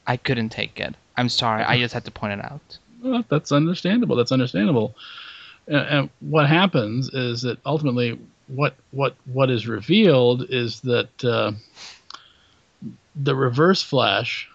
I 0.07 0.17
couldn't 0.17 0.49
take 0.49 0.81
it. 0.81 0.97
I'm 1.17 1.29
sorry. 1.29 1.63
I 1.63 1.79
just 1.79 1.95
had 1.95 2.05
to 2.07 2.11
point 2.11 2.41
it 2.41 2.45
out 2.45 2.79
well, 3.03 3.25
that's 3.29 3.53
understandable. 3.53 4.17
That's 4.17 4.33
understandable. 4.33 4.95
And, 5.67 5.77
and, 5.77 6.11
what 6.21 6.49
happens 6.49 7.13
is 7.13 7.43
that 7.43 7.59
ultimately, 7.65 8.19
what 8.49 8.75
what 8.91 9.15
what 9.33 9.51
is 9.51 9.67
revealed 9.67 10.47
is 10.49 10.81
that 10.81 11.25
uh, 11.25 11.53
the 13.17 13.35
Reverse 13.35 13.83
Flash 13.83 14.49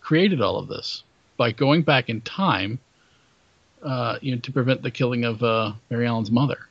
created 0.00 0.40
all 0.40 0.58
of 0.58 0.68
this 0.68 1.02
by 1.36 1.50
going 1.50 1.82
back 1.82 2.08
in 2.08 2.20
time, 2.20 2.78
uh, 3.82 4.18
you 4.20 4.34
know, 4.34 4.40
to 4.40 4.52
prevent 4.52 4.82
the 4.82 4.90
killing 4.90 5.24
of 5.24 5.42
uh, 5.42 5.72
Barry 5.88 6.06
Allen's 6.06 6.30
mother, 6.30 6.68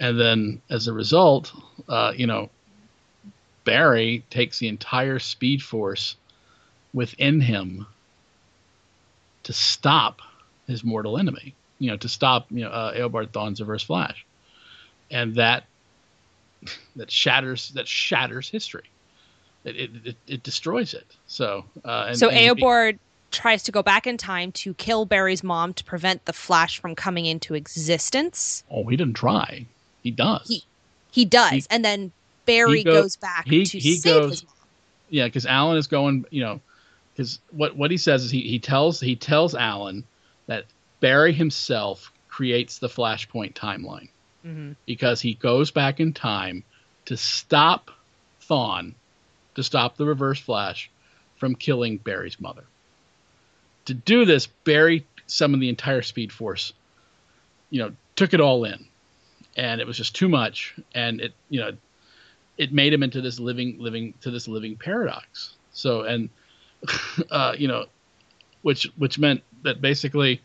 and 0.00 0.18
then 0.18 0.62
as 0.70 0.88
a 0.88 0.92
result, 0.92 1.52
uh, 1.88 2.12
you 2.16 2.26
know, 2.26 2.50
Barry 3.64 4.24
takes 4.30 4.58
the 4.58 4.68
entire 4.68 5.18
Speed 5.18 5.62
Force 5.62 6.16
within 6.92 7.40
him 7.40 7.86
to 9.44 9.52
stop 9.52 10.20
his 10.66 10.84
mortal 10.84 11.18
enemy. 11.18 11.54
You 11.78 11.90
know, 11.90 11.96
to 11.98 12.08
stop 12.08 12.46
you 12.50 12.64
know 12.64 12.70
uh, 12.70 12.94
Eobard 12.94 13.30
Thawne's 13.32 13.60
Reverse 13.60 13.82
Flash, 13.82 14.24
and 15.10 15.34
that 15.36 15.64
that 16.96 17.10
shatters 17.10 17.70
that 17.70 17.88
shatters 17.88 18.48
history. 18.48 18.84
It 19.64 19.76
it, 19.76 19.90
it, 20.04 20.16
it 20.26 20.42
destroys 20.42 20.94
it. 20.94 21.06
So 21.26 21.64
uh, 21.84 22.06
and, 22.08 22.18
so 22.18 22.28
and 22.30 22.58
Eobard 22.58 22.98
tries 23.30 23.64
to 23.64 23.72
go 23.72 23.82
back 23.82 24.06
in 24.06 24.16
time 24.16 24.52
to 24.52 24.72
kill 24.74 25.04
Barry's 25.04 25.42
mom 25.42 25.74
to 25.74 25.84
prevent 25.84 26.24
the 26.24 26.32
Flash 26.32 26.78
from 26.78 26.94
coming 26.94 27.26
into 27.26 27.54
existence. 27.54 28.62
Oh, 28.70 28.84
he 28.84 28.96
didn't 28.96 29.14
try. 29.14 29.66
He 30.02 30.10
does. 30.10 30.46
He, 30.46 30.62
he 31.10 31.24
does, 31.24 31.52
he, 31.52 31.64
and 31.70 31.84
then 31.84 32.12
Barry 32.46 32.84
goes, 32.84 32.94
goes, 32.94 33.16
back 33.16 33.46
he, 33.46 33.64
to 33.64 33.78
he 33.78 33.96
save 33.96 34.12
goes, 34.12 34.30
his 34.30 34.44
mom. 34.44 34.54
Yeah, 35.10 35.24
because 35.24 35.46
Alan 35.46 35.76
is 35.76 35.86
going. 35.86 36.24
You 36.30 36.42
know, 36.42 36.60
because 37.14 37.38
what 37.50 37.76
what 37.76 37.90
he 37.90 37.96
says 37.96 38.24
is 38.24 38.30
he 38.30 38.40
he 38.40 38.58
tells 38.58 39.00
he 39.00 39.16
tells 39.16 39.54
Alan 39.54 40.04
that 40.46 40.64
Barry 41.00 41.32
himself 41.32 42.12
creates 42.28 42.78
the 42.78 42.88
Flashpoint 42.88 43.54
timeline 43.54 44.08
mm-hmm. 44.44 44.72
because 44.86 45.20
he 45.20 45.34
goes 45.34 45.70
back 45.70 46.00
in 46.00 46.12
time 46.12 46.64
to 47.06 47.16
stop 47.16 47.90
Thawne, 48.48 48.94
to 49.54 49.62
stop 49.62 49.96
the 49.96 50.06
Reverse 50.06 50.40
Flash 50.40 50.90
from 51.36 51.54
killing 51.54 51.98
Barry's 51.98 52.40
mother. 52.40 52.64
To 53.86 53.94
do 53.94 54.24
this, 54.24 54.46
Barry 54.46 55.06
summoned 55.26 55.62
the 55.62 55.68
entire 55.68 56.02
Speed 56.02 56.32
Force. 56.32 56.72
You 57.70 57.82
know, 57.82 57.92
took 58.16 58.34
it 58.34 58.40
all 58.40 58.64
in, 58.64 58.86
and 59.56 59.80
it 59.80 59.86
was 59.86 59.96
just 59.96 60.14
too 60.14 60.28
much, 60.28 60.74
and 60.94 61.20
it 61.20 61.34
you 61.48 61.60
know, 61.60 61.72
it 62.56 62.72
made 62.72 62.92
him 62.92 63.02
into 63.02 63.20
this 63.20 63.38
living 63.38 63.76
living 63.78 64.14
to 64.22 64.30
this 64.30 64.48
living 64.48 64.76
paradox. 64.76 65.54
So 65.72 66.02
and 66.02 66.30
uh, 67.30 67.54
you 67.58 67.68
know, 67.68 67.86
which 68.62 68.90
which 68.96 69.18
meant 69.18 69.42
that 69.62 69.80
basically 69.80 70.40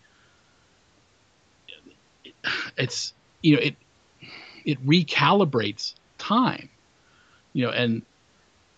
it's 2.77 3.13
you 3.41 3.55
know 3.55 3.61
it 3.61 3.75
it 4.65 4.85
recalibrates 4.85 5.93
time, 6.17 6.69
you 7.53 7.65
know, 7.65 7.71
and 7.71 8.03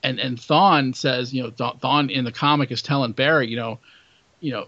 and 0.04 0.20
and 0.20 0.38
Thawne 0.38 0.96
says, 0.96 1.34
you 1.34 1.44
know, 1.44 1.52
Thawne 1.52 2.10
in 2.10 2.26
the 2.26 2.32
comic 2.32 2.72
is 2.72 2.82
telling 2.82 3.12
Barry, 3.12 3.48
you 3.48 3.56
know, 3.56 3.80
you 4.40 4.52
know, 4.52 4.68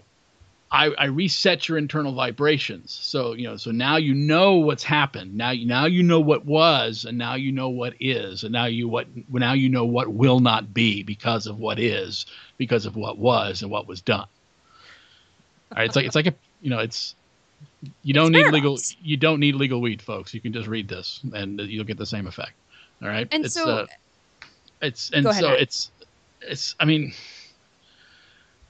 I, 0.74 0.86
I 0.98 1.04
reset 1.06 1.68
your 1.68 1.78
internal 1.78 2.12
vibrations. 2.14 2.98
So 3.00 3.34
you 3.34 3.44
know, 3.46 3.56
so 3.56 3.70
now 3.70 3.96
you 3.96 4.12
know 4.14 4.54
what's 4.54 4.82
happened. 4.82 5.34
Now 5.36 5.50
you 5.52 5.66
now 5.66 5.86
you 5.86 6.02
know 6.02 6.20
what 6.20 6.44
was, 6.44 7.04
and 7.04 7.16
now 7.16 7.34
you 7.36 7.52
know 7.52 7.68
what 7.68 7.94
is, 8.00 8.42
and 8.42 8.52
now 8.52 8.64
you 8.66 8.88
what 8.88 9.06
now 9.28 9.52
you 9.52 9.68
know 9.68 9.84
what 9.84 10.08
will 10.08 10.40
not 10.40 10.74
be 10.74 11.02
because 11.04 11.46
of 11.46 11.58
what 11.58 11.78
is, 11.78 12.26
because 12.58 12.86
of 12.86 12.96
what 12.96 13.18
was 13.18 13.62
and 13.62 13.70
what 13.70 13.86
was 13.86 14.02
done. 14.02 14.26
All 15.72 15.78
right, 15.78 15.86
it's 15.86 15.96
like 15.96 16.06
it's 16.06 16.16
like 16.16 16.26
a 16.26 16.34
you 16.60 16.70
know 16.70 16.80
it's 16.80 17.14
You 18.02 18.14
don't 18.14 18.34
It's 18.34 18.44
need 18.46 18.52
legal. 18.52 18.78
You 19.00 19.16
don't 19.16 19.40
need 19.40 19.54
legal 19.54 19.80
weed, 19.80 20.02
folks. 20.02 20.34
You 20.34 20.40
can 20.40 20.52
just 20.52 20.66
read 20.68 20.88
this, 20.88 21.20
and 21.34 21.60
you'll 21.60 21.84
get 21.84 21.98
the 21.98 22.06
same 22.06 22.26
effect. 22.26 22.52
All 23.02 23.08
right. 23.08 23.28
And 23.30 23.44
it's, 23.44 23.54
so- 23.54 23.68
uh, 23.68 23.86
it's 24.82 25.10
and 25.10 25.24
ahead, 25.26 25.42
so 25.42 25.48
Matt. 25.50 25.60
it's 25.60 25.90
it's. 26.40 26.74
I 26.80 26.84
mean, 26.84 27.12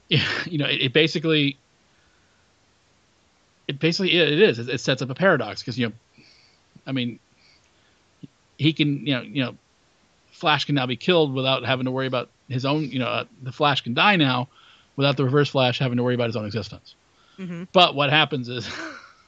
yeah, 0.09 0.23
you 0.45 0.57
know, 0.59 0.65
it, 0.67 0.81
it 0.81 0.93
basically 0.93 1.57
it 3.67 3.79
basically 3.79 4.13
it 4.13 4.41
is. 4.41 4.59
It, 4.59 4.79
sets 4.79 5.01
up 5.01 5.09
a 5.09 5.15
paradox 5.15 5.61
because 5.61 5.77
you 5.77 5.87
know, 5.87 5.93
I 6.85 6.91
mean, 6.91 7.19
he 8.57 8.73
can 8.73 9.05
you 9.05 9.15
know 9.15 9.21
you 9.21 9.43
know, 9.43 9.55
Flash 10.31 10.65
can 10.65 10.75
now 10.75 10.85
be 10.85 10.95
killed 10.95 11.33
without 11.33 11.65
having 11.65 11.85
to 11.85 11.91
worry 11.91 12.07
about 12.07 12.29
his 12.49 12.65
own. 12.65 12.89
You 12.89 12.99
know, 12.99 13.07
uh, 13.07 13.25
the 13.41 13.51
Flash 13.51 13.81
can 13.81 13.93
die 13.93 14.15
now 14.15 14.47
without 14.95 15.17
the 15.17 15.25
Reverse 15.25 15.49
Flash 15.49 15.79
having 15.79 15.97
to 15.97 16.03
worry 16.03 16.15
about 16.15 16.27
his 16.27 16.35
own 16.35 16.45
existence. 16.45 16.95
Mhm. 17.37 17.67
But 17.73 17.95
what 17.95 18.09
happens 18.09 18.47
is, 18.49 18.69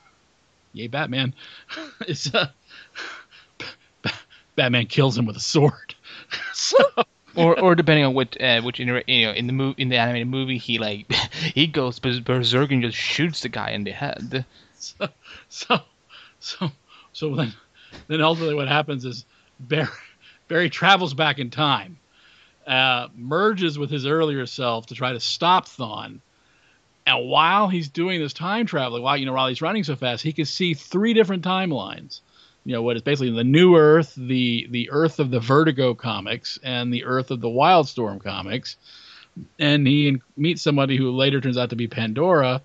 yay, 0.74 0.88
Batman, 0.88 1.34
is 2.08 2.34
uh, 2.34 2.48
Batman 4.56 4.86
kills 4.88 5.18
him 5.18 5.26
with 5.26 5.36
a 5.36 5.42
sword. 5.42 5.96
so, 6.54 6.78
or 7.38 7.60
or 7.60 7.76
depending 7.76 8.04
on 8.04 8.14
what 8.14 8.40
uh, 8.42 8.62
which 8.62 8.80
inter- 8.80 9.04
you 9.08 9.28
know 9.28 9.32
in 9.32 9.48
the 9.48 9.54
movie 9.54 9.82
in 9.82 9.90
the 9.90 9.98
animated 9.98 10.28
movie 10.28 10.58
he 10.58 10.78
like 10.80 11.12
he 11.54 11.68
goes 11.68 12.00
bers- 12.00 12.20
berserk 12.20 12.72
and 12.72 12.82
just 12.82 12.98
shoots 12.98 13.42
the 13.42 13.50
guy 13.50 13.72
in 13.72 13.84
the 13.84 13.92
head. 13.92 14.46
so, 14.80 15.08
so, 15.50 15.80
so, 16.40 16.72
so 17.14 17.36
then, 17.36 17.54
then 18.08 18.22
ultimately 18.22 18.56
what 18.56 18.68
happens 18.68 19.06
is 19.06 19.26
Barry, 19.60 19.88
Barry 20.48 20.70
travels 20.70 21.14
back 21.14 21.40
in 21.40 21.50
time, 21.50 21.98
uh, 22.66 23.08
merges 23.16 23.78
with 23.78 23.90
his 23.90 24.06
earlier 24.06 24.46
self 24.46 24.88
to 24.88 24.96
try 24.96 25.14
to 25.14 25.20
stop 25.20 25.68
Thawne. 25.68 26.20
And 27.06 27.30
while 27.30 27.70
he's 27.70 27.88
doing 27.88 28.20
this 28.20 28.34
time 28.34 28.66
traveling, 28.66 29.02
while 29.02 29.16
you 29.16 29.26
know 29.26 29.34
while 29.34 29.48
he's 29.48 29.62
running 29.62 29.84
so 29.84 29.96
fast, 29.96 30.24
he 30.24 30.34
can 30.34 30.46
see 30.46 30.74
three 30.74 31.14
different 31.14 31.44
timelines. 31.44 32.20
You 32.68 32.74
know 32.74 32.82
what 32.82 32.98
is 32.98 33.02
basically 33.02 33.32
the 33.32 33.46
New 33.46 33.78
Earth, 33.78 34.14
the 34.18 34.68
the 34.70 34.90
Earth 34.92 35.22
of 35.22 35.32
the 35.32 35.40
Vertigo 35.40 35.94
comics, 35.94 36.60
and 36.62 36.94
the 36.94 37.06
Earth 37.06 37.32
of 37.32 37.40
the 37.40 37.48
Wildstorm 37.48 38.22
comics. 38.22 38.76
And 39.58 39.88
he 39.88 40.18
meets 40.36 40.64
somebody 40.64 40.98
who 40.98 41.12
later 41.12 41.40
turns 41.40 41.58
out 41.58 41.70
to 41.70 41.78
be 41.78 41.88
Pandora, 41.88 42.62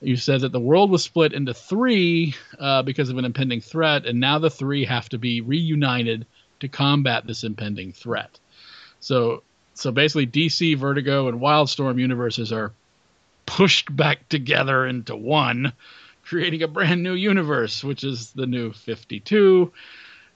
you 0.00 0.16
said 0.16 0.42
that 0.42 0.52
the 0.52 0.60
world 0.60 0.92
was 0.92 1.02
split 1.02 1.32
into 1.32 1.54
three 1.54 2.36
uh, 2.56 2.84
because 2.84 3.08
of 3.08 3.18
an 3.18 3.24
impending 3.24 3.60
threat, 3.60 4.06
and 4.06 4.20
now 4.20 4.38
the 4.38 4.48
three 4.48 4.84
have 4.84 5.08
to 5.08 5.18
be 5.18 5.40
reunited 5.40 6.24
to 6.60 6.68
combat 6.68 7.26
this 7.26 7.42
impending 7.42 7.90
threat. 7.90 8.38
So, 9.00 9.42
so 9.74 9.90
basically, 9.90 10.28
DC, 10.28 10.78
Vertigo, 10.78 11.26
and 11.26 11.40
Wildstorm 11.40 11.98
universes 11.98 12.52
are 12.52 12.70
pushed 13.44 13.94
back 13.96 14.28
together 14.28 14.86
into 14.86 15.16
one, 15.16 15.72
creating 16.24 16.62
a 16.62 16.68
brand 16.68 17.02
new 17.02 17.14
universe, 17.14 17.82
which 17.84 18.04
is 18.04 18.30
the 18.32 18.46
new 18.46 18.72
52. 18.72 19.72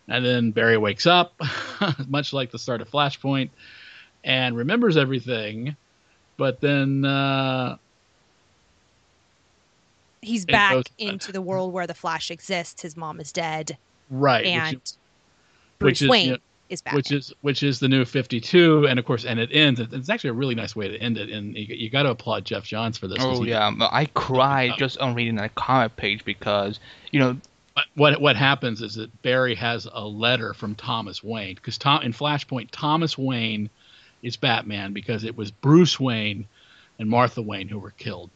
And 0.09 0.25
then 0.25 0.51
Barry 0.53 0.77
wakes 0.77 1.07
up, 1.07 1.35
much 2.09 2.33
like 2.33 2.51
the 2.51 2.59
start 2.59 2.81
of 2.81 2.89
Flashpoint, 2.91 3.51
and 4.25 4.57
remembers 4.57 4.97
everything. 4.97 5.77
But 6.37 6.61
then 6.61 7.05
uh, 7.05 7.77
He's 10.23 10.45
back 10.45 10.75
goes- 10.75 10.85
into 10.99 11.33
the 11.33 11.43
world 11.43 11.73
where 11.73 11.87
the 11.87 11.95
Flash 11.95 12.31
exists. 12.31 12.83
His 12.83 12.97
mom 12.97 13.21
is 13.21 13.33
dead, 13.33 13.77
right, 14.11 14.45
which 14.45 14.53
and 14.55 14.77
is- 14.77 14.99
Bruce 15.79 15.91
which 15.91 16.03
is, 16.03 16.09
Wayne 16.09 16.27
you 16.27 16.33
know, 16.33 16.39
is 16.69 16.83
back. 16.83 16.95
which 16.95 17.13
is 17.13 17.33
which 17.43 17.63
is 17.63 17.79
the 17.79 17.89
new 17.89 18.05
52 18.05 18.87
and 18.87 18.99
of 18.99 19.05
course 19.05 19.25
and 19.25 19.39
it 19.39 19.51
ends 19.53 19.81
it's 19.81 20.09
actually 20.09 20.31
a 20.31 20.35
really 20.35 20.55
nice 20.55 20.75
way 20.75 20.89
to 20.89 20.97
end 20.99 21.17
it 21.17 21.31
and 21.31 21.57
you, 21.57 21.67
you 21.75 21.91
got 21.91 22.03
to 22.05 22.11
applaud 22.11 22.45
geoff 22.45 22.65
johns 22.65 22.99
for 22.99 23.09
this. 23.09 23.19
Oh 23.21 23.43
he- 23.43 23.51
yeah, 23.51 23.73
I 23.91 24.07
cried 24.07 24.73
just 24.77 24.99
on 24.99 25.15
reading 25.15 25.37
that 25.37 25.55
comic 25.55 25.97
page 25.97 26.25
because 26.25 26.81
you 27.11 27.21
know 27.21 27.37
what 27.95 28.21
what 28.21 28.37
happens 28.37 28.83
is 28.83 28.95
that 28.95 29.23
barry 29.23 29.55
has 29.55 29.87
a 29.93 30.05
letter 30.05 30.55
from 30.55 30.75
thomas 30.75 31.23
wayne 31.23 31.55
because 31.55 31.79
tom 31.79 32.03
in 32.03 32.13
flashpoint 32.13 32.69
thomas 32.71 33.17
wayne 33.19 33.71
is 34.23 34.37
batman 34.37 34.93
because 34.93 35.25
it 35.25 35.37
was 35.37 35.51
bruce 35.51 36.01
wayne 36.01 36.47
and 36.99 37.09
martha 37.09 37.43
wayne 37.43 37.69
who 37.69 37.79
were 37.79 37.93
killed 37.93 38.31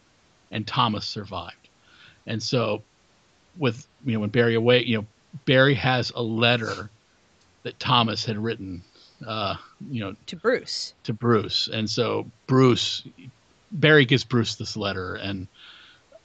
and 0.50 0.66
thomas 0.66 1.06
survived 1.06 1.68
and 2.26 2.42
so 2.42 2.82
with 3.58 3.86
you 4.04 4.12
know 4.12 4.20
when 4.20 4.30
barry 4.30 4.54
away 4.54 4.84
you 4.84 4.98
know 4.98 5.06
barry 5.46 5.74
has 5.74 6.12
a 6.14 6.22
letter 6.22 6.90
that 7.62 7.78
thomas 7.78 8.24
had 8.24 8.38
written 8.38 8.82
uh 9.26 9.54
you 9.90 10.00
know 10.00 10.14
to 10.26 10.36
Bruce. 10.36 10.94
to 11.04 11.12
Bruce, 11.12 11.68
and 11.72 11.88
so 11.90 12.26
Bruce, 12.46 13.02
Barry 13.72 14.04
gives 14.06 14.24
Bruce 14.24 14.54
this 14.54 14.76
letter, 14.76 15.14
and 15.16 15.46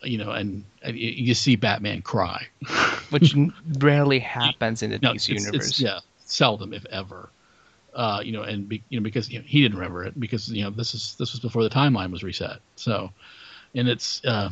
you 0.03 0.17
know, 0.17 0.31
and, 0.31 0.63
and 0.81 0.97
you- 0.97 1.09
you 1.11 1.33
see 1.33 1.55
Batman 1.55 2.01
cry. 2.01 2.47
which 3.09 3.35
rarely 3.79 4.19
happens 4.19 4.81
in 4.83 4.91
the 4.91 4.99
No, 4.99 5.11
DC 5.13 5.29
it's- 5.31 5.45
universe. 5.45 5.67
it's- 5.67 5.79
yeah, 5.81 5.99
seldom 6.25 6.73
if 6.73 6.85
ever. 6.85 7.29
Uh, 7.93 8.21
you 8.23 8.31
know, 8.33 8.41
and 8.43 8.67
be, 8.69 8.83
you 8.89 8.99
know 8.99 9.03
because 9.03 9.29
you 9.29 9.39
know, 9.39 9.45
he 9.47 9.61
didn't 9.61 9.77
remember 9.77 10.03
it 10.03 10.19
because 10.19 10.49
you 10.49 10.63
know 10.63 10.69
this 10.69 10.93
is 10.93 11.15
this 11.17 11.31
was 11.33 11.39
before 11.39 11.63
the 11.63 11.69
timeline 11.69 12.11
was 12.11 12.23
reset. 12.23 12.59
So, 12.75 13.09
and 13.73 13.87
it's 13.89 14.23
uh, 14.25 14.49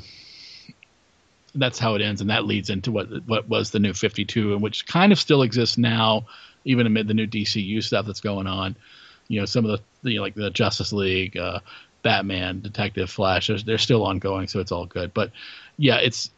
that's 1.55 1.77
how 1.79 1.95
it 1.95 2.01
ends, 2.01 2.21
and 2.21 2.29
that 2.29 2.45
leads 2.45 2.69
into 2.69 2.91
what 2.91 3.07
what 3.27 3.47
was 3.47 3.71
the 3.71 3.79
new 3.79 3.93
Fifty 3.93 4.25
Two, 4.25 4.53
and 4.53 4.61
which 4.61 4.87
kind 4.87 5.11
of 5.11 5.19
still 5.19 5.43
exists 5.43 5.77
now, 5.77 6.25
even 6.65 6.85
amid 6.87 7.07
the 7.07 7.13
new 7.13 7.27
DCU 7.27 7.83
stuff 7.83 8.05
that's 8.05 8.21
going 8.21 8.47
on. 8.47 8.75
You 9.27 9.39
know, 9.39 9.45
some 9.45 9.65
of 9.65 9.79
the 10.01 10.09
you 10.09 10.17
know, 10.17 10.21
like 10.23 10.35
the 10.35 10.49
Justice 10.49 10.91
League, 10.93 11.37
uh, 11.37 11.59
Batman, 12.03 12.59
Detective, 12.61 13.09
Flash, 13.09 13.47
they're, 13.47 13.57
they're 13.59 13.77
still 13.77 14.05
ongoing, 14.05 14.47
so 14.47 14.59
it's 14.59 14.71
all 14.71 14.85
good. 14.85 15.13
But 15.13 15.31
yeah, 15.77 15.97
it's 15.97 16.29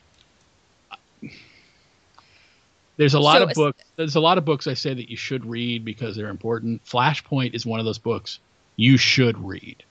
there's 2.98 3.14
a 3.14 3.20
lot 3.20 3.38
So 3.40 3.44
of 3.44 3.54
books. 3.54 3.84
There's 3.98 4.16
a 4.16 4.20
lot 4.22 4.38
of 4.38 4.46
books 4.46 4.68
I 4.68 4.74
say 4.74 4.94
that 4.94 5.10
you 5.10 5.18
should 5.18 5.46
read 5.46 5.84
because 5.84 6.16
they're 6.16 6.30
important. 6.30 6.84
Flashpoint 6.86 7.54
is 7.54 7.66
one 7.66 7.80
of 7.80 7.86
those 7.86 7.98
books 7.98 8.40
you 8.78 8.98
should 8.98 9.38
read. 9.38 9.84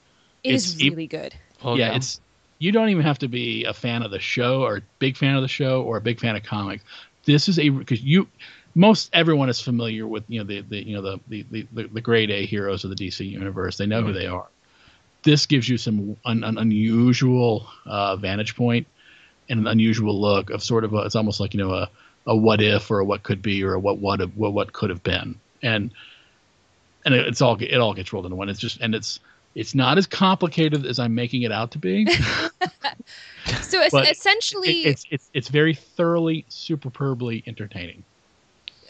It 0.43 0.55
is 0.55 0.75
It's- 0.75 0.87
it- 0.87 0.91
really 0.91 1.07
good. 1.07 1.35
Oh, 1.63 1.77
yeah, 1.77 1.95
it's 1.95 2.21
you 2.59 2.73
don't 2.73 2.89
even 2.91 3.03
have 3.03 3.19
to 3.21 3.29
be 3.29 3.65
a 3.65 3.73
fan 3.73 4.03
of 4.03 4.11
the 4.11 4.19
show 4.19 4.63
or 4.63 4.77
a 4.77 4.83
big 4.99 5.17
fan 5.17 5.35
of 5.35 5.43
the 5.43 5.49
show 5.49 5.83
or 5.83 5.97
a 5.97 6.01
big 6.01 6.21
fan 6.21 6.37
of 6.37 6.43
comics. 6.43 6.85
This 7.25 7.49
is 7.49 7.59
a 7.59 7.69
because 7.71 8.03
you 8.03 8.29
most 8.75 9.11
everyone 9.13 9.49
is 9.49 9.61
familiar 9.61 10.07
with 10.07 10.25
you 10.29 10.41
know 10.41 10.45
the, 10.45 10.61
the 10.63 10.87
you 10.87 10.97
know 10.97 11.03
the 11.03 11.21
the, 11.29 11.47
the 11.51 11.67
the 11.73 11.83
the 11.89 12.01
grade 12.01 12.31
A 12.31 12.45
heroes 12.47 12.85
of 12.85 12.91
the 12.91 12.97
DC 12.97 13.29
universe. 13.29 13.77
They 13.77 13.87
know 13.87 14.03
who 14.03 14.13
they 14.13 14.27
are. 14.27 14.47
This 15.23 15.47
gives 15.47 15.69
you 15.69 15.79
some 15.79 16.17
un, 16.25 16.45
an 16.45 16.59
unusual 16.59 17.67
uh, 17.87 18.17
vantage 18.17 18.57
point 18.57 18.87
and 19.49 19.61
an 19.61 19.67
unusual 19.67 20.21
look 20.21 20.51
of 20.51 20.63
sort 20.63 20.85
of 20.85 20.93
a, 20.95 20.99
it's 20.99 21.15
almost 21.15 21.41
like 21.41 21.55
you 21.55 21.59
know 21.59 21.73
a 21.73 21.89
a 22.27 22.37
what 22.37 22.61
if 22.63 22.91
or 22.91 22.99
a 23.01 23.05
what 23.05 23.23
could 23.23 23.43
be 23.43 23.63
or 23.65 23.75
a 23.75 23.79
what 23.79 23.99
what 23.99 24.21
what 24.37 24.53
what 24.53 24.73
could 24.73 24.91
have 24.91 25.03
been 25.03 25.39
and 25.63 25.91
and 27.05 27.15
it- 27.15 27.27
it's 27.27 27.41
all 27.43 27.57
it 27.61 27.77
all 27.77 27.95
gets 27.95 28.13
rolled 28.13 28.25
into 28.27 28.37
one. 28.37 28.49
It's 28.49 28.59
just 28.61 28.81
and 28.81 28.95
it's 28.95 29.21
it's 29.55 29.75
not 29.75 29.99
as 29.99 30.07
complicated 30.07 30.85
as 30.85 30.99
I'm 30.99 31.15
making 31.15 31.43
it 31.43 31.53
out 31.53 31.71
to 31.73 31.79
be. 31.79 32.09
So 33.63 33.79
es- 33.81 33.93
essentially, 34.11 34.71
It- 34.83 34.87
it's 34.89 35.05
it's 35.11 35.31
it's 35.35 35.49
very 35.49 35.75
thoroughly, 35.75 36.45
superbly 36.49 37.43
entertaining. 37.47 38.03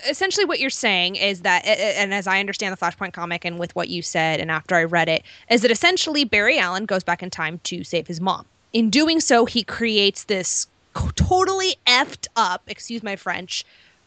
Essentially 0.08 0.44
what 0.44 0.60
you're 0.60 0.70
saying 0.70 1.16
is 1.16 1.40
that 1.40 1.64
and 1.66 2.12
as 2.14 2.26
i 2.26 2.40
understand 2.40 2.72
the 2.72 2.76
flashpoint 2.76 3.12
comic 3.12 3.44
and 3.44 3.58
with 3.58 3.74
what 3.74 3.88
you 3.88 4.02
said 4.02 4.40
and 4.40 4.50
after 4.50 4.74
i 4.74 4.84
read 4.84 5.08
it 5.08 5.22
is 5.50 5.62
that 5.62 5.70
essentially 5.70 6.24
barry 6.24 6.58
allen 6.58 6.86
goes 6.86 7.02
back 7.02 7.22
in 7.22 7.30
time 7.30 7.60
to 7.64 7.84
save 7.84 8.06
his 8.06 8.20
mom. 8.20 8.44
In 8.72 8.90
doing 8.90 9.20
so 9.20 9.44
he 9.44 9.62
creates 9.62 10.24
this 10.24 10.66
totally 11.14 11.76
effed 11.86 12.26
up 12.36 12.62
excuse 12.66 13.02
my 13.02 13.16
french 13.16 13.64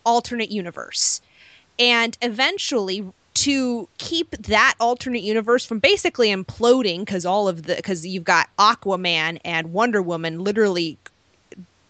alternate 0.08 0.50
universe. 0.50 1.22
And 1.78 2.18
eventually 2.24 3.06
to 3.36 3.88
keep 4.00 4.32
that 4.32 4.74
alternate 4.80 5.22
universe 5.22 5.64
from 5.64 5.78
basically 5.78 6.30
imploding 6.30 7.00
because 7.00 7.24
all 7.24 7.48
of 7.48 7.64
the 7.64 7.76
because 7.76 8.08
you've 8.08 8.24
got 8.24 8.50
aquaman 8.58 9.40
and 9.46 9.74
wonder 9.74 10.02
woman 10.02 10.40
literally 10.40 10.98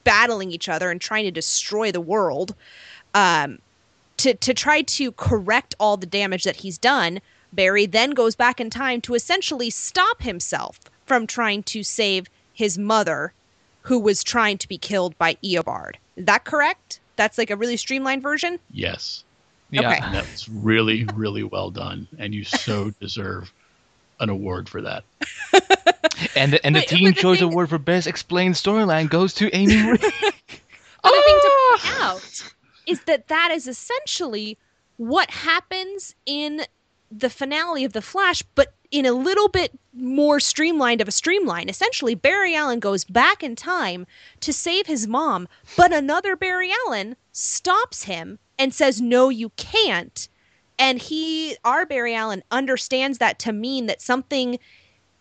battling 0.04 0.52
each 0.52 0.68
other 0.68 0.92
and 0.92 1.00
trying 1.00 1.24
to 1.24 1.32
destroy 1.32 1.90
the 1.90 2.02
world 2.02 2.54
um, 3.14 3.60
to 4.18 4.34
to 4.36 4.54
try 4.54 4.82
to 4.82 5.12
correct 5.14 5.76
all 5.80 5.98
the 5.98 6.06
damage 6.06 6.44
that 6.44 6.56
he's 6.58 6.78
done, 6.78 7.20
Barry 7.54 7.86
then 7.86 8.12
goes 8.12 8.36
back 8.36 8.60
in 8.60 8.70
time 8.70 9.02
to 9.02 9.14
essentially 9.16 9.70
stop 9.70 10.22
himself 10.22 10.80
from 11.06 11.26
trying 11.28 11.64
to 11.64 11.84
save 11.84 12.28
his 12.54 12.78
mother, 12.78 13.34
who 13.82 14.00
was 14.00 14.24
trying 14.24 14.58
to 14.58 14.68
be 14.68 14.78
killed 14.78 15.18
by 15.18 15.36
Eobard. 15.44 15.96
Is 16.16 16.26
that 16.26 16.44
correct? 16.46 17.00
That's 17.16 17.38
like 17.38 17.50
a 17.50 17.56
really 17.56 17.78
streamlined 17.78 18.22
version. 18.22 18.60
Yes, 18.72 19.24
yeah. 19.72 19.90
okay. 19.92 20.00
that's 20.12 20.48
really, 20.50 21.06
really 21.16 21.44
well 21.44 21.72
done, 21.72 22.08
and 22.18 22.34
you 22.34 22.44
so 22.44 22.92
deserve 23.00 23.52
an 24.20 24.30
award 24.30 24.68
for 24.70 24.82
that. 24.82 25.04
And 26.36 26.54
the, 26.54 26.66
and 26.66 26.76
the 26.76 26.80
But- 26.80 26.88
Teen 26.90 27.12
but 27.12 27.18
Choice 27.18 27.40
thing- 27.40 27.52
Award 27.52 27.70
for 27.70 27.78
Best 27.78 28.08
Explained 28.08 28.56
Storyline 28.56 29.08
goes 29.10 29.34
to 29.36 29.56
Amy 29.56 29.76
Ray. 29.92 29.92
Other 29.92 30.02
thing 30.02 31.40
to 31.42 31.50
ah! 31.52 31.78
point 31.80 32.02
out 32.02 32.54
is 32.88 33.02
that 33.04 33.28
that 33.28 33.52
is 33.52 33.68
essentially 33.68 34.58
what 34.98 35.30
happens 35.30 36.16
in 36.26 36.64
the 37.12 37.30
finale 37.30 37.84
of 37.84 37.94
The 37.94 38.02
Flash, 38.02 38.42
but 38.56 38.74
in 38.92 39.06
a 39.06 39.12
little 39.12 39.50
bit 39.50 39.78
more 39.94 40.40
streamlined 40.40 41.02
of 41.02 41.08
a 41.08 41.12
streamline. 41.12 41.70
Essentially, 41.70 42.16
Barry 42.16 42.56
Allen 42.56 42.80
goes 42.80 43.04
back 43.04 43.44
in 43.44 43.56
time 43.56 44.08
to 44.40 44.54
save 44.54 44.88
his 44.88 45.08
mom, 45.08 45.48
but 45.76 45.94
another 45.94 46.36
Barry 46.36 46.72
Allen 46.86 47.16
stops 47.32 48.04
him 48.04 48.40
and 48.58 48.74
says, 48.74 49.02
No, 49.02 49.30
you 49.30 49.50
can't. 49.58 50.28
And 50.80 51.00
he, 51.02 51.58
our 51.66 51.86
Barry 51.86 52.16
Allen, 52.16 52.44
understands 52.52 53.18
that 53.18 53.40
to 53.40 53.52
mean 53.52 53.88
that 53.88 54.02
something 54.02 54.60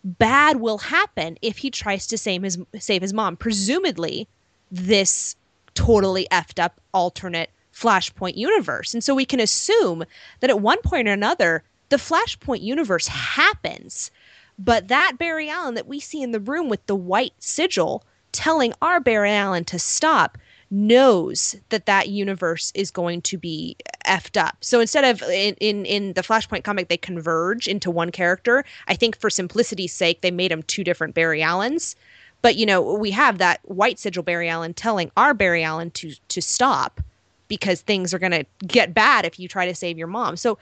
bad 0.03 0.57
will 0.57 0.77
happen 0.77 1.37
if 1.41 1.57
he 1.57 1.69
tries 1.69 2.07
to 2.07 2.17
save 2.17 2.43
his 2.43 2.57
save 2.79 3.01
his 3.01 3.13
mom. 3.13 3.35
Presumably, 3.35 4.27
this 4.71 5.35
totally 5.73 6.27
effed 6.31 6.61
up 6.61 6.79
alternate 6.93 7.49
Flashpoint 7.77 8.35
universe. 8.35 8.93
And 8.93 9.03
so 9.03 9.13
we 9.13 9.25
can 9.25 9.39
assume 9.39 10.03
that 10.39 10.49
at 10.49 10.61
one 10.61 10.81
point 10.81 11.07
or 11.07 11.13
another, 11.13 11.63
the 11.89 11.97
Flashpoint 11.97 12.61
universe 12.61 13.07
happens. 13.07 14.09
But 14.57 14.87
that 14.87 15.17
Barry 15.19 15.49
Allen 15.49 15.75
that 15.75 15.87
we 15.87 15.99
see 15.99 16.21
in 16.23 16.31
the 16.31 16.39
room 16.39 16.69
with 16.69 16.85
the 16.87 16.95
white 16.95 17.33
sigil 17.37 18.03
telling 18.31 18.73
our 18.81 18.99
Barry 18.99 19.31
Allen 19.31 19.63
to 19.65 19.77
stop 19.77 20.37
knows 20.71 21.55
that 21.69 21.85
that 21.85 22.09
universe 22.09 22.71
is 22.75 22.91
going 22.91 23.21
to 23.21 23.37
be 23.37 23.77
effed 24.05 24.41
up. 24.41 24.57
So 24.61 24.79
instead 24.79 25.05
of 25.05 25.21
in, 25.29 25.55
in, 25.55 25.85
in 25.85 26.13
the 26.13 26.21
Flashpoint 26.23 26.63
comic, 26.63 26.89
they 26.89 26.97
converge 26.97 27.67
into 27.67 27.91
one 27.91 28.11
character. 28.11 28.65
I 28.87 28.95
think 28.95 29.17
for 29.17 29.29
simplicity's 29.29 29.93
sake, 29.93 30.21
they 30.21 30.31
made 30.31 30.51
them 30.51 30.63
two 30.63 30.83
different 30.83 31.13
Barry 31.13 31.41
Allens. 31.41 31.95
But 32.41 32.55
you 32.55 32.65
know, 32.65 32.81
we 32.81 33.11
have 33.11 33.37
that 33.37 33.59
white 33.63 33.99
sigil 33.99 34.23
Barry 34.23 34.49
Allen 34.49 34.73
telling 34.73 35.11
our 35.15 35.33
Barry 35.33 35.63
Allen 35.63 35.91
to 35.91 36.13
to 36.27 36.41
stop 36.41 37.01
because 37.47 37.81
things 37.81 38.13
are 38.13 38.19
going 38.19 38.31
to 38.31 38.45
get 38.65 38.93
bad 38.93 39.25
if 39.25 39.39
you 39.39 39.47
try 39.47 39.65
to 39.65 39.75
save 39.75 39.97
your 39.97 40.07
mom. 40.07 40.35
So 40.37 40.57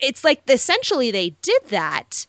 it's 0.00 0.24
like 0.24 0.42
essentially 0.48 1.10
they 1.10 1.30
did 1.42 1.62
that 1.68 2.26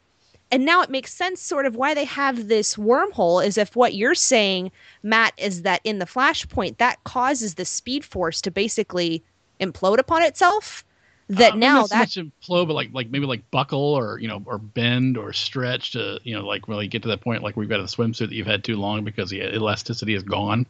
and 0.51 0.65
now 0.65 0.81
it 0.81 0.89
makes 0.89 1.13
sense 1.13 1.41
sort 1.41 1.65
of 1.65 1.75
why 1.75 1.93
they 1.93 2.05
have 2.05 2.47
this 2.47 2.75
wormhole 2.75 3.45
is 3.45 3.57
if 3.57 3.75
what 3.75 3.93
you're 3.95 4.15
saying 4.15 4.71
matt 5.03 5.33
is 5.37 5.61
that 5.61 5.81
in 5.83 5.99
the 5.99 6.05
flashpoint 6.05 6.77
that 6.77 7.03
causes 7.05 7.55
the 7.55 7.65
speed 7.65 8.03
force 8.03 8.41
to 8.41 8.51
basically 8.51 9.23
implode 9.59 9.97
upon 9.97 10.21
itself 10.21 10.83
that 11.27 11.53
Uh, 11.53 11.55
now 11.55 11.87
not 11.91 12.09
so 12.09 12.21
implode, 12.21 12.67
but 12.67 12.73
like 12.73 12.89
like 12.93 13.09
maybe 13.09 13.25
like 13.25 13.49
buckle 13.51 13.79
or 13.79 14.19
you 14.19 14.27
know 14.27 14.43
or 14.45 14.57
bend 14.59 15.17
or 15.17 15.33
stretch 15.33 15.91
to 15.93 16.19
you 16.23 16.35
know 16.35 16.45
like 16.45 16.67
really 16.67 16.87
get 16.87 17.01
to 17.01 17.07
that 17.07 17.21
point 17.21 17.41
like 17.41 17.57
we've 17.57 17.69
got 17.69 17.79
a 17.79 17.83
swimsuit 17.83 18.29
that 18.29 18.33
you've 18.33 18.45
had 18.45 18.63
too 18.63 18.75
long 18.75 19.03
because 19.03 19.29
the 19.29 19.41
elasticity 19.41 20.13
is 20.13 20.23
gone. 20.23 20.67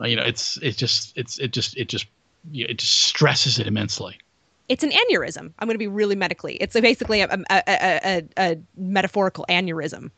Uh, 0.00 0.06
you 0.06 0.16
know, 0.16 0.22
it's 0.22 0.58
it's 0.58 0.76
just 0.76 1.16
it's 1.16 1.38
it 1.38 1.52
just 1.52 1.76
it 1.76 1.88
just 1.88 2.06
it 2.52 2.78
just 2.78 3.00
stresses 3.02 3.58
it 3.58 3.66
immensely. 3.66 4.18
it's 4.68 4.82
an 4.84 4.90
aneurysm 4.90 5.52
i'm 5.58 5.66
going 5.66 5.74
to 5.74 5.78
be 5.78 5.86
really 5.88 6.16
medically 6.16 6.54
it's 6.56 6.78
basically 6.78 7.20
a, 7.22 7.28
a, 7.28 7.62
a, 7.68 8.00
a, 8.04 8.22
a 8.38 8.56
metaphorical 8.76 9.44
aneurysm 9.48 10.10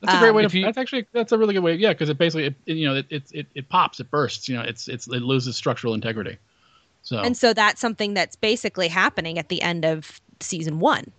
That's 0.00 0.14
a 0.14 0.18
great 0.18 0.30
Um, 0.30 0.36
way 0.36 0.46
to. 0.46 0.58
you- 0.58 0.64
that's 0.64 0.78
actually 0.78 1.06
that's 1.12 1.32
a 1.32 1.38
really 1.38 1.54
good 1.54 1.62
way. 1.62 1.74
Yeah, 1.74 1.92
because 1.92 2.08
it 2.10 2.18
basically 2.18 2.44
it, 2.46 2.54
it, 2.66 2.74
you 2.76 2.86
know 2.86 2.94
it, 2.96 3.06
it 3.10 3.24
it 3.32 3.46
it 3.54 3.68
pops, 3.68 3.98
it 3.98 4.10
bursts. 4.10 4.48
You 4.48 4.56
know, 4.56 4.62
it's 4.62 4.88
it's 4.88 5.06
it 5.08 5.22
loses 5.22 5.56
structural 5.56 5.94
integrity. 5.94 6.36
So 7.02 7.18
and 7.18 7.36
so 7.36 7.54
that's 7.54 7.80
something 7.80 8.14
that's 8.14 8.36
basically 8.36 8.88
happening 8.88 9.38
at 9.38 9.48
the 9.48 9.62
end 9.62 9.84
of 9.84 10.20
season 10.40 10.80
one 10.80 11.10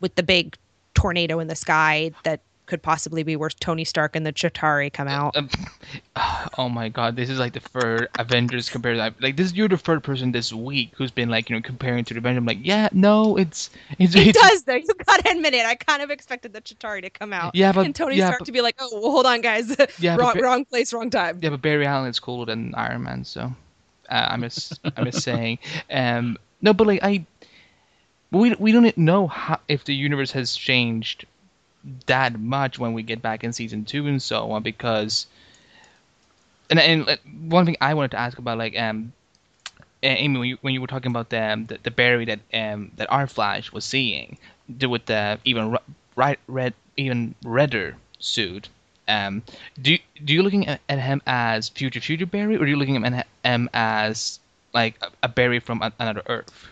with 0.00 0.14
the 0.16 0.22
big 0.22 0.56
tornado 0.94 1.38
in 1.38 1.46
the 1.48 1.54
sky 1.54 2.10
that 2.24 2.40
could 2.66 2.82
possibly 2.82 3.22
be 3.22 3.36
where 3.36 3.50
Tony 3.50 3.84
Stark 3.84 4.16
and 4.16 4.24
the 4.24 4.32
Chitauri 4.32 4.92
come 4.92 5.08
out. 5.08 5.36
Um, 5.36 5.48
oh 6.58 6.68
my 6.68 6.88
god, 6.88 7.16
this 7.16 7.28
is 7.28 7.38
like 7.38 7.52
the 7.52 7.60
third 7.60 8.08
Avengers 8.18 8.68
compared 8.68 8.96
to 8.96 9.14
like 9.20 9.36
this. 9.36 9.52
You're 9.52 9.68
the 9.68 9.76
third 9.76 10.02
person 10.02 10.32
this 10.32 10.52
week 10.52 10.92
who's 10.94 11.10
been 11.10 11.28
like 11.28 11.50
you 11.50 11.56
know 11.56 11.62
comparing 11.62 12.04
to 12.04 12.14
the 12.14 12.18
Avengers. 12.18 12.38
I'm 12.38 12.46
like, 12.46 12.58
yeah, 12.62 12.88
no, 12.92 13.36
it's 13.36 13.70
it's 13.98 14.14
It 14.14 14.28
it's, 14.28 14.40
does 14.40 14.62
though. 14.64 14.74
You 14.74 14.86
gotta 15.06 15.30
admit 15.30 15.54
it. 15.54 15.66
I 15.66 15.74
kind 15.74 16.02
of 16.02 16.10
expected 16.10 16.52
the 16.52 16.60
Chitauri 16.60 17.02
to 17.02 17.10
come 17.10 17.32
out. 17.32 17.54
Yeah, 17.54 17.72
but 17.72 17.84
and 17.84 17.94
Tony 17.94 18.16
yeah, 18.16 18.26
Stark 18.28 18.40
but- 18.40 18.46
to 18.46 18.52
be 18.52 18.60
like, 18.60 18.76
"Oh, 18.78 18.88
well, 18.92 19.10
hold 19.10 19.26
on, 19.26 19.40
guys. 19.40 19.76
Yeah, 19.98 20.16
wrong, 20.16 20.34
ba- 20.34 20.42
wrong 20.42 20.64
place, 20.64 20.92
wrong 20.92 21.10
time." 21.10 21.38
Yeah, 21.42 21.50
but 21.50 21.62
Barry 21.62 21.86
Allen 21.86 22.08
is 22.08 22.18
cooler 22.18 22.46
than 22.46 22.74
Iron 22.74 23.02
Man, 23.02 23.24
so 23.24 23.52
uh, 24.08 24.26
I'm 24.30 24.42
just 24.42 24.80
I'm 24.96 25.04
just 25.06 25.22
saying. 25.22 25.58
Um, 25.90 26.38
no, 26.60 26.72
but 26.72 26.86
like 26.86 27.00
I, 27.02 27.26
we 28.30 28.54
we 28.54 28.72
don't 28.72 28.96
know 28.96 29.26
how 29.26 29.60
if 29.68 29.84
the 29.84 29.94
universe 29.94 30.30
has 30.32 30.54
changed 30.56 31.26
that 32.06 32.38
much 32.38 32.78
when 32.78 32.92
we 32.92 33.02
get 33.02 33.22
back 33.22 33.44
in 33.44 33.52
season 33.52 33.84
two 33.84 34.06
and 34.06 34.22
so 34.22 34.52
on 34.52 34.62
because. 34.62 35.26
And 36.70 36.78
and 36.78 37.08
uh, 37.08 37.16
one 37.48 37.66
thing 37.66 37.76
I 37.80 37.94
wanted 37.94 38.12
to 38.12 38.18
ask 38.18 38.38
about 38.38 38.58
like 38.58 38.78
um. 38.78 39.12
Amy, 40.04 40.36
when 40.36 40.48
you, 40.48 40.58
when 40.62 40.74
you 40.74 40.80
were 40.80 40.88
talking 40.88 41.12
about 41.12 41.30
the, 41.30 41.40
um, 41.40 41.66
the 41.66 41.78
the 41.84 41.90
Barry 41.92 42.24
that 42.24 42.40
um 42.52 42.90
that 42.96 43.08
our 43.12 43.28
Flash 43.28 43.70
was 43.72 43.84
seeing, 43.84 44.36
with 44.68 45.06
the 45.06 45.38
even 45.44 45.78
right 46.16 46.40
red 46.48 46.74
even 46.96 47.36
redder 47.44 47.96
suit, 48.18 48.68
um, 49.06 49.42
do 49.80 49.96
do 50.24 50.32
you 50.34 50.42
looking 50.42 50.66
at, 50.66 50.80
him 50.88 51.22
as 51.26 51.68
future 51.68 52.00
future 52.00 52.26
Barry, 52.26 52.56
or 52.56 52.62
are 52.62 52.66
you 52.66 52.76
looking 52.76 52.96
at 53.04 53.26
him 53.44 53.70
as 53.74 54.40
like 54.74 54.96
a, 55.02 55.10
a 55.22 55.28
Barry 55.28 55.60
from 55.60 55.82
another 56.00 56.22
Earth? 56.26 56.71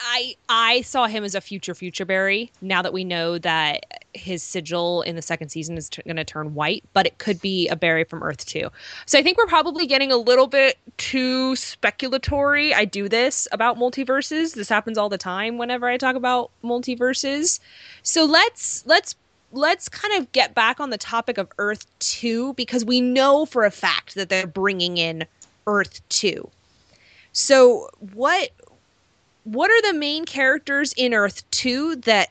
I 0.00 0.36
I 0.48 0.82
saw 0.82 1.06
him 1.06 1.24
as 1.24 1.34
a 1.34 1.40
future 1.40 1.74
future 1.74 2.04
Barry. 2.04 2.50
Now 2.60 2.82
that 2.82 2.92
we 2.92 3.04
know 3.04 3.38
that 3.38 4.04
his 4.14 4.42
sigil 4.42 5.02
in 5.02 5.16
the 5.16 5.22
second 5.22 5.50
season 5.50 5.76
is 5.76 5.88
t- 5.88 6.02
going 6.02 6.16
to 6.16 6.24
turn 6.24 6.54
white, 6.54 6.84
but 6.92 7.06
it 7.06 7.18
could 7.18 7.40
be 7.40 7.68
a 7.68 7.76
Barry 7.76 8.04
from 8.04 8.22
Earth 8.22 8.44
too. 8.46 8.68
So 9.06 9.18
I 9.18 9.22
think 9.22 9.38
we're 9.38 9.46
probably 9.46 9.86
getting 9.86 10.10
a 10.10 10.16
little 10.16 10.46
bit 10.46 10.78
too 10.96 11.52
speculatory. 11.52 12.72
I 12.72 12.84
do 12.84 13.08
this 13.08 13.46
about 13.52 13.78
multiverses. 13.78 14.54
This 14.54 14.68
happens 14.68 14.98
all 14.98 15.08
the 15.08 15.18
time 15.18 15.58
whenever 15.58 15.88
I 15.88 15.96
talk 15.96 16.16
about 16.16 16.50
multiverses. 16.64 17.60
So 18.02 18.24
let's 18.24 18.84
let's 18.86 19.14
let's 19.52 19.88
kind 19.88 20.18
of 20.18 20.30
get 20.32 20.54
back 20.54 20.80
on 20.80 20.90
the 20.90 20.98
topic 20.98 21.38
of 21.38 21.48
Earth 21.58 21.86
2 22.00 22.54
because 22.54 22.84
we 22.84 23.00
know 23.00 23.46
for 23.46 23.64
a 23.64 23.70
fact 23.70 24.14
that 24.14 24.28
they're 24.28 24.46
bringing 24.46 24.96
in 24.96 25.24
Earth 25.66 26.00
2. 26.10 26.48
So 27.32 27.88
what 28.14 28.50
what 29.52 29.70
are 29.70 29.92
the 29.92 29.98
main 29.98 30.24
characters 30.24 30.92
in 30.96 31.14
Earth 31.14 31.48
2 31.52 31.96
that 31.96 32.30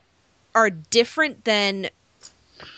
are 0.53 0.69
different 0.69 1.45
than 1.45 1.89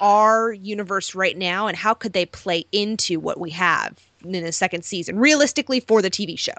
our 0.01 0.53
universe 0.53 1.13
right 1.15 1.37
now 1.37 1.67
and 1.67 1.75
how 1.75 1.93
could 1.93 2.13
they 2.13 2.25
play 2.25 2.65
into 2.71 3.19
what 3.19 3.39
we 3.39 3.49
have 3.49 3.97
in 4.23 4.43
the 4.43 4.51
second 4.51 4.83
season 4.83 5.19
realistically 5.19 5.79
for 5.79 6.01
the 6.01 6.09
TV 6.09 6.37
show? 6.37 6.53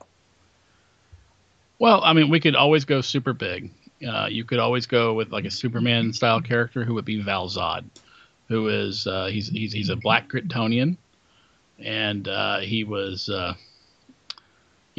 Well, 1.78 2.02
I 2.04 2.12
mean, 2.12 2.28
we 2.28 2.40
could 2.40 2.54
always 2.54 2.84
go 2.84 3.00
super 3.00 3.32
big. 3.32 3.70
Uh, 4.06 4.26
you 4.30 4.44
could 4.44 4.58
always 4.58 4.86
go 4.86 5.14
with 5.14 5.32
like 5.32 5.46
a 5.46 5.50
Superman 5.50 6.12
style 6.12 6.40
character 6.40 6.84
who 6.84 6.94
would 6.94 7.04
be 7.06 7.22
Val 7.22 7.48
Zod, 7.48 7.84
who 8.48 8.68
is 8.68 9.06
uh, 9.06 9.26
he's 9.26 9.48
he's 9.48 9.72
he's 9.72 9.88
a 9.88 9.96
black 9.96 10.28
Kryptonian, 10.28 10.96
and 11.78 12.28
uh, 12.28 12.58
he 12.58 12.84
was 12.84 13.28
uh, 13.30 13.54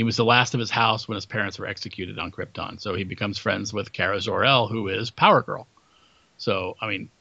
he 0.01 0.03
was 0.03 0.17
the 0.17 0.25
last 0.25 0.55
of 0.55 0.59
his 0.59 0.71
house 0.71 1.07
when 1.07 1.13
his 1.13 1.27
parents 1.27 1.59
were 1.59 1.67
executed 1.67 2.17
on 2.17 2.31
Krypton. 2.31 2.81
So 2.81 2.95
he 2.95 3.03
becomes 3.03 3.37
friends 3.37 3.71
with 3.71 3.93
Kara 3.93 4.19
Zor-El, 4.19 4.67
who 4.67 4.87
is 4.87 5.11
Power 5.11 5.43
Girl. 5.43 5.67
So 6.37 6.75
I 6.81 6.87
mean, 6.87 7.11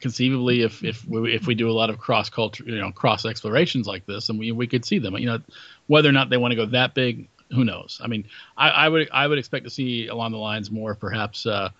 conceivably, 0.00 0.60
if 0.60 0.84
if 0.84 1.08
we, 1.08 1.34
if 1.34 1.46
we 1.46 1.54
do 1.54 1.70
a 1.70 1.72
lot 1.72 1.88
of 1.88 1.96
cross 1.96 2.28
culture, 2.28 2.64
you 2.64 2.78
know, 2.78 2.92
cross 2.92 3.24
explorations 3.24 3.86
like 3.86 4.04
this, 4.04 4.28
and 4.28 4.38
we 4.38 4.52
we 4.52 4.66
could 4.66 4.84
see 4.84 4.98
them. 4.98 5.16
You 5.16 5.24
know, 5.24 5.38
whether 5.86 6.06
or 6.06 6.12
not 6.12 6.28
they 6.28 6.36
want 6.36 6.52
to 6.52 6.56
go 6.56 6.66
that 6.66 6.92
big, 6.92 7.28
who 7.50 7.64
knows? 7.64 7.98
I 8.04 8.08
mean, 8.08 8.26
I, 8.58 8.68
I 8.68 8.88
would 8.90 9.08
I 9.10 9.26
would 9.26 9.38
expect 9.38 9.64
to 9.64 9.70
see 9.70 10.08
along 10.08 10.32
the 10.32 10.36
lines 10.36 10.70
more 10.70 10.94
perhaps, 10.94 11.46
uh, 11.46 11.70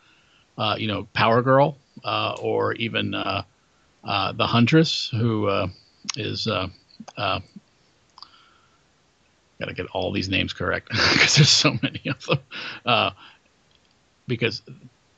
uh, 0.57 0.77
you 0.79 0.87
know, 0.87 1.09
Power 1.13 1.43
Girl, 1.43 1.77
uh, 2.03 2.37
or 2.41 2.73
even 2.73 3.15
uh, 3.15 3.43
uh, 4.03 4.33
the 4.33 4.47
Huntress, 4.47 5.11
who 5.11 5.47
uh, 5.47 5.67
is. 6.17 6.49
Got 9.61 9.67
to 9.67 9.75
get 9.75 9.87
all 9.87 10.13
these 10.13 10.29
names 10.29 10.53
correct 10.53 10.89
because 11.13 11.37
there's 11.37 11.49
so 11.49 11.77
many 11.83 12.03
of 12.07 12.25
them. 12.27 12.39
Uh, 12.87 13.11
because 14.27 14.63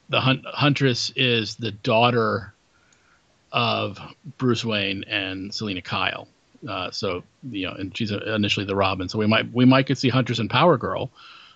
the 0.09 0.20
hun- 0.20 0.45
Huntress 0.47 1.12
is 1.16 1.57
the 1.57 1.70
daughter 1.70 2.55
of 3.53 3.99
Bruce 4.38 4.64
Wayne 4.64 5.05
and 5.05 5.53
Selina 5.53 5.82
Kyle. 5.82 6.28
Uh, 6.68 6.91
so 6.91 7.22
you 7.51 7.66
know, 7.66 7.74
and 7.74 7.97
she's 7.97 8.11
initially 8.11 8.66
the 8.66 8.76
Robin. 8.76 9.09
So 9.09 9.18
we 9.18 9.26
might 9.26 9.51
we 9.53 9.64
might 9.64 9.86
could 9.86 9.99
see 9.99 10.09
Huntress 10.09 10.38
and 10.38 10.51
Power 10.51 10.76
Girl, 10.76 11.11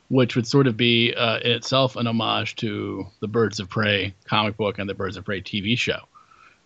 which 0.09 0.35
would 0.35 0.47
sort 0.47 0.67
of 0.67 0.77
be 0.77 1.13
uh, 1.15 1.39
in 1.39 1.53
itself 1.53 1.97
an 1.97 2.07
homage 2.07 2.57
to 2.57 3.07
the 3.21 3.29
Birds 3.29 3.61
of 3.61 3.69
Prey 3.69 4.15
comic 4.25 4.57
book 4.57 4.79
and 4.79 4.89
the 4.89 4.95
Birds 4.95 5.17
of 5.17 5.25
Prey 5.25 5.43
TV 5.43 5.77
show, 5.77 6.01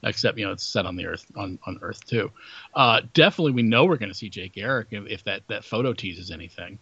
except 0.05 0.39
you 0.39 0.45
know 0.47 0.53
it's 0.53 0.65
set 0.65 0.87
on 0.87 0.97
the 0.97 1.07
Earth 1.07 1.27
on, 1.37 1.59
on 1.67 1.79
Earth 1.83 2.05
too. 2.07 2.31
Uh, 2.75 3.01
definitely, 3.15 3.53
we 3.53 3.63
know 3.63 3.85
we're 3.85 3.97
going 3.97 4.11
to 4.11 4.15
see 4.15 4.29
Jay 4.29 4.49
Garrick 4.49 4.89
if, 4.91 5.07
if 5.07 5.25
that 5.25 5.43
that 5.49 5.65
photo 5.65 5.93
teases 5.93 6.31
anything 6.31 6.79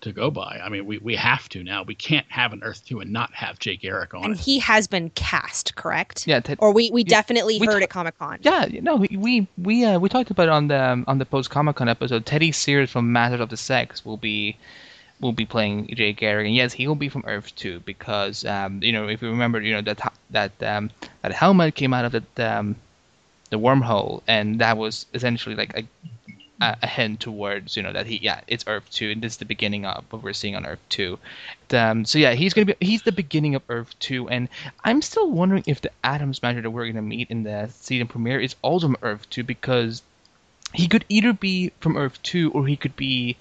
to 0.00 0.10
go 0.12 0.32
by. 0.32 0.60
I 0.64 0.68
mean, 0.68 0.84
we, 0.84 0.98
we 0.98 1.14
have 1.14 1.48
to 1.50 1.62
now. 1.62 1.84
We 1.84 1.94
can't 1.94 2.26
have 2.28 2.52
an 2.52 2.60
Earth 2.64 2.84
two 2.84 2.98
and 2.98 3.12
not 3.12 3.32
have 3.34 3.60
Jay 3.60 3.76
Garrick 3.76 4.14
on 4.14 4.24
And 4.24 4.34
it. 4.34 4.40
he 4.40 4.58
has 4.58 4.88
been 4.88 5.10
cast, 5.10 5.76
correct? 5.76 6.26
Yeah, 6.26 6.40
Ted, 6.40 6.58
Or 6.60 6.72
we, 6.72 6.90
we 6.90 7.02
Yeah, 7.02 7.10
definitely 7.10 7.60
we 7.60 7.66
heard 7.66 7.78
ta- 7.78 7.84
at 7.84 7.90
Comic 7.90 8.18
Con. 8.18 8.38
yeah, 8.42 8.66
no, 8.80 8.96
we 8.96 9.16
we 9.16 9.46
we, 9.58 9.84
uh, 9.84 10.00
we 10.00 10.08
talked 10.08 10.30
about 10.32 10.44
it 10.44 10.48
on 10.50 10.66
the 10.66 10.82
um, 10.82 11.04
on 11.06 11.18
the 11.18 11.24
post 11.24 11.50
Comic 11.50 11.76
Con 11.76 11.88
episode. 11.88 12.26
Teddy 12.26 12.50
Sears 12.50 12.90
from 12.90 13.12
Masters 13.12 13.40
of 13.40 13.48
the 13.50 13.56
Sex 13.56 14.04
will 14.04 14.16
be 14.16 14.56
will 15.22 15.32
be 15.32 15.46
playing 15.46 15.86
Jay 15.94 16.12
Garrick, 16.12 16.46
and 16.46 16.54
yes, 16.54 16.72
he 16.74 16.86
will 16.86 16.96
be 16.96 17.08
from 17.08 17.24
Earth 17.26 17.54
too, 17.54 17.80
because 17.80 18.44
um, 18.44 18.82
you 18.82 18.92
know 18.92 19.08
if 19.08 19.22
you 19.22 19.28
remember, 19.28 19.60
you 19.62 19.72
know 19.72 19.80
that 19.82 20.12
that 20.30 20.62
um, 20.62 20.90
that 21.22 21.32
helmet 21.32 21.74
came 21.74 21.94
out 21.94 22.04
of 22.04 22.12
the 22.12 22.58
um, 22.58 22.76
the 23.50 23.58
wormhole, 23.58 24.22
and 24.26 24.60
that 24.60 24.76
was 24.76 25.06
essentially 25.14 25.54
like 25.54 25.74
a 25.78 25.84
a 26.62 26.86
hint 26.86 27.18
towards 27.18 27.76
you 27.76 27.82
know 27.82 27.92
that 27.92 28.06
he 28.06 28.18
yeah 28.18 28.40
it's 28.46 28.64
Earth 28.68 28.88
two 28.90 29.10
and 29.10 29.20
this 29.20 29.32
is 29.32 29.38
the 29.38 29.44
beginning 29.44 29.84
of 29.84 30.04
what 30.10 30.22
we're 30.22 30.32
seeing 30.32 30.54
on 30.54 30.64
Earth 30.64 30.78
two. 30.88 31.18
Um, 31.72 32.04
so 32.04 32.18
yeah, 32.18 32.34
he's 32.34 32.54
gonna 32.54 32.66
be 32.66 32.74
he's 32.80 33.02
the 33.02 33.12
beginning 33.12 33.54
of 33.54 33.62
Earth 33.68 33.98
two, 33.98 34.28
and 34.28 34.48
I'm 34.84 35.02
still 35.02 35.30
wondering 35.30 35.64
if 35.66 35.80
the 35.80 35.90
Atom 36.04 36.34
Smasher 36.34 36.60
that 36.60 36.70
we're 36.70 36.86
gonna 36.86 37.02
meet 37.02 37.30
in 37.30 37.42
the 37.42 37.68
season 37.74 38.06
premiere 38.06 38.40
is 38.40 38.54
also 38.62 38.86
from 38.86 38.96
Earth 39.02 39.28
two 39.28 39.42
because 39.42 40.02
he 40.72 40.86
could 40.86 41.04
either 41.08 41.32
be 41.32 41.72
from 41.80 41.96
Earth 41.96 42.22
two 42.22 42.52
or 42.52 42.66
he 42.66 42.76
could 42.76 42.96
be 42.96 43.36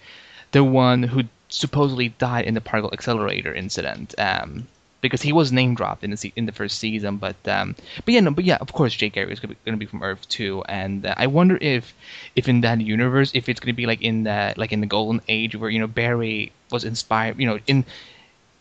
the 0.51 0.63
one 0.63 1.03
who 1.03 1.23
supposedly 1.53 2.09
died 2.09 2.45
in 2.45 2.53
the 2.53 2.61
particle 2.61 2.91
accelerator 2.93 3.53
incident. 3.53 4.15
Um, 4.17 4.67
because 5.01 5.21
he 5.21 5.33
was 5.33 5.51
name 5.51 5.73
dropped 5.75 6.03
in 6.03 6.11
the 6.11 6.17
se- 6.17 6.33
in 6.35 6.45
the 6.45 6.51
first 6.51 6.77
season, 6.77 7.17
but 7.17 7.35
um, 7.47 7.75
but 8.05 8.13
yeah, 8.13 8.19
no, 8.19 8.31
but 8.31 8.43
yeah, 8.43 8.57
of 8.61 8.71
course, 8.71 8.93
Jay 8.93 9.09
Garrick 9.09 9.33
is 9.33 9.39
going 9.39 9.55
to 9.65 9.77
be 9.77 9.85
from 9.85 10.03
Earth 10.03 10.27
too, 10.29 10.63
and 10.69 11.05
uh, 11.05 11.15
I 11.17 11.27
wonder 11.27 11.57
if 11.59 11.93
if 12.35 12.47
in 12.47 12.61
that 12.61 12.79
universe, 12.81 13.31
if 13.33 13.49
it's 13.49 13.59
going 13.59 13.73
to 13.73 13.77
be 13.77 13.87
like 13.87 14.01
in 14.01 14.23
the 14.23 14.53
like 14.57 14.71
in 14.71 14.79
the 14.79 14.87
Golden 14.87 15.21
Age 15.27 15.55
where 15.55 15.69
you 15.69 15.79
know 15.79 15.87
Barry 15.87 16.51
was 16.71 16.83
inspired, 16.83 17.39
you 17.39 17.47
know, 17.47 17.59
in 17.67 17.83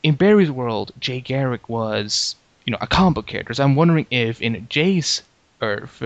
in 0.02 0.14
Barry's 0.14 0.50
world, 0.50 0.92
Jay 0.98 1.20
Garrick 1.20 1.68
was 1.68 2.36
you 2.64 2.70
know 2.72 2.78
a 2.80 2.86
comic 2.86 3.16
book 3.16 3.26
character. 3.26 3.54
So 3.54 3.62
I'm 3.62 3.76
wondering 3.76 4.06
if 4.10 4.40
in 4.40 4.66
Jay's 4.68 5.22
Earth 5.60 6.02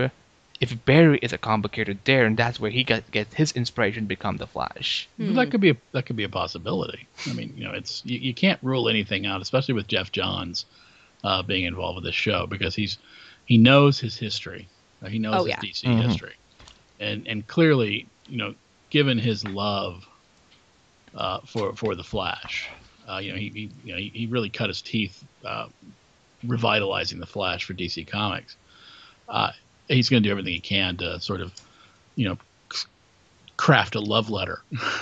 if 0.61 0.85
Barry 0.85 1.19
is 1.21 1.33
a 1.33 1.37
complicated 1.37 1.99
there, 2.05 2.25
and 2.25 2.37
that's 2.37 2.59
where 2.59 2.71
he 2.71 2.83
got 2.83 3.09
gets 3.11 3.33
his 3.33 3.51
inspiration 3.51 4.03
to 4.03 4.07
become 4.07 4.37
the 4.37 4.47
Flash. 4.47 5.07
Hmm. 5.17 5.35
That 5.35 5.51
could 5.51 5.61
be 5.61 5.71
a 5.71 5.77
that 5.91 6.05
could 6.05 6.15
be 6.15 6.23
a 6.23 6.29
possibility. 6.29 7.07
I 7.29 7.33
mean, 7.33 7.53
you 7.57 7.65
know, 7.65 7.71
it's 7.71 8.01
you, 8.05 8.17
you 8.19 8.33
can't 8.33 8.59
rule 8.61 8.87
anything 8.87 9.25
out, 9.25 9.41
especially 9.41 9.73
with 9.73 9.87
Geoff 9.87 10.11
Johns 10.11 10.65
uh, 11.23 11.43
being 11.43 11.65
involved 11.65 11.97
with 11.97 12.05
this 12.05 12.15
show 12.15 12.47
because 12.47 12.75
he's 12.75 12.97
he 13.45 13.57
knows 13.57 13.99
his 13.99 14.17
history. 14.17 14.67
Uh, 15.03 15.07
he 15.07 15.19
knows 15.19 15.35
oh, 15.35 15.43
his 15.43 15.49
yeah. 15.49 15.57
DC 15.57 15.83
mm-hmm. 15.83 16.07
history, 16.07 16.35
and 16.99 17.27
and 17.27 17.45
clearly, 17.47 18.07
you 18.27 18.37
know, 18.37 18.55
given 18.89 19.17
his 19.17 19.45
love 19.45 20.07
uh, 21.15 21.39
for 21.45 21.73
for 21.73 21.95
the 21.95 22.03
Flash, 22.03 22.69
uh, 23.09 23.17
you 23.17 23.31
know, 23.31 23.37
he, 23.37 23.49
he 23.49 23.71
you 23.83 23.91
know 23.91 23.97
he, 23.97 24.11
he, 24.13 24.25
really 24.27 24.49
cut 24.49 24.69
his 24.69 24.81
teeth 24.81 25.21
uh, 25.43 25.67
revitalizing 26.45 27.19
the 27.19 27.25
Flash 27.25 27.65
for 27.65 27.73
DC 27.73 28.07
Comics. 28.07 28.55
Uh, 29.27 29.51
he's 29.87 30.09
going 30.09 30.23
to 30.23 30.27
do 30.27 30.31
everything 30.31 30.53
he 30.53 30.59
can 30.59 30.97
to 30.97 31.19
sort 31.19 31.41
of, 31.41 31.53
you 32.15 32.27
know, 32.27 32.37
craft 33.57 33.95
a 33.95 33.99
love 33.99 34.29
letter 34.29 34.61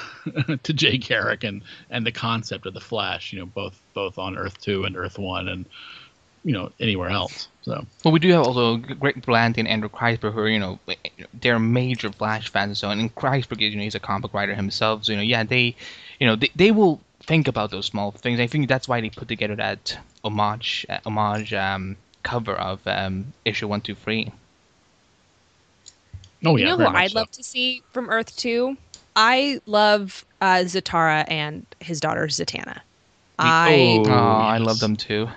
to 0.64 0.74
Jay 0.74 0.98
Garrick 0.98 1.44
and 1.44 1.64
and 1.90 2.06
the 2.06 2.12
concept 2.12 2.66
of 2.66 2.74
the 2.74 2.80
Flash. 2.80 3.34
You 3.34 3.40
know, 3.40 3.46
both 3.46 3.80
both 3.94 4.18
on 4.18 4.38
Earth 4.38 4.60
Two 4.62 4.86
and 4.86 4.96
Earth 4.96 5.18
One, 5.18 5.48
and 5.48 5.66
you 6.44 6.54
know 6.54 6.72
anywhere 6.80 7.10
else. 7.10 7.48
So 7.64 7.86
well, 8.04 8.12
we 8.12 8.20
do 8.20 8.32
have 8.32 8.46
also 8.46 8.78
Greg 8.78 9.22
Berlanti 9.22 9.60
and 9.60 9.68
Andrew 9.68 9.90
Kreisberg, 9.90 10.34
who 10.34 10.40
are 10.40 10.50
you 10.50 10.60
know 10.60 10.80
they're 11.34 11.60
major 11.60 12.12
Flash 12.12 12.50
fans. 12.50 12.80
So 12.80 12.90
and 12.90 13.14
Kreisberg, 13.16 13.60
you 13.60 13.76
know, 13.76 13.84
he's 13.84 13.96
a 13.96 14.00
comic 14.00 14.34
writer 14.34 14.56
himself. 14.56 15.06
So 15.06 15.14
you 15.14 15.18
know, 15.18 15.24
yeah, 15.24 15.44
they, 15.44 15.76
you 16.20 16.28
know, 16.28 16.36
they, 16.36 16.52
they 16.56 16.72
will 16.72 17.00
think 17.22 17.48
about 17.48 17.72
those 17.72 17.86
small 17.86 18.12
things. 18.12 18.40
I 18.40 18.48
think 18.48 18.68
that's 18.68 18.88
why 18.88 19.02
they 19.02 19.10
put 19.10 19.28
together 19.28 19.56
that 19.56 19.98
homage 20.24 20.86
uh, 20.90 21.00
homage 21.06 21.54
um, 21.54 21.96
cover 22.24 22.54
of 22.54 22.86
um, 22.86 23.34
issue 23.46 23.68
one 23.68 23.82
two 23.82 23.96
three. 23.96 24.32
Oh 26.46 26.56
yeah, 26.56 26.72
you 26.72 26.78
know 26.78 26.90
who 26.90 26.96
I'd 26.96 27.12
so. 27.12 27.20
love 27.20 27.32
to 27.32 27.44
see 27.44 27.84
from 27.92 28.10
Earth 28.10 28.36
Two? 28.36 28.78
I 29.16 29.60
love 29.66 30.26
uh, 30.42 30.64
Zatara 30.66 31.30
and 31.30 31.66
his 31.80 32.00
daughter 32.00 32.26
Zatanna. 32.28 32.80
I 33.40 34.04
oh, 34.06 34.12
I 34.12 34.58
love 34.58 34.80
them 34.80 34.96
too. 34.96 35.28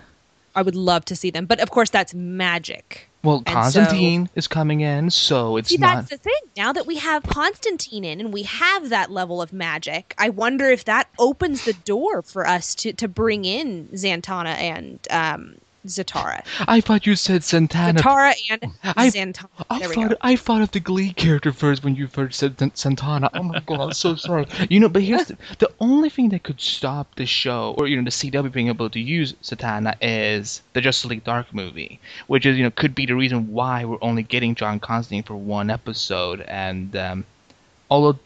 I 0.54 0.62
would 0.62 0.74
love 0.74 1.04
to 1.06 1.16
see 1.16 1.30
them, 1.30 1.46
but 1.46 1.60
of 1.60 1.70
course 1.70 1.90
that's 1.90 2.14
magic. 2.14 3.08
Well, 3.22 3.42
Constantine 3.42 4.26
so, 4.26 4.32
is 4.36 4.46
coming 4.46 4.82
in, 4.82 5.10
so 5.10 5.56
it's 5.56 5.68
see, 5.68 5.78
not. 5.78 5.96
That's 5.96 6.10
the 6.10 6.16
thing. 6.16 6.40
Now 6.56 6.72
that 6.72 6.86
we 6.86 6.96
have 6.96 7.24
Constantine 7.24 8.04
in, 8.04 8.20
and 8.20 8.32
we 8.32 8.44
have 8.44 8.88
that 8.90 9.10
level 9.10 9.42
of 9.42 9.52
magic, 9.52 10.14
I 10.16 10.28
wonder 10.28 10.70
if 10.70 10.84
that 10.84 11.08
opens 11.18 11.64
the 11.64 11.72
door 11.72 12.22
for 12.22 12.46
us 12.46 12.74
to 12.76 12.92
to 12.94 13.08
bring 13.08 13.44
in 13.44 13.88
Zatanna 13.88 14.54
and 14.54 15.00
um, 15.10 15.56
Zatara. 15.86 16.44
I 16.68 16.80
thought 16.80 17.06
you 17.06 17.16
said 17.16 17.44
Santana. 17.44 18.00
Zatara 18.00 18.34
and 18.50 18.72
I, 18.84 19.08
Zatanna. 19.08 19.46
I 19.70 19.78
there 19.80 19.88
thought 19.88 20.16
I 20.20 20.36
thought 20.36 20.62
of 20.62 20.70
the 20.72 20.80
Glee 20.80 21.12
character 21.12 21.52
first 21.52 21.84
when 21.84 21.94
you 21.94 22.06
first 22.06 22.38
said 22.38 22.56
Santana. 22.76 23.30
Oh 23.34 23.42
my 23.42 23.60
god, 23.60 23.80
I'm 23.80 23.92
so 23.92 24.14
sorry. 24.16 24.46
You 24.68 24.80
know, 24.80 24.88
but 24.88 25.02
here's 25.02 25.26
the, 25.26 25.36
the 25.58 25.70
only 25.80 26.10
thing 26.10 26.28
that 26.30 26.42
could 26.42 26.60
stop 26.60 27.14
the 27.14 27.26
show, 27.26 27.74
or 27.78 27.86
you 27.86 27.96
know, 27.96 28.04
the 28.04 28.10
CW 28.10 28.52
being 28.52 28.68
able 28.68 28.90
to 28.90 29.00
use 29.00 29.34
Zatanna 29.42 29.94
is 30.00 30.62
the 30.72 30.80
Justice 30.80 31.10
League 31.10 31.24
Dark 31.24 31.52
movie, 31.52 32.00
which 32.26 32.46
is 32.46 32.56
you 32.56 32.62
know 32.62 32.70
could 32.70 32.94
be 32.94 33.06
the 33.06 33.14
reason 33.14 33.52
why 33.52 33.84
we're 33.84 33.98
only 34.02 34.22
getting 34.22 34.54
John 34.54 34.80
Constantine 34.80 35.22
for 35.22 35.36
one 35.36 35.70
episode. 35.70 36.40
And 36.42 36.94
um, 36.96 37.24
although 37.90 38.18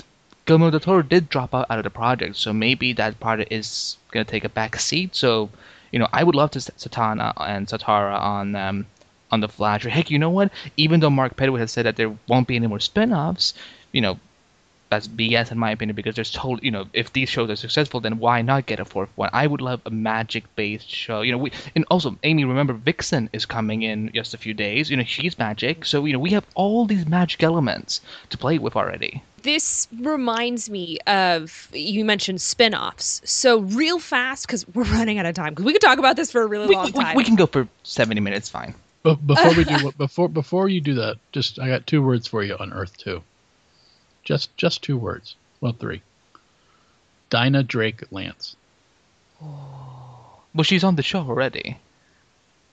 Guillermo 0.46 0.70
del 0.70 0.80
Toro 0.80 1.02
did 1.02 1.28
drop 1.28 1.54
out, 1.54 1.66
out 1.70 1.78
of 1.78 1.84
the 1.84 1.90
project, 1.90 2.36
so 2.36 2.52
maybe 2.52 2.92
that 2.94 3.20
project 3.20 3.52
is 3.52 3.96
gonna 4.10 4.24
take 4.24 4.44
a 4.44 4.48
back 4.48 4.78
seat. 4.80 5.14
So 5.14 5.50
you 5.92 5.98
know, 5.98 6.08
I 6.12 6.24
would 6.24 6.34
love 6.34 6.50
to 6.52 6.58
Zatanna 6.58 7.32
and 7.40 7.66
Zatara 7.66 8.20
on 8.20 8.54
um, 8.56 8.86
on 9.30 9.40
the 9.40 9.48
Flash. 9.48 9.84
Or 9.84 9.90
heck, 9.90 10.10
you 10.10 10.18
know 10.18 10.30
what? 10.30 10.50
Even 10.76 11.00
though 11.00 11.10
Mark 11.10 11.36
Pedowitz 11.36 11.60
has 11.60 11.72
said 11.72 11.86
that 11.86 11.96
there 11.96 12.16
won't 12.28 12.48
be 12.48 12.56
any 12.56 12.66
more 12.66 12.80
spin-offs, 12.80 13.54
you 13.92 14.00
know, 14.00 14.18
that's 14.90 15.06
BS 15.06 15.52
in 15.52 15.58
my 15.58 15.70
opinion 15.70 15.94
because 15.94 16.16
there's 16.16 16.32
total, 16.32 16.58
you 16.62 16.70
know, 16.70 16.86
if 16.92 17.12
these 17.12 17.28
shows 17.28 17.48
are 17.48 17.56
successful, 17.56 18.00
then 18.00 18.18
why 18.18 18.42
not 18.42 18.66
get 18.66 18.80
a 18.80 18.84
fourth 18.84 19.08
one? 19.14 19.30
I 19.32 19.46
would 19.46 19.60
love 19.60 19.80
a 19.86 19.90
magic-based 19.90 20.90
show. 20.90 21.22
You 21.22 21.32
know, 21.32 21.38
we 21.38 21.52
and 21.74 21.84
also 21.90 22.18
Amy, 22.24 22.44
remember 22.44 22.72
Vixen 22.72 23.30
is 23.32 23.46
coming 23.46 23.82
in 23.82 24.10
just 24.12 24.34
a 24.34 24.38
few 24.38 24.52
days. 24.52 24.90
You 24.90 24.96
know, 24.96 25.04
she's 25.04 25.38
magic, 25.38 25.84
so 25.84 26.04
you 26.04 26.12
know 26.12 26.18
we 26.18 26.30
have 26.30 26.44
all 26.54 26.86
these 26.86 27.06
magic 27.06 27.42
elements 27.42 28.00
to 28.30 28.36
play 28.36 28.58
with 28.58 28.76
already 28.76 29.22
this 29.42 29.88
reminds 30.00 30.68
me 30.68 30.98
of 31.06 31.68
you 31.72 32.04
mentioned 32.04 32.42
spin-offs 32.42 33.22
so 33.24 33.60
real 33.60 33.98
fast 33.98 34.46
because 34.46 34.68
we're 34.68 34.84
running 34.84 35.18
out 35.18 35.24
of 35.24 35.34
time 35.34 35.52
because 35.52 35.64
we 35.64 35.72
could 35.72 35.80
talk 35.80 35.98
about 35.98 36.14
this 36.14 36.30
for 36.30 36.42
a 36.42 36.46
really 36.46 36.66
we, 36.66 36.74
long 36.74 36.92
time 36.92 37.16
we, 37.16 37.22
we, 37.22 37.24
can 37.24 37.36
go 37.36 37.46
for 37.46 37.66
70 37.84 38.20
minutes 38.20 38.50
fine 38.50 38.74
but 39.02 39.26
before 39.26 39.54
we 39.54 39.64
do 39.64 39.92
before 39.96 40.28
before 40.28 40.68
you 40.68 40.80
do 40.80 40.94
that 40.94 41.16
just 41.32 41.58
i 41.58 41.68
got 41.68 41.86
two 41.86 42.02
words 42.02 42.26
for 42.26 42.42
you 42.42 42.54
on 42.58 42.70
earth 42.72 42.96
2 42.98 43.22
just 44.24 44.54
just 44.56 44.82
two 44.82 44.96
words 44.96 45.36
well 45.60 45.72
three 45.72 46.02
dinah 47.30 47.62
drake 47.62 48.02
lance 48.10 48.56
oh. 49.42 50.40
well 50.54 50.64
she's 50.64 50.84
on 50.84 50.96
the 50.96 51.02
show 51.02 51.20
already 51.20 51.76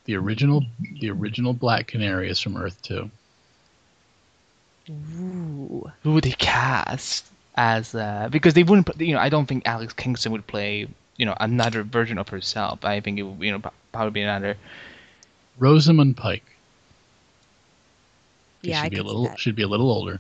the 0.06 0.16
original 0.16 0.64
the 1.00 1.10
original 1.10 1.54
black 1.54 1.88
canary 1.88 2.30
is 2.30 2.40
from 2.40 2.58
earth 2.58 2.82
2 2.84 3.10
Ooh. 4.90 5.92
Who 6.04 6.14
would 6.14 6.24
they 6.24 6.32
cast 6.32 7.26
as 7.56 7.96
uh, 7.96 8.30
because 8.32 8.54
they 8.54 8.64
wouldn't 8.64 8.90
you 9.02 9.14
know 9.14 9.20
I 9.20 9.30
don't 9.30 9.48
think 9.48 9.68
Alex 9.68 9.94
Kingston 9.94 10.32
would 10.32 10.48
play 10.48 10.88
you 11.18 11.26
know 11.26 11.36
another 11.40 11.84
version 11.84 12.18
of 12.18 12.30
herself. 12.30 12.86
I 12.86 13.00
think 13.02 13.20
it 13.20 13.24
would 13.24 13.42
you 13.42 13.52
know 13.52 13.62
probably 13.92 14.12
be 14.12 14.22
another 14.22 14.56
Rosamund 15.58 16.16
Pike. 16.16 16.46
Yeah, 18.62 18.84
should 18.84 18.86
I 18.86 18.90
be 18.90 18.98
a 18.98 19.04
little 19.04 19.36
should 19.36 19.56
be 19.56 19.64
a 19.64 19.68
little 19.68 19.92
older. 19.92 20.20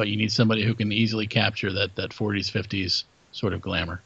But 0.00 0.08
you 0.08 0.16
need 0.16 0.32
somebody 0.32 0.64
who 0.64 0.72
can 0.72 0.92
easily 0.92 1.26
capture 1.26 1.70
that 1.74 1.94
that 1.96 2.08
40s 2.08 2.50
50s 2.50 3.04
sort 3.32 3.52
of 3.52 3.60
glamour. 3.60 4.00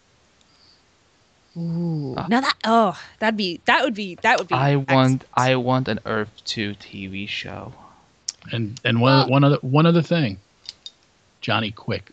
Ooh. 1.57 2.17
Uh, 2.17 2.27
now 2.27 2.41
that 2.41 2.57
oh, 2.65 3.01
that'd 3.21 3.37
be 3.37 3.61
that 3.67 3.85
would 3.85 3.95
be 3.95 4.17
that 4.17 4.41
would 4.41 4.49
be. 4.49 4.57
I 4.57 4.75
want 4.75 5.25
I 5.35 5.55
want 5.55 5.87
an 5.87 6.01
Earth 6.05 6.33
Two 6.45 6.75
TV 6.75 7.29
show. 7.29 7.73
And 8.51 8.81
and 8.83 9.01
one 9.01 9.19
well, 9.19 9.29
one 9.29 9.45
other 9.45 9.59
one 9.61 9.87
other 9.87 10.03
thing, 10.03 10.39
Johnny 11.41 11.71
Quick. 11.71 12.11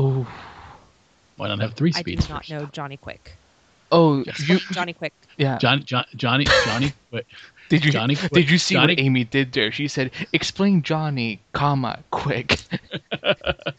Ooh. 0.00 0.26
Why 1.36 1.46
not 1.46 1.60
have 1.60 1.74
three 1.74 1.92
I 1.94 2.00
speeds? 2.00 2.24
I 2.24 2.26
do 2.26 2.32
not 2.32 2.50
know 2.50 2.68
Johnny 2.72 2.96
Quick. 2.96 3.36
Oh, 3.92 4.24
you, 4.44 4.58
Johnny 4.72 4.92
Quick. 4.92 5.12
Yeah. 5.36 5.58
John, 5.58 5.84
John, 5.84 6.04
Johnny 6.16 6.46
Johnny 6.64 6.92
Quick. 7.10 7.26
Did 7.68 7.84
you 7.84 7.92
Johnny 7.92 8.14
Quick, 8.14 8.32
did 8.32 8.50
you 8.50 8.58
see 8.58 8.74
Johnny, 8.74 8.94
what 8.94 9.00
Amy 9.00 9.24
did 9.24 9.52
there? 9.52 9.72
She 9.72 9.88
said, 9.88 10.12
"Explain 10.32 10.82
Johnny, 10.82 11.40
comma 11.52 12.02
quick." 12.10 12.58
that 13.10 13.74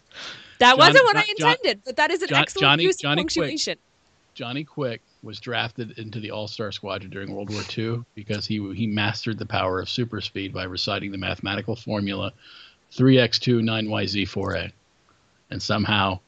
John, 0.59 0.77
wasn't 0.77 1.05
what 1.05 1.15
John, 1.15 1.23
I 1.25 1.29
intended, 1.29 1.81
but 1.85 1.95
that 1.95 2.11
is 2.11 2.21
an 2.21 2.33
excellent 2.33 2.61
Johnny, 2.61 2.83
use 2.83 2.97
Johnny 2.97 3.21
of 3.21 3.25
punctuation. 3.25 3.75
Quick, 3.75 4.33
Johnny 4.35 4.63
Quick 4.63 5.01
was 5.23 5.39
drafted 5.39 5.97
into 5.97 6.19
the 6.19 6.31
All 6.31 6.47
Star 6.47 6.71
Squadron 6.71 7.09
during 7.09 7.31
World 7.31 7.49
War 7.49 7.65
II 7.77 8.03
because 8.13 8.45
he 8.45 8.73
he 8.73 8.87
mastered 8.87 9.39
the 9.39 9.45
power 9.45 9.79
of 9.79 9.89
super 9.89 10.21
speed 10.21 10.53
by 10.53 10.63
reciting 10.63 11.11
the 11.11 11.17
mathematical 11.17 11.75
formula 11.75 12.33
3x2 12.95 13.61
9yz4a, 13.61 14.71
and 15.49 15.61
somehow 15.61 16.19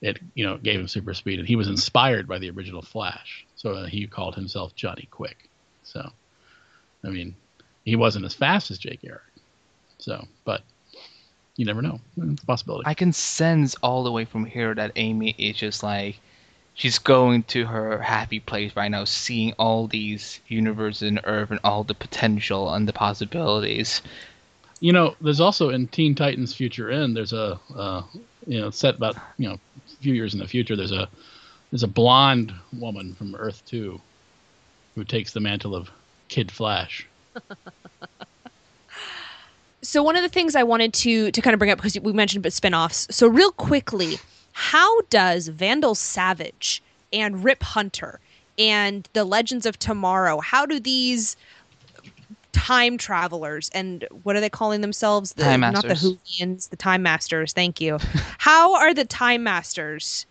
it 0.00 0.18
you 0.34 0.44
know 0.44 0.56
gave 0.58 0.78
him 0.78 0.88
super 0.88 1.14
speed, 1.14 1.38
and 1.38 1.48
he 1.48 1.56
was 1.56 1.68
inspired 1.68 2.28
by 2.28 2.38
the 2.38 2.50
original 2.50 2.82
Flash, 2.82 3.46
so 3.56 3.72
uh, 3.72 3.86
he 3.86 4.06
called 4.06 4.34
himself 4.34 4.74
Johnny 4.74 5.08
Quick. 5.10 5.48
So, 5.82 6.10
I 7.06 7.10
mean, 7.10 7.34
he 7.84 7.96
wasn't 7.96 8.24
as 8.24 8.34
fast 8.34 8.70
as 8.70 8.78
Jay 8.78 8.98
Garrick, 9.00 9.22
so 9.98 10.26
but 10.44 10.62
you 11.56 11.64
never 11.64 11.80
know. 11.80 12.00
It's 12.20 12.42
a 12.42 12.46
possibility. 12.46 12.84
I 12.86 12.94
can 12.94 13.12
sense 13.12 13.74
all 13.82 14.04
the 14.04 14.12
way 14.12 14.24
from 14.24 14.44
here 14.44 14.74
that 14.74 14.92
Amy 14.96 15.34
is 15.38 15.56
just 15.56 15.82
like 15.82 16.18
she's 16.74 16.98
going 16.98 17.42
to 17.44 17.64
her 17.64 17.98
happy 17.98 18.40
place 18.40 18.76
right 18.76 18.90
now, 18.90 19.04
seeing 19.04 19.52
all 19.54 19.86
these 19.86 20.40
universes 20.48 21.08
and 21.08 21.20
Earth 21.24 21.50
and 21.50 21.60
all 21.64 21.84
the 21.84 21.94
potential 21.94 22.72
and 22.74 22.86
the 22.86 22.92
possibilities. 22.92 24.02
You 24.80 24.92
know, 24.92 25.16
there's 25.20 25.40
also 25.40 25.70
in 25.70 25.88
Teen 25.88 26.14
Titans 26.14 26.54
Future 26.54 26.90
End, 26.90 27.16
there's 27.16 27.32
a 27.32 27.58
uh, 27.74 28.02
you 28.46 28.60
know 28.60 28.70
set 28.70 28.96
about 28.96 29.16
you 29.38 29.48
know 29.48 29.54
a 29.54 29.96
few 30.02 30.12
years 30.12 30.34
in 30.34 30.40
the 30.40 30.48
future. 30.48 30.76
There's 30.76 30.92
a 30.92 31.08
there's 31.70 31.82
a 31.82 31.88
blonde 31.88 32.52
woman 32.78 33.14
from 33.14 33.34
Earth 33.34 33.62
Two 33.64 34.00
who 34.94 35.04
takes 35.04 35.32
the 35.32 35.40
mantle 35.40 35.74
of 35.74 35.90
Kid 36.28 36.50
Flash. 36.50 37.06
so 39.82 40.02
one 40.02 40.16
of 40.16 40.22
the 40.22 40.28
things 40.28 40.56
I 40.56 40.62
wanted 40.62 40.92
to 40.94 41.30
to 41.30 41.40
kind 41.40 41.54
of 41.54 41.58
bring 41.58 41.70
up 41.70 41.78
because 41.78 41.98
we 42.00 42.12
mentioned 42.12 42.44
about 42.44 42.52
spinoffs. 42.52 43.12
So 43.12 43.28
real 43.28 43.52
quickly, 43.52 44.18
how 44.52 45.00
does 45.02 45.48
Vandal 45.48 45.94
Savage 45.94 46.82
and 47.12 47.44
Rip 47.44 47.62
Hunter 47.62 48.20
and 48.58 49.08
the 49.12 49.24
Legends 49.24 49.66
of 49.66 49.78
Tomorrow, 49.78 50.40
how 50.40 50.66
do 50.66 50.80
these 50.80 51.36
time 52.52 52.96
travelers 52.96 53.70
and 53.74 54.06
what 54.22 54.34
are 54.34 54.40
they 54.40 54.48
calling 54.48 54.80
themselves? 54.80 55.34
The, 55.34 55.44
time 55.44 55.60
masters. 55.60 56.02
Not 56.02 56.18
the 56.18 56.18
Whovians, 56.44 56.68
the 56.70 56.76
Time 56.76 57.02
Masters. 57.02 57.52
Thank 57.52 57.80
you. 57.80 57.98
how 58.38 58.74
are 58.76 58.94
the 58.94 59.04
Time 59.04 59.44
Masters? 59.44 60.26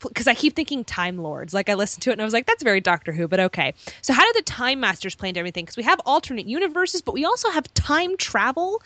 Because 0.00 0.26
I 0.26 0.34
keep 0.34 0.54
thinking 0.54 0.84
Time 0.84 1.18
Lords. 1.18 1.54
Like 1.54 1.68
I 1.68 1.74
listened 1.74 2.02
to 2.02 2.10
it 2.10 2.14
and 2.14 2.22
I 2.22 2.24
was 2.24 2.34
like, 2.34 2.46
that's 2.46 2.62
very 2.62 2.80
Doctor 2.80 3.12
Who, 3.12 3.26
but 3.28 3.40
okay. 3.40 3.74
So 4.02 4.12
how 4.12 4.24
do 4.24 4.32
the 4.36 4.42
Time 4.42 4.80
Masters 4.80 5.14
play 5.14 5.28
into 5.28 5.40
everything? 5.40 5.64
Because 5.64 5.76
we 5.76 5.82
have 5.84 6.00
alternate 6.04 6.46
universes, 6.46 7.02
but 7.02 7.14
we 7.14 7.24
also 7.24 7.50
have 7.50 7.72
time 7.74 8.16
travel. 8.16 8.82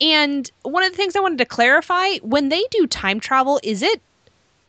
And 0.00 0.50
one 0.62 0.82
of 0.82 0.90
the 0.90 0.96
things 0.96 1.16
I 1.16 1.20
wanted 1.20 1.38
to 1.38 1.44
clarify 1.44 2.16
when 2.18 2.48
they 2.48 2.62
do 2.70 2.86
time 2.86 3.20
travel, 3.20 3.60
is 3.62 3.82
it 3.82 4.00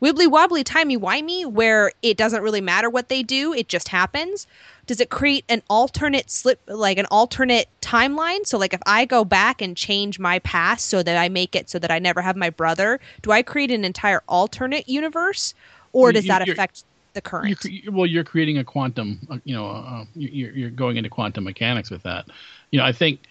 wibbly 0.01 0.27
wobbly 0.27 0.63
timey 0.63 0.97
wimey 0.97 1.45
where 1.45 1.91
it 2.01 2.15
doesn't 2.15 2.41
really 2.41 2.61
matter 2.61 2.89
what 2.89 3.09
they 3.09 3.21
do 3.21 3.53
it 3.53 3.67
just 3.67 3.89
happens 3.89 4.47
does 4.85 4.99
it 5.01 5.09
create 5.09 5.43
an 5.49 5.61
alternate 5.69 6.31
slip 6.31 6.59
like 6.67 6.97
an 6.97 7.05
alternate 7.07 7.67
timeline 7.81 8.45
so 8.45 8.57
like 8.57 8.73
if 8.73 8.81
i 8.85 9.03
go 9.03 9.25
back 9.25 9.61
and 9.61 9.75
change 9.75 10.17
my 10.17 10.39
past 10.39 10.87
so 10.87 11.03
that 11.03 11.17
i 11.17 11.27
make 11.27 11.55
it 11.55 11.69
so 11.69 11.77
that 11.77 11.91
i 11.91 11.99
never 11.99 12.21
have 12.21 12.35
my 12.35 12.49
brother 12.49 12.99
do 13.21 13.31
i 13.31 13.41
create 13.41 13.71
an 13.71 13.83
entire 13.83 14.23
alternate 14.27 14.87
universe 14.87 15.53
or 15.93 16.11
does 16.11 16.25
that 16.25 16.47
affect 16.47 16.83
the 17.13 17.21
current? 17.21 17.63
you're, 17.65 17.91
well 17.91 18.05
you're 18.05 18.23
creating 18.23 18.57
a 18.57 18.63
quantum 18.63 19.19
uh, 19.29 19.37
you 19.43 19.55
know 19.55 19.67
uh, 19.67 20.05
you're, 20.15 20.51
you're 20.51 20.69
going 20.69 20.97
into 20.97 21.09
quantum 21.09 21.43
mechanics 21.43 21.89
with 21.89 22.03
that. 22.03 22.25
You 22.71 22.79
know 22.79 22.85
i 22.85 22.91
think 22.91 23.21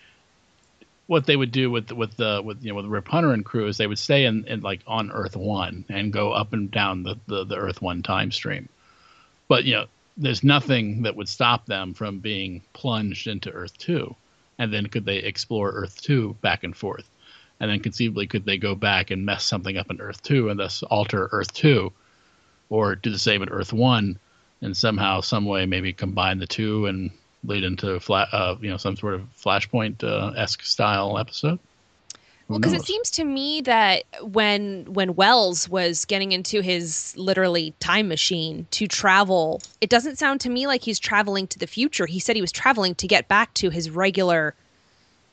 what 1.09 1.25
they 1.25 1.37
would 1.37 1.51
do 1.51 1.71
with 1.71 1.91
with 1.91 2.17
the 2.17 2.41
with 2.45 2.63
you 2.63 2.69
know 2.69 2.77
with 2.77 2.85
Rip 2.85 3.09
Hunter 3.09 3.33
and 3.33 3.45
crew 3.45 3.67
is 3.67 3.79
they 3.79 3.87
would 3.87 3.99
stay 3.99 4.27
in, 4.27 4.45
in 4.47 4.61
like 4.61 4.81
on 4.87 5.11
Earth 5.11 5.37
One 5.37 5.85
and 5.89 6.13
go 6.13 6.33
up 6.33 6.53
and 6.53 6.71
down 6.71 7.03
the, 7.03 7.19
the, 7.27 7.45
the 7.45 7.57
Earth 7.57 7.83
One 7.83 8.03
time 8.03 8.31
stream. 8.31 8.69
But 9.49 9.65
you 9.65 9.75
know, 9.75 9.87
there's 10.19 10.45
nothing 10.45 11.03
that 11.03 11.17
would 11.17 11.29
stop 11.29 11.65
them 11.65 11.95
from 11.95 12.19
being 12.19 12.63
plunged 12.75 13.27
into 13.27 13.51
Earth 13.51 13.77
Two, 13.79 14.15
and 14.59 14.73
then 14.73 14.87
could 14.87 15.07
they 15.07 15.17
explore 15.17 15.71
Earth 15.71 16.01
Two 16.01 16.37
back 16.43 16.63
and 16.63 16.77
forth, 16.77 17.09
and 17.59 17.71
then 17.71 17.81
conceivably 17.81 18.27
could 18.27 18.45
they 18.45 18.59
go 18.59 18.75
back 18.75 19.11
and 19.11 19.25
mess 19.25 19.45
something 19.45 19.79
up 19.79 19.91
in 19.91 20.03
Earth 20.03 20.23
Two 20.23 20.51
and 20.51 20.61
thus 20.61 20.83
alter 20.83 21.31
Earth 21.33 21.55
Two, 21.55 21.91
or 22.71 22.95
do 22.95 23.11
the 23.11 23.19
same 23.19 23.43
at 23.43 23.49
Earth 23.51 23.73
One, 23.73 24.19
and 24.61 24.77
somehow, 24.77 25.21
some 25.21 25.45
way, 25.45 25.66
maybe 25.66 25.93
combine 25.93 26.39
the 26.39 26.47
two 26.47 26.87
and 26.87 27.11
lead 27.45 27.64
into 27.64 28.01
flat, 28.01 28.29
uh, 28.33 28.57
you 28.61 28.71
know, 28.71 28.77
some 28.77 28.97
sort 28.97 29.14
of 29.14 29.23
Flashpoint 29.37 30.03
uh, 30.03 30.33
esque 30.37 30.62
style 30.62 31.19
episode. 31.19 31.59
Well, 32.49 32.59
because 32.59 32.73
it 32.73 32.87
seems 32.87 33.11
to 33.12 33.25
me 33.25 33.61
that 33.62 34.05
when 34.23 34.87
when 34.95 35.14
Wells 35.16 35.69
was 35.69 36.07
getting 36.07 36.33
into 36.33 36.62
his 36.62 37.14
literally 37.16 37.75
time 37.79 38.09
machine 38.09 38.66
to 38.71 38.87
travel, 38.87 39.61
it 39.83 39.91
doesn't 39.91 40.16
sound 40.16 40.41
to 40.41 40.49
me 40.49 40.66
like 40.66 40.83
he's 40.83 40.99
traveling 40.99 41.47
to 41.49 41.59
the 41.59 41.66
future. 41.66 42.07
He 42.07 42.19
said 42.19 42.37
he 42.37 42.41
was 42.41 42.53
traveling 42.53 42.95
to 42.97 43.07
get 43.07 43.29
back 43.29 43.53
to 43.55 43.69
his 43.69 43.91
regular 43.91 44.55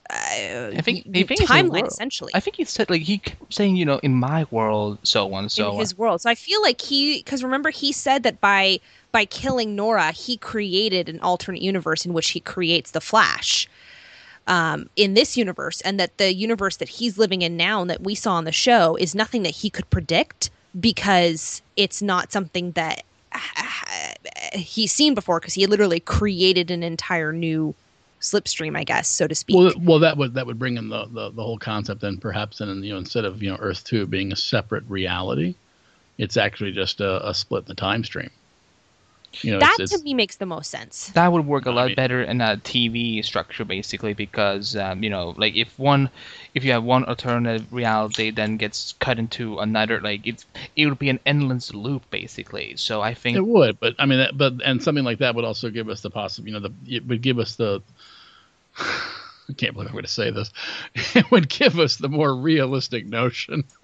I 0.09 0.81
think, 0.83 1.07
I 1.15 1.23
think 1.23 1.41
timeline 1.41 1.87
essentially. 1.87 2.31
I 2.35 2.39
think 2.39 2.57
he 2.57 2.65
said 2.65 2.89
like 2.89 3.01
he 3.01 3.17
kept 3.19 3.53
saying 3.53 3.75
you 3.75 3.85
know 3.85 3.99
in 3.99 4.13
my 4.13 4.45
world 4.51 4.99
so 5.03 5.33
on 5.33 5.49
so 5.49 5.73
in 5.73 5.79
his 5.79 5.97
world. 5.97 6.21
So 6.21 6.29
I 6.29 6.35
feel 6.35 6.61
like 6.61 6.81
he 6.81 7.17
because 7.17 7.43
remember 7.43 7.69
he 7.69 7.91
said 7.91 8.23
that 8.23 8.39
by 8.39 8.79
by 9.11 9.25
killing 9.25 9.75
Nora, 9.75 10.11
he 10.11 10.37
created 10.37 11.09
an 11.09 11.19
alternate 11.21 11.61
universe 11.61 12.05
in 12.05 12.13
which 12.13 12.31
he 12.31 12.39
creates 12.39 12.91
the 12.91 13.01
Flash. 13.01 13.67
Um, 14.47 14.91
in 14.95 15.15
this 15.15 15.35
universe, 15.35 15.81
and 15.81 15.99
that 15.99 16.19
the 16.19 16.31
universe 16.31 16.77
that 16.77 16.87
he's 16.87 17.17
living 17.17 17.41
in 17.41 17.57
now 17.57 17.81
and 17.81 17.89
that 17.89 18.03
we 18.03 18.13
saw 18.13 18.33
on 18.33 18.43
the 18.43 18.51
show 18.51 18.95
is 18.95 19.15
nothing 19.15 19.41
that 19.41 19.55
he 19.55 19.71
could 19.71 19.89
predict 19.89 20.51
because 20.79 21.63
it's 21.75 21.99
not 21.99 22.31
something 22.31 22.69
that 22.73 23.03
he's 24.53 24.91
seen 24.91 25.15
before 25.15 25.39
because 25.39 25.55
he 25.55 25.65
literally 25.65 25.99
created 25.99 26.69
an 26.69 26.83
entire 26.83 27.33
new 27.33 27.73
slipstream, 28.31 28.77
I 28.77 28.83
guess, 28.83 29.07
so 29.07 29.27
to 29.27 29.35
speak. 29.35 29.55
Well, 29.55 29.73
well, 29.79 29.99
that 29.99 30.17
would 30.17 30.33
that 30.33 30.45
would 30.45 30.59
bring 30.59 30.77
in 30.77 30.89
the, 30.89 31.05
the, 31.05 31.31
the 31.31 31.43
whole 31.43 31.57
concept, 31.57 32.03
and 32.03 32.21
perhaps, 32.21 32.57
then 32.57 32.83
you 32.83 32.93
know, 32.93 32.97
instead 32.97 33.25
of 33.25 33.41
you 33.41 33.49
know 33.49 33.57
Earth 33.59 33.83
two 33.83 34.05
being 34.07 34.31
a 34.31 34.35
separate 34.35 34.83
reality, 34.87 35.55
it's 36.17 36.37
actually 36.37 36.71
just 36.71 37.01
a, 37.01 37.27
a 37.29 37.33
split 37.33 37.63
in 37.63 37.67
the 37.67 37.75
time 37.75 38.03
stream. 38.03 38.29
You 39.41 39.51
know, 39.51 39.59
that 39.59 39.75
it's, 39.79 39.91
it's, 39.91 40.01
to 40.01 40.05
me 40.05 40.13
makes 40.13 40.37
the 40.37 40.45
most 40.45 40.71
sense. 40.71 41.07
That 41.09 41.31
would 41.31 41.45
work 41.45 41.65
a 41.65 41.71
lot 41.71 41.83
I 41.83 41.87
mean, 41.87 41.95
better 41.95 42.21
in 42.23 42.41
a 42.41 42.57
TV 42.57 43.23
structure, 43.23 43.65
basically, 43.65 44.13
because 44.13 44.75
um, 44.75 45.03
you 45.03 45.09
know, 45.09 45.33
like 45.37 45.55
if 45.55 45.77
one, 45.77 46.09
if 46.53 46.63
you 46.63 46.71
have 46.71 46.83
one 46.83 47.05
alternative 47.05 47.71
reality, 47.73 48.31
then 48.31 48.57
gets 48.57 48.93
cut 48.99 49.19
into 49.19 49.59
another, 49.59 49.99
like 50.01 50.25
it's 50.25 50.45
it 50.75 50.85
would 50.87 50.99
be 50.99 51.09
an 51.09 51.19
endless 51.25 51.73
loop, 51.73 52.09
basically. 52.09 52.75
So 52.77 53.01
I 53.01 53.13
think 53.13 53.37
it 53.37 53.45
would, 53.45 53.79
but 53.79 53.95
I 53.99 54.05
mean, 54.05 54.19
that, 54.19 54.37
but 54.37 54.53
and 54.63 54.81
something 54.81 55.03
like 55.03 55.19
that 55.19 55.35
would 55.35 55.45
also 55.45 55.69
give 55.69 55.89
us 55.89 56.01
the 56.01 56.09
possible, 56.09 56.47
you 56.47 56.53
know, 56.53 56.59
the 56.61 56.71
it 56.87 57.05
would 57.07 57.21
give 57.21 57.39
us 57.39 57.55
the. 57.55 57.81
I 59.47 59.53
can't 59.53 59.73
believe 59.73 59.89
I'm 59.89 59.93
going 59.93 60.05
to 60.05 60.11
say 60.11 60.31
this. 60.31 60.51
It 61.15 61.29
would 61.31 61.49
give 61.49 61.79
us 61.79 61.97
the 61.97 62.09
more 62.09 62.35
realistic 62.35 63.05
notion 63.05 63.63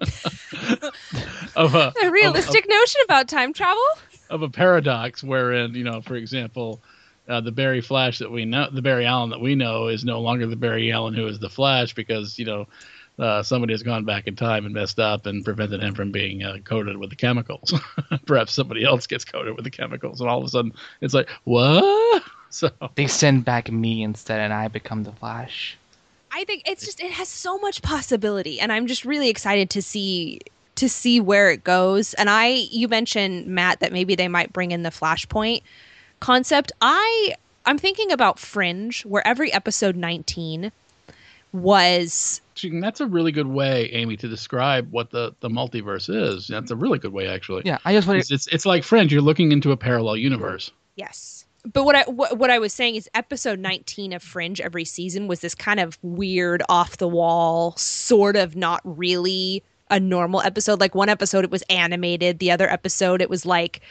of 1.55 1.75
a, 1.75 1.93
a 2.03 2.09
realistic 2.09 2.63
of, 2.65 2.69
notion 2.69 3.01
about 3.05 3.27
time 3.27 3.53
travel 3.53 3.83
of 4.31 4.41
a 4.41 4.49
paradox 4.49 5.23
wherein 5.23 5.75
you 5.75 5.83
know, 5.83 6.01
for 6.01 6.15
example, 6.15 6.81
uh, 7.27 7.41
the 7.41 7.51
Barry 7.51 7.81
Flash 7.81 8.19
that 8.19 8.31
we 8.31 8.45
know, 8.45 8.69
the 8.71 8.81
Barry 8.81 9.05
Allen 9.05 9.29
that 9.29 9.41
we 9.41 9.55
know, 9.55 9.87
is 9.87 10.03
no 10.03 10.21
longer 10.21 10.47
the 10.47 10.55
Barry 10.55 10.91
Allen 10.91 11.13
who 11.13 11.27
is 11.27 11.37
the 11.39 11.49
Flash 11.49 11.93
because 11.93 12.39
you 12.39 12.45
know 12.45 12.67
uh, 13.19 13.43
somebody 13.43 13.73
has 13.73 13.83
gone 13.83 14.05
back 14.05 14.27
in 14.27 14.35
time 14.35 14.65
and 14.65 14.73
messed 14.73 14.99
up 14.99 15.25
and 15.25 15.45
prevented 15.45 15.81
him 15.81 15.93
from 15.93 16.11
being 16.11 16.43
uh, 16.43 16.57
coated 16.63 16.97
with 16.97 17.09
the 17.09 17.15
chemicals. 17.15 17.73
Perhaps 18.25 18.53
somebody 18.53 18.83
else 18.83 19.05
gets 19.05 19.25
coated 19.25 19.55
with 19.55 19.63
the 19.63 19.71
chemicals, 19.71 20.21
and 20.21 20.29
all 20.29 20.39
of 20.39 20.45
a 20.45 20.49
sudden 20.49 20.73
it's 21.01 21.13
like 21.13 21.29
what? 21.43 22.23
So 22.53 22.69
they 22.95 23.07
send 23.07 23.45
back 23.45 23.71
me 23.71 24.03
instead, 24.03 24.41
and 24.41 24.51
I 24.53 24.67
become 24.67 25.03
the 25.03 25.13
Flash. 25.13 25.77
I 26.33 26.43
think 26.43 26.63
it's 26.65 26.85
just 26.85 27.01
it 27.01 27.11
has 27.11 27.29
so 27.29 27.57
much 27.59 27.81
possibility, 27.81 28.59
and 28.59 28.71
I'm 28.71 28.87
just 28.87 29.05
really 29.05 29.29
excited 29.29 29.69
to 29.71 29.81
see 29.81 30.41
to 30.75 30.89
see 30.89 31.19
where 31.19 31.49
it 31.51 31.63
goes. 31.63 32.13
And 32.15 32.29
I, 32.29 32.47
you 32.47 32.87
mentioned 32.87 33.47
Matt 33.47 33.79
that 33.81 33.91
maybe 33.91 34.15
they 34.15 34.27
might 34.27 34.51
bring 34.51 34.71
in 34.71 34.83
the 34.83 34.89
Flashpoint 34.89 35.61
concept. 36.19 36.71
I, 36.81 37.35
I'm 37.65 37.77
thinking 37.77 38.11
about 38.11 38.39
Fringe, 38.39 39.03
where 39.03 39.25
every 39.25 39.51
episode 39.53 39.95
19 39.95 40.71
was. 41.53 42.41
That's 42.63 43.01
a 43.01 43.05
really 43.05 43.31
good 43.31 43.47
way, 43.47 43.91
Amy, 43.91 44.17
to 44.17 44.27
describe 44.27 44.91
what 44.91 45.11
the, 45.11 45.35
the 45.41 45.49
multiverse 45.49 46.09
is. 46.09 46.47
That's 46.47 46.71
a 46.71 46.75
really 46.75 46.99
good 46.99 47.13
way, 47.13 47.27
actually. 47.27 47.63
Yeah, 47.65 47.77
I 47.85 47.93
just 47.93 48.07
want 48.07 48.19
it's, 48.19 48.31
it's, 48.31 48.47
it's 48.47 48.65
like 48.65 48.83
Fringe. 48.83 49.11
You're 49.11 49.21
looking 49.21 49.51
into 49.51 49.71
a 49.71 49.77
parallel 49.77 50.17
universe. 50.17 50.71
Yes 50.95 51.40
but 51.65 51.83
what 51.85 51.95
I 51.95 52.03
what, 52.03 52.37
what 52.37 52.49
I 52.49 52.59
was 52.59 52.73
saying 52.73 52.95
is 52.95 53.09
episode 53.13 53.59
19 53.59 54.13
of 54.13 54.23
Fringe 54.23 54.59
every 54.61 54.85
season 54.85 55.27
was 55.27 55.41
this 55.41 55.55
kind 55.55 55.79
of 55.79 55.97
weird 56.01 56.63
off 56.69 56.97
the 56.97 57.07
wall 57.07 57.75
sort 57.77 58.35
of 58.35 58.55
not 58.55 58.81
really 58.83 59.63
a 59.91 59.99
normal 59.99 60.41
episode. 60.41 60.79
Like 60.79 60.95
one 60.95 61.09
episode, 61.09 61.43
it 61.43 61.51
was 61.51 61.63
animated. 61.69 62.39
The 62.39 62.49
other 62.49 62.67
episode, 62.71 63.21
it 63.21 63.29
was 63.29 63.45
like 63.45 63.81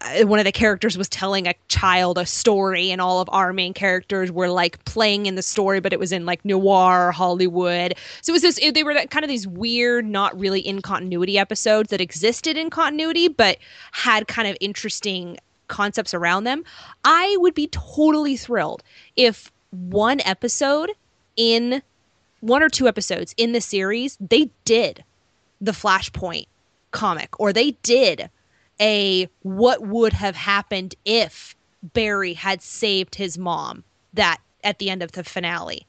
uh, 0.00 0.24
one 0.24 0.38
of 0.38 0.44
the 0.44 0.52
characters 0.52 0.96
was 0.96 1.08
telling 1.08 1.48
a 1.48 1.54
child 1.66 2.16
a 2.16 2.24
story, 2.24 2.90
and 2.90 3.00
all 3.00 3.20
of 3.20 3.28
our 3.32 3.52
main 3.52 3.74
characters 3.74 4.30
were 4.30 4.48
like 4.48 4.82
playing 4.84 5.26
in 5.26 5.34
the 5.34 5.42
story, 5.42 5.80
but 5.80 5.92
it 5.92 5.98
was 5.98 6.12
in 6.12 6.24
like 6.24 6.44
noir 6.44 7.10
Hollywood. 7.10 7.94
So 8.22 8.30
it 8.30 8.34
was 8.34 8.42
this. 8.42 8.72
They 8.72 8.84
were 8.84 8.94
kind 9.06 9.24
of 9.24 9.28
these 9.28 9.48
weird, 9.48 10.06
not 10.06 10.38
really 10.38 10.60
in 10.60 10.80
continuity 10.80 11.38
episodes 11.38 11.90
that 11.90 12.00
existed 12.00 12.56
in 12.56 12.70
continuity, 12.70 13.26
but 13.26 13.58
had 13.90 14.28
kind 14.28 14.48
of 14.48 14.56
interesting 14.60 15.38
concepts 15.68 16.14
around 16.14 16.44
them. 16.44 16.64
I 17.04 17.36
would 17.38 17.54
be 17.54 17.68
totally 17.68 18.36
thrilled 18.36 18.82
if 19.16 19.52
one 19.70 20.20
episode 20.24 20.90
in 21.36 21.82
one 22.40 22.62
or 22.62 22.68
two 22.68 22.88
episodes 22.88 23.34
in 23.36 23.52
the 23.52 23.60
series 23.60 24.16
they 24.20 24.50
did 24.64 25.04
the 25.60 25.72
Flashpoint 25.72 26.46
comic, 26.90 27.38
or 27.38 27.52
they 27.52 27.72
did 27.82 28.30
a 28.80 29.28
what 29.42 29.86
would 29.86 30.12
have 30.12 30.36
happened 30.36 30.94
if 31.04 31.54
Barry 31.82 32.34
had 32.34 32.62
saved 32.62 33.14
his 33.14 33.36
mom 33.38 33.84
that 34.14 34.38
at 34.64 34.78
the 34.78 34.90
end 34.90 35.02
of 35.02 35.12
the 35.12 35.24
finale. 35.24 35.86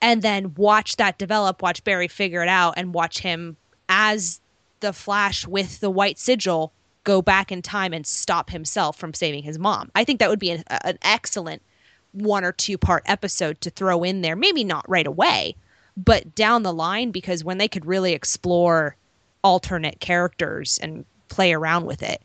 and 0.00 0.22
then 0.22 0.54
watch 0.54 0.96
that 0.96 1.18
develop, 1.18 1.60
watch 1.62 1.82
Barry 1.84 2.08
figure 2.08 2.42
it 2.42 2.48
out, 2.48 2.74
and 2.76 2.94
watch 2.94 3.18
him 3.18 3.56
as 3.88 4.40
the 4.80 4.92
Flash 4.92 5.46
with 5.46 5.80
the 5.80 5.90
white 5.90 6.18
sigil 6.18 6.72
go 7.08 7.22
back 7.22 7.50
in 7.50 7.62
time 7.62 7.94
and 7.94 8.06
stop 8.06 8.50
himself 8.50 8.94
from 8.98 9.14
saving 9.14 9.42
his 9.42 9.58
mom. 9.58 9.90
I 9.94 10.04
think 10.04 10.20
that 10.20 10.28
would 10.28 10.38
be 10.38 10.50
an, 10.50 10.62
an 10.84 10.98
excellent 11.00 11.62
one 12.12 12.44
or 12.44 12.52
two 12.52 12.76
part 12.76 13.02
episode 13.06 13.58
to 13.62 13.70
throw 13.70 14.04
in 14.04 14.20
there. 14.20 14.36
Maybe 14.36 14.62
not 14.62 14.86
right 14.90 15.06
away, 15.06 15.56
but 15.96 16.34
down 16.34 16.64
the 16.64 16.72
line, 16.72 17.10
because 17.10 17.42
when 17.42 17.56
they 17.56 17.66
could 17.66 17.86
really 17.86 18.12
explore 18.12 18.94
alternate 19.42 20.00
characters 20.00 20.78
and 20.82 21.06
play 21.28 21.54
around 21.54 21.86
with 21.86 22.02
it. 22.02 22.20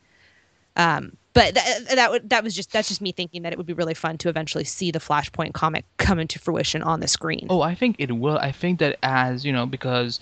Um, 0.75 1.15
but 1.33 1.55
th- 1.55 1.87
that 1.95 2.11
would 2.11 2.29
that 2.29 2.43
was 2.43 2.53
just 2.53 2.73
that's 2.73 2.89
just 2.89 2.99
me 2.99 3.13
thinking 3.13 3.43
that 3.43 3.53
it 3.53 3.57
would 3.57 3.65
be 3.65 3.73
really 3.73 3.93
fun 3.93 4.17
to 4.17 4.29
eventually 4.29 4.65
see 4.65 4.91
the 4.91 4.99
Flashpoint 4.99 5.53
comic 5.53 5.85
come 5.95 6.19
into 6.19 6.39
fruition 6.39 6.83
on 6.83 6.99
the 6.99 7.07
screen. 7.07 7.47
Oh, 7.49 7.61
I 7.61 7.73
think 7.73 7.95
it 7.99 8.11
will. 8.11 8.37
I 8.37 8.51
think 8.51 8.79
that 8.79 8.99
as 9.01 9.45
you 9.45 9.53
know, 9.53 9.65
because 9.65 10.19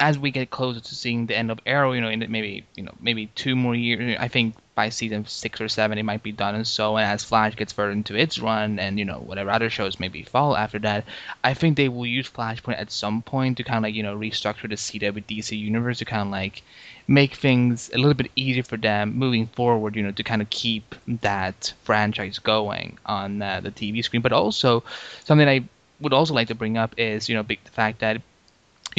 as 0.00 0.18
we 0.18 0.30
get 0.30 0.50
closer 0.50 0.80
to 0.80 0.94
seeing 0.94 1.26
the 1.26 1.36
end 1.36 1.50
of 1.50 1.58
Arrow, 1.66 1.92
you 1.92 2.00
know, 2.00 2.08
in 2.08 2.24
maybe 2.30 2.64
you 2.76 2.82
know 2.82 2.94
maybe 3.00 3.26
two 3.34 3.56
more 3.56 3.74
years, 3.74 4.16
I 4.20 4.28
think 4.28 4.54
by 4.74 4.90
season 4.90 5.26
six 5.26 5.60
or 5.60 5.68
seven 5.68 5.98
it 5.98 6.04
might 6.04 6.22
be 6.22 6.30
done 6.30 6.54
and 6.54 6.66
so. 6.66 6.96
And 6.96 7.04
as 7.04 7.24
Flash 7.24 7.56
gets 7.56 7.72
further 7.72 7.90
into 7.90 8.14
its 8.14 8.38
run, 8.38 8.78
and 8.78 8.98
you 8.98 9.04
know 9.04 9.18
whatever 9.18 9.50
other 9.50 9.70
shows 9.70 9.98
maybe 9.98 10.22
fall 10.22 10.56
after 10.56 10.78
that, 10.80 11.04
I 11.42 11.54
think 11.54 11.76
they 11.76 11.88
will 11.88 12.06
use 12.06 12.30
Flashpoint 12.30 12.78
at 12.78 12.92
some 12.92 13.22
point 13.22 13.56
to 13.56 13.64
kind 13.64 13.78
of 13.78 13.82
like 13.82 13.94
you 13.94 14.04
know 14.04 14.16
restructure 14.16 14.68
the 14.68 14.76
CW 14.76 15.24
DC 15.24 15.58
universe 15.58 15.98
to 15.98 16.04
kind 16.04 16.22
of 16.22 16.28
like 16.28 16.62
make 17.08 17.34
things 17.34 17.90
a 17.92 17.98
little 17.98 18.14
bit 18.14 18.30
easier 18.36 18.62
for 18.62 18.76
them 18.76 19.16
moving 19.16 19.48
forward. 19.48 19.96
You 19.96 20.04
know, 20.04 20.12
to 20.12 20.22
kind 20.22 20.42
of 20.42 20.48
keep 20.50 20.94
that 21.22 21.72
franchise 21.82 22.38
going 22.38 22.98
on 23.04 23.42
uh, 23.42 23.60
the 23.60 23.72
TV 23.72 24.04
screen, 24.04 24.22
but 24.22 24.32
also 24.32 24.84
something 25.24 25.48
I 25.48 25.64
would 26.00 26.12
also 26.12 26.34
like 26.34 26.48
to 26.48 26.54
bring 26.54 26.76
up 26.76 26.94
is 26.96 27.28
you 27.28 27.34
know 27.34 27.42
the 27.42 27.58
fact 27.72 27.98
that 27.98 28.22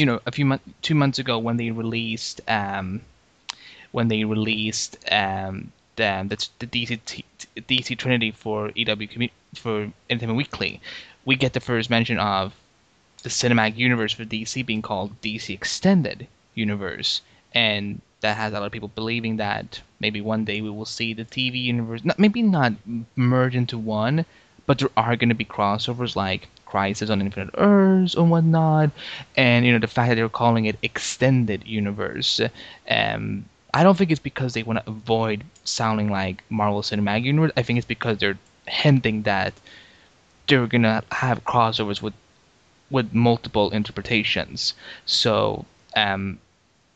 you 0.00 0.06
know 0.06 0.18
a 0.24 0.32
few 0.32 0.46
months 0.46 0.64
two 0.80 0.94
months 0.94 1.18
ago 1.18 1.38
when 1.38 1.56
they 1.58 1.70
released 1.70 2.40
um 2.48 3.02
when 3.92 4.08
they 4.08 4.24
released 4.24 4.96
um 5.12 5.72
the 5.96 6.10
the, 6.30 6.36
the 6.60 6.66
DC 6.66 7.22
DC 7.56 7.98
Trinity 7.98 8.30
for 8.30 8.70
EW 8.74 9.28
for 9.54 9.92
Entertainment 10.08 10.38
Weekly, 10.38 10.80
we 11.26 11.36
get 11.36 11.52
the 11.52 11.60
first 11.60 11.90
mention 11.90 12.18
of 12.18 12.54
the 13.22 13.28
cinematic 13.28 13.76
universe 13.76 14.14
for 14.14 14.24
DC 14.24 14.64
being 14.64 14.80
called 14.80 15.20
DC 15.20 15.52
Extended 15.52 16.26
Universe, 16.54 17.20
and 17.52 18.00
that 18.22 18.38
has 18.38 18.52
a 18.52 18.60
lot 18.60 18.66
of 18.66 18.72
people 18.72 18.92
believing 18.94 19.36
that 19.36 19.82
maybe 19.98 20.20
one 20.20 20.44
day 20.46 20.62
we 20.62 20.70
will 20.70 20.86
see 20.86 21.12
the 21.12 21.24
TV 21.24 21.62
universe, 21.62 22.02
not, 22.04 22.18
maybe 22.18 22.42
not 22.42 22.72
merge 23.16 23.54
into 23.54 23.76
one, 23.76 24.24
but 24.66 24.78
there 24.78 24.90
are 24.96 25.16
going 25.16 25.28
to 25.28 25.34
be 25.34 25.44
crossovers 25.44 26.16
like 26.16 26.48
Crisis 26.70 27.10
on 27.10 27.20
Infinite 27.20 27.50
Earths 27.58 28.14
and 28.14 28.30
whatnot, 28.30 28.90
and 29.36 29.66
you 29.66 29.72
know 29.72 29.78
the 29.78 29.88
fact 29.88 30.08
that 30.08 30.14
they're 30.14 30.28
calling 30.28 30.66
it 30.66 30.76
extended 30.82 31.66
universe. 31.66 32.40
Um, 32.88 33.44
I 33.74 33.82
don't 33.82 33.96
think 33.96 34.10
it's 34.10 34.20
because 34.20 34.54
they 34.54 34.62
want 34.62 34.84
to 34.84 34.90
avoid 34.90 35.44
sounding 35.64 36.10
like 36.10 36.42
Marvel 36.48 36.82
Cinematic 36.82 37.24
Universe. 37.24 37.52
I 37.56 37.62
think 37.62 37.78
it's 37.78 37.86
because 37.86 38.18
they're 38.18 38.38
hinting 38.66 39.22
that 39.22 39.52
they're 40.46 40.66
gonna 40.66 41.02
have 41.12 41.44
crossovers 41.44 42.00
with 42.02 42.14
with 42.90 43.12
multiple 43.14 43.70
interpretations. 43.70 44.74
So 45.06 45.64
um, 45.96 46.38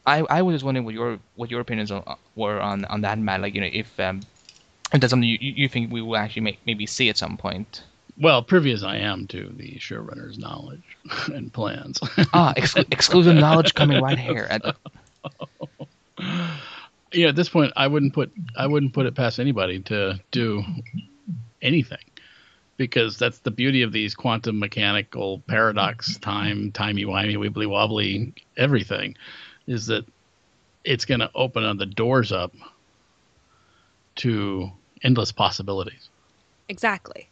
I 0.06 0.20
I 0.30 0.42
was 0.42 0.54
just 0.54 0.64
wondering 0.64 0.84
what 0.84 0.94
your 0.94 1.18
what 1.36 1.50
your 1.50 1.60
opinions 1.60 1.90
on, 1.90 2.02
were 2.36 2.60
on 2.60 2.84
on 2.86 3.00
that 3.02 3.18
matter. 3.18 3.42
Like 3.42 3.54
you 3.54 3.60
know 3.60 3.70
if 3.72 3.98
um, 4.00 4.22
that's 4.92 5.10
something 5.10 5.28
you, 5.28 5.38
you 5.40 5.68
think 5.68 5.92
we 5.92 6.02
will 6.02 6.16
actually 6.16 6.42
make, 6.42 6.58
maybe 6.66 6.86
see 6.86 7.08
at 7.08 7.18
some 7.18 7.36
point. 7.36 7.82
Well, 8.18 8.42
privy 8.42 8.72
as 8.72 8.84
I 8.84 8.96
am 8.96 9.26
to 9.28 9.52
the 9.56 9.76
showrunner's 9.78 10.38
knowledge 10.38 10.96
and 11.26 11.52
plans. 11.52 11.98
ah, 12.32 12.52
ex- 12.56 12.76
exclusive 12.90 13.34
knowledge 13.34 13.74
coming 13.74 14.00
right 14.02 14.18
here. 14.18 14.46
At, 14.48 14.76
yeah, 17.12 17.28
at 17.28 17.36
this 17.36 17.48
point, 17.48 17.72
I 17.76 17.86
wouldn't 17.86 18.12
put 18.12 18.32
I 18.56 18.66
wouldn't 18.66 18.92
put 18.92 19.06
it 19.06 19.14
past 19.14 19.40
anybody 19.40 19.80
to 19.80 20.20
do 20.30 20.62
anything 21.60 21.98
because 22.76 23.18
that's 23.18 23.38
the 23.40 23.50
beauty 23.50 23.82
of 23.82 23.92
these 23.92 24.14
quantum 24.14 24.58
mechanical 24.58 25.40
paradox 25.46 26.18
time 26.18 26.72
timey 26.72 27.04
wimey 27.04 27.36
wibbly 27.36 27.68
wobbly 27.68 28.34
everything 28.56 29.14
is 29.68 29.86
that 29.86 30.04
it's 30.82 31.04
going 31.04 31.20
to 31.20 31.30
open 31.36 31.76
the 31.78 31.86
doors 31.86 32.32
up 32.32 32.52
to 34.16 34.70
endless 35.04 35.30
possibilities 35.30 36.10
Exactly. 36.68 37.28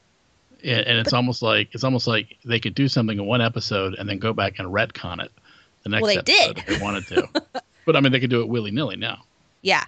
And, 0.64 0.86
and 0.86 0.98
it's 0.98 1.12
almost 1.12 1.42
like 1.42 1.68
it's 1.72 1.84
almost 1.84 2.06
like 2.06 2.36
they 2.44 2.60
could 2.60 2.74
do 2.74 2.88
something 2.88 3.18
in 3.18 3.26
one 3.26 3.40
episode 3.40 3.94
and 3.94 4.08
then 4.08 4.18
go 4.18 4.32
back 4.32 4.58
and 4.58 4.68
retcon 4.68 5.22
it 5.24 5.30
the 5.82 5.88
next 5.90 6.02
Well, 6.02 6.14
they 6.14 6.18
episode 6.18 6.54
did. 6.54 6.58
if 6.58 6.66
they 6.66 6.84
wanted 6.84 7.06
to. 7.08 7.28
but 7.86 7.96
I 7.96 8.00
mean, 8.00 8.12
they 8.12 8.20
could 8.20 8.30
do 8.30 8.40
it 8.40 8.48
willy 8.48 8.70
nilly 8.70 8.96
now. 8.96 9.22
Yeah. 9.62 9.84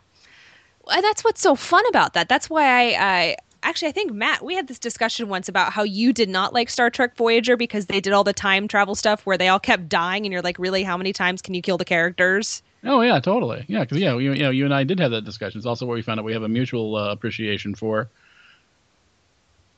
And 0.90 1.02
that's 1.02 1.24
what's 1.24 1.40
so 1.40 1.54
fun 1.54 1.84
about 1.88 2.14
that. 2.14 2.28
That's 2.28 2.50
why 2.50 2.64
I, 2.64 2.96
I 2.98 3.36
actually 3.62 3.88
I 3.88 3.92
think 3.92 4.12
Matt, 4.12 4.44
we 4.44 4.54
had 4.54 4.66
this 4.68 4.78
discussion 4.78 5.28
once 5.28 5.48
about 5.48 5.72
how 5.72 5.82
you 5.82 6.12
did 6.12 6.28
not 6.28 6.52
like 6.52 6.68
Star 6.68 6.90
Trek 6.90 7.16
Voyager 7.16 7.56
because 7.56 7.86
they 7.86 8.00
did 8.00 8.12
all 8.12 8.24
the 8.24 8.32
time 8.32 8.68
travel 8.68 8.94
stuff 8.94 9.24
where 9.24 9.38
they 9.38 9.48
all 9.48 9.60
kept 9.60 9.88
dying 9.88 10.26
and 10.26 10.32
you're 10.32 10.42
like, 10.42 10.58
really, 10.58 10.82
how 10.82 10.96
many 10.96 11.12
times 11.12 11.40
can 11.40 11.54
you 11.54 11.62
kill 11.62 11.78
the 11.78 11.84
characters? 11.84 12.62
Oh 12.84 13.00
yeah, 13.00 13.18
totally. 13.18 13.64
Yeah, 13.66 13.80
because 13.80 13.98
yeah, 13.98 14.12
you, 14.18 14.32
you 14.34 14.42
know, 14.42 14.50
you 14.50 14.66
and 14.66 14.74
I 14.74 14.84
did 14.84 15.00
have 15.00 15.10
that 15.12 15.24
discussion. 15.24 15.58
It's 15.58 15.66
also 15.66 15.86
where 15.86 15.94
we 15.94 16.02
found 16.02 16.20
out 16.20 16.26
we 16.26 16.34
have 16.34 16.42
a 16.42 16.48
mutual 16.48 16.96
uh, 16.96 17.10
appreciation 17.12 17.74
for 17.74 18.08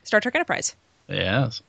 Star 0.03 0.20
Trek 0.20 0.34
Enterprise. 0.34 0.74
Yes, 1.09 1.63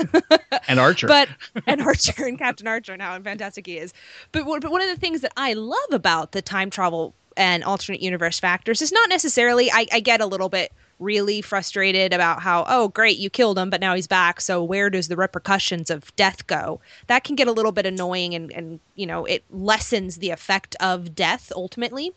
and 0.68 0.80
Archer. 0.80 1.06
But 1.06 1.28
and 1.66 1.80
Archer 1.82 2.24
and 2.24 2.38
Captain 2.38 2.66
Archer 2.66 2.96
now 2.96 3.14
and 3.14 3.24
how 3.24 3.30
fantastic 3.30 3.66
he 3.66 3.78
is. 3.78 3.92
But, 4.32 4.46
one- 4.46 4.60
but 4.60 4.70
one 4.70 4.82
of 4.82 4.88
the 4.88 4.96
things 4.96 5.20
that 5.22 5.32
I 5.36 5.52
love 5.54 5.78
about 5.92 6.32
the 6.32 6.42
time 6.42 6.70
travel 6.70 7.14
and 7.36 7.64
alternate 7.64 8.00
universe 8.00 8.38
factors 8.38 8.80
is 8.80 8.92
not 8.92 9.08
necessarily 9.08 9.70
I, 9.72 9.86
I 9.92 10.00
get 10.00 10.20
a 10.20 10.26
little 10.26 10.48
bit 10.48 10.72
really 11.00 11.42
frustrated 11.42 12.12
about 12.12 12.40
how 12.40 12.64
oh 12.68 12.88
great 12.88 13.18
you 13.18 13.28
killed 13.28 13.58
him 13.58 13.68
but 13.68 13.80
now 13.80 13.94
he's 13.96 14.06
back 14.06 14.40
so 14.40 14.62
where 14.62 14.88
does 14.88 15.08
the 15.08 15.16
repercussions 15.16 15.90
of 15.90 16.14
death 16.14 16.46
go 16.46 16.80
that 17.08 17.24
can 17.24 17.34
get 17.34 17.48
a 17.48 17.52
little 17.52 17.72
bit 17.72 17.86
annoying 17.86 18.34
and 18.34 18.52
and 18.52 18.78
you 18.94 19.04
know 19.04 19.24
it 19.24 19.42
lessens 19.50 20.18
the 20.18 20.30
effect 20.30 20.76
of 20.78 21.14
death 21.14 21.50
ultimately 21.56 22.12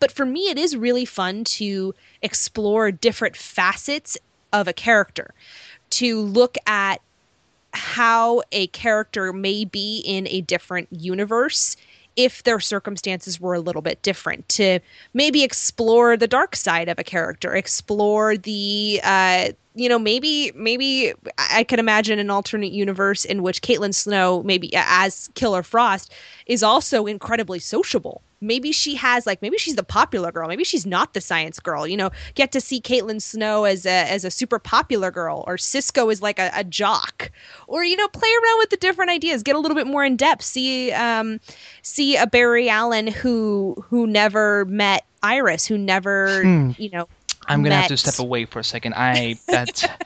but 0.00 0.10
for 0.10 0.24
me 0.24 0.48
it 0.48 0.58
is 0.58 0.74
really 0.76 1.04
fun 1.04 1.44
to 1.44 1.94
explore 2.22 2.90
different 2.90 3.36
facets 3.36 4.16
of 4.54 4.66
a 4.66 4.72
character 4.72 5.34
to 5.92 6.20
look 6.20 6.56
at 6.66 7.00
how 7.74 8.42
a 8.52 8.66
character 8.68 9.32
may 9.32 9.64
be 9.64 10.02
in 10.04 10.26
a 10.28 10.42
different 10.42 10.88
universe 10.90 11.76
if 12.16 12.42
their 12.42 12.60
circumstances 12.60 13.40
were 13.40 13.54
a 13.54 13.60
little 13.60 13.80
bit 13.80 14.02
different 14.02 14.46
to 14.50 14.78
maybe 15.14 15.42
explore 15.42 16.16
the 16.16 16.26
dark 16.26 16.54
side 16.54 16.88
of 16.88 16.98
a 16.98 17.04
character 17.04 17.54
explore 17.54 18.36
the 18.36 19.00
uh 19.02 19.48
you 19.74 19.88
know 19.88 19.98
maybe 19.98 20.52
maybe 20.54 21.14
i 21.38 21.64
could 21.64 21.78
imagine 21.78 22.18
an 22.18 22.28
alternate 22.28 22.72
universe 22.72 23.24
in 23.24 23.42
which 23.42 23.62
caitlin 23.62 23.94
snow 23.94 24.42
maybe 24.42 24.70
as 24.74 25.30
killer 25.34 25.62
frost 25.62 26.12
is 26.46 26.62
also 26.62 27.06
incredibly 27.06 27.58
sociable 27.58 28.20
maybe 28.42 28.72
she 28.72 28.94
has 28.94 29.26
like 29.26 29.40
maybe 29.40 29.56
she's 29.56 29.76
the 29.76 29.82
popular 29.82 30.32
girl 30.32 30.48
maybe 30.48 30.64
she's 30.64 30.84
not 30.84 31.14
the 31.14 31.20
science 31.20 31.58
girl 31.60 31.86
you 31.86 31.96
know 31.96 32.10
get 32.34 32.52
to 32.52 32.60
see 32.60 32.80
caitlin 32.80 33.20
snow 33.20 33.64
as 33.64 33.86
a 33.86 34.10
as 34.10 34.24
a 34.24 34.30
super 34.30 34.58
popular 34.58 35.10
girl 35.10 35.44
or 35.46 35.56
cisco 35.56 36.10
is 36.10 36.20
like 36.20 36.38
a, 36.38 36.50
a 36.54 36.64
jock 36.64 37.30
or 37.68 37.84
you 37.84 37.96
know 37.96 38.08
play 38.08 38.28
around 38.28 38.58
with 38.58 38.70
the 38.70 38.76
different 38.76 39.10
ideas 39.10 39.42
get 39.42 39.56
a 39.56 39.58
little 39.58 39.76
bit 39.76 39.86
more 39.86 40.04
in 40.04 40.16
depth 40.16 40.42
see 40.42 40.92
um 40.92 41.40
see 41.82 42.16
a 42.16 42.26
barry 42.26 42.68
allen 42.68 43.06
who 43.06 43.74
who 43.88 44.06
never 44.06 44.64
met 44.66 45.04
iris 45.22 45.66
who 45.66 45.78
never 45.78 46.42
Hmm. 46.42 46.70
you 46.76 46.90
know 46.90 47.08
I'm 47.46 47.62
gonna 47.62 47.76
have 47.76 47.88
to 47.88 47.96
step 47.96 48.18
away 48.18 48.44
for 48.44 48.60
a 48.60 48.64
second. 48.64 48.94
I 48.94 49.38
that 49.48 49.98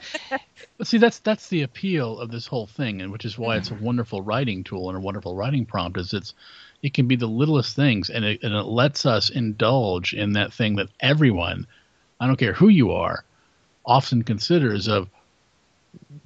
But 0.77 0.87
see, 0.87 0.97
that's 0.97 1.19
that's 1.19 1.49
the 1.49 1.61
appeal 1.61 2.19
of 2.19 2.31
this 2.31 2.47
whole 2.47 2.67
thing, 2.67 3.01
and 3.01 3.11
which 3.11 3.25
is 3.25 3.37
why 3.37 3.57
it's 3.57 3.71
a 3.71 3.75
wonderful 3.75 4.21
writing 4.21 4.63
tool 4.63 4.89
and 4.89 4.97
a 4.97 5.01
wonderful 5.01 5.35
writing 5.35 5.65
prompt. 5.65 5.97
Is 5.97 6.13
it's 6.13 6.33
it 6.81 6.93
can 6.93 7.07
be 7.07 7.15
the 7.15 7.27
littlest 7.27 7.75
things, 7.75 8.09
and 8.09 8.23
it 8.23 8.43
and 8.43 8.53
it 8.53 8.63
lets 8.63 9.05
us 9.05 9.29
indulge 9.29 10.13
in 10.13 10.33
that 10.33 10.53
thing 10.53 10.75
that 10.75 10.89
everyone, 10.99 11.67
I 12.19 12.27
don't 12.27 12.37
care 12.37 12.53
who 12.53 12.67
you 12.67 12.91
are, 12.91 13.23
often 13.85 14.23
considers 14.23 14.87
of 14.87 15.09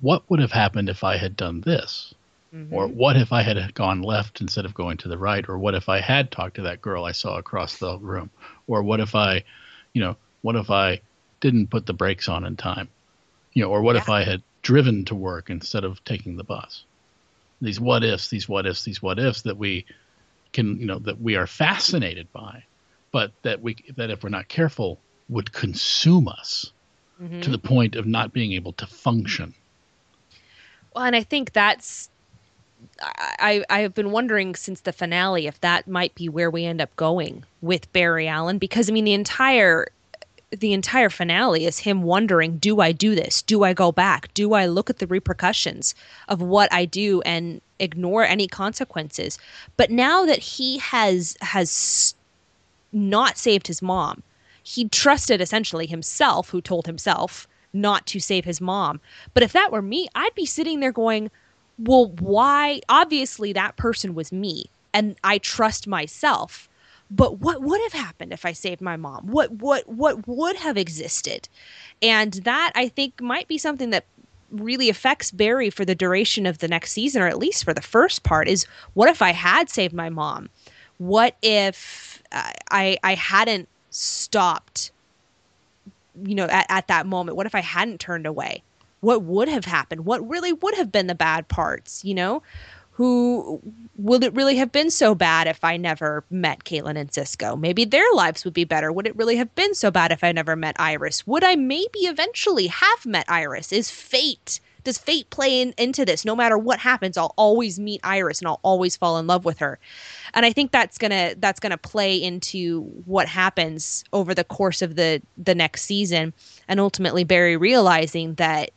what 0.01 0.29
would 0.29 0.39
have 0.39 0.51
happened 0.51 0.89
if 0.89 1.03
I 1.03 1.17
had 1.17 1.35
done 1.37 1.61
this, 1.61 2.13
mm-hmm. 2.53 2.73
or 2.73 2.87
what 2.87 3.15
if 3.15 3.31
I 3.31 3.43
had 3.43 3.73
gone 3.73 4.01
left 4.01 4.41
instead 4.41 4.65
of 4.65 4.73
going 4.73 4.97
to 4.97 5.07
the 5.07 5.17
right, 5.17 5.47
or 5.47 5.57
what 5.57 5.75
if 5.75 5.87
I 5.87 6.01
had 6.01 6.31
talked 6.31 6.55
to 6.55 6.63
that 6.63 6.81
girl 6.81 7.05
I 7.05 7.13
saw 7.13 7.37
across 7.37 7.77
the 7.77 7.97
room, 7.97 8.29
or 8.67 8.83
what 8.83 8.99
if 8.99 9.15
I, 9.15 9.43
you 9.93 10.01
know, 10.01 10.17
what 10.41 10.55
if 10.55 10.69
I 10.69 11.01
didn't 11.39 11.69
put 11.69 11.85
the 11.85 11.93
brakes 11.93 12.27
on 12.27 12.45
in 12.45 12.57
time? 12.57 12.89
You 13.53 13.63
know, 13.63 13.69
or 13.69 13.81
what 13.81 13.95
if 13.95 14.09
I 14.09 14.23
had 14.23 14.43
driven 14.61 15.05
to 15.05 15.15
work 15.15 15.49
instead 15.49 15.83
of 15.83 16.03
taking 16.03 16.37
the 16.37 16.43
bus? 16.43 16.83
These 17.61 17.79
what 17.79 18.03
ifs, 18.03 18.29
these 18.29 18.49
what 18.49 18.65
ifs, 18.65 18.83
these 18.83 19.01
what 19.01 19.19
ifs 19.19 19.43
that 19.43 19.57
we 19.57 19.85
can, 20.53 20.79
you 20.79 20.85
know, 20.85 20.99
that 20.99 21.21
we 21.21 21.35
are 21.35 21.47
fascinated 21.47 22.31
by, 22.33 22.63
but 23.11 23.31
that 23.43 23.61
we 23.61 23.75
that 23.95 24.09
if 24.09 24.23
we're 24.23 24.29
not 24.29 24.47
careful 24.47 24.99
would 25.29 25.51
consume 25.53 26.27
us 26.27 26.71
Mhm. 27.21 27.41
to 27.43 27.49
the 27.49 27.57
point 27.57 27.95
of 27.95 28.05
not 28.05 28.33
being 28.33 28.53
able 28.53 28.73
to 28.73 28.85
function. 28.85 29.53
Well, 30.93 31.05
and 31.05 31.15
I 31.15 31.23
think 31.23 31.53
that's 31.53 32.09
I 33.03 33.63
I 33.69 33.79
have 33.81 33.93
been 33.93 34.11
wondering 34.11 34.55
since 34.55 34.81
the 34.81 34.91
finale 34.91 35.47
if 35.47 35.59
that 35.61 35.87
might 35.87 36.15
be 36.15 36.27
where 36.29 36.49
we 36.49 36.65
end 36.65 36.81
up 36.81 36.95
going 36.95 37.43
with 37.61 37.91
Barry 37.93 38.27
Allen 38.27 38.57
because 38.57 38.89
I 38.89 38.93
mean 38.93 39.05
the 39.05 39.13
entire 39.13 39.87
the 40.49 40.73
entire 40.73 41.09
finale 41.09 41.65
is 41.65 41.79
him 41.79 42.03
wondering 42.03 42.57
do 42.57 42.81
I 42.81 42.91
do 42.91 43.15
this? 43.15 43.41
Do 43.41 43.63
I 43.63 43.73
go 43.73 43.91
back? 43.91 44.33
Do 44.33 44.53
I 44.53 44.65
look 44.65 44.89
at 44.89 44.99
the 44.99 45.07
repercussions 45.07 45.95
of 46.27 46.41
what 46.41 46.73
I 46.73 46.85
do 46.85 47.21
and 47.21 47.61
ignore 47.81 48.23
any 48.23 48.47
consequences? 48.47 49.37
But 49.75 49.91
now 49.91 50.25
that 50.25 50.39
he 50.39 50.77
has 50.77 51.35
has 51.41 52.15
not 52.93 53.37
saved 53.37 53.67
his 53.67 53.81
mom, 53.81 54.23
he 54.63 54.87
trusted 54.87 55.41
essentially 55.41 55.87
himself 55.87 56.49
who 56.49 56.61
told 56.61 56.85
himself 56.85 57.47
not 57.73 58.05
to 58.07 58.19
save 58.19 58.45
his 58.45 58.61
mom. 58.61 58.99
But 59.33 59.43
if 59.43 59.53
that 59.53 59.71
were 59.71 59.81
me, 59.81 60.07
I'd 60.15 60.35
be 60.35 60.45
sitting 60.45 60.79
there 60.79 60.91
going, 60.91 61.31
well, 61.79 62.07
why? 62.19 62.81
Obviously, 62.89 63.53
that 63.53 63.77
person 63.77 64.13
was 64.13 64.31
me, 64.31 64.65
and 64.93 65.15
I 65.23 65.37
trust 65.39 65.87
myself. 65.87 66.69
But 67.09 67.39
what 67.39 67.61
would 67.61 67.81
have 67.81 67.93
happened 67.93 68.31
if 68.31 68.45
I 68.45 68.53
saved 68.53 68.81
my 68.81 68.95
mom? 68.95 69.27
What 69.27 69.51
what 69.51 69.87
what 69.89 70.27
would 70.27 70.55
have 70.55 70.77
existed? 70.77 71.49
And 72.01 72.33
that 72.33 72.71
I 72.73 72.87
think 72.87 73.21
might 73.21 73.49
be 73.49 73.57
something 73.57 73.89
that 73.89 74.05
really 74.51 74.89
affects 74.89 75.31
Barry 75.31 75.69
for 75.69 75.85
the 75.85 75.95
duration 75.95 76.45
of 76.45 76.59
the 76.59 76.67
next 76.67 76.91
season, 76.91 77.21
or 77.21 77.27
at 77.27 77.37
least 77.37 77.63
for 77.63 77.73
the 77.73 77.81
first 77.81 78.23
part. 78.23 78.47
Is 78.47 78.65
what 78.93 79.09
if 79.09 79.21
I 79.21 79.31
had 79.31 79.69
saved 79.69 79.93
my 79.93 80.09
mom? 80.09 80.49
What 80.97 81.35
if 81.41 82.21
uh, 82.31 82.51
I 82.69 82.97
I 83.03 83.15
hadn't 83.15 83.67
stopped? 83.89 84.91
You 86.23 86.35
know, 86.35 86.45
at, 86.45 86.65
at 86.69 86.87
that 86.87 87.05
moment, 87.05 87.37
what 87.37 87.45
if 87.45 87.55
I 87.55 87.61
hadn't 87.61 87.99
turned 87.99 88.25
away? 88.25 88.63
what 89.01 89.23
would 89.23 89.49
have 89.49 89.65
happened 89.65 90.05
what 90.05 90.27
really 90.29 90.53
would 90.53 90.75
have 90.75 90.91
been 90.91 91.07
the 91.07 91.15
bad 91.15 91.47
parts 91.47 92.05
you 92.05 92.13
know 92.13 92.41
who 93.01 93.59
would 93.97 94.23
it 94.23 94.31
really 94.35 94.55
have 94.57 94.71
been 94.71 94.91
so 94.91 95.15
bad 95.15 95.47
if 95.47 95.63
I 95.63 95.75
never 95.75 96.23
met 96.29 96.65
Caitlin 96.65 96.99
and 96.99 97.11
Cisco? 97.11 97.55
Maybe 97.55 97.83
their 97.83 98.05
lives 98.13 98.45
would 98.45 98.53
be 98.53 98.63
better. 98.63 98.91
Would 98.91 99.07
it 99.07 99.15
really 99.15 99.37
have 99.37 99.55
been 99.55 99.73
so 99.73 99.89
bad 99.89 100.11
if 100.11 100.23
I 100.23 100.31
never 100.31 100.55
met 100.55 100.75
Iris? 100.77 101.25
Would 101.25 101.43
I 101.43 101.55
maybe 101.55 102.01
eventually 102.01 102.67
have 102.67 103.05
met 103.07 103.25
Iris? 103.27 103.73
Is 103.73 103.89
fate 103.89 104.59
does 104.83 104.99
fate 104.99 105.27
play 105.31 105.61
in, 105.61 105.73
into 105.79 106.05
this? 106.05 106.25
No 106.25 106.35
matter 106.35 106.59
what 106.59 106.77
happens, 106.77 107.17
I'll 107.17 107.33
always 107.37 107.79
meet 107.79 108.01
Iris 108.03 108.39
and 108.39 108.47
I'll 108.47 108.59
always 108.61 108.95
fall 108.95 109.17
in 109.17 109.25
love 109.25 109.45
with 109.45 109.57
her. 109.57 109.79
And 110.35 110.45
I 110.45 110.53
think 110.53 110.69
that's 110.69 110.99
gonna 110.99 111.33
that's 111.39 111.59
gonna 111.59 111.77
play 111.77 112.21
into 112.21 112.83
what 113.05 113.27
happens 113.27 114.03
over 114.13 114.35
the 114.35 114.43
course 114.43 114.83
of 114.83 114.95
the 114.95 115.23
the 115.39 115.55
next 115.55 115.85
season, 115.85 116.33
and 116.67 116.79
ultimately 116.79 117.23
Barry 117.23 117.57
realizing 117.57 118.35
that 118.35 118.69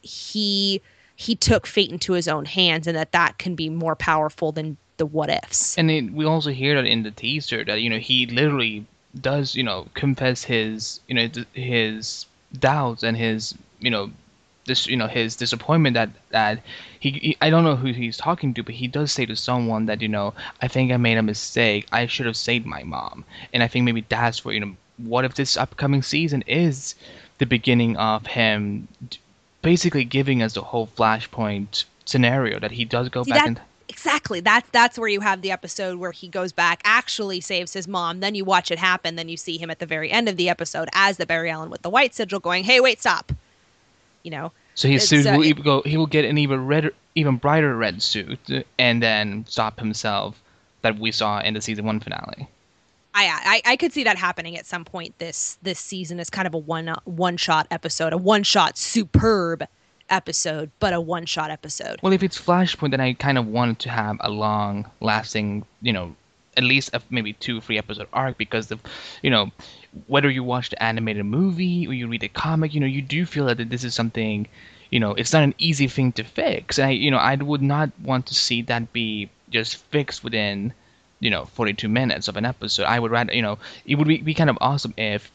he 0.00 0.82
he 1.22 1.34
took 1.34 1.66
fate 1.66 1.90
into 1.90 2.12
his 2.12 2.26
own 2.28 2.44
hands 2.44 2.86
and 2.86 2.96
that 2.96 3.12
that 3.12 3.38
can 3.38 3.54
be 3.54 3.68
more 3.68 3.94
powerful 3.94 4.52
than 4.52 4.76
the 4.96 5.06
what 5.06 5.30
ifs 5.30 5.78
and 5.78 5.90
it, 5.90 6.12
we 6.12 6.24
also 6.24 6.50
hear 6.50 6.74
that 6.74 6.86
in 6.86 7.02
the 7.02 7.10
teaser 7.10 7.64
that 7.64 7.80
you 7.80 7.88
know 7.88 7.98
he 7.98 8.26
literally 8.26 8.84
does 9.20 9.54
you 9.54 9.62
know 9.62 9.86
confess 9.94 10.44
his 10.44 11.00
you 11.08 11.14
know 11.14 11.28
his 11.52 12.26
doubts 12.58 13.02
and 13.02 13.16
his 13.16 13.54
you 13.80 13.90
know 13.90 14.10
this 14.66 14.86
you 14.86 14.96
know 14.96 15.06
his 15.06 15.36
disappointment 15.36 15.94
that 15.94 16.10
that 16.30 16.62
he, 17.00 17.10
he, 17.10 17.36
I 17.40 17.50
don't 17.50 17.64
know 17.64 17.74
who 17.74 17.92
he's 17.92 18.16
talking 18.16 18.54
to, 18.54 18.62
but 18.62 18.74
he 18.76 18.86
does 18.86 19.10
say 19.10 19.26
to 19.26 19.34
someone 19.34 19.86
that 19.86 20.00
you 20.00 20.08
know 20.08 20.34
I 20.60 20.68
think 20.68 20.92
I 20.92 20.96
made 20.98 21.18
a 21.18 21.22
mistake. 21.22 21.88
I 21.90 22.06
should 22.06 22.26
have 22.26 22.36
saved 22.36 22.64
my 22.64 22.84
mom, 22.84 23.24
and 23.52 23.62
I 23.62 23.68
think 23.68 23.84
maybe 23.84 24.04
that's 24.08 24.44
where 24.44 24.54
you 24.54 24.60
know 24.60 24.76
what 24.98 25.24
if 25.24 25.34
this 25.34 25.56
upcoming 25.56 26.02
season 26.02 26.42
is 26.46 26.94
the 27.38 27.46
beginning 27.46 27.96
of 27.96 28.26
him 28.26 28.86
basically 29.62 30.04
giving 30.04 30.42
us 30.42 30.54
the 30.54 30.60
whole 30.60 30.88
Flashpoint 30.88 31.84
scenario 32.04 32.58
that 32.58 32.72
he 32.72 32.84
does 32.84 33.08
go 33.08 33.22
See, 33.22 33.30
back 33.30 33.46
and 33.46 33.60
exactly 33.88 34.40
that's 34.40 34.68
that's 34.70 34.98
where 34.98 35.08
you 35.08 35.20
have 35.20 35.42
the 35.42 35.50
episode 35.50 35.98
where 35.98 36.12
he 36.12 36.26
goes 36.26 36.52
back 36.52 36.80
actually 36.84 37.40
saves 37.40 37.72
his 37.72 37.86
mom 37.86 38.20
then 38.20 38.34
you 38.34 38.44
watch 38.44 38.70
it 38.70 38.78
happen 38.78 39.16
then 39.16 39.28
you 39.28 39.36
see 39.36 39.56
him 39.56 39.70
at 39.70 39.78
the 39.78 39.86
very 39.86 40.10
end 40.10 40.28
of 40.28 40.36
the 40.36 40.48
episode 40.48 40.88
as 40.94 41.16
the 41.16 41.26
barry 41.26 41.50
allen 41.50 41.70
with 41.70 41.82
the 41.82 41.90
white 41.90 42.14
sigil 42.14 42.40
going 42.40 42.64
hey 42.64 42.80
wait 42.80 43.00
stop. 43.00 43.32
You 44.22 44.30
know? 44.30 44.52
So 44.74 44.88
he 44.88 44.96
uh, 44.96 45.36
will 45.36 45.52
go 45.54 45.82
he 45.82 45.96
will 45.96 46.06
get 46.06 46.24
an 46.24 46.38
even 46.38 46.66
redder 46.66 46.92
even 47.14 47.36
brighter 47.36 47.76
red 47.76 48.02
suit 48.02 48.38
and 48.78 49.02
then 49.02 49.44
stop 49.46 49.78
himself 49.78 50.40
that 50.80 50.98
we 50.98 51.12
saw 51.12 51.40
in 51.40 51.54
the 51.54 51.60
season 51.60 51.84
one 51.84 52.00
finale 52.00 52.48
I, 53.14 53.62
I, 53.66 53.72
I 53.72 53.76
could 53.76 53.92
see 53.92 54.04
that 54.04 54.16
happening 54.16 54.56
at 54.56 54.66
some 54.66 54.84
point 54.84 55.18
this 55.18 55.58
this 55.62 55.78
season 55.78 56.18
as 56.18 56.30
kind 56.30 56.46
of 56.46 56.54
a 56.54 56.58
one 56.58 56.94
one 57.04 57.36
shot 57.36 57.66
episode, 57.70 58.12
a 58.12 58.18
one 58.18 58.42
shot 58.42 58.78
superb 58.78 59.64
episode, 60.08 60.70
but 60.80 60.92
a 60.92 61.00
one 61.00 61.26
shot 61.26 61.50
episode. 61.50 61.98
Well, 62.02 62.12
if 62.12 62.22
it's 62.22 62.40
Flashpoint, 62.40 62.90
then 62.90 63.00
I 63.00 63.12
kind 63.14 63.38
of 63.38 63.46
wanted 63.46 63.78
to 63.80 63.90
have 63.90 64.16
a 64.20 64.30
long 64.30 64.90
lasting, 65.00 65.64
you 65.80 65.92
know, 65.92 66.14
at 66.56 66.64
least 66.64 66.90
a 66.92 67.02
maybe 67.10 67.32
two 67.34 67.60
three 67.60 67.78
episode 67.78 68.08
arc 68.12 68.38
because 68.38 68.68
the, 68.68 68.78
you 69.22 69.30
know, 69.30 69.50
whether 70.06 70.30
you 70.30 70.44
watch 70.44 70.70
the 70.70 70.82
animated 70.82 71.24
movie 71.24 71.86
or 71.86 71.92
you 71.92 72.08
read 72.08 72.20
the 72.22 72.28
comic, 72.28 72.74
you 72.74 72.80
know, 72.80 72.86
you 72.86 73.02
do 73.02 73.26
feel 73.26 73.46
that 73.46 73.68
this 73.68 73.84
is 73.84 73.94
something, 73.94 74.46
you 74.90 75.00
know, 75.00 75.12
it's 75.14 75.32
not 75.32 75.42
an 75.42 75.54
easy 75.58 75.88
thing 75.88 76.12
to 76.12 76.24
fix, 76.24 76.78
and 76.78 76.88
I, 76.88 76.90
you 76.92 77.10
know, 77.10 77.18
I 77.18 77.34
would 77.36 77.62
not 77.62 77.90
want 78.02 78.26
to 78.26 78.34
see 78.34 78.62
that 78.62 78.92
be 78.92 79.30
just 79.50 79.76
fixed 79.76 80.24
within 80.24 80.72
you 81.22 81.30
know 81.30 81.46
42 81.54 81.88
minutes 81.88 82.28
of 82.28 82.36
an 82.36 82.44
episode. 82.44 82.84
I 82.84 82.98
would 82.98 83.10
rather 83.10 83.32
you 83.32 83.42
know 83.42 83.58
it 83.86 83.94
would 83.94 84.08
be, 84.08 84.18
be 84.18 84.34
kind 84.34 84.50
of 84.50 84.58
awesome 84.60 84.92
if 84.96 85.30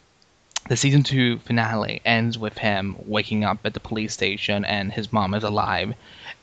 the 0.68 0.76
season 0.76 1.02
two 1.02 1.40
finale 1.40 2.02
ends 2.04 2.38
with 2.38 2.58
him 2.58 2.98
waking 3.06 3.46
up 3.46 3.60
at 3.64 3.74
the 3.74 3.80
police 3.80 4.14
station 4.14 4.66
and 4.66 4.92
his 4.92 5.14
mom 5.14 5.34
is 5.34 5.44
alive, 5.44 5.96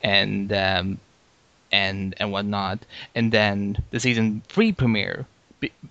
and 0.03 0.53
um, 0.53 0.99
and 1.71 2.15
and 2.19 2.33
whatnot, 2.33 2.79
and 3.15 3.31
then 3.33 3.77
the 3.91 4.01
season 4.01 4.43
three 4.49 4.73
premiere 4.73 5.27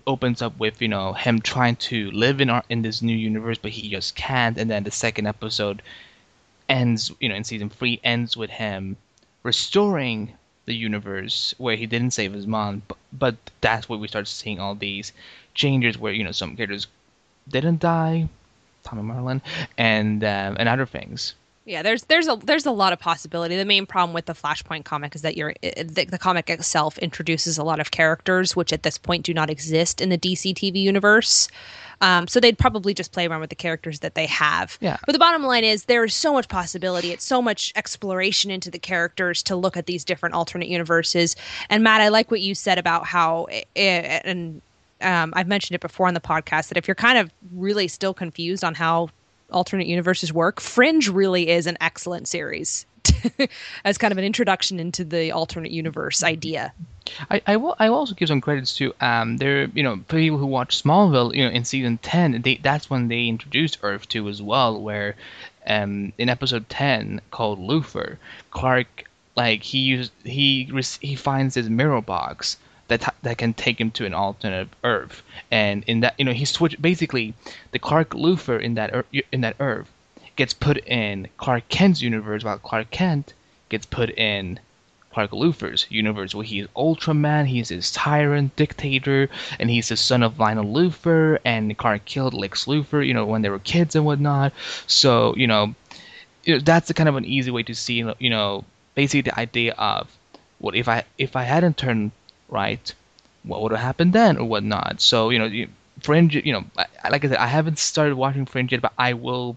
opens 0.06 0.42
up 0.42 0.56
with 0.58 0.82
you 0.82 0.88
know 0.88 1.12
him 1.12 1.40
trying 1.40 1.76
to 1.76 2.10
live 2.10 2.40
in 2.40 2.50
our 2.50 2.64
in 2.68 2.82
this 2.82 3.02
new 3.02 3.16
universe, 3.16 3.58
but 3.58 3.70
he 3.70 3.88
just 3.88 4.16
can't, 4.16 4.58
and 4.58 4.68
then 4.70 4.82
the 4.82 4.90
second 4.90 5.26
episode 5.26 5.80
ends 6.68 7.12
you 7.20 7.28
know 7.28 7.34
in 7.36 7.44
season 7.44 7.70
three 7.70 8.00
ends 8.02 8.36
with 8.36 8.50
him 8.50 8.96
restoring 9.44 10.32
the 10.66 10.74
universe 10.74 11.54
where 11.58 11.76
he 11.76 11.86
didn't 11.86 12.12
save 12.12 12.32
his 12.32 12.46
mom, 12.46 12.82
but, 12.88 12.98
but 13.12 13.36
that's 13.60 13.88
where 13.88 13.98
we 13.98 14.08
start 14.08 14.28
seeing 14.28 14.60
all 14.60 14.74
these 14.74 15.12
changes 15.54 15.98
where 15.98 16.12
you 16.12 16.24
know 16.24 16.32
some 16.32 16.56
characters 16.56 16.86
didn't 17.48 17.80
die, 17.80 18.28
Tommy 18.82 19.02
Merlyn, 19.02 19.40
and 19.78 20.24
um, 20.24 20.56
and 20.58 20.68
other 20.68 20.86
things. 20.86 21.34
Yeah, 21.66 21.82
there's 21.82 22.02
there's 22.04 22.28
a 22.28 22.36
there's 22.36 22.66
a 22.66 22.70
lot 22.70 22.92
of 22.92 22.98
possibility. 22.98 23.56
The 23.56 23.64
main 23.64 23.86
problem 23.86 24.12
with 24.12 24.26
the 24.26 24.34
Flashpoint 24.34 24.84
comic 24.84 25.14
is 25.14 25.22
that 25.22 25.36
you're 25.36 25.54
the, 25.62 26.06
the, 26.10 26.18
comic 26.18 26.50
itself 26.50 26.98
introduces 26.98 27.56
a 27.56 27.64
lot 27.64 27.80
of 27.80 27.90
characters 27.90 28.54
which 28.54 28.72
at 28.72 28.82
this 28.82 28.98
point 28.98 29.24
do 29.24 29.32
not 29.32 29.48
exist 29.48 30.02
in 30.02 30.10
the 30.10 30.18
DC 30.18 30.54
TV 30.54 30.76
universe. 30.82 31.48
Um, 32.00 32.26
so 32.28 32.40
they'd 32.40 32.58
probably 32.58 32.94
just 32.94 33.12
play 33.12 33.26
around 33.26 33.40
with 33.40 33.50
the 33.50 33.56
characters 33.56 34.00
that 34.00 34.14
they 34.14 34.26
have. 34.26 34.78
Yeah. 34.80 34.96
But 35.06 35.12
the 35.12 35.18
bottom 35.18 35.42
line 35.42 35.64
is 35.64 35.84
there's 35.84 36.14
so 36.14 36.32
much 36.32 36.48
possibility. 36.48 37.10
It's 37.12 37.24
so 37.24 37.40
much 37.40 37.72
exploration 37.76 38.50
into 38.50 38.70
the 38.70 38.78
characters 38.78 39.42
to 39.44 39.56
look 39.56 39.76
at 39.76 39.86
these 39.86 40.04
different 40.04 40.34
alternate 40.34 40.68
universes. 40.68 41.36
And 41.70 41.82
Matt, 41.82 42.00
I 42.00 42.08
like 42.08 42.30
what 42.30 42.40
you 42.40 42.54
said 42.54 42.78
about 42.78 43.06
how 43.06 43.46
it, 43.50 43.66
eh, 43.76 44.20
and 44.24 44.60
um, 45.00 45.32
I've 45.36 45.48
mentioned 45.48 45.74
it 45.74 45.80
before 45.80 46.06
on 46.06 46.14
the 46.14 46.20
podcast 46.20 46.68
that 46.68 46.76
if 46.76 46.88
you're 46.88 46.94
kind 46.94 47.18
of 47.18 47.30
really 47.54 47.88
still 47.88 48.14
confused 48.14 48.64
on 48.64 48.74
how 48.74 49.10
alternate 49.50 49.86
universes 49.86 50.32
work, 50.32 50.60
Fringe 50.60 51.08
really 51.08 51.48
is 51.48 51.66
an 51.66 51.76
excellent 51.80 52.28
series 52.28 52.86
as 53.84 53.98
kind 53.98 54.12
of 54.12 54.18
an 54.18 54.24
introduction 54.24 54.80
into 54.80 55.04
the 55.04 55.32
alternate 55.32 55.72
universe 55.72 56.22
idea. 56.22 56.72
I, 57.30 57.42
I 57.46 57.56
will 57.56 57.76
I 57.78 57.90
will 57.90 57.98
also 57.98 58.14
give 58.14 58.28
some 58.28 58.40
credits 58.40 58.76
to 58.76 58.94
um 59.00 59.36
there 59.36 59.66
you 59.74 59.82
know 59.82 59.98
people 60.08 60.38
who 60.38 60.46
watch 60.46 60.82
Smallville 60.82 61.34
you 61.34 61.44
know 61.44 61.50
in 61.50 61.64
season 61.64 61.98
ten 61.98 62.40
they 62.42 62.56
that's 62.56 62.88
when 62.88 63.08
they 63.08 63.26
introduced 63.26 63.78
Earth 63.82 64.08
two 64.08 64.28
as 64.28 64.40
well 64.40 64.80
where 64.80 65.14
um 65.66 66.12
in 66.18 66.28
episode 66.28 66.68
ten 66.68 67.20
called 67.30 67.58
Luthor 67.58 68.16
Clark 68.50 69.04
like 69.36 69.62
he 69.62 69.78
used 69.78 70.12
he 70.24 70.70
he 71.00 71.14
finds 71.14 71.54
his 71.54 71.68
mirror 71.68 72.00
box 72.00 72.56
that 72.88 73.14
that 73.22 73.38
can 73.38 73.54
take 73.54 73.80
him 73.80 73.90
to 73.92 74.04
an 74.06 74.14
alternate 74.14 74.68
Earth. 74.82 75.22
And 75.50 75.84
in 75.86 76.00
that 76.00 76.14
you 76.18 76.24
know 76.24 76.32
he 76.32 76.44
switched 76.44 76.80
basically 76.80 77.34
the 77.72 77.78
Clark 77.78 78.10
Luthor 78.10 78.60
in 78.60 78.74
that 78.74 79.04
in 79.32 79.40
that 79.40 79.56
Earth 79.60 79.90
gets 80.36 80.52
put 80.52 80.78
in 80.86 81.28
Clark 81.36 81.68
Kent's 81.68 82.02
universe 82.02 82.44
while 82.44 82.58
Clark 82.58 82.90
Kent 82.90 83.32
gets 83.68 83.86
put 83.86 84.10
in 84.10 84.58
Clark 85.14 85.30
Luthor's 85.30 85.86
universe 85.90 86.34
where 86.34 86.44
he's 86.44 86.66
Ultraman, 86.74 87.46
he's 87.46 87.68
this 87.68 87.92
tyrant 87.92 88.56
dictator, 88.56 89.30
and 89.60 89.70
he's 89.70 89.88
the 89.88 89.96
son 89.96 90.24
of 90.24 90.40
Lionel 90.40 90.64
Luthor, 90.64 91.38
and 91.44 91.78
Clark 91.78 92.04
killed 92.04 92.34
Lex 92.34 92.64
Luthor, 92.64 93.06
you 93.06 93.14
know, 93.14 93.24
when 93.24 93.42
they 93.42 93.48
were 93.48 93.60
kids 93.60 93.94
and 93.94 94.04
whatnot. 94.04 94.52
So, 94.88 95.34
you 95.36 95.46
know, 95.46 95.74
that's 96.62 96.92
kind 96.92 97.08
of 97.08 97.14
an 97.14 97.24
easy 97.24 97.52
way 97.52 97.62
to 97.62 97.74
see, 97.74 98.04
you 98.18 98.30
know, 98.30 98.64
basically 98.96 99.22
the 99.22 99.38
idea 99.38 99.74
of 99.74 100.08
what 100.58 100.74
if 100.74 100.88
I 100.88 101.04
if 101.16 101.36
I 101.36 101.44
hadn't 101.44 101.76
turned 101.76 102.10
right, 102.48 102.92
what 103.44 103.62
would 103.62 103.72
have 103.72 103.80
happened 103.80 104.12
then 104.14 104.36
or 104.36 104.44
whatnot. 104.44 105.00
So, 105.00 105.30
you 105.30 105.38
know, 105.38 105.66
Fringe, 106.00 106.34
you 106.34 106.52
know, 106.52 106.64
like 107.08 107.24
I 107.24 107.28
said, 107.28 107.38
I 107.38 107.46
haven't 107.46 107.78
started 107.78 108.16
watching 108.16 108.46
Fringe 108.46 108.72
yet, 108.72 108.82
but 108.82 108.92
I 108.98 109.12
will 109.12 109.56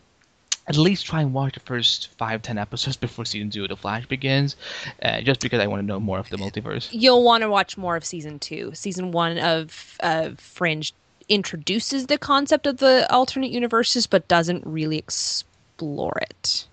at 0.67 0.75
least 0.75 1.05
try 1.05 1.21
and 1.21 1.33
watch 1.33 1.53
the 1.53 1.59
first 1.61 2.09
five 2.17 2.41
ten 2.41 2.57
episodes 2.57 2.97
before 3.05 3.25
season 3.25 3.49
two 3.49 3.63
of 3.63 3.69
the 3.69 3.77
Flash 3.77 4.05
begins, 4.05 4.55
uh, 5.01 5.21
just 5.21 5.39
because 5.39 5.59
I 5.59 5.67
want 5.67 5.81
to 5.81 5.85
know 5.85 5.99
more 5.99 6.19
of 6.19 6.29
the 6.29 6.37
multiverse. 6.37 6.89
You'll 6.91 7.23
want 7.23 7.41
to 7.41 7.49
watch 7.49 7.77
more 7.77 7.95
of 7.95 8.05
season 8.05 8.39
two. 8.39 8.71
Season 8.73 9.11
one 9.11 9.37
of 9.39 9.97
uh, 10.01 10.31
Fringe 10.37 10.93
introduces 11.29 12.07
the 12.07 12.17
concept 12.17 12.67
of 12.67 12.77
the 12.77 13.11
alternate 13.11 13.51
universes, 13.51 14.07
but 14.07 14.27
doesn't 14.27 14.65
really 14.65 14.97
explore 14.97 16.17
it. 16.21 16.65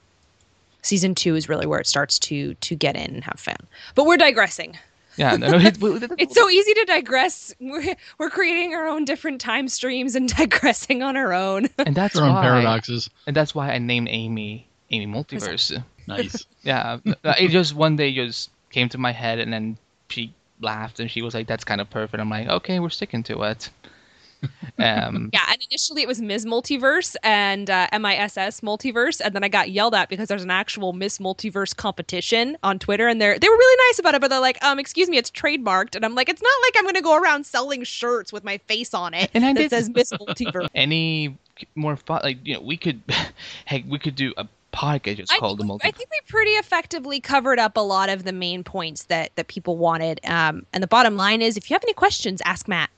Season 0.82 1.14
two 1.14 1.34
is 1.34 1.48
really 1.48 1.66
where 1.66 1.80
it 1.80 1.86
starts 1.86 2.18
to 2.20 2.54
to 2.54 2.74
get 2.74 2.96
in 2.96 3.14
and 3.14 3.24
have 3.24 3.40
fun. 3.40 3.56
But 3.94 4.06
we're 4.06 4.16
digressing. 4.16 4.76
Yeah, 5.16 5.36
no, 5.36 5.50
no, 5.50 5.58
it, 5.58 5.76
It's 6.18 6.34
so 6.34 6.48
easy 6.48 6.74
to 6.74 6.84
digress. 6.86 7.54
We're, 7.60 7.94
we're 8.18 8.30
creating 8.30 8.74
our 8.74 8.88
own 8.88 9.04
different 9.04 9.40
time 9.40 9.68
streams 9.68 10.14
and 10.14 10.28
digressing 10.36 11.02
on 11.02 11.16
our 11.16 11.32
own. 11.32 11.68
and 11.78 11.94
that's 11.94 12.16
Our 12.16 12.28
own 12.28 12.42
paradoxes. 12.42 13.08
and 13.26 13.36
that's 13.36 13.54
why 13.54 13.70
I 13.72 13.78
named 13.78 14.08
Amy 14.10 14.66
Amy 14.90 15.06
Multiverse. 15.06 15.82
Nice. 16.06 16.46
Yeah, 16.64 16.98
uh, 17.06 17.34
it 17.38 17.48
just 17.50 17.74
one 17.74 17.96
day 17.96 18.14
just 18.14 18.48
came 18.70 18.88
to 18.88 18.96
my 18.98 19.12
head, 19.12 19.38
and 19.38 19.52
then 19.52 19.76
she 20.08 20.32
laughed 20.60 20.98
and 20.98 21.10
she 21.10 21.20
was 21.20 21.34
like, 21.34 21.46
"That's 21.46 21.62
kind 21.64 21.78
of 21.78 21.90
perfect." 21.90 22.18
I'm 22.18 22.30
like, 22.30 22.48
"Okay, 22.48 22.80
we're 22.80 22.88
sticking 22.88 23.22
to 23.24 23.42
it." 23.42 23.68
Um, 24.78 25.30
Yeah, 25.32 25.44
and 25.50 25.58
initially 25.70 26.02
it 26.02 26.08
was 26.08 26.20
Ms. 26.20 26.44
Multiverse 26.46 27.16
and 27.22 27.70
uh, 27.70 27.88
MISS 27.92 28.60
Multiverse, 28.60 29.20
and 29.24 29.34
then 29.34 29.44
I 29.44 29.48
got 29.48 29.70
yelled 29.70 29.94
at 29.94 30.08
because 30.08 30.28
there's 30.28 30.42
an 30.44 30.50
actual 30.50 30.92
Miss 30.92 31.18
Multiverse 31.18 31.74
competition 31.76 32.56
on 32.62 32.78
Twitter, 32.78 33.08
and 33.08 33.20
they're 33.20 33.38
they 33.38 33.48
were 33.48 33.56
really 33.56 33.86
nice 33.90 33.98
about 33.98 34.14
it, 34.14 34.20
but 34.20 34.28
they're 34.28 34.40
like, 34.40 34.62
um, 34.64 34.78
excuse 34.78 35.08
me, 35.08 35.16
it's 35.16 35.30
trademarked, 35.30 35.94
and 35.96 36.04
I'm 36.04 36.14
like, 36.14 36.28
it's 36.28 36.42
not 36.42 36.52
like 36.66 36.74
I'm 36.78 36.84
gonna 36.84 37.02
go 37.02 37.16
around 37.16 37.46
selling 37.46 37.84
shirts 37.84 38.32
with 38.32 38.44
my 38.44 38.58
face 38.66 38.94
on 38.94 39.14
it 39.14 39.30
And 39.34 39.44
I 39.44 39.52
that 39.52 39.60
did- 39.60 39.70
says 39.70 39.90
Miss 39.90 40.10
Multiverse. 40.12 40.68
any 40.74 41.36
more 41.74 41.96
fun? 41.96 42.20
Like 42.24 42.38
you 42.44 42.54
know, 42.54 42.60
we 42.60 42.76
could, 42.76 43.00
heck, 43.64 43.84
we 43.88 43.98
could 43.98 44.16
do 44.16 44.32
a 44.36 44.46
podcast 44.72 45.18
just 45.18 45.32
I 45.32 45.38
called 45.38 45.60
think, 45.60 45.80
the 45.80 45.86
I 45.86 45.92
think 45.92 46.10
we 46.10 46.18
pretty 46.26 46.50
effectively 46.52 47.20
covered 47.20 47.60
up 47.60 47.76
a 47.76 47.80
lot 47.80 48.08
of 48.08 48.24
the 48.24 48.32
main 48.32 48.64
points 48.64 49.04
that 49.04 49.30
that 49.36 49.46
people 49.46 49.76
wanted. 49.76 50.18
Um, 50.24 50.66
and 50.72 50.82
the 50.82 50.88
bottom 50.88 51.16
line 51.16 51.42
is, 51.42 51.56
if 51.56 51.70
you 51.70 51.74
have 51.74 51.84
any 51.84 51.92
questions, 51.92 52.42
ask 52.44 52.66
Matt. 52.66 52.90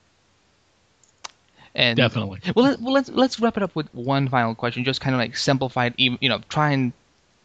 And 1.77 1.95
Definitely. 1.95 2.41
Well, 2.55 2.65
let, 2.65 2.81
well, 2.81 2.91
let's 2.91 3.09
let's 3.09 3.39
wrap 3.39 3.55
it 3.55 3.61
up 3.61 3.75
with 3.75 3.93
one 3.93 4.27
final 4.29 4.55
question, 4.55 4.83
just 4.83 4.99
kind 4.99 5.13
of 5.13 5.19
like 5.19 5.37
simplified, 5.37 5.93
even 5.97 6.17
you 6.19 6.27
know, 6.27 6.41
try 6.49 6.71
and 6.71 6.91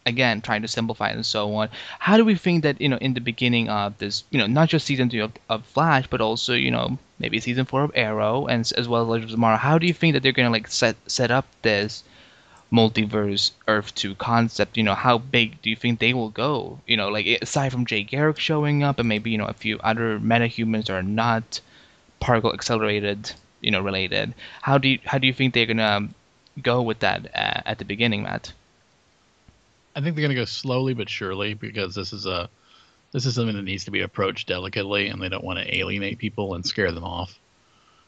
again 0.07 0.41
trying 0.41 0.63
to 0.63 0.69
simplify 0.69 1.11
it 1.11 1.17
and 1.17 1.27
so 1.27 1.55
on. 1.55 1.69
How 1.99 2.17
do 2.17 2.25
we 2.25 2.35
think 2.35 2.63
that 2.63 2.81
you 2.81 2.89
know 2.89 2.97
in 2.97 3.13
the 3.13 3.21
beginning 3.21 3.69
of 3.69 3.99
this, 3.99 4.25
you 4.31 4.39
know, 4.39 4.47
not 4.47 4.71
just 4.71 4.87
season 4.87 5.11
two 5.11 5.25
of, 5.25 5.33
of 5.51 5.67
Flash, 5.67 6.07
but 6.07 6.23
also 6.23 6.55
you 6.55 6.71
know 6.71 6.99
maybe 7.19 7.41
season 7.41 7.67
four 7.67 7.85
of 7.85 7.93
Arrow 7.95 8.47
and 8.47 8.73
as 8.77 8.89
well 8.89 9.03
as 9.03 9.09
Legends 9.09 9.33
of 9.33 9.37
Tomorrow. 9.37 9.59
How 9.59 9.77
do 9.77 9.87
you 9.87 9.93
think 9.93 10.15
that 10.15 10.23
they're 10.23 10.33
gonna 10.33 10.49
like 10.51 10.69
set 10.69 10.97
set 11.07 11.31
up 11.31 11.45
this 11.61 12.03
multiverse 12.73 13.51
Earth 13.69 13.95
two 13.95 14.15
concept? 14.15 14.79
You 14.79 14.83
know, 14.83 14.95
how 14.95 15.19
big 15.19 15.61
do 15.61 15.69
you 15.69 15.77
think 15.77 15.99
they 16.01 16.15
will 16.15 16.31
go? 16.31 16.81
You 16.87 16.97
know, 16.97 17.11
like 17.11 17.27
aside 17.43 17.71
from 17.71 17.85
Jay 17.85 18.03
Garrick 18.03 18.39
showing 18.39 18.83
up 18.83 18.99
and 18.99 19.11
maybe 19.11 19.31
you 19.31 19.37
know 19.37 19.45
a 19.45 19.53
few 19.53 19.79
other 19.81 20.19
metahumans 20.19 20.87
that 20.87 20.95
are 20.95 21.03
not 21.03 21.61
particle 22.19 22.55
accelerated, 22.55 23.33
you 23.63 23.71
know, 23.71 23.81
related. 23.81 24.35
How 24.61 24.77
do 24.77 24.89
you 24.89 24.99
how 25.05 25.19
do 25.19 25.27
you 25.27 25.33
think 25.33 25.55
they're 25.55 25.67
gonna 25.67 26.09
go 26.61 26.83
with 26.83 26.99
that 27.01 27.27
uh, 27.35 27.63
at 27.65 27.79
the 27.79 27.85
beginning, 27.85 28.25
Matt? 28.25 28.53
I 29.95 30.01
think 30.01 30.17
they're 30.17 30.23
going 30.23 30.35
to 30.35 30.41
go 30.41 30.47
slowly 30.47 30.95
but 30.95 31.09
surely 31.09 31.55
because 31.55 31.95
this 31.95 32.13
is 32.13 32.27
a 32.27 32.49
this 33.13 33.27
is 33.27 33.35
something 33.35 33.57
that 33.57 33.63
needs 33.63 33.85
to 33.85 33.91
be 33.91 34.01
approached 34.01 34.49
delicately, 34.49 35.09
and 35.09 35.21
they 35.21 35.29
don't 35.29 35.45
want 35.45 35.59
to 35.59 35.77
alienate 35.77 36.19
people 36.19 36.55
and 36.55 36.65
scare 36.65 36.93
them 36.93 37.05
off. 37.05 37.39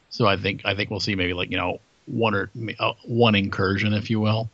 So 0.08 0.26
I 0.26 0.36
think 0.36 0.62
I 0.64 0.74
think 0.74 0.90
we'll 0.90 1.00
see 1.00 1.14
maybe 1.14 1.34
like 1.34 1.50
you 1.50 1.58
know 1.58 1.80
one 2.06 2.34
or 2.34 2.50
uh, 2.78 2.92
one 3.04 3.34
incursion, 3.34 3.92
if 3.92 4.08
you 4.08 4.20
will, 4.20 4.48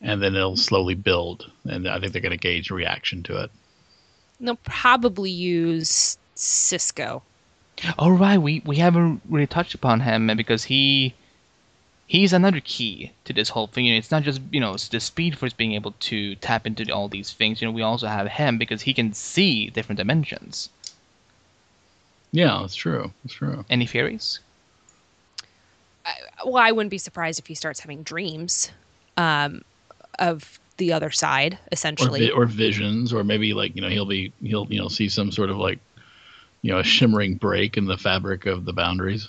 and 0.00 0.22
then 0.22 0.34
it'll 0.36 0.56
slowly 0.56 0.94
build, 0.94 1.50
and 1.64 1.88
I 1.88 1.98
think 1.98 2.12
they're 2.12 2.22
going 2.22 2.30
to 2.30 2.38
gauge 2.38 2.70
reaction 2.70 3.22
to 3.24 3.42
it. 3.42 3.50
They'll 4.40 4.56
probably 4.56 5.30
use 5.30 6.18
Cisco. 6.34 7.22
All 7.98 8.12
right, 8.12 8.38
we 8.38 8.62
we 8.64 8.76
haven't 8.76 9.20
really 9.28 9.46
touched 9.46 9.74
upon 9.74 10.00
him 10.00 10.26
because 10.36 10.64
he 10.64 11.14
he's 12.06 12.32
another 12.32 12.60
key 12.60 13.12
to 13.24 13.32
this 13.32 13.48
whole 13.48 13.66
thing. 13.66 13.84
You 13.86 13.92
know, 13.92 13.98
it's 13.98 14.10
not 14.10 14.22
just 14.22 14.40
you 14.50 14.60
know 14.60 14.76
the 14.90 15.00
speed 15.00 15.38
force 15.38 15.52
being 15.52 15.72
able 15.72 15.92
to 15.92 16.34
tap 16.36 16.66
into 16.66 16.90
all 16.92 17.08
these 17.08 17.32
things. 17.32 17.60
You 17.60 17.68
know, 17.68 17.72
we 17.72 17.82
also 17.82 18.06
have 18.06 18.26
him 18.28 18.58
because 18.58 18.82
he 18.82 18.94
can 18.94 19.12
see 19.12 19.70
different 19.70 19.98
dimensions. 19.98 20.70
Yeah, 22.32 22.58
that's 22.60 22.74
true. 22.74 23.12
That's 23.22 23.34
true. 23.34 23.64
Any 23.70 23.86
theories? 23.86 24.40
Well, 26.44 26.56
I 26.62 26.72
wouldn't 26.72 26.90
be 26.90 26.98
surprised 26.98 27.38
if 27.38 27.46
he 27.46 27.54
starts 27.54 27.80
having 27.80 28.02
dreams 28.02 28.70
um, 29.16 29.62
of 30.18 30.58
the 30.76 30.92
other 30.92 31.10
side, 31.10 31.54
Or, 31.54 31.58
essentially. 31.72 32.20
vi- 32.26 32.30
or 32.32 32.46
visions, 32.46 33.12
or 33.12 33.24
maybe 33.24 33.54
like 33.54 33.74
you 33.74 33.82
know 33.82 33.88
he'll 33.88 34.04
be 34.06 34.32
he'll 34.42 34.66
you 34.70 34.78
know 34.80 34.88
see 34.88 35.08
some 35.08 35.30
sort 35.32 35.48
of 35.50 35.56
like 35.56 35.78
you 36.64 36.72
know 36.72 36.78
a 36.78 36.84
shimmering 36.84 37.34
break 37.34 37.76
in 37.76 37.84
the 37.84 37.98
fabric 37.98 38.46
of 38.46 38.64
the 38.64 38.72
boundaries. 38.72 39.28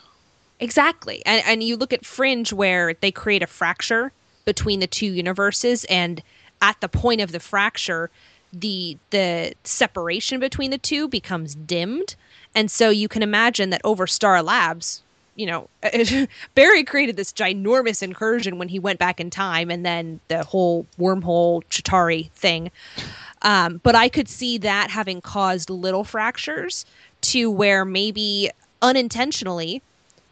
Exactly. 0.62 1.22
And 1.26 1.44
and 1.46 1.62
you 1.62 1.76
look 1.76 1.92
at 1.92 2.06
Fringe 2.06 2.54
where 2.54 2.94
they 2.94 3.12
create 3.12 3.44
a 3.44 3.48
fracture 3.48 4.14
between 4.46 4.80
the 4.80 4.88
two 4.88 5.08
universes 5.08 5.84
and 5.86 6.24
at 6.62 6.80
the 6.80 6.88
point 6.88 7.20
of 7.20 7.34
the 7.34 7.42
fracture 7.42 8.10
the 8.54 8.98
the 9.10 9.54
separation 9.66 10.40
between 10.40 10.72
the 10.72 10.78
two 10.78 11.10
becomes 11.10 11.56
dimmed. 11.56 12.16
And 12.56 12.72
so 12.72 12.90
you 12.90 13.10
can 13.10 13.22
imagine 13.22 13.70
that 13.72 13.82
over 13.84 14.08
Star 14.08 14.42
Labs, 14.42 15.04
you 15.36 15.46
know, 15.46 15.70
Barry 16.56 16.86
created 16.86 17.18
this 17.18 17.34
ginormous 17.34 18.02
incursion 18.02 18.58
when 18.58 18.70
he 18.70 18.80
went 18.80 18.98
back 18.98 19.20
in 19.20 19.30
time 19.30 19.70
and 19.70 19.86
then 19.86 20.22
the 20.30 20.46
whole 20.46 20.88
wormhole 20.98 21.64
Chitauri 21.66 22.32
thing. 22.32 22.72
Um, 23.42 23.80
but 23.84 23.94
I 23.94 24.10
could 24.10 24.28
see 24.28 24.58
that 24.60 24.90
having 24.90 25.22
caused 25.22 25.70
little 25.70 26.04
fractures 26.04 26.86
to 27.32 27.50
where 27.50 27.86
maybe 27.86 28.50
unintentionally 28.82 29.82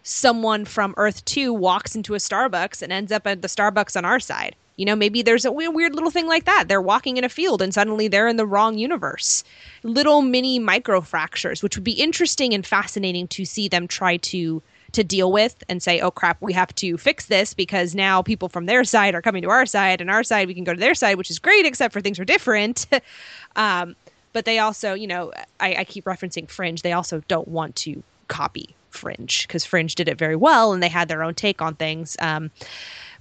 someone 0.03 0.65
from 0.65 0.93
Earth 0.97 1.23
2 1.25 1.53
walks 1.53 1.95
into 1.95 2.13
a 2.13 2.17
Starbucks 2.17 2.81
and 2.81 2.91
ends 2.91 3.11
up 3.11 3.25
at 3.25 3.41
the 3.41 3.47
Starbucks 3.47 3.95
on 3.95 4.05
our 4.05 4.19
side. 4.19 4.55
You 4.75 4.85
know, 4.85 4.95
maybe 4.95 5.21
there's 5.21 5.45
a 5.45 5.51
weird 5.51 5.93
little 5.93 6.09
thing 6.09 6.27
like 6.27 6.45
that. 6.45 6.65
They're 6.67 6.81
walking 6.81 7.17
in 7.17 7.23
a 7.23 7.29
field 7.29 7.61
and 7.61 7.73
suddenly 7.73 8.07
they're 8.07 8.27
in 8.27 8.37
the 8.37 8.45
wrong 8.45 8.77
universe. 8.77 9.43
Little 9.83 10.21
mini 10.21 10.59
micro 10.59 11.01
fractures, 11.01 11.61
which 11.61 11.77
would 11.77 11.83
be 11.83 11.91
interesting 11.91 12.53
and 12.53 12.65
fascinating 12.65 13.27
to 13.29 13.45
see 13.45 13.67
them 13.67 13.87
try 13.87 14.17
to 14.17 14.61
to 14.93 15.03
deal 15.03 15.31
with 15.31 15.63
and 15.69 15.81
say, 15.81 15.99
"Oh 15.99 16.11
crap, 16.11 16.37
we 16.39 16.53
have 16.53 16.73
to 16.75 16.97
fix 16.97 17.25
this 17.25 17.53
because 17.53 17.95
now 17.95 18.21
people 18.21 18.47
from 18.47 18.67
their 18.67 18.83
side 18.83 19.15
are 19.15 19.21
coming 19.23 19.41
to 19.41 19.49
our 19.49 19.65
side, 19.65 20.01
and 20.01 20.09
our 20.09 20.23
side 20.23 20.47
we 20.47 20.53
can 20.53 20.63
go 20.63 20.73
to 20.73 20.79
their 20.79 20.93
side, 20.93 21.17
which 21.17 21.31
is 21.31 21.39
great, 21.39 21.65
except 21.65 21.93
for 21.93 22.01
things 22.01 22.19
are 22.19 22.25
different." 22.25 22.85
um, 23.55 23.95
but 24.33 24.45
they 24.45 24.59
also, 24.59 24.93
you 24.93 25.07
know, 25.07 25.31
I, 25.59 25.75
I 25.75 25.83
keep 25.83 26.05
referencing 26.05 26.49
Fringe. 26.49 26.81
They 26.81 26.93
also 26.93 27.21
don't 27.27 27.47
want 27.47 27.75
to 27.77 28.03
copy 28.27 28.75
Fringe 28.89 29.47
because 29.47 29.65
Fringe 29.65 29.95
did 29.95 30.09
it 30.09 30.17
very 30.17 30.35
well 30.35 30.73
and 30.73 30.81
they 30.81 30.89
had 30.89 31.07
their 31.07 31.23
own 31.23 31.35
take 31.35 31.61
on 31.61 31.75
things. 31.75 32.17
Um, 32.19 32.51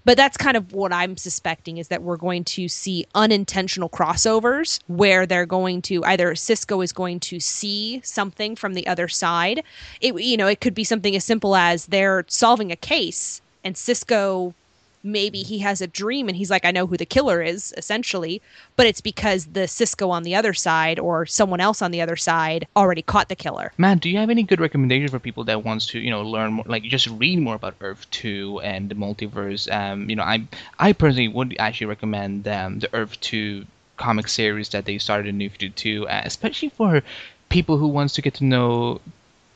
but 0.05 0.17
that's 0.17 0.37
kind 0.37 0.57
of 0.57 0.73
what 0.73 0.93
I'm 0.93 1.17
suspecting 1.17 1.79
is 1.79 1.89
that 1.89 2.03
we're 2.03 2.17
going 2.17 2.45
to 2.45 2.69
see 2.69 3.07
unintentional 3.15 3.89
crossovers 3.89 4.81
where 4.89 5.27
they're 5.27 5.47
going 5.47 5.81
to 5.83 6.05
either 6.05 6.35
Cisco 6.35 6.81
is 6.81 6.93
going 6.93 7.21
to 7.21 7.39
see 7.39 8.01
something 8.03 8.57
from 8.57 8.75
the 8.75 8.87
other 8.89 9.07
side. 9.07 9.63
It 10.01 10.21
you 10.21 10.37
know 10.37 10.49
it 10.49 10.61
could 10.61 10.75
be 10.75 10.85
something 10.85 11.15
as 11.15 11.25
simple 11.25 11.55
as 11.55 11.87
they're 11.87 12.25
solving 12.29 12.73
a 12.73 12.77
case 12.77 13.41
and 13.65 13.77
Cisco 13.77 14.55
maybe 15.03 15.43
he 15.43 15.59
has 15.59 15.81
a 15.81 15.87
dream 15.87 16.29
and 16.29 16.37
he's 16.37 16.51
like 16.51 16.65
I 16.65 16.71
know 16.71 16.87
who 16.87 16.97
the 16.97 17.07
killer 17.07 17.43
is 17.43 17.75
essentially, 17.77 18.41
but 18.77 18.87
it's 18.87 19.01
because 19.01 19.47
the 19.47 19.67
Cisco 19.69 20.11
on 20.11 20.23
the 20.23 20.35
other 20.35 20.55
side 20.55 20.99
or 20.99 21.27
someone 21.27 21.61
else 21.61 21.83
on 21.83 21.91
the 21.91 22.01
other 22.01 22.17
side 22.17 22.67
already 22.77 23.03
caught 23.03 23.29
the 23.29 23.37
killer. 23.37 23.73
Matt, 23.79 24.01
do 24.01 24.11
you 24.11 24.19
have 24.19 24.31
any 24.31 24.43
good 24.43 24.61
recommendations 24.61 25.11
for 25.11 25.19
people 25.19 25.45
that 25.45 25.65
wants 25.65 25.87
to, 25.89 25.99
you 25.99 26.11
know, 26.11 26.23
learn 26.23 26.55
more, 26.55 26.65
like 26.69 26.83
just 26.85 27.09
read 27.09 27.39
more 27.39 27.55
about 27.55 27.75
Earth 27.81 28.07
Two 28.11 28.61
and 28.63 28.89
the 28.89 28.95
multiverse? 28.95 29.71
Um, 29.73 30.09
you 30.09 30.17
know, 30.17 30.23
I 30.25 30.47
I 30.79 30.93
personally 30.93 31.29
would 31.29 31.57
actually 31.59 31.87
recommend 31.87 32.47
um, 32.49 32.79
the 32.79 32.89
Earth 32.95 33.21
Two 33.21 33.67
comic 33.97 34.29
series 34.29 34.71
that 34.71 34.85
they 34.85 34.99
started 34.99 35.29
in 35.29 35.39
New 35.39 35.51
Fifty 35.51 35.71
Two, 35.71 36.09
uh, 36.09 36.23
especially 36.25 36.71
for 36.71 37.03
people 37.49 37.77
who 37.77 37.87
wants 37.87 38.15
to 38.15 38.23
get 38.23 38.35
to 38.35 38.45
know 38.45 39.01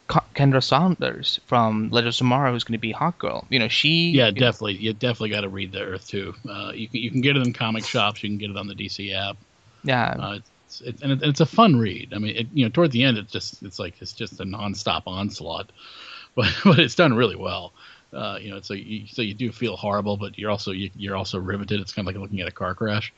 Kendra 0.08 0.62
Saunders 0.62 1.40
from 1.46 1.90
Legends 1.90 2.16
of 2.16 2.18
Tomorrow, 2.18 2.52
who's 2.52 2.64
going 2.64 2.74
to 2.74 2.78
be 2.78 2.92
Hawkgirl. 2.92 3.46
You 3.48 3.58
know, 3.58 3.68
she 3.68 4.10
Yeah, 4.10 4.30
definitely. 4.30 4.74
You 4.74 4.92
definitely 4.92 5.30
got 5.30 5.40
to 5.42 5.48
read 5.48 5.72
the 5.72 5.80
Earth 5.80 6.06
too. 6.06 6.34
Uh, 6.48 6.72
you 6.74 6.88
can 6.88 7.00
you 7.00 7.10
can 7.10 7.20
get 7.20 7.36
it 7.36 7.46
in 7.46 7.52
comic 7.52 7.84
shops. 7.84 8.22
You 8.22 8.28
can 8.28 8.38
get 8.38 8.50
it 8.50 8.56
on 8.56 8.68
the 8.68 8.74
DC 8.74 9.14
app. 9.14 9.36
yeah, 9.82 10.14
Uh, 10.18 10.38
it's, 10.66 10.80
it, 10.80 11.02
and 11.02 11.12
it, 11.12 11.22
it's 11.22 11.40
a 11.40 11.46
fun 11.46 11.76
read. 11.76 12.12
I 12.14 12.18
mean, 12.18 12.36
it, 12.36 12.46
you 12.52 12.64
know, 12.64 12.70
toward 12.70 12.92
the 12.92 13.02
end, 13.02 13.18
it's 13.18 13.32
just 13.32 13.62
it's 13.62 13.78
like 13.78 14.00
it's 14.00 14.12
just 14.12 14.40
a 14.40 14.44
nonstop 14.44 15.02
onslaught, 15.06 15.72
but 16.34 16.54
but 16.64 16.78
it's 16.78 16.94
done 16.94 17.14
really 17.14 17.36
well. 17.36 17.72
Uh, 18.12 18.38
you 18.40 18.50
know, 18.50 18.60
so 18.60 18.74
you 18.74 19.06
so 19.08 19.22
you 19.22 19.34
do 19.34 19.50
feel 19.50 19.76
horrible, 19.76 20.16
but 20.16 20.38
you're 20.38 20.50
also 20.50 20.70
you, 20.70 20.90
you're 20.94 21.16
also 21.16 21.38
riveted. 21.38 21.80
It's 21.80 21.92
kind 21.92 22.06
of 22.06 22.14
like 22.14 22.20
looking 22.20 22.40
at 22.40 22.48
a 22.48 22.52
car 22.52 22.74
crash. 22.74 23.12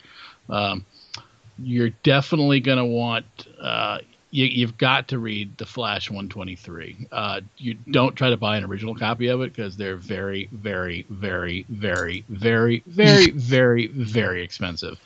Um, 0.48 0.86
you're 1.59 1.90
definitely 2.02 2.60
going 2.60 2.78
to 2.78 2.85
want 2.85 3.27
uh, 3.60 3.98
you, 4.30 4.44
you've 4.44 4.76
got 4.76 5.09
to 5.09 5.18
read 5.18 5.56
the 5.59 5.66
Flash 5.66 6.10
123. 6.10 7.06
Uh, 7.10 7.40
you 7.56 7.74
don't 7.90 8.14
try 8.14 8.30
to 8.30 8.36
buy 8.36 8.56
an 8.56 8.64
original 8.64 8.94
copy 8.94 9.28
of 9.28 9.40
it 9.40 9.55
because 9.55 9.76
they're 9.76 9.96
very, 9.96 10.48
very, 10.52 11.06
very, 11.09 11.64
very, 11.68 12.24
very, 12.28 12.82
very, 12.86 13.30
very, 13.34 13.86
very 13.86 14.42
expensive. 14.42 14.98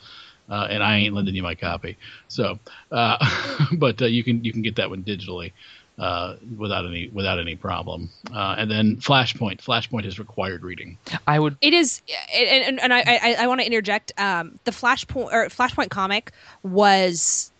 Uh, 0.49 0.67
and 0.69 0.83
I 0.83 0.97
ain't 0.97 1.13
lending 1.13 1.35
you 1.35 1.43
my 1.43 1.55
copy. 1.55 1.97
So, 2.27 2.59
uh, 2.91 3.65
but 3.73 4.01
uh, 4.01 4.05
you 4.05 4.23
can 4.23 4.43
you 4.43 4.51
can 4.51 4.61
get 4.61 4.75
that 4.75 4.89
one 4.89 5.01
digitally 5.03 5.53
uh, 5.97 6.35
without 6.57 6.85
any 6.85 7.07
without 7.09 7.39
any 7.39 7.55
problem. 7.55 8.09
Uh, 8.33 8.55
and 8.57 8.69
then 8.69 8.97
Flashpoint. 8.97 9.61
Flashpoint 9.61 10.05
is 10.05 10.19
required 10.19 10.63
reading. 10.63 10.97
I 11.27 11.39
would. 11.39 11.55
It 11.61 11.73
is, 11.73 12.01
and, 12.35 12.65
and, 12.65 12.79
and 12.81 12.93
I, 12.93 12.99
I, 12.99 13.35
I 13.39 13.47
want 13.47 13.61
to 13.61 13.65
interject. 13.65 14.11
Um, 14.17 14.59
the 14.65 14.71
Flashpoint 14.71 15.31
or 15.31 15.45
Flashpoint 15.47 15.89
comic 15.89 16.31
was, 16.63 17.51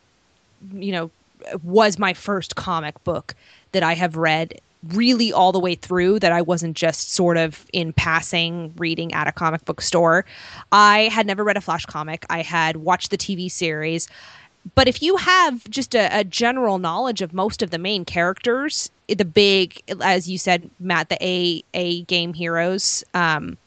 you 0.73 0.91
know, 0.91 1.11
was 1.64 1.99
my 1.99 2.14
first 2.14 2.56
comic 2.56 3.02
book 3.03 3.36
that 3.72 3.84
I 3.84 3.94
have 3.94 4.15
read 4.15 4.60
really 4.90 5.32
all 5.32 5.52
the 5.52 5.60
way 5.60 5.76
through 5.76 6.20
that 6.20 6.32
I 6.32 6.41
wasn't 6.41 6.76
just 6.76 7.14
sort 7.14 7.38
of 7.38 7.65
in 7.72 7.94
passing 7.94 8.74
reading 8.78 9.14
at 9.14 9.28
a 9.28 9.32
comic 9.32 9.64
book 9.65 9.82
store. 9.82 10.26
I 10.72 11.03
had 11.03 11.26
never 11.26 11.44
read 11.44 11.57
a 11.57 11.61
Flash 11.61 11.86
comic. 11.86 12.26
I 12.30 12.41
had 12.41 12.78
watched 12.78 13.10
the 13.11 13.18
TV 13.18 13.49
series. 13.49 14.07
But 14.76 14.88
if 14.88 15.02
you 15.02 15.18
have 15.18 15.70
just 15.70 15.94
a, 15.94 16.10
a 16.18 16.24
general 16.24 16.80
knowledge 16.80 17.22
of 17.22 17.34
most 17.34 17.61
of 17.61 17.70
the 17.70 17.78
main 17.78 18.06
characters, 18.06 18.90
the 19.07 19.26
big, 19.26 19.82
as 20.02 20.30
you 20.30 20.38
said, 20.38 20.70
Matt, 20.80 21.10
the 21.10 21.18
A 21.26 21.64
A 21.74 22.03
game 22.03 22.34
heroes, 22.34 23.03
um, 23.14 23.57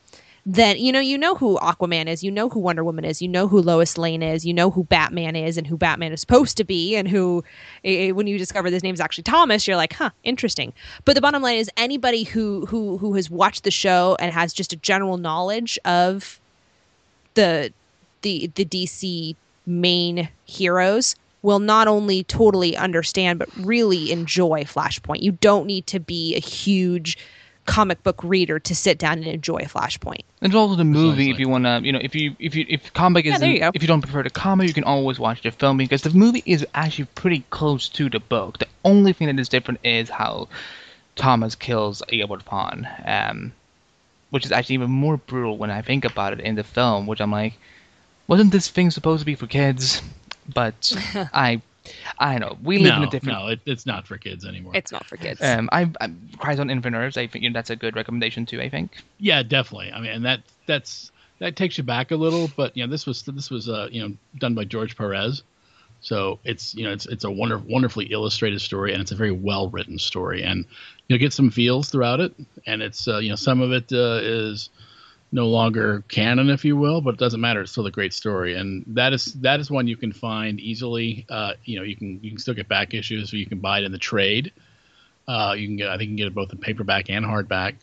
then 0.48 0.78
you 0.78 0.92
know 0.92 1.00
you 1.00 1.18
know 1.18 1.34
who 1.34 1.58
Aquaman 1.58 2.06
is, 2.06 2.22
you 2.22 2.30
know 2.30 2.48
who 2.48 2.60
Wonder 2.60 2.84
Woman 2.84 3.04
is, 3.04 3.20
you 3.20 3.26
know 3.26 3.48
who 3.48 3.60
Lois 3.60 3.98
Lane 3.98 4.22
is, 4.22 4.46
you 4.46 4.54
know 4.54 4.70
who 4.70 4.84
Batman 4.84 5.34
is, 5.34 5.58
and 5.58 5.66
who 5.66 5.76
Batman 5.76 6.12
is 6.12 6.20
supposed 6.20 6.56
to 6.56 6.64
be, 6.64 6.94
and 6.94 7.08
who 7.08 7.42
eh, 7.84 8.12
when 8.12 8.28
you 8.28 8.38
discover 8.38 8.70
this 8.70 8.84
name 8.84 8.94
is 8.94 9.00
actually 9.00 9.24
Thomas, 9.24 9.66
you're 9.66 9.76
like, 9.76 9.92
huh, 9.92 10.10
interesting. 10.22 10.72
But 11.04 11.16
the 11.16 11.20
bottom 11.20 11.42
line 11.42 11.58
is 11.58 11.68
anybody 11.76 12.22
who 12.22 12.64
who 12.66 12.96
who 12.96 13.14
has 13.14 13.28
watched 13.28 13.64
the 13.64 13.72
show 13.72 14.16
and 14.20 14.32
has 14.32 14.52
just 14.52 14.72
a 14.72 14.76
general 14.76 15.16
knowledge 15.16 15.80
of 15.84 16.40
the 17.34 17.72
the 18.22 18.48
the 18.54 18.64
DC 18.64 19.34
main 19.66 20.28
heroes 20.44 21.16
will 21.42 21.58
not 21.58 21.88
only 21.88 22.22
totally 22.24 22.76
understand 22.76 23.40
but 23.40 23.48
really 23.56 24.12
enjoy 24.12 24.62
Flashpoint. 24.62 25.22
You 25.22 25.32
don't 25.32 25.66
need 25.66 25.88
to 25.88 25.98
be 25.98 26.36
a 26.36 26.40
huge 26.40 27.18
comic 27.66 28.02
book 28.02 28.22
reader 28.22 28.58
to 28.58 28.74
sit 28.74 28.98
down 28.98 29.18
and 29.18 29.26
enjoy 29.26 29.60
Flashpoint. 29.62 30.22
There's 30.40 30.54
also 30.54 30.76
the 30.76 30.84
movie 30.84 31.30
if 31.30 31.38
you 31.38 31.48
want 31.48 31.64
to, 31.64 31.80
you 31.82 31.92
know, 31.92 31.98
if 32.02 32.14
you 32.14 32.34
if 32.38 32.54
you 32.54 32.64
if 32.68 32.92
comic 32.94 33.24
Yeah, 33.24 33.34
is 33.34 33.40
there 33.40 33.52
you 33.52 33.70
if 33.74 33.82
you 33.82 33.88
don't 33.88 34.00
prefer 34.00 34.22
the 34.22 34.30
comic, 34.30 34.68
you 34.68 34.74
can 34.74 34.84
always 34.84 35.18
watch 35.18 35.42
the 35.42 35.50
film 35.50 35.76
because 35.76 36.02
the 36.02 36.10
movie 36.10 36.42
is 36.46 36.66
actually 36.74 37.06
pretty 37.14 37.44
close 37.50 37.88
to 37.90 38.08
the 38.08 38.20
book. 38.20 38.58
The 38.58 38.68
only 38.84 39.12
thing 39.12 39.26
that 39.26 39.38
is 39.38 39.48
different 39.48 39.80
is 39.84 40.08
how 40.08 40.48
Thomas 41.16 41.54
kills 41.54 42.02
Eobard 42.08 42.44
Thawne, 42.44 42.86
um, 43.06 43.52
which 44.30 44.44
is 44.44 44.52
actually 44.52 44.74
even 44.74 44.90
more 44.90 45.16
brutal 45.16 45.58
when 45.58 45.70
I 45.70 45.82
think 45.82 46.04
about 46.04 46.32
it 46.32 46.40
in 46.40 46.54
the 46.54 46.64
film. 46.64 47.06
Which 47.06 47.20
I'm 47.20 47.32
like, 47.32 47.54
wasn't 48.28 48.52
this 48.52 48.68
thing 48.68 48.90
supposed 48.90 49.20
to 49.20 49.26
be 49.26 49.34
for 49.34 49.46
kids? 49.46 50.02
But 50.54 50.92
I, 51.34 51.60
I 52.18 52.38
know. 52.38 52.56
We 52.62 52.78
live 52.78 52.96
in 52.96 53.02
a 53.02 53.10
different. 53.10 53.38
no, 53.38 53.48
it, 53.48 53.60
it's 53.66 53.86
not 53.86 54.06
for 54.06 54.16
kids 54.16 54.44
anymore. 54.44 54.72
It's 54.74 54.92
not 54.92 55.06
for 55.06 55.16
kids. 55.16 55.40
Um, 55.42 55.68
I, 55.72 55.90
I 56.00 56.10
Crisis 56.38 56.60
on 56.60 56.70
Infinite 56.70 56.98
Earths. 56.98 57.16
I 57.16 57.26
think 57.26 57.44
you 57.44 57.50
know, 57.50 57.54
that's 57.54 57.70
a 57.70 57.76
good 57.76 57.96
recommendation 57.96 58.46
too. 58.46 58.60
I 58.60 58.68
think. 58.68 58.96
Yeah, 59.18 59.42
definitely. 59.42 59.92
I 59.92 60.00
mean, 60.00 60.10
and 60.10 60.24
that 60.24 60.40
that's 60.66 61.10
that 61.38 61.56
takes 61.56 61.76
you 61.78 61.84
back 61.84 62.10
a 62.10 62.16
little, 62.16 62.48
but 62.56 62.76
you 62.76 62.84
know, 62.84 62.90
this 62.90 63.06
was 63.06 63.22
this 63.22 63.50
was 63.50 63.68
uh, 63.68 63.88
you 63.90 64.02
know 64.02 64.14
done 64.38 64.54
by 64.54 64.64
George 64.64 64.96
Perez, 64.96 65.42
so 66.00 66.38
it's 66.44 66.74
you 66.74 66.84
know 66.84 66.92
it's 66.92 67.06
it's 67.06 67.24
a 67.24 67.30
wonder, 67.30 67.58
wonderfully 67.58 68.06
illustrated 68.06 68.60
story, 68.60 68.92
and 68.92 69.02
it's 69.02 69.12
a 69.12 69.16
very 69.16 69.32
well 69.32 69.68
written 69.68 69.98
story, 69.98 70.42
and 70.42 70.64
you'll 71.08 71.18
get 71.18 71.32
some 71.32 71.50
feels 71.50 71.90
throughout 71.90 72.20
it, 72.20 72.34
and 72.66 72.82
it's 72.82 73.06
uh, 73.08 73.18
you 73.18 73.28
know 73.28 73.36
some 73.36 73.60
of 73.60 73.72
it 73.72 73.92
uh, 73.92 74.20
is 74.22 74.70
no 75.32 75.48
longer 75.48 76.02
canon, 76.08 76.48
if 76.50 76.64
you 76.64 76.76
will, 76.76 77.00
but 77.00 77.14
it 77.14 77.20
doesn't 77.20 77.40
matter. 77.40 77.60
It's 77.62 77.72
still 77.72 77.86
a 77.86 77.90
great 77.90 78.14
story, 78.14 78.54
and 78.56 78.84
that 78.88 79.12
is 79.12 79.32
that 79.42 79.60
is 79.60 79.70
one 79.70 79.86
you 79.86 79.96
can 79.96 80.12
find 80.12 80.60
easily. 80.60 81.26
Uh, 81.28 81.54
you 81.64 81.76
know, 81.78 81.84
you 81.84 81.96
can 81.96 82.20
you 82.22 82.30
can 82.30 82.38
still 82.38 82.54
get 82.54 82.68
back 82.68 82.94
issues, 82.94 83.32
or 83.32 83.36
you 83.36 83.46
can 83.46 83.58
buy 83.58 83.78
it 83.80 83.84
in 83.84 83.92
the 83.92 83.98
trade. 83.98 84.52
Uh, 85.28 85.54
you 85.58 85.66
can 85.66 85.76
get 85.76 85.88
I 85.88 85.96
think 85.98 86.02
you 86.10 86.12
can 86.12 86.16
get 86.16 86.26
it 86.28 86.34
both 86.34 86.52
in 86.52 86.58
paperback 86.58 87.10
and 87.10 87.24
hardback. 87.24 87.74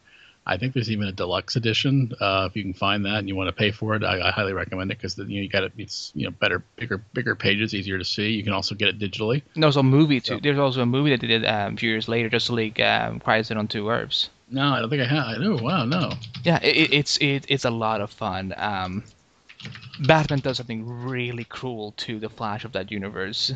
I 0.46 0.58
think 0.58 0.74
there's 0.74 0.92
even 0.92 1.08
a 1.08 1.12
deluxe 1.14 1.56
edition. 1.56 2.12
Uh, 2.20 2.48
if 2.50 2.56
you 2.58 2.64
can 2.64 2.74
find 2.74 3.06
that 3.06 3.16
and 3.20 3.30
you 3.30 3.36
want 3.36 3.48
to 3.48 3.54
pay 3.54 3.72
for 3.72 3.96
it, 3.96 4.04
I, 4.04 4.28
I 4.28 4.32
highly 4.32 4.52
recommend 4.52 4.92
it 4.92 4.98
because 4.98 5.18
you 5.18 5.24
know 5.24 5.30
you 5.42 5.48
got 5.50 5.64
it. 5.64 5.72
It's 5.78 6.12
you 6.16 6.26
know 6.26 6.32
better, 6.32 6.64
bigger, 6.76 6.98
bigger 7.14 7.36
pages, 7.36 7.74
easier 7.74 7.98
to 7.98 8.04
see. 8.06 8.32
You 8.32 8.44
can 8.44 8.52
also 8.54 8.76
get 8.76 8.90
it 8.90 9.00
digitally. 9.00 9.42
And 9.56 9.64
there's 9.64 9.78
a 9.78 9.84
movie 9.84 10.20
too. 10.20 10.36
So- 10.36 10.40
There's 10.42 10.60
also 10.60 10.82
a 10.82 10.86
movie 10.86 11.12
that 11.12 11.22
they 11.22 11.28
did 11.28 11.46
um, 11.46 11.76
a 11.76 11.78
few 11.78 11.90
years 11.90 12.08
later, 12.10 12.30
just 12.30 12.50
like 12.50 12.80
um, 12.80 13.20
Crisis 13.20 13.56
on 13.56 13.68
Two 13.70 13.88
Earths. 13.90 14.30
No, 14.50 14.74
I 14.74 14.80
don't 14.80 14.90
think 14.90 15.02
I 15.02 15.06
have. 15.06 15.26
I 15.28 15.38
know. 15.38 15.56
Wow, 15.56 15.86
no. 15.86 16.12
Yeah, 16.44 16.60
it, 16.62 16.76
it- 16.76 16.94
it's 16.94 17.18
it, 17.18 17.46
it's 17.48 17.66
a 17.66 17.72
lot 17.72 18.02
of 18.02 18.12
fun. 18.12 18.54
Um, 18.58 19.04
Batman 20.06 20.40
does 20.40 20.58
something 20.58 20.86
really 21.06 21.46
cruel 21.46 21.94
to 21.98 22.20
the 22.20 22.30
Flash 22.30 22.66
of 22.66 22.72
that 22.74 22.92
universe. 22.92 23.52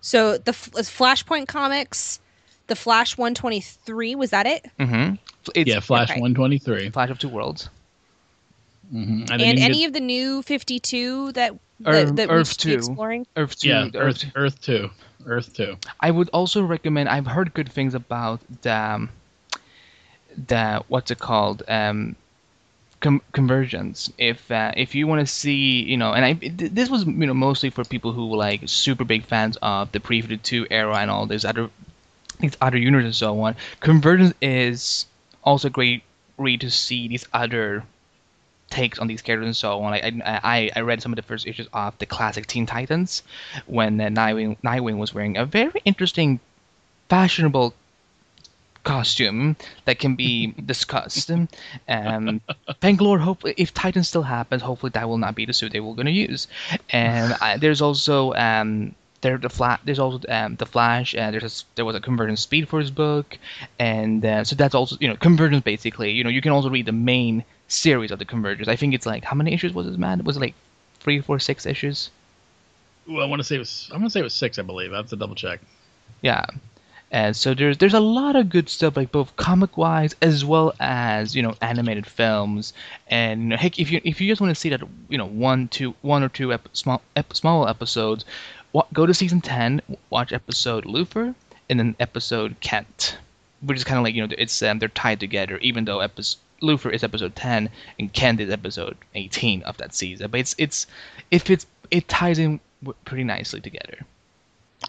so 0.00 0.38
the 0.38 0.50
F- 0.52 0.70
Flashpoint 0.72 1.46
comics, 1.48 2.20
the 2.68 2.76
Flash 2.76 3.18
123, 3.18 4.14
was 4.14 4.30
that 4.30 4.46
it? 4.46 4.64
Mm-hmm. 4.80 5.16
It's 5.54 5.68
yeah, 5.68 5.80
Flash 5.80 6.10
okay. 6.10 6.20
123. 6.20 6.88
Flash 6.90 7.10
of 7.10 7.18
Two 7.18 7.28
Worlds. 7.28 7.68
Mm-hmm. 8.92 9.22
And, 9.32 9.42
And 9.42 9.58
any 9.58 9.80
get- 9.80 9.86
of 9.88 9.92
the 9.92 10.00
new 10.00 10.42
52 10.42 11.32
that 11.32 11.52
Earth- 11.84 12.06
that, 12.08 12.16
that 12.16 12.28
we 12.28 12.34
Earth 12.34 12.48
should 12.48 12.64
be 12.68 12.72
2. 12.72 12.76
exploring? 12.78 13.26
Earth 13.36 13.58
Two. 13.58 13.68
yeah, 13.68 13.88
Earth, 13.94 14.24
Earth 14.34 14.60
two, 14.60 14.90
Earth 15.26 15.52
two. 15.52 15.76
I 16.00 16.10
would 16.10 16.28
also 16.30 16.62
recommend. 16.62 17.08
I've 17.08 17.26
heard 17.26 17.52
good 17.54 17.70
things 17.70 17.94
about 17.94 18.40
the 18.62 18.72
um, 18.74 19.10
the 20.46 20.84
what's 20.88 21.10
it 21.10 21.18
called 21.18 21.62
um, 21.68 22.16
com- 23.00 23.22
conversions. 23.32 24.12
If 24.18 24.50
uh, 24.50 24.72
if 24.76 24.94
you 24.94 25.06
want 25.06 25.20
to 25.20 25.26
see, 25.26 25.82
you 25.82 25.96
know, 25.96 26.12
and 26.12 26.24
I 26.24 26.32
th- 26.32 26.72
this 26.72 26.90
was 26.90 27.04
you 27.04 27.26
know 27.26 27.34
mostly 27.34 27.70
for 27.70 27.84
people 27.84 28.12
who 28.12 28.28
were 28.28 28.36
like 28.36 28.62
super 28.66 29.04
big 29.04 29.24
fans 29.24 29.56
of 29.62 29.92
the 29.92 30.00
pre 30.00 30.22
two 30.38 30.66
era 30.70 30.96
and 30.96 31.10
all 31.10 31.26
these 31.26 31.44
other 31.44 31.70
these 32.40 32.56
other 32.60 32.78
units 32.78 33.04
and 33.04 33.14
so 33.14 33.40
on. 33.40 33.56
Convergence 33.80 34.34
is 34.40 35.06
also 35.44 35.68
a 35.68 35.70
great 35.70 36.02
read 36.38 36.60
to 36.62 36.70
see 36.70 37.06
these 37.08 37.26
other 37.32 37.84
takes 38.70 38.98
on 38.98 39.06
these 39.06 39.22
characters 39.22 39.46
and 39.46 39.56
so 39.56 39.80
on. 39.80 39.90
Like 39.92 40.04
I, 40.04 40.40
I, 40.42 40.70
I 40.76 40.80
read 40.80 41.02
some 41.02 41.12
of 41.12 41.16
the 41.16 41.22
first 41.22 41.46
issues 41.46 41.68
of 41.72 41.96
the 41.98 42.06
classic 42.06 42.46
Teen 42.46 42.66
Titans 42.66 43.22
when 43.66 44.00
uh, 44.00 44.08
Nightwing, 44.08 44.56
Nightwing 44.64 44.96
was 44.96 45.14
wearing 45.14 45.36
a 45.36 45.44
very 45.44 45.80
interesting, 45.84 46.40
fashionable 47.08 47.74
costume 48.84 49.56
that 49.86 49.98
can 49.98 50.14
be 50.14 50.46
discussed. 50.66 51.30
Um, 51.88 52.40
thank 52.80 53.00
Lord, 53.00 53.20
hopefully, 53.20 53.54
if 53.56 53.74
Titan 53.74 54.04
still 54.04 54.22
happens, 54.22 54.62
hopefully 54.62 54.90
that 54.94 55.08
will 55.08 55.18
not 55.18 55.34
be 55.34 55.46
the 55.46 55.52
suit 55.52 55.72
they 55.72 55.80
were 55.80 55.94
going 55.94 56.06
to 56.06 56.12
use. 56.12 56.46
And 56.90 57.34
uh, 57.40 57.56
there's 57.56 57.82
also 57.82 58.32
um, 58.34 58.94
there 59.24 59.38
the 59.38 59.48
flat. 59.48 59.80
There's 59.84 59.98
also 59.98 60.20
um, 60.28 60.56
the 60.56 60.66
Flash. 60.66 61.14
And 61.14 61.34
there's 61.34 61.62
a, 61.62 61.64
there 61.74 61.84
was 61.84 61.96
a 61.96 62.00
Convergence 62.00 62.42
Speed 62.42 62.66
for 62.66 62.82
Force 62.82 62.90
book, 62.90 63.38
and 63.78 64.24
uh, 64.24 64.44
so 64.44 64.54
that's 64.54 64.74
also 64.74 64.96
you 65.00 65.08
know 65.08 65.16
Convergence 65.16 65.64
basically. 65.64 66.12
You 66.12 66.22
know 66.22 66.30
you 66.30 66.40
can 66.40 66.52
also 66.52 66.70
read 66.70 66.86
the 66.86 66.92
main 66.92 67.44
series 67.66 68.12
of 68.12 68.20
the 68.20 68.24
Convergence. 68.24 68.68
I 68.68 68.76
think 68.76 68.94
it's 68.94 69.06
like 69.06 69.24
how 69.24 69.34
many 69.34 69.52
issues 69.52 69.72
was 69.72 69.86
this, 69.86 69.96
man? 69.96 70.22
Was 70.24 70.36
it 70.36 70.40
like 70.40 70.54
three, 71.00 71.20
four, 71.20 71.40
six 71.40 71.66
issues? 71.66 72.10
Well, 73.08 73.22
I 73.22 73.26
want 73.26 73.40
to 73.40 73.44
say 73.44 73.56
it 73.56 73.58
was. 73.58 73.90
I 73.92 73.96
want 73.96 74.06
to 74.06 74.10
say 74.10 74.20
it 74.20 74.24
was 74.24 74.34
six. 74.34 74.58
I 74.58 74.62
believe. 74.62 74.92
I 74.92 74.96
have 74.96 75.08
to 75.08 75.16
double 75.16 75.34
check. 75.34 75.60
Yeah. 76.22 76.44
And 77.10 77.36
so 77.36 77.54
there's 77.54 77.78
there's 77.78 77.94
a 77.94 78.00
lot 78.00 78.34
of 78.34 78.48
good 78.48 78.68
stuff 78.68 78.96
like 78.96 79.12
both 79.12 79.36
comic 79.36 79.76
wise 79.76 80.16
as 80.20 80.44
well 80.44 80.74
as 80.80 81.36
you 81.36 81.42
know 81.42 81.54
animated 81.60 82.06
films. 82.06 82.72
And 83.08 83.42
you 83.42 83.48
know, 83.48 83.56
heck 83.56 83.78
if 83.78 83.90
you 83.90 84.00
if 84.04 84.20
you 84.20 84.28
just 84.28 84.40
want 84.40 84.50
to 84.50 84.60
see 84.60 84.68
that 84.70 84.82
you 85.08 85.18
know 85.18 85.26
one 85.26 85.68
two 85.68 85.94
one 86.02 86.22
or 86.22 86.28
two 86.28 86.52
ep- 86.52 86.68
small 86.72 87.02
ep- 87.16 87.34
small 87.34 87.68
episodes 87.68 88.24
wa- 88.72 88.86
go 88.92 89.06
to 89.06 89.14
season 89.14 89.40
10 89.40 89.80
watch 90.10 90.32
episode 90.32 90.84
Luthor 90.84 91.34
and 91.70 91.78
then 91.78 91.96
episode 92.00 92.56
Kent 92.60 93.18
which 93.62 93.78
is 93.78 93.84
kind 93.84 93.98
of 93.98 94.04
like 94.04 94.14
you 94.14 94.26
know 94.26 94.34
it's 94.36 94.62
um, 94.62 94.78
they're 94.78 94.88
tied 94.88 95.20
together 95.20 95.58
even 95.58 95.84
though 95.84 96.00
episode 96.00 96.38
Luthor 96.62 96.92
is 96.92 97.04
episode 97.04 97.36
10 97.36 97.68
and 97.98 98.12
Kent 98.12 98.40
is 98.40 98.50
episode 98.50 98.96
18 99.14 99.62
of 99.62 99.76
that 99.76 99.94
season. 99.94 100.30
But 100.30 100.40
it's 100.40 100.54
it's 100.58 100.86
if 101.30 101.50
it's 101.50 101.66
it 101.90 102.08
ties 102.08 102.38
in 102.38 102.60
pretty 103.04 103.24
nicely 103.24 103.60
together 103.60 103.98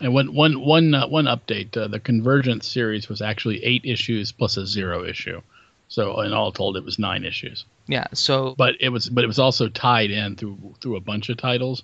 And 0.01 0.13
one 0.13 0.33
one 0.33 0.59
one 0.61 0.93
uh, 0.93 1.07
one 1.07 1.25
update: 1.25 1.75
uh, 1.77 1.87
the 1.87 1.99
Convergence 1.99 2.67
series 2.67 3.07
was 3.07 3.21
actually 3.21 3.63
eight 3.63 3.83
issues 3.85 4.31
plus 4.31 4.57
a 4.57 4.65
zero 4.67 5.05
issue, 5.05 5.41
so 5.87 6.19
in 6.21 6.33
all 6.33 6.51
told, 6.51 6.77
it 6.77 6.83
was 6.83 6.99
nine 6.99 7.23
issues. 7.23 7.65
yeah 7.87 8.07
so 8.13 8.55
But 8.57 8.75
it 8.79 8.89
was 8.89 9.07
but 9.09 9.23
it 9.23 9.27
was 9.27 9.39
also 9.39 9.69
tied 9.69 10.11
in 10.11 10.35
through 10.35 10.57
through 10.81 10.97
a 10.97 11.01
bunch 11.01 11.29
of 11.29 11.37
titles. 11.37 11.83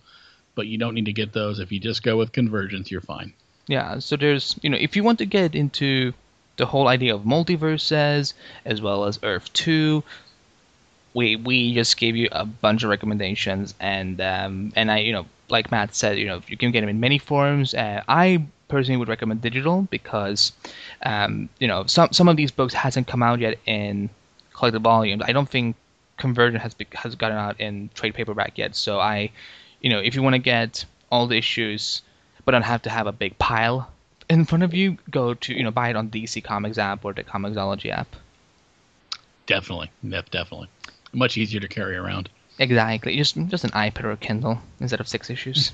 But 0.53 0.67
you 0.67 0.77
don't 0.77 0.95
need 0.95 1.05
to 1.05 1.13
get 1.13 1.31
those 1.31 1.59
if 1.59 1.71
you 1.71 1.79
just 1.79 2.03
go 2.03 2.17
with 2.17 2.33
Convergence. 2.33 2.91
You're 2.91 2.99
fine. 2.99 3.33
Yeah, 3.67 3.99
so 3.99 4.17
there's, 4.17 4.59
you 4.61 4.69
know, 4.69 4.77
if 4.77 4.97
you 4.97 5.03
want 5.03 5.19
to 5.19 5.25
get 5.25 5.55
into 5.55 6.13
the 6.57 6.65
whole 6.65 6.89
idea 6.89 7.15
of 7.15 7.21
multiverses 7.21 8.33
as 8.65 8.81
well 8.81 9.05
as 9.05 9.17
Earth 9.23 9.51
2, 9.53 10.03
we 11.13 11.35
we 11.35 11.73
just 11.73 11.97
gave 11.97 12.15
you 12.15 12.29
a 12.31 12.45
bunch 12.45 12.83
of 12.83 12.89
recommendations 12.89 13.73
and 13.79 14.21
um 14.21 14.71
and 14.75 14.91
I, 14.91 14.99
you 14.99 15.13
know, 15.13 15.25
like 15.49 15.71
Matt 15.71 15.93
said, 15.95 16.17
you 16.17 16.27
know, 16.27 16.41
you 16.47 16.57
can 16.57 16.71
get 16.71 16.81
them 16.81 16.89
in 16.89 16.99
many 16.99 17.17
forms. 17.17 17.73
Uh, 17.73 18.01
I 18.07 18.45
personally 18.67 18.97
would 18.97 19.09
recommend 19.09 19.41
digital 19.41 19.83
because, 19.91 20.53
um, 21.03 21.49
you 21.59 21.67
know, 21.67 21.85
some 21.85 22.09
some 22.11 22.27
of 22.27 22.38
these 22.38 22.51
books 22.51 22.73
hasn't 22.73 23.07
come 23.07 23.21
out 23.21 23.39
yet 23.39 23.59
in 23.65 24.09
collected 24.53 24.81
volumes. 24.81 25.23
I 25.25 25.33
don't 25.33 25.49
think 25.49 25.75
Convergence 26.17 26.63
has 26.63 26.73
be, 26.73 26.88
has 26.93 27.15
gotten 27.15 27.38
out 27.38 27.59
in 27.59 27.89
trade 27.93 28.13
paperback 28.13 28.57
yet. 28.57 28.75
So 28.75 28.99
I, 28.99 29.31
you 29.81 29.89
know, 29.89 29.99
if 29.99 30.15
you 30.15 30.23
want 30.23 30.35
to 30.35 30.39
get 30.39 30.85
all 31.11 31.27
the 31.27 31.38
issues, 31.38 32.01
but 32.45 32.51
don't 32.51 32.61
have 32.63 32.81
to 32.83 32.89
have 32.89 33.07
a 33.07 33.11
big 33.11 33.38
pile 33.38 33.91
in 34.29 34.45
front 34.45 34.63
of 34.63 34.73
you, 34.73 34.97
go 35.09 35.33
to 35.33 35.53
you 35.53 35.63
know 35.63 35.71
buy 35.71 35.89
it 35.89 35.95
on 35.95 36.09
DC 36.09 36.43
Comics 36.43 36.77
app 36.77 37.03
or 37.03 37.13
the 37.13 37.23
Comixology 37.23 37.91
app. 37.91 38.15
Definitely, 39.47 39.91
yep, 40.03 40.29
definitely, 40.29 40.69
much 41.13 41.38
easier 41.38 41.59
to 41.59 41.67
carry 41.67 41.95
around. 41.95 42.29
Exactly, 42.59 43.15
just 43.17 43.35
just 43.47 43.63
an 43.63 43.71
iPad 43.71 44.03
or 44.03 44.11
a 44.11 44.17
Kindle 44.17 44.61
instead 44.79 44.99
of 44.99 45.07
six 45.07 45.29
issues. 45.29 45.71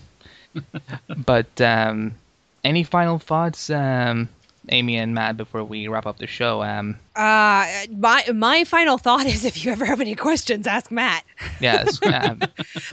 but 1.26 1.60
um, 1.62 2.16
any 2.64 2.84
final 2.84 3.20
thoughts, 3.20 3.70
um, 3.70 4.30
Amy 4.70 4.98
and 4.98 5.14
Matt, 5.14 5.38
before 5.38 5.64
we 5.64 5.88
wrap 5.88 6.06
up 6.06 6.18
the 6.18 6.28
show? 6.28 6.64
Um, 6.64 6.98
Uh, 7.16 7.66
my 7.98 8.24
my 8.34 8.64
final 8.64 8.98
thought 8.98 9.26
is, 9.26 9.44
if 9.46 9.64
you 9.66 9.72
ever 9.72 9.86
have 9.86 10.02
any 10.02 10.16
questions, 10.16 10.68
ask 10.68 10.92
Matt. 10.92 11.24
yes, 11.60 12.00
um, 12.06 12.42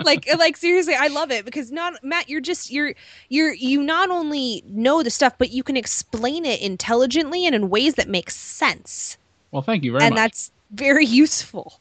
like 0.05 0.27
like 0.39 0.57
seriously, 0.57 0.95
I 0.95 1.09
love 1.09 1.31
it 1.31 1.45
because 1.45 1.71
not 1.71 2.03
Matt, 2.03 2.29
you're 2.29 2.41
just 2.41 2.71
you're 2.71 2.95
you're 3.29 3.55
you 3.55 3.83
not 3.83 4.11
only 4.11 4.63
know 4.67 5.03
the 5.03 5.11
stuff, 5.11 5.35
but 5.39 5.51
you 5.51 5.63
can 5.63 5.77
explain 5.77 6.45
it 6.45 6.61
intelligently 6.61 7.47
and 7.47 7.55
in 7.55 7.71
ways 7.71 7.95
that 7.95 8.09
make 8.09 8.31
sense, 8.31 9.17
Well, 9.51 9.63
thank 9.63 9.85
you 9.85 9.93
very 9.93 10.05
and 10.05 10.15
much. 10.15 10.19
And 10.19 10.25
that's 10.25 10.51
very 10.73 11.07
useful. 11.07 11.81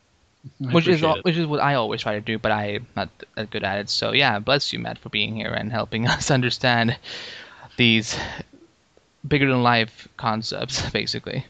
I 0.66 0.72
which 0.72 0.88
is 0.88 1.02
it. 1.04 1.24
which 1.24 1.38
is 1.38 1.46
what 1.46 1.62
I 1.62 1.76
always 1.76 2.02
try 2.02 2.14
to 2.14 2.22
do, 2.22 2.38
but 2.38 2.52
I'm 2.52 2.88
not 2.96 3.10
that 3.36 3.50
good 3.50 3.64
at 3.64 3.80
it. 3.80 3.90
So 3.90 4.12
yeah, 4.12 4.40
bless 4.40 4.74
you, 4.74 4.80
Matt, 4.80 4.98
for 4.98 5.10
being 5.10 5.36
here 5.36 5.54
and 5.54 5.72
helping 5.72 6.08
us 6.16 6.32
understand 6.32 6.98
these 7.78 8.18
bigger 9.28 9.50
than 9.50 9.64
life 9.64 10.08
concepts, 10.18 10.90
basically. 10.92 11.46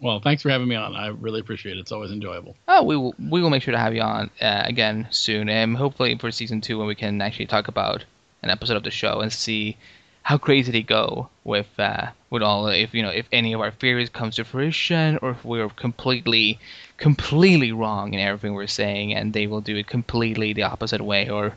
Well, 0.00 0.20
thanks 0.20 0.42
for 0.42 0.50
having 0.50 0.68
me 0.68 0.76
on. 0.76 0.94
I 0.94 1.08
really 1.08 1.40
appreciate 1.40 1.76
it. 1.76 1.80
It's 1.80 1.90
always 1.90 2.12
enjoyable. 2.12 2.54
Oh, 2.68 2.84
we 2.84 2.96
will 2.96 3.14
we 3.18 3.42
will 3.42 3.50
make 3.50 3.62
sure 3.62 3.72
to 3.72 3.78
have 3.78 3.94
you 3.94 4.02
on 4.02 4.30
uh, 4.40 4.62
again 4.64 5.08
soon, 5.10 5.48
and 5.48 5.76
hopefully 5.76 6.16
for 6.16 6.30
season 6.30 6.60
two 6.60 6.78
when 6.78 6.86
we 6.86 6.94
can 6.94 7.20
actually 7.20 7.46
talk 7.46 7.66
about 7.66 8.04
an 8.42 8.50
episode 8.50 8.76
of 8.76 8.84
the 8.84 8.90
show 8.90 9.20
and 9.20 9.32
see 9.32 9.76
how 10.22 10.38
crazy 10.38 10.70
they 10.70 10.82
go 10.82 11.28
with 11.42 11.68
uh, 11.78 12.08
with 12.30 12.42
all 12.42 12.68
if 12.68 12.94
you 12.94 13.02
know 13.02 13.10
if 13.10 13.26
any 13.32 13.52
of 13.54 13.60
our 13.60 13.72
theories 13.72 14.10
comes 14.10 14.36
to 14.36 14.44
fruition 14.44 15.18
or 15.22 15.30
if 15.30 15.44
we're 15.44 15.68
completely 15.70 16.60
completely 16.98 17.72
wrong 17.72 18.12
in 18.12 18.20
everything 18.20 18.54
we're 18.54 18.66
saying 18.66 19.14
and 19.14 19.32
they 19.32 19.46
will 19.46 19.60
do 19.62 19.76
it 19.76 19.86
completely 19.86 20.52
the 20.52 20.62
opposite 20.64 21.00
way 21.00 21.28
or 21.30 21.56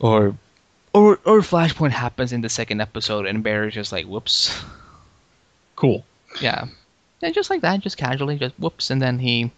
or 0.00 0.34
or 0.92 1.18
or 1.24 1.40
Flashpoint 1.40 1.90
happens 1.92 2.32
in 2.32 2.42
the 2.42 2.48
second 2.48 2.80
episode 2.80 3.24
and 3.26 3.42
Barry's 3.42 3.74
just 3.74 3.92
like 3.92 4.04
whoops 4.06 4.52
Cool. 5.76 6.04
yeah. 6.40 6.66
And 7.22 7.32
just 7.34 7.50
like 7.50 7.60
that, 7.62 7.78
just 7.80 7.96
casually, 7.96 8.36
just 8.36 8.54
whoops, 8.58 8.90
and 8.90 9.00
then 9.00 9.20
he 9.20 9.50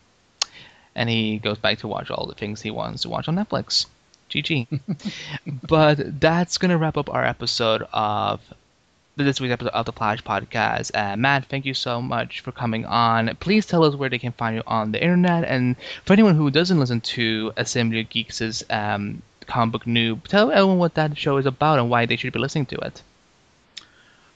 and 0.94 1.08
he 1.08 1.38
goes 1.38 1.56
back 1.58 1.78
to 1.78 1.88
watch 1.88 2.10
all 2.10 2.26
the 2.26 2.34
things 2.34 2.60
he 2.60 2.70
wants 2.70 3.02
to 3.02 3.08
watch 3.08 3.26
on 3.26 3.36
Netflix. 3.36 3.86
GG. 4.30 4.80
but 5.66 6.20
that's 6.20 6.58
gonna 6.58 6.76
wrap 6.76 6.98
up 6.98 7.08
our 7.08 7.24
episode 7.24 7.86
of 7.92 8.40
this 9.24 9.40
week's 9.40 9.52
episode 9.52 9.72
of 9.72 9.86
the 9.86 9.92
Flash 9.92 10.22
Podcast. 10.22 10.90
Uh, 10.94 11.16
Matt, 11.16 11.46
thank 11.46 11.64
you 11.64 11.74
so 11.74 12.00
much 12.00 12.40
for 12.40 12.52
coming 12.52 12.84
on. 12.86 13.36
Please 13.40 13.66
tell 13.66 13.84
us 13.84 13.94
where 13.94 14.08
they 14.08 14.18
can 14.18 14.32
find 14.32 14.56
you 14.56 14.62
on 14.66 14.92
the 14.92 15.02
internet, 15.02 15.44
and 15.44 15.76
for 16.04 16.12
anyone 16.12 16.34
who 16.34 16.50
doesn't 16.50 16.78
listen 16.78 17.00
to 17.00 17.52
Assembly 17.56 18.00
of 18.00 18.08
Geeks' 18.08 18.62
um, 18.70 19.22
comic 19.46 19.72
book 19.72 19.84
noob, 19.84 20.24
tell 20.26 20.50
everyone 20.50 20.78
what 20.78 20.94
that 20.94 21.16
show 21.16 21.36
is 21.36 21.46
about 21.46 21.78
and 21.78 21.90
why 21.90 22.06
they 22.06 22.16
should 22.16 22.32
be 22.32 22.38
listening 22.38 22.66
to 22.66 22.76
it. 22.76 23.02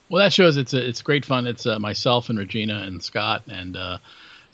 Well, 0.08 0.22
that 0.22 0.32
shows 0.32 0.56
it's 0.56 0.74
a, 0.74 0.88
it's 0.88 1.02
great 1.02 1.24
fun. 1.24 1.46
It's 1.46 1.66
uh, 1.66 1.78
myself 1.78 2.28
and 2.28 2.38
Regina 2.38 2.82
and 2.82 3.02
Scott, 3.02 3.42
and 3.48 3.76
uh, 3.76 3.98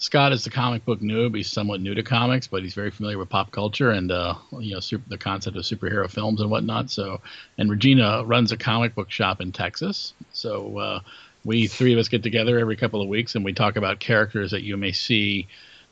Scott 0.00 0.32
is 0.32 0.44
the 0.44 0.50
comic 0.50 0.82
book 0.86 1.00
noob. 1.00 1.36
He's 1.36 1.52
somewhat 1.52 1.82
new 1.82 1.94
to 1.94 2.02
comics, 2.02 2.46
but 2.46 2.62
he's 2.62 2.72
very 2.72 2.90
familiar 2.90 3.18
with 3.18 3.28
pop 3.28 3.50
culture 3.50 3.90
and 3.90 4.10
uh, 4.10 4.34
you 4.58 4.72
know 4.72 4.80
super, 4.80 5.04
the 5.08 5.18
concept 5.18 5.58
of 5.58 5.64
superhero 5.64 6.10
films 6.10 6.40
and 6.40 6.50
whatnot. 6.50 6.90
So, 6.90 7.20
and 7.58 7.70
Regina 7.70 8.24
runs 8.24 8.50
a 8.50 8.56
comic 8.56 8.94
book 8.94 9.10
shop 9.10 9.42
in 9.42 9.52
Texas. 9.52 10.14
So 10.32 10.78
uh, 10.78 11.00
we 11.44 11.66
three 11.66 11.92
of 11.92 11.98
us 11.98 12.08
get 12.08 12.22
together 12.22 12.58
every 12.58 12.76
couple 12.76 13.02
of 13.02 13.08
weeks 13.08 13.34
and 13.34 13.44
we 13.44 13.52
talk 13.52 13.76
about 13.76 14.00
characters 14.00 14.52
that 14.52 14.62
you 14.62 14.78
may 14.78 14.92
see 14.92 15.48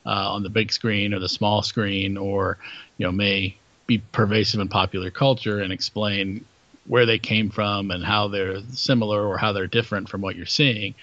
uh, 0.07 0.33
on 0.33 0.41
the 0.41 0.49
big 0.49 0.71
screen 0.71 1.13
or 1.13 1.19
the 1.19 1.29
small 1.29 1.61
screen, 1.61 2.17
or 2.17 2.57
you 2.97 3.05
know 3.05 3.11
may 3.11 3.55
be 3.85 3.99
pervasive 3.99 4.59
in 4.59 4.69
popular 4.69 5.11
culture, 5.11 5.59
and 5.59 5.71
explain 5.71 6.43
where 6.87 7.05
they 7.05 7.19
came 7.19 7.51
from 7.51 7.91
and 7.91 8.03
how 8.03 8.27
they're 8.27 8.61
similar 8.71 9.23
or 9.23 9.37
how 9.37 9.53
they're 9.53 9.67
different 9.67 10.09
from 10.09 10.21
what 10.21 10.35
you're 10.35 10.47
seeing. 10.47 10.95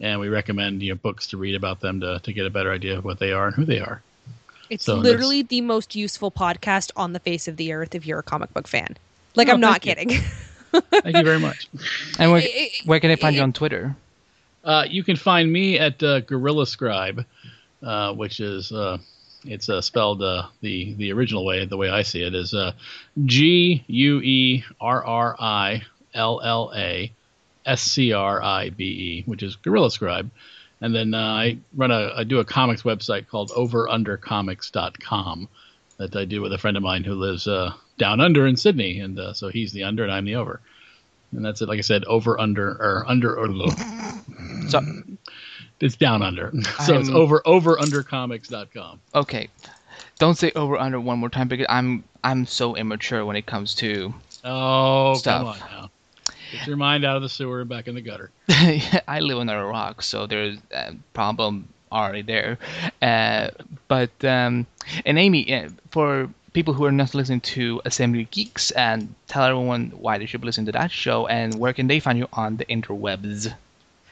And 0.00 0.20
we 0.20 0.28
recommend 0.28 0.82
you 0.82 0.90
know 0.90 0.96
books 0.96 1.28
to 1.28 1.36
read 1.36 1.54
about 1.54 1.80
them 1.80 2.00
to, 2.00 2.18
to 2.20 2.32
get 2.32 2.46
a 2.46 2.50
better 2.50 2.72
idea 2.72 2.98
of 2.98 3.04
what 3.04 3.18
they 3.18 3.32
are 3.32 3.46
and 3.46 3.54
who 3.54 3.64
they 3.64 3.78
are. 3.80 4.02
It's 4.70 4.86
So 4.86 4.96
literally 4.96 5.42
the 5.42 5.60
most 5.60 5.94
useful 5.94 6.30
podcast 6.30 6.90
on 6.96 7.12
the 7.12 7.20
face 7.20 7.46
of 7.48 7.56
the 7.56 7.72
earth 7.72 7.94
if 7.94 8.06
you're 8.06 8.18
a 8.18 8.22
comic 8.22 8.52
book 8.54 8.66
fan. 8.66 8.96
Like 9.36 9.48
Oh, 9.48 9.52
I'm 9.52 9.60
not 9.60 9.82
thank 9.82 9.98
kidding. 9.98 10.20
Thank 11.02 11.16
you 11.16 11.24
very 11.24 11.38
much. 11.38 11.68
And 12.18 12.32
where, 12.32 12.40
It- 12.40 12.50
it- 12.54 12.86
where 12.86 12.98
can 13.00 13.10
I 13.10 13.16
find 13.16 13.36
you 13.36 13.42
on 13.42 13.52
Twitter? 13.52 13.96
Uh, 14.64 14.86
you 14.88 15.04
can 15.04 15.16
find 15.16 15.52
me 15.52 15.78
at 15.78 16.02
uh, 16.02 16.20
Guerrilla 16.20 16.66
Scribe, 16.66 17.24
uh, 17.82 18.14
which 18.14 18.40
is 18.40 18.72
uh, 18.72 18.96
it's 19.44 19.68
uh, 19.68 19.80
spelled 19.82 20.22
uh, 20.22 20.46
the 20.62 20.94
the 20.94 21.12
original 21.12 21.44
way, 21.44 21.66
the 21.66 21.76
way 21.76 21.90
I 21.90 22.02
see 22.02 22.22
it 22.22 22.34
is 22.34 22.54
uh, 22.54 22.72
G 23.26 23.84
U 23.86 24.20
E 24.22 24.64
R 24.80 25.04
R 25.04 25.36
I 25.38 25.82
L 26.14 26.40
L 26.42 26.72
A 26.74 27.12
S 27.66 27.82
C 27.82 28.12
R 28.12 28.42
I 28.42 28.70
B 28.70 28.84
E, 28.84 29.22
which 29.26 29.42
is 29.42 29.56
Guerrilla 29.56 29.90
Scribe. 29.90 30.30
And 30.80 30.94
then 30.94 31.14
uh, 31.14 31.18
I 31.18 31.58
run 31.76 31.90
a 31.90 32.12
I 32.16 32.24
do 32.24 32.40
a 32.40 32.44
comics 32.44 32.82
website 32.82 33.26
called 33.28 33.50
overundercomics.com 33.50 35.48
that 35.98 36.16
I 36.16 36.24
do 36.24 36.42
with 36.42 36.52
a 36.52 36.58
friend 36.58 36.76
of 36.76 36.82
mine 36.82 37.04
who 37.04 37.14
lives 37.14 37.46
uh, 37.46 37.72
down 37.98 38.20
under 38.20 38.46
in 38.46 38.56
Sydney, 38.56 38.98
and 39.00 39.18
uh, 39.18 39.32
so 39.32 39.48
he's 39.48 39.72
the 39.72 39.84
under 39.84 40.02
and 40.02 40.12
I'm 40.12 40.24
the 40.24 40.34
over. 40.36 40.60
And 41.32 41.44
that's 41.44 41.62
it. 41.62 41.68
Like 41.68 41.78
I 41.78 41.82
said, 41.82 42.04
over 42.04 42.38
under 42.38 42.68
or 42.70 43.04
under 43.08 43.36
or 43.36 43.48
So, 44.68 44.80
it's 45.80 45.96
down 45.96 46.22
under. 46.22 46.52
So 46.84 46.98
it's 46.98 47.08
I'm- 47.08 47.16
over 47.16 47.42
over 47.46 47.76
undercomics.com. 47.76 49.00
okay, 49.14 49.48
don't 50.18 50.36
say 50.36 50.52
over 50.56 50.76
under 50.76 51.00
one 51.00 51.18
more 51.18 51.28
time 51.30 51.48
because 51.48 51.66
I'm 51.68 52.04
I'm 52.22 52.46
so 52.46 52.76
immature 52.76 53.24
when 53.24 53.36
it 53.36 53.46
comes 53.46 53.74
to. 53.76 54.12
Oh, 54.44 55.14
Stuff. 55.14 55.40
come 55.40 55.46
on 55.48 55.58
now. 55.80 55.90
Get 56.54 56.66
your 56.68 56.76
mind 56.76 57.04
out 57.04 57.16
of 57.16 57.22
the 57.22 57.28
sewer 57.28 57.60
and 57.60 57.68
back 57.68 57.88
in 57.88 57.94
the 57.94 58.00
gutter. 58.00 58.30
I 59.08 59.18
live 59.20 59.38
under 59.38 59.58
a 59.58 59.66
rock, 59.66 60.02
so 60.02 60.26
there's 60.26 60.58
a 60.72 60.94
problem 61.12 61.68
already 61.90 62.22
there. 62.22 62.58
Uh, 63.02 63.48
but 63.88 64.12
um, 64.24 64.66
and 65.04 65.18
Amy, 65.18 65.52
uh, 65.52 65.68
for 65.90 66.30
people 66.52 66.72
who 66.72 66.84
are 66.84 66.92
not 66.92 67.12
listening 67.14 67.40
to 67.40 67.82
Assembly 67.84 68.28
Geeks, 68.30 68.70
and 68.72 69.12
tell 69.26 69.44
everyone 69.44 69.90
why 69.96 70.16
they 70.16 70.26
should 70.26 70.44
listen 70.44 70.64
to 70.66 70.72
that 70.72 70.90
show 70.90 71.26
and 71.26 71.58
where 71.58 71.72
can 71.72 71.88
they 71.88 71.98
find 71.98 72.18
you 72.18 72.28
on 72.32 72.56
the 72.56 72.64
interwebs. 72.66 73.52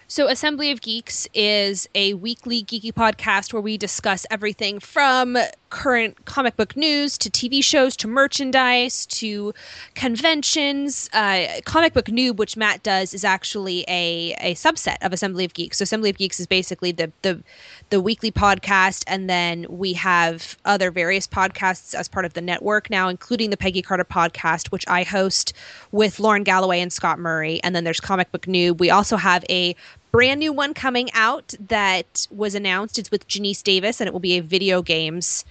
So, 0.08 0.28
Assembly 0.28 0.70
of 0.70 0.82
Geeks 0.82 1.26
is 1.32 1.88
a 1.94 2.14
weekly 2.14 2.62
geeky 2.64 2.92
podcast 2.92 3.52
where 3.52 3.62
we 3.62 3.78
discuss 3.78 4.26
everything 4.30 4.80
from 4.80 5.38
current 5.72 6.26
comic 6.26 6.54
book 6.58 6.76
news 6.76 7.16
to 7.16 7.30
TV 7.30 7.64
shows 7.64 7.96
to 7.96 8.06
merchandise 8.06 9.06
to 9.06 9.54
conventions. 9.94 11.08
Uh, 11.14 11.46
comic 11.64 11.94
Book 11.94 12.06
Noob, 12.06 12.36
which 12.36 12.58
Matt 12.58 12.82
does, 12.82 13.14
is 13.14 13.24
actually 13.24 13.80
a, 13.88 14.36
a 14.38 14.54
subset 14.54 14.98
of 15.00 15.14
Assembly 15.14 15.46
of 15.46 15.54
Geeks. 15.54 15.78
So, 15.78 15.84
Assembly 15.84 16.10
of 16.10 16.18
Geeks 16.18 16.38
is 16.38 16.46
basically 16.46 16.92
the, 16.92 17.10
the 17.22 17.42
the 17.88 18.02
weekly 18.02 18.30
podcast, 18.30 19.02
and 19.06 19.30
then 19.30 19.66
we 19.70 19.94
have 19.94 20.58
other 20.66 20.90
various 20.90 21.26
podcasts 21.26 21.94
as 21.94 22.06
part 22.06 22.26
of 22.26 22.34
the 22.34 22.42
network 22.42 22.90
now, 22.90 23.08
including 23.08 23.48
the 23.48 23.56
Peggy 23.56 23.80
Carter 23.80 24.04
podcast, 24.04 24.70
which 24.72 24.86
I 24.88 25.02
host 25.04 25.54
with 25.90 26.20
Lauren 26.20 26.44
Galloway 26.44 26.80
and 26.80 26.92
Scott 26.92 27.18
Murray. 27.18 27.62
And 27.64 27.74
then 27.74 27.84
there's 27.84 28.00
Comic 28.00 28.30
Book 28.30 28.42
Noob. 28.42 28.78
We 28.78 28.90
also 28.90 29.16
have 29.16 29.42
a 29.48 29.74
brand 30.10 30.40
new 30.40 30.52
one 30.52 30.74
coming 30.74 31.10
out 31.14 31.54
that 31.68 32.26
was 32.30 32.54
announced. 32.54 32.98
It's 32.98 33.10
with 33.10 33.26
Janice 33.26 33.62
Davis, 33.62 34.02
and 34.02 34.06
it 34.06 34.12
will 34.12 34.20
be 34.20 34.36
a 34.36 34.42
video 34.42 34.82
games 34.82 35.46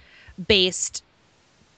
based 0.48 1.02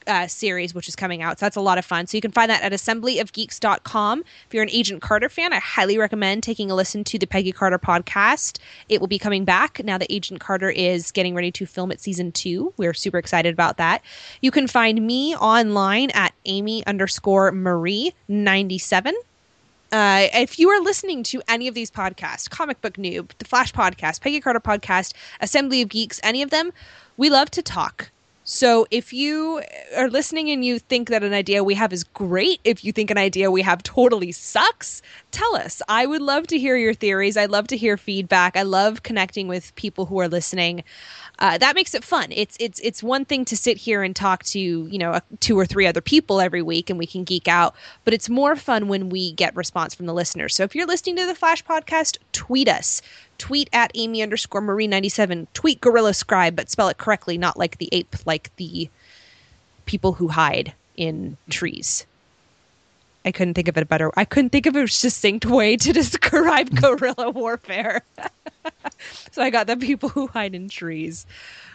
uh, 0.07 0.27
series, 0.27 0.75
which 0.75 0.89
is 0.89 0.97
coming 0.97 1.23
out. 1.23 1.39
So 1.39 1.47
that's 1.47 1.57
a 1.57 1.61
lot 1.61 1.79
of 1.79 1.85
fun. 1.85 2.07
So 2.07 2.17
you 2.17 2.21
can 2.21 2.33
find 2.33 2.51
that 2.51 2.63
at 2.63 2.73
assemblyofgeeks.com. 2.73 4.21
If 4.21 4.55
you're 4.55 4.63
an 4.63 4.71
Agent 4.71 5.03
Carter 5.03 5.29
fan, 5.29 5.53
I 5.53 5.59
highly 5.59 5.99
recommend 5.99 6.43
taking 6.43 6.71
a 6.71 6.75
listen 6.75 7.05
to 7.05 7.19
the 7.19 7.27
Peggy 7.27 7.53
Carter 7.53 7.79
podcast. 7.79 8.59
It 8.89 9.01
will 9.01 9.09
be 9.09 9.19
coming 9.19 9.45
back 9.45 9.83
now 9.85 9.99
that 9.99 10.13
Agent 10.13 10.41
Carter 10.41 10.71
is 10.71 11.11
getting 11.11 11.35
ready 11.35 11.51
to 11.53 11.67
film 11.67 11.91
its 11.91 12.03
season 12.03 12.33
two. 12.33 12.73
We're 12.77 12.95
super 12.95 13.19
excited 13.19 13.53
about 13.53 13.77
that. 13.79 14.03
You 14.41 14.51
can 14.51 14.67
find 14.67 15.07
me 15.07 15.37
online 15.37 16.11
at 16.11 16.35
Amy 16.47 16.85
underscore 16.87 17.53
Marie 17.53 18.13
97. 18.29 19.15
Uh, 19.93 20.27
if 20.35 20.59
you 20.59 20.69
are 20.71 20.81
listening 20.83 21.23
to 21.23 21.41
any 21.47 21.69
of 21.69 21.75
these 21.75 21.91
podcasts, 21.91 22.51
Comic 22.51 22.81
Book 22.81 22.95
Noob, 22.95 23.31
the 23.39 23.45
Flash 23.45 23.73
Podcast, 23.73 24.23
Peggy 24.23 24.41
Carter 24.41 24.59
Podcast, 24.59 25.13
Assembly 25.41 25.83
of 25.83 25.89
Geeks, 25.89 26.19
any 26.25 26.43
of 26.43 26.51
them, 26.51 26.73
we 27.17 27.31
love 27.31 27.49
to 27.53 27.63
talk. 27.63 28.11
So 28.47 28.87
if 28.91 29.11
you 29.15 29.63
are 29.97 30.11
listening 30.11 30.51
and 30.51 30.63
you 30.63 30.79
think 30.79 31.09
that 31.09 31.23
an 31.25 31.33
idea 31.33 31.65
we 31.65 31.73
have 31.75 31.95
is 31.95 32.05
great, 32.05 32.61
if 32.63 32.85
you 32.85 32.93
think 32.93 33.11
an 33.11 33.17
idea 33.17 33.51
we 33.51 33.63
have 33.63 33.83
totally 33.83 34.33
sucks, 34.33 35.01
tell 35.31 35.57
us. 35.57 35.81
I 35.89 36.05
would 36.05 36.21
love 36.21 36.47
to 36.49 36.59
hear 36.59 36.77
your 36.77 36.93
theories. 36.93 37.39
I'd 37.39 37.51
love 37.51 37.69
to 37.69 37.77
hear 37.77 37.97
feedback. 37.97 38.55
I 38.55 38.63
love 38.63 39.03
connecting 39.03 39.49
with 39.49 39.75
people 39.77 40.05
who 40.05 40.21
are 40.21 40.29
listening. 40.29 40.85
Uh, 41.41 41.59
that 41.59 41.75
makes 41.75 41.95
it 41.95 42.05
fun. 42.05 42.29
It's 42.31 42.57
it's 42.61 42.79
it's 42.81 43.03
one 43.03 43.25
thing 43.25 43.45
to 43.47 43.57
sit 43.57 43.77
here 43.77 44.03
and 44.03 44.15
talk 44.15 44.45
to 44.45 44.59
you 44.59 44.99
know 44.99 45.19
two 45.41 45.59
or 45.59 45.67
three 45.67 45.87
other 45.87 46.01
people 46.01 46.41
every 46.41 46.63
week 46.63 46.91
and 46.91 46.99
we 46.99 47.07
can 47.07 47.25
geek 47.25 47.49
out, 47.49 47.75
but 48.05 48.15
it's 48.15 48.29
more 48.29 48.55
fun 48.55 48.89
when 48.89 49.09
we 49.09 49.33
get 49.33 49.55
response 49.57 49.95
from 49.95 50.07
the 50.07 50.15
listeners. 50.15 50.55
So 50.55 50.63
if 50.63 50.75
you're 50.75 50.87
listening 50.87 51.17
to 51.17 51.27
the 51.27 51.35
Flash 51.35 51.65
podcast, 51.65 52.19
tweet 52.33 52.69
us 52.69 53.03
tweet 53.39 53.69
at 53.73 53.91
Amy 53.95 54.23
underscore 54.23 54.61
Marie 54.61 54.87
97. 54.87 55.47
Tweet 55.55 55.81
Guerrilla 55.81 56.15
Scribe, 56.15 56.57
but 56.57 56.71
spell 56.71 56.89
it 56.89 56.99
correctly, 56.99 57.39
not 57.39 57.59
like 57.59 57.79
the 57.79 57.89
ape, 57.93 58.15
like 58.27 58.55
the 58.57 58.89
people 59.87 60.13
who 60.13 60.29
hide 60.29 60.73
in 60.97 61.37
trees. 61.51 62.07
I 63.25 63.33
couldn't 63.33 63.55
think 63.55 63.69
of 63.69 63.77
a 63.77 63.85
better. 63.85 64.11
I 64.17 64.25
couldn't 64.25 64.51
think 64.51 64.67
of 64.67 64.77
a 64.77 64.87
succinct 64.87 65.47
way 65.47 65.77
to 65.77 65.93
describe 66.03 66.71
guerrilla 66.81 67.31
warfare. 67.31 68.03
so 69.33 69.43
I 69.43 69.51
got 69.51 69.67
the 69.67 69.77
people 69.77 70.09
who 70.09 70.27
hide 70.27 70.55
in 70.55 70.69
trees. 70.69 71.27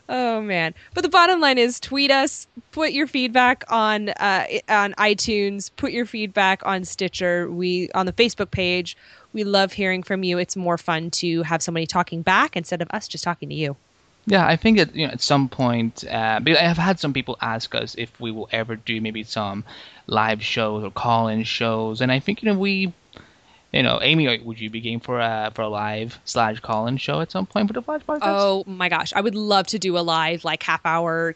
Oh 0.08 0.42
man! 0.42 0.74
But 0.96 1.02
the 1.02 1.10
bottom 1.10 1.40
line 1.40 1.60
is, 1.60 1.80
tweet 1.80 2.10
us. 2.10 2.48
Put 2.72 2.94
your 2.94 3.06
feedback 3.06 3.64
on 3.70 4.10
uh, 4.10 4.46
on 4.68 4.94
iTunes. 4.94 5.70
Put 5.76 5.92
your 5.92 6.08
feedback 6.08 6.66
on 6.66 6.84
Stitcher. 6.84 7.50
We 7.50 7.92
on 7.92 8.08
the 8.08 8.14
Facebook 8.14 8.50
page. 8.50 8.98
We 9.34 9.44
love 9.44 9.72
hearing 9.72 10.02
from 10.02 10.24
you. 10.24 10.40
It's 10.40 10.56
more 10.56 10.80
fun 10.80 11.12
to 11.12 11.44
have 11.44 11.62
somebody 11.62 11.86
talking 11.86 12.24
back 12.24 12.58
instead 12.58 12.82
of 12.82 12.88
us 12.90 13.08
just 13.08 13.24
talking 13.24 13.50
to 13.50 13.56
you. 13.56 13.76
Yeah, 14.26 14.46
I 14.46 14.56
think 14.58 14.78
that 14.78 14.96
you 14.96 15.08
know 15.08 15.14
at 15.14 15.22
some 15.22 15.48
point, 15.48 16.04
uh, 16.06 16.40
I 16.46 16.54
have 16.56 16.78
had 16.78 17.00
some 17.00 17.14
people 17.14 17.38
ask 17.42 17.74
us 17.74 17.96
if 17.98 18.20
we 18.20 18.32
will 18.32 18.50
ever 18.52 18.76
do 18.76 19.02
maybe 19.02 19.24
some 19.24 19.64
live 20.10 20.44
shows 20.44 20.84
or 20.84 20.92
call-in 20.92 21.44
shows, 21.44 22.02
and 22.02 22.12
I 22.12 22.20
think 22.20 22.42
you 22.44 22.52
know 22.52 22.58
we, 22.60 22.92
you 23.72 23.84
know, 23.84 24.00
Amy, 24.02 24.40
would 24.40 24.60
you 24.60 24.70
be 24.70 24.82
game 24.82 25.00
for 25.00 25.20
a 25.20 25.52
for 25.54 25.62
a 25.62 25.68
live 25.70 26.20
slash 26.26 26.60
call-in 26.60 26.98
show 26.98 27.22
at 27.22 27.32
some 27.32 27.46
point 27.46 27.68
for 27.68 27.74
the 27.74 27.82
Flash 27.82 28.02
podcast? 28.02 28.20
Oh 28.24 28.64
my 28.66 28.90
gosh, 28.90 29.14
I 29.14 29.22
would 29.22 29.36
love 29.36 29.68
to 29.68 29.80
do 29.80 29.98
a 29.98 30.02
live 30.02 30.44
like 30.44 30.64
half 30.64 30.82
hour 30.86 31.36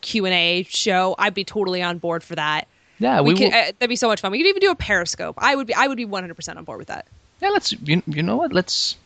Q 0.00 0.26
and 0.26 0.34
A 0.34 0.62
show. 0.68 1.14
I'd 1.18 1.34
be 1.34 1.44
totally 1.44 1.82
on 1.82 1.98
board 1.98 2.22
for 2.22 2.36
that. 2.36 2.68
Yeah, 3.00 3.20
we, 3.22 3.34
we 3.34 3.40
could. 3.40 3.52
will, 3.52 3.58
Uh, 3.58 3.72
that'd 3.78 3.88
be 3.88 3.96
so 3.96 4.06
much 4.08 4.20
fun. 4.20 4.30
We 4.30 4.38
could 4.38 4.46
even 4.46 4.60
do 4.60 4.70
a 4.70 4.76
Periscope. 4.76 5.34
I 5.38 5.56
would 5.56 5.66
be. 5.66 5.74
I 5.74 5.88
would 5.88 5.96
be 5.96 6.04
100 6.04 6.34
percent 6.34 6.58
on 6.58 6.64
board 6.64 6.78
with 6.78 6.88
that. 6.88 7.06
yeah. 7.42 7.48
Let's 7.50 7.72
you, 7.72 8.02
you 8.06 8.22
know 8.22 8.36
what? 8.36 8.52
Let's 8.52 8.96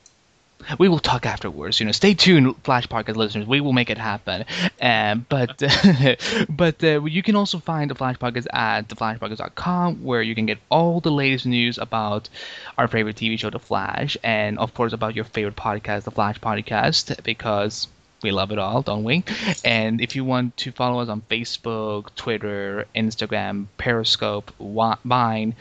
we 0.78 0.88
will 0.88 0.98
talk 0.98 1.26
afterwards. 1.26 1.80
You 1.80 1.86
know, 1.86 1.92
stay 1.92 2.14
tuned, 2.14 2.56
Flash 2.64 2.86
Podcast 2.86 3.16
listeners. 3.16 3.46
We 3.46 3.60
will 3.60 3.72
make 3.72 3.90
it 3.90 3.98
happen. 3.98 4.44
Um, 4.80 5.26
but 5.28 5.58
but 6.48 6.82
uh, 6.84 7.04
you 7.04 7.22
can 7.22 7.36
also 7.36 7.58
find 7.58 7.90
the 7.90 7.94
Flash 7.94 8.16
Podcast 8.16 8.46
at 8.52 8.88
theflashpodcast.com, 8.88 10.04
where 10.04 10.22
you 10.22 10.34
can 10.34 10.46
get 10.46 10.58
all 10.70 11.00
the 11.00 11.10
latest 11.10 11.46
news 11.46 11.78
about 11.78 12.28
our 12.76 12.88
favorite 12.88 13.16
TV 13.16 13.38
show, 13.38 13.50
The 13.50 13.58
Flash, 13.58 14.16
and 14.22 14.58
of 14.58 14.74
course 14.74 14.92
about 14.92 15.14
your 15.14 15.24
favorite 15.24 15.56
podcast, 15.56 16.04
The 16.04 16.10
Flash 16.10 16.38
Podcast, 16.40 17.22
because 17.22 17.88
we 18.22 18.32
love 18.32 18.50
it 18.50 18.58
all, 18.58 18.82
don't 18.82 19.04
we? 19.04 19.22
And 19.64 20.00
if 20.00 20.16
you 20.16 20.24
want 20.24 20.56
to 20.58 20.72
follow 20.72 21.00
us 21.00 21.08
on 21.08 21.22
Facebook, 21.30 22.14
Twitter, 22.16 22.86
Instagram, 22.94 23.66
Periscope, 23.76 24.52
Vine, 24.58 25.54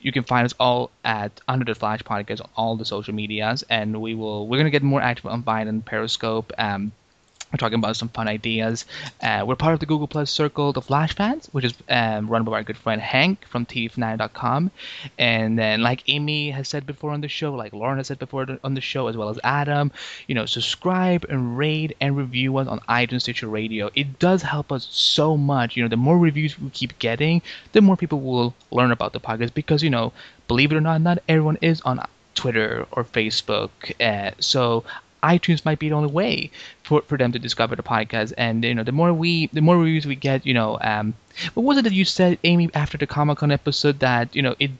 you 0.00 0.12
can 0.12 0.24
find 0.24 0.44
us 0.44 0.54
all 0.58 0.90
at 1.04 1.40
Under 1.48 1.64
the 1.64 1.74
Flash 1.74 2.00
Podcast 2.02 2.40
on 2.40 2.50
all 2.56 2.76
the 2.76 2.84
social 2.84 3.14
medias, 3.14 3.64
and 3.70 4.00
we 4.00 4.14
will 4.14 4.48
we're 4.48 4.58
gonna 4.58 4.70
get 4.70 4.82
more 4.82 5.00
active 5.02 5.26
on 5.26 5.42
Vine 5.42 5.68
and 5.68 5.84
Periscope. 5.84 6.52
Um, 6.58 6.92
we're 7.52 7.58
talking 7.58 7.78
about 7.78 7.96
some 7.96 8.08
fun 8.08 8.28
ideas. 8.28 8.84
Uh, 9.20 9.44
we're 9.46 9.56
part 9.56 9.74
of 9.74 9.80
the 9.80 9.86
Google 9.86 10.06
Plus 10.06 10.30
Circle, 10.30 10.72
the 10.72 10.80
Flash 10.80 11.14
Fans, 11.16 11.48
which 11.50 11.64
is 11.64 11.74
um, 11.88 12.28
run 12.28 12.44
by 12.44 12.52
our 12.52 12.62
good 12.62 12.76
friend 12.76 13.00
Hank 13.00 13.44
from 13.48 13.66
TVFanatic.com. 13.66 14.70
And 15.18 15.58
then, 15.58 15.82
like 15.82 16.04
Amy 16.08 16.50
has 16.50 16.68
said 16.68 16.86
before 16.86 17.10
on 17.10 17.20
the 17.20 17.28
show, 17.28 17.52
like 17.52 17.72
Lauren 17.72 17.98
has 17.98 18.06
said 18.06 18.20
before 18.20 18.46
on 18.62 18.74
the 18.74 18.80
show, 18.80 19.08
as 19.08 19.16
well 19.16 19.30
as 19.30 19.38
Adam, 19.42 19.90
you 20.28 20.34
know, 20.34 20.46
subscribe 20.46 21.26
and 21.28 21.58
rate 21.58 21.96
and 22.00 22.16
review 22.16 22.56
us 22.58 22.68
on 22.68 22.78
iTunes, 22.88 23.22
Stitcher 23.22 23.48
Radio. 23.48 23.90
It 23.94 24.20
does 24.20 24.42
help 24.42 24.70
us 24.70 24.86
so 24.90 25.36
much. 25.36 25.76
You 25.76 25.82
know, 25.82 25.88
the 25.88 25.96
more 25.96 26.18
reviews 26.18 26.58
we 26.58 26.70
keep 26.70 26.98
getting, 27.00 27.42
the 27.72 27.80
more 27.80 27.96
people 27.96 28.20
will 28.20 28.54
learn 28.70 28.92
about 28.92 29.12
the 29.12 29.20
podcast 29.20 29.54
because, 29.54 29.82
you 29.82 29.90
know, 29.90 30.12
believe 30.46 30.70
it 30.70 30.76
or 30.76 30.80
not, 30.80 31.00
not 31.00 31.18
everyone 31.28 31.58
is 31.60 31.80
on 31.80 32.00
Twitter 32.36 32.86
or 32.92 33.04
Facebook. 33.04 33.70
Uh, 34.00 34.30
so 34.38 34.84
iTunes 35.22 35.64
might 35.64 35.78
be 35.78 35.88
the 35.88 35.94
only 35.94 36.10
way 36.10 36.50
for, 36.82 37.02
for 37.02 37.16
them 37.16 37.32
to 37.32 37.38
discover 37.38 37.76
the 37.76 37.82
podcast. 37.82 38.32
And 38.38 38.64
you 38.64 38.74
know, 38.74 38.84
the 38.84 38.92
more 38.92 39.12
we, 39.12 39.48
the 39.52 39.60
more 39.60 39.78
reviews 39.78 40.06
we 40.06 40.16
get, 40.16 40.46
you 40.46 40.54
know, 40.54 40.78
um, 40.80 41.14
what 41.54 41.64
was 41.64 41.78
it 41.78 41.82
that 41.82 41.92
you 41.92 42.04
said, 42.04 42.38
Amy, 42.44 42.70
after 42.74 42.98
the 42.98 43.06
Comic 43.06 43.38
Con 43.38 43.50
episode 43.52 44.00
that 44.00 44.34
you 44.34 44.42
know 44.42 44.54
it, 44.58 44.70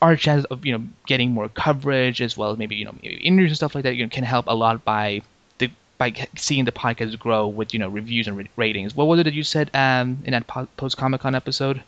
our 0.00 0.16
chances 0.16 0.44
of 0.46 0.64
you 0.64 0.76
know 0.76 0.84
getting 1.06 1.32
more 1.32 1.48
coverage 1.48 2.20
as 2.20 2.36
well 2.36 2.52
as 2.52 2.58
maybe 2.58 2.76
you 2.76 2.84
know 2.84 2.94
maybe 3.02 3.16
interviews 3.16 3.50
and 3.50 3.56
stuff 3.56 3.74
like 3.74 3.84
that, 3.84 3.96
you 3.96 4.04
know, 4.04 4.10
can 4.10 4.24
help 4.24 4.46
a 4.48 4.54
lot 4.54 4.84
by 4.84 5.22
the 5.58 5.70
by 5.98 6.12
seeing 6.36 6.64
the 6.64 6.72
podcast 6.72 7.18
grow 7.18 7.46
with 7.46 7.72
you 7.72 7.80
know 7.80 7.88
reviews 7.88 8.26
and 8.26 8.36
ra- 8.36 8.44
ratings. 8.56 8.94
What 8.94 9.06
was 9.06 9.20
it 9.20 9.24
that 9.24 9.34
you 9.34 9.44
said 9.44 9.70
um 9.74 10.18
in 10.24 10.32
that 10.32 10.46
po- 10.46 10.68
post 10.76 10.96
Comic 10.96 11.22
Con 11.22 11.34
episode? 11.34 11.82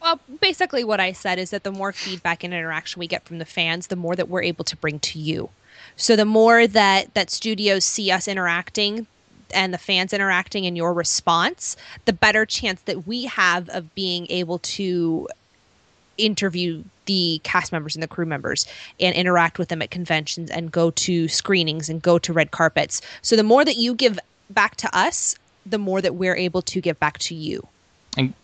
Well, 0.00 0.18
basically, 0.40 0.82
what 0.82 0.98
I 0.98 1.12
said 1.12 1.38
is 1.38 1.50
that 1.50 1.62
the 1.62 1.70
more 1.70 1.92
feedback 1.92 2.42
and 2.42 2.52
interaction 2.52 2.98
we 2.98 3.06
get 3.06 3.24
from 3.24 3.38
the 3.38 3.44
fans, 3.44 3.86
the 3.86 3.94
more 3.94 4.16
that 4.16 4.28
we're 4.28 4.42
able 4.42 4.64
to 4.64 4.76
bring 4.76 4.98
to 4.98 5.18
you. 5.18 5.50
So 5.96 6.16
the 6.16 6.24
more 6.24 6.66
that 6.66 7.14
that 7.14 7.30
studios 7.30 7.84
see 7.84 8.10
us 8.10 8.28
interacting 8.28 9.06
and 9.54 9.72
the 9.72 9.78
fans 9.78 10.12
interacting 10.12 10.64
in 10.64 10.76
your 10.76 10.92
response, 10.92 11.76
the 12.04 12.12
better 12.12 12.46
chance 12.46 12.80
that 12.82 13.06
we 13.06 13.24
have 13.24 13.68
of 13.70 13.94
being 13.94 14.26
able 14.30 14.58
to 14.58 15.28
interview 16.18 16.82
the 17.06 17.40
cast 17.42 17.72
members 17.72 17.96
and 17.96 18.02
the 18.02 18.08
crew 18.08 18.26
members 18.26 18.66
and 19.00 19.14
interact 19.14 19.58
with 19.58 19.68
them 19.68 19.82
at 19.82 19.90
conventions 19.90 20.50
and 20.50 20.70
go 20.70 20.90
to 20.92 21.28
screenings 21.28 21.88
and 21.88 22.00
go 22.02 22.18
to 22.18 22.32
red 22.32 22.50
carpets. 22.50 23.00
So 23.22 23.36
the 23.36 23.42
more 23.42 23.64
that 23.64 23.76
you 23.76 23.94
give 23.94 24.18
back 24.50 24.76
to 24.76 24.96
us, 24.96 25.36
the 25.66 25.78
more 25.78 26.00
that 26.00 26.14
we're 26.14 26.36
able 26.36 26.62
to 26.62 26.80
give 26.80 26.98
back 27.00 27.18
to 27.18 27.34
you. 27.34 27.66
And 28.16 28.34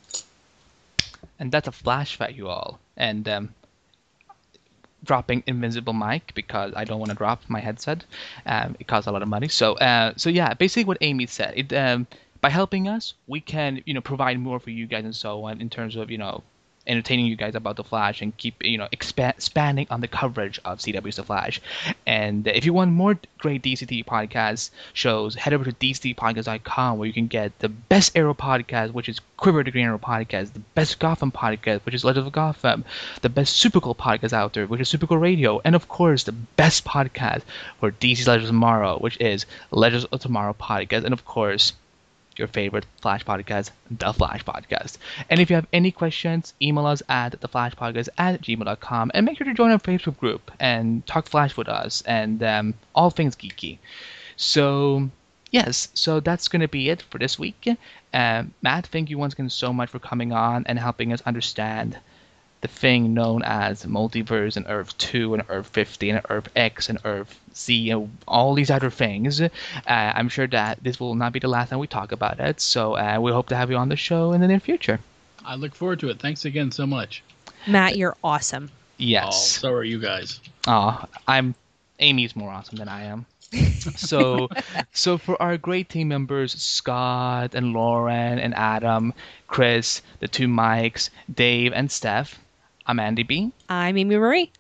and 1.39 1.53
that's 1.53 1.69
a 1.69 1.73
flash 1.73 2.17
fact, 2.17 2.35
you 2.35 2.49
all. 2.49 2.81
And 2.97 3.29
um, 3.29 3.55
dropping 5.05 5.43
invisible 5.47 5.93
mic 5.93 6.33
because 6.35 6.73
I 6.77 6.85
don't 6.85 6.99
want 6.99 7.11
to 7.11 7.17
drop 7.17 7.43
my 7.49 7.61
headset. 7.61 8.05
Um, 8.47 8.77
it 8.81 8.87
costs 8.87 9.07
a 9.07 9.13
lot 9.13 9.23
of 9.23 9.29
money. 9.29 9.49
So, 9.49 9.75
uh, 9.75 10.13
so 10.17 10.31
yeah, 10.31 10.55
basically 10.55 10.85
what 10.85 10.99
Amy 11.01 11.27
said. 11.27 11.55
It 11.57 11.73
um, 11.73 12.07
by 12.41 12.51
helping 12.51 12.89
us, 12.89 13.15
we 13.27 13.41
can 13.41 13.83
you 13.87 13.95
know 13.95 14.01
provide 14.01 14.39
more 14.39 14.61
for 14.61 14.71
you 14.71 14.87
guys 14.87 15.05
and 15.05 15.15
so 15.15 15.45
on 15.45 15.61
in 15.61 15.71
terms 15.71 15.97
of 15.97 16.11
you 16.11 16.19
know 16.19 16.43
entertaining 16.89 17.27
you 17.27 17.37
guys 17.37 17.55
about 17.55 17.77
the 17.77 17.85
Flash 17.85 18.23
and 18.23 18.37
keep 18.37 18.63
you 18.65 18.79
know 18.79 18.89
expand, 18.93 19.35
expanding 19.37 19.87
on 19.91 20.01
the 20.01 20.09
coverage 20.09 20.61
of 20.65 20.79
CW's 20.79 21.17
The 21.17 21.23
Flash. 21.23 21.61
And 22.07 22.47
if 22.49 22.65
you 22.65 22.73
want 22.73 22.93
more 22.93 23.19
great 23.39 23.63
DCT 23.63 24.05
podcast 24.05 24.71
shows, 24.93 25.35
head 25.35 25.53
over 25.53 25.65
to 25.65 25.73
DCTpodcast.com 25.73 26.99
where 26.99 27.07
you 27.07 27.13
can 27.13 27.27
get 27.27 27.59
the 27.59 27.69
best 27.69 28.17
Arrow 28.17 28.35
podcast, 28.35 28.93
which 28.93 29.09
is 29.09 29.21
Quiver 29.37 29.63
the 29.63 29.71
Green 29.71 29.85
Arrow 29.87 29.99
podcast, 29.99 30.53
the 30.55 30.61
best 30.75 30.99
Gotham 30.99 31.31
podcast, 31.31 31.81
which 31.83 31.95
is 31.95 32.05
Legends 32.05 32.27
of 32.27 32.33
Gotham, 32.33 32.85
the 33.23 33.29
best 33.29 33.63
Supergirl 33.63 33.97
podcast 33.97 34.33
out 34.33 34.55
there, 34.55 34.67
which 34.67 34.81
is 34.81 34.93
Supergirl 34.93 35.21
Radio, 35.21 35.61
and 35.65 35.75
of 35.75 35.89
course 35.89 36.25
the 36.25 36.33
best 36.33 36.85
podcast 36.85 37.43
for 37.79 37.93
DC 37.93 38.27
Legends 38.27 38.49
of 38.49 38.55
Tomorrow, 38.55 38.99
which 38.99 39.21
is 39.21 39.47
Legends 39.71 40.07
of 40.07 40.21
Tomorrow 40.21 40.55
podcast, 40.59 41.05
and 41.05 41.13
of 41.13 41.25
course 41.25 41.75
your 42.39 42.49
favorite 42.49 42.87
Flash 43.03 43.25
podcast, 43.25 43.71
The 43.91 44.13
Flash 44.13 44.45
Podcast. 44.45 44.99
And 45.29 45.41
if 45.41 45.51
you 45.51 45.57
have 45.57 45.67
any 45.73 45.91
questions, 45.91 46.55
email 46.63 46.87
us 46.87 47.03
at 47.09 47.41
theflashpodcast 47.41 48.09
at 48.19 48.41
gmail.com 48.43 49.11
and 49.15 49.27
make 49.27 49.39
sure 49.39 49.47
to 49.47 49.55
join 49.55 49.71
our 49.71 49.79
Facebook 49.79 50.19
group 50.19 50.51
and 50.61 51.07
talk 51.07 51.27
Flash 51.27 51.57
with 51.57 51.69
us 51.69 52.03
and 52.03 52.43
um, 52.43 52.75
all 52.95 53.11
things 53.11 53.37
geeky. 53.37 53.79
So, 54.37 55.11
yes, 55.51 55.89
so 55.95 56.21
that's 56.21 56.49
going 56.49 56.63
to 56.63 56.69
be 56.69 56.89
it 56.91 57.03
for 57.03 57.19
this 57.19 57.39
week. 57.39 57.69
Um, 58.15 58.55
Matt, 58.63 58.87
thank 58.87 59.11
you 59.11 59.19
once 59.19 59.35
again 59.35 59.51
so 59.51 59.73
much 59.73 59.91
for 59.91 59.99
coming 59.99 60.33
on 60.33 60.65
and 60.67 60.79
helping 60.79 61.13
us 61.13 61.21
understand 61.27 61.99
the 62.61 62.69
thing 62.69 63.15
known 63.15 63.43
as 63.45 63.85
multiverse 63.87 64.57
and 64.57 64.67
Earth 64.69 64.97
2 64.99 65.35
and 65.35 65.43
Earth 65.49 65.69
50 65.69 66.11
and 66.11 66.21
Earth 66.29 66.49
X 66.57 66.89
and 66.89 66.99
Earth 67.05 67.39
Z 67.55 67.91
and 67.91 68.17
all 68.27 68.55
these 68.55 68.71
other 68.71 68.91
things. 68.91 69.41
Uh, 69.41 69.51
I'm 69.87 70.29
sure 70.29 70.47
that 70.49 70.83
this 70.83 70.99
will 70.99 71.15
not 71.15 71.33
be 71.33 71.39
the 71.39 71.49
last 71.49 71.69
time 71.71 71.79
we 71.79 71.87
talk 71.87 72.11
about 72.13 72.41
it, 72.41 72.61
so 72.61 72.95
uh, 72.97 73.19
we 73.21 73.31
hope 73.33 73.49
to 73.51 73.57
have 73.57 73.71
you 73.71 73.77
on 73.77 73.89
the 73.89 73.97
show 73.97 74.33
in 74.33 74.41
the 74.41 74.49
near 74.49 74.61
future. 74.61 74.99
I 75.45 75.55
look 75.55 75.75
forward 75.75 76.01
to 76.01 76.09
it. 76.11 76.19
Thanks 76.19 76.45
again 76.45 76.71
so 76.73 76.87
much. 76.87 77.23
Matt, 77.67 77.97
you're 77.97 78.17
awesome. 78.25 78.71
Oh, 78.73 78.75
Yes. 78.99 79.51
so 79.59 79.71
are 79.73 79.85
you 79.85 80.01
guys. 80.01 80.41
Oh, 80.67 81.05
I'm 81.29 81.55
Amy's 82.01 82.35
more 82.35 82.51
awesome 82.51 82.77
than 82.79 82.89
I 82.89 83.05
am. 83.05 83.25
so 83.97 84.49
so 84.93 85.17
for 85.17 85.41
our 85.41 85.57
great 85.57 85.89
team 85.89 86.09
members 86.09 86.53
Scott 86.61 87.55
and 87.55 87.73
Lauren 87.73 88.39
and 88.39 88.55
Adam, 88.55 89.15
Chris, 89.47 90.03
the 90.21 90.29
two 90.29 90.49
Mikes, 90.49 91.09
Dave 91.33 91.73
and 91.73 91.91
Steph, 91.91 92.39
I'm 92.89 92.99
Andy 92.99 93.23
B. 93.23 93.53
I'm 93.69 93.99
Amy 93.99 94.17
Marie. 94.17 94.51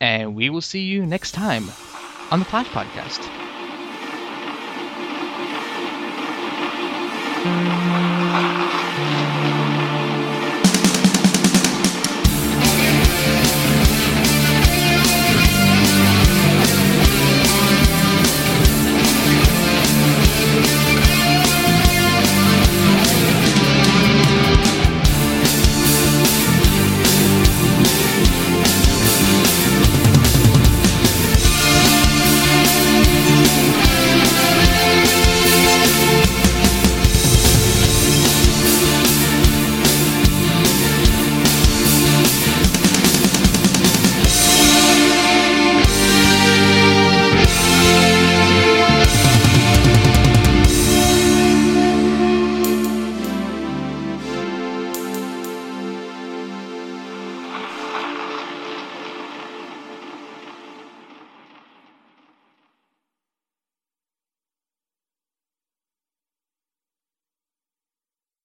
and 0.00 0.34
we 0.34 0.50
will 0.50 0.60
see 0.60 0.80
you 0.80 1.06
next 1.06 1.30
time 1.30 1.70
on 2.32 2.40
the 2.40 2.44
Flash 2.44 2.66
Podcast. 2.70 3.30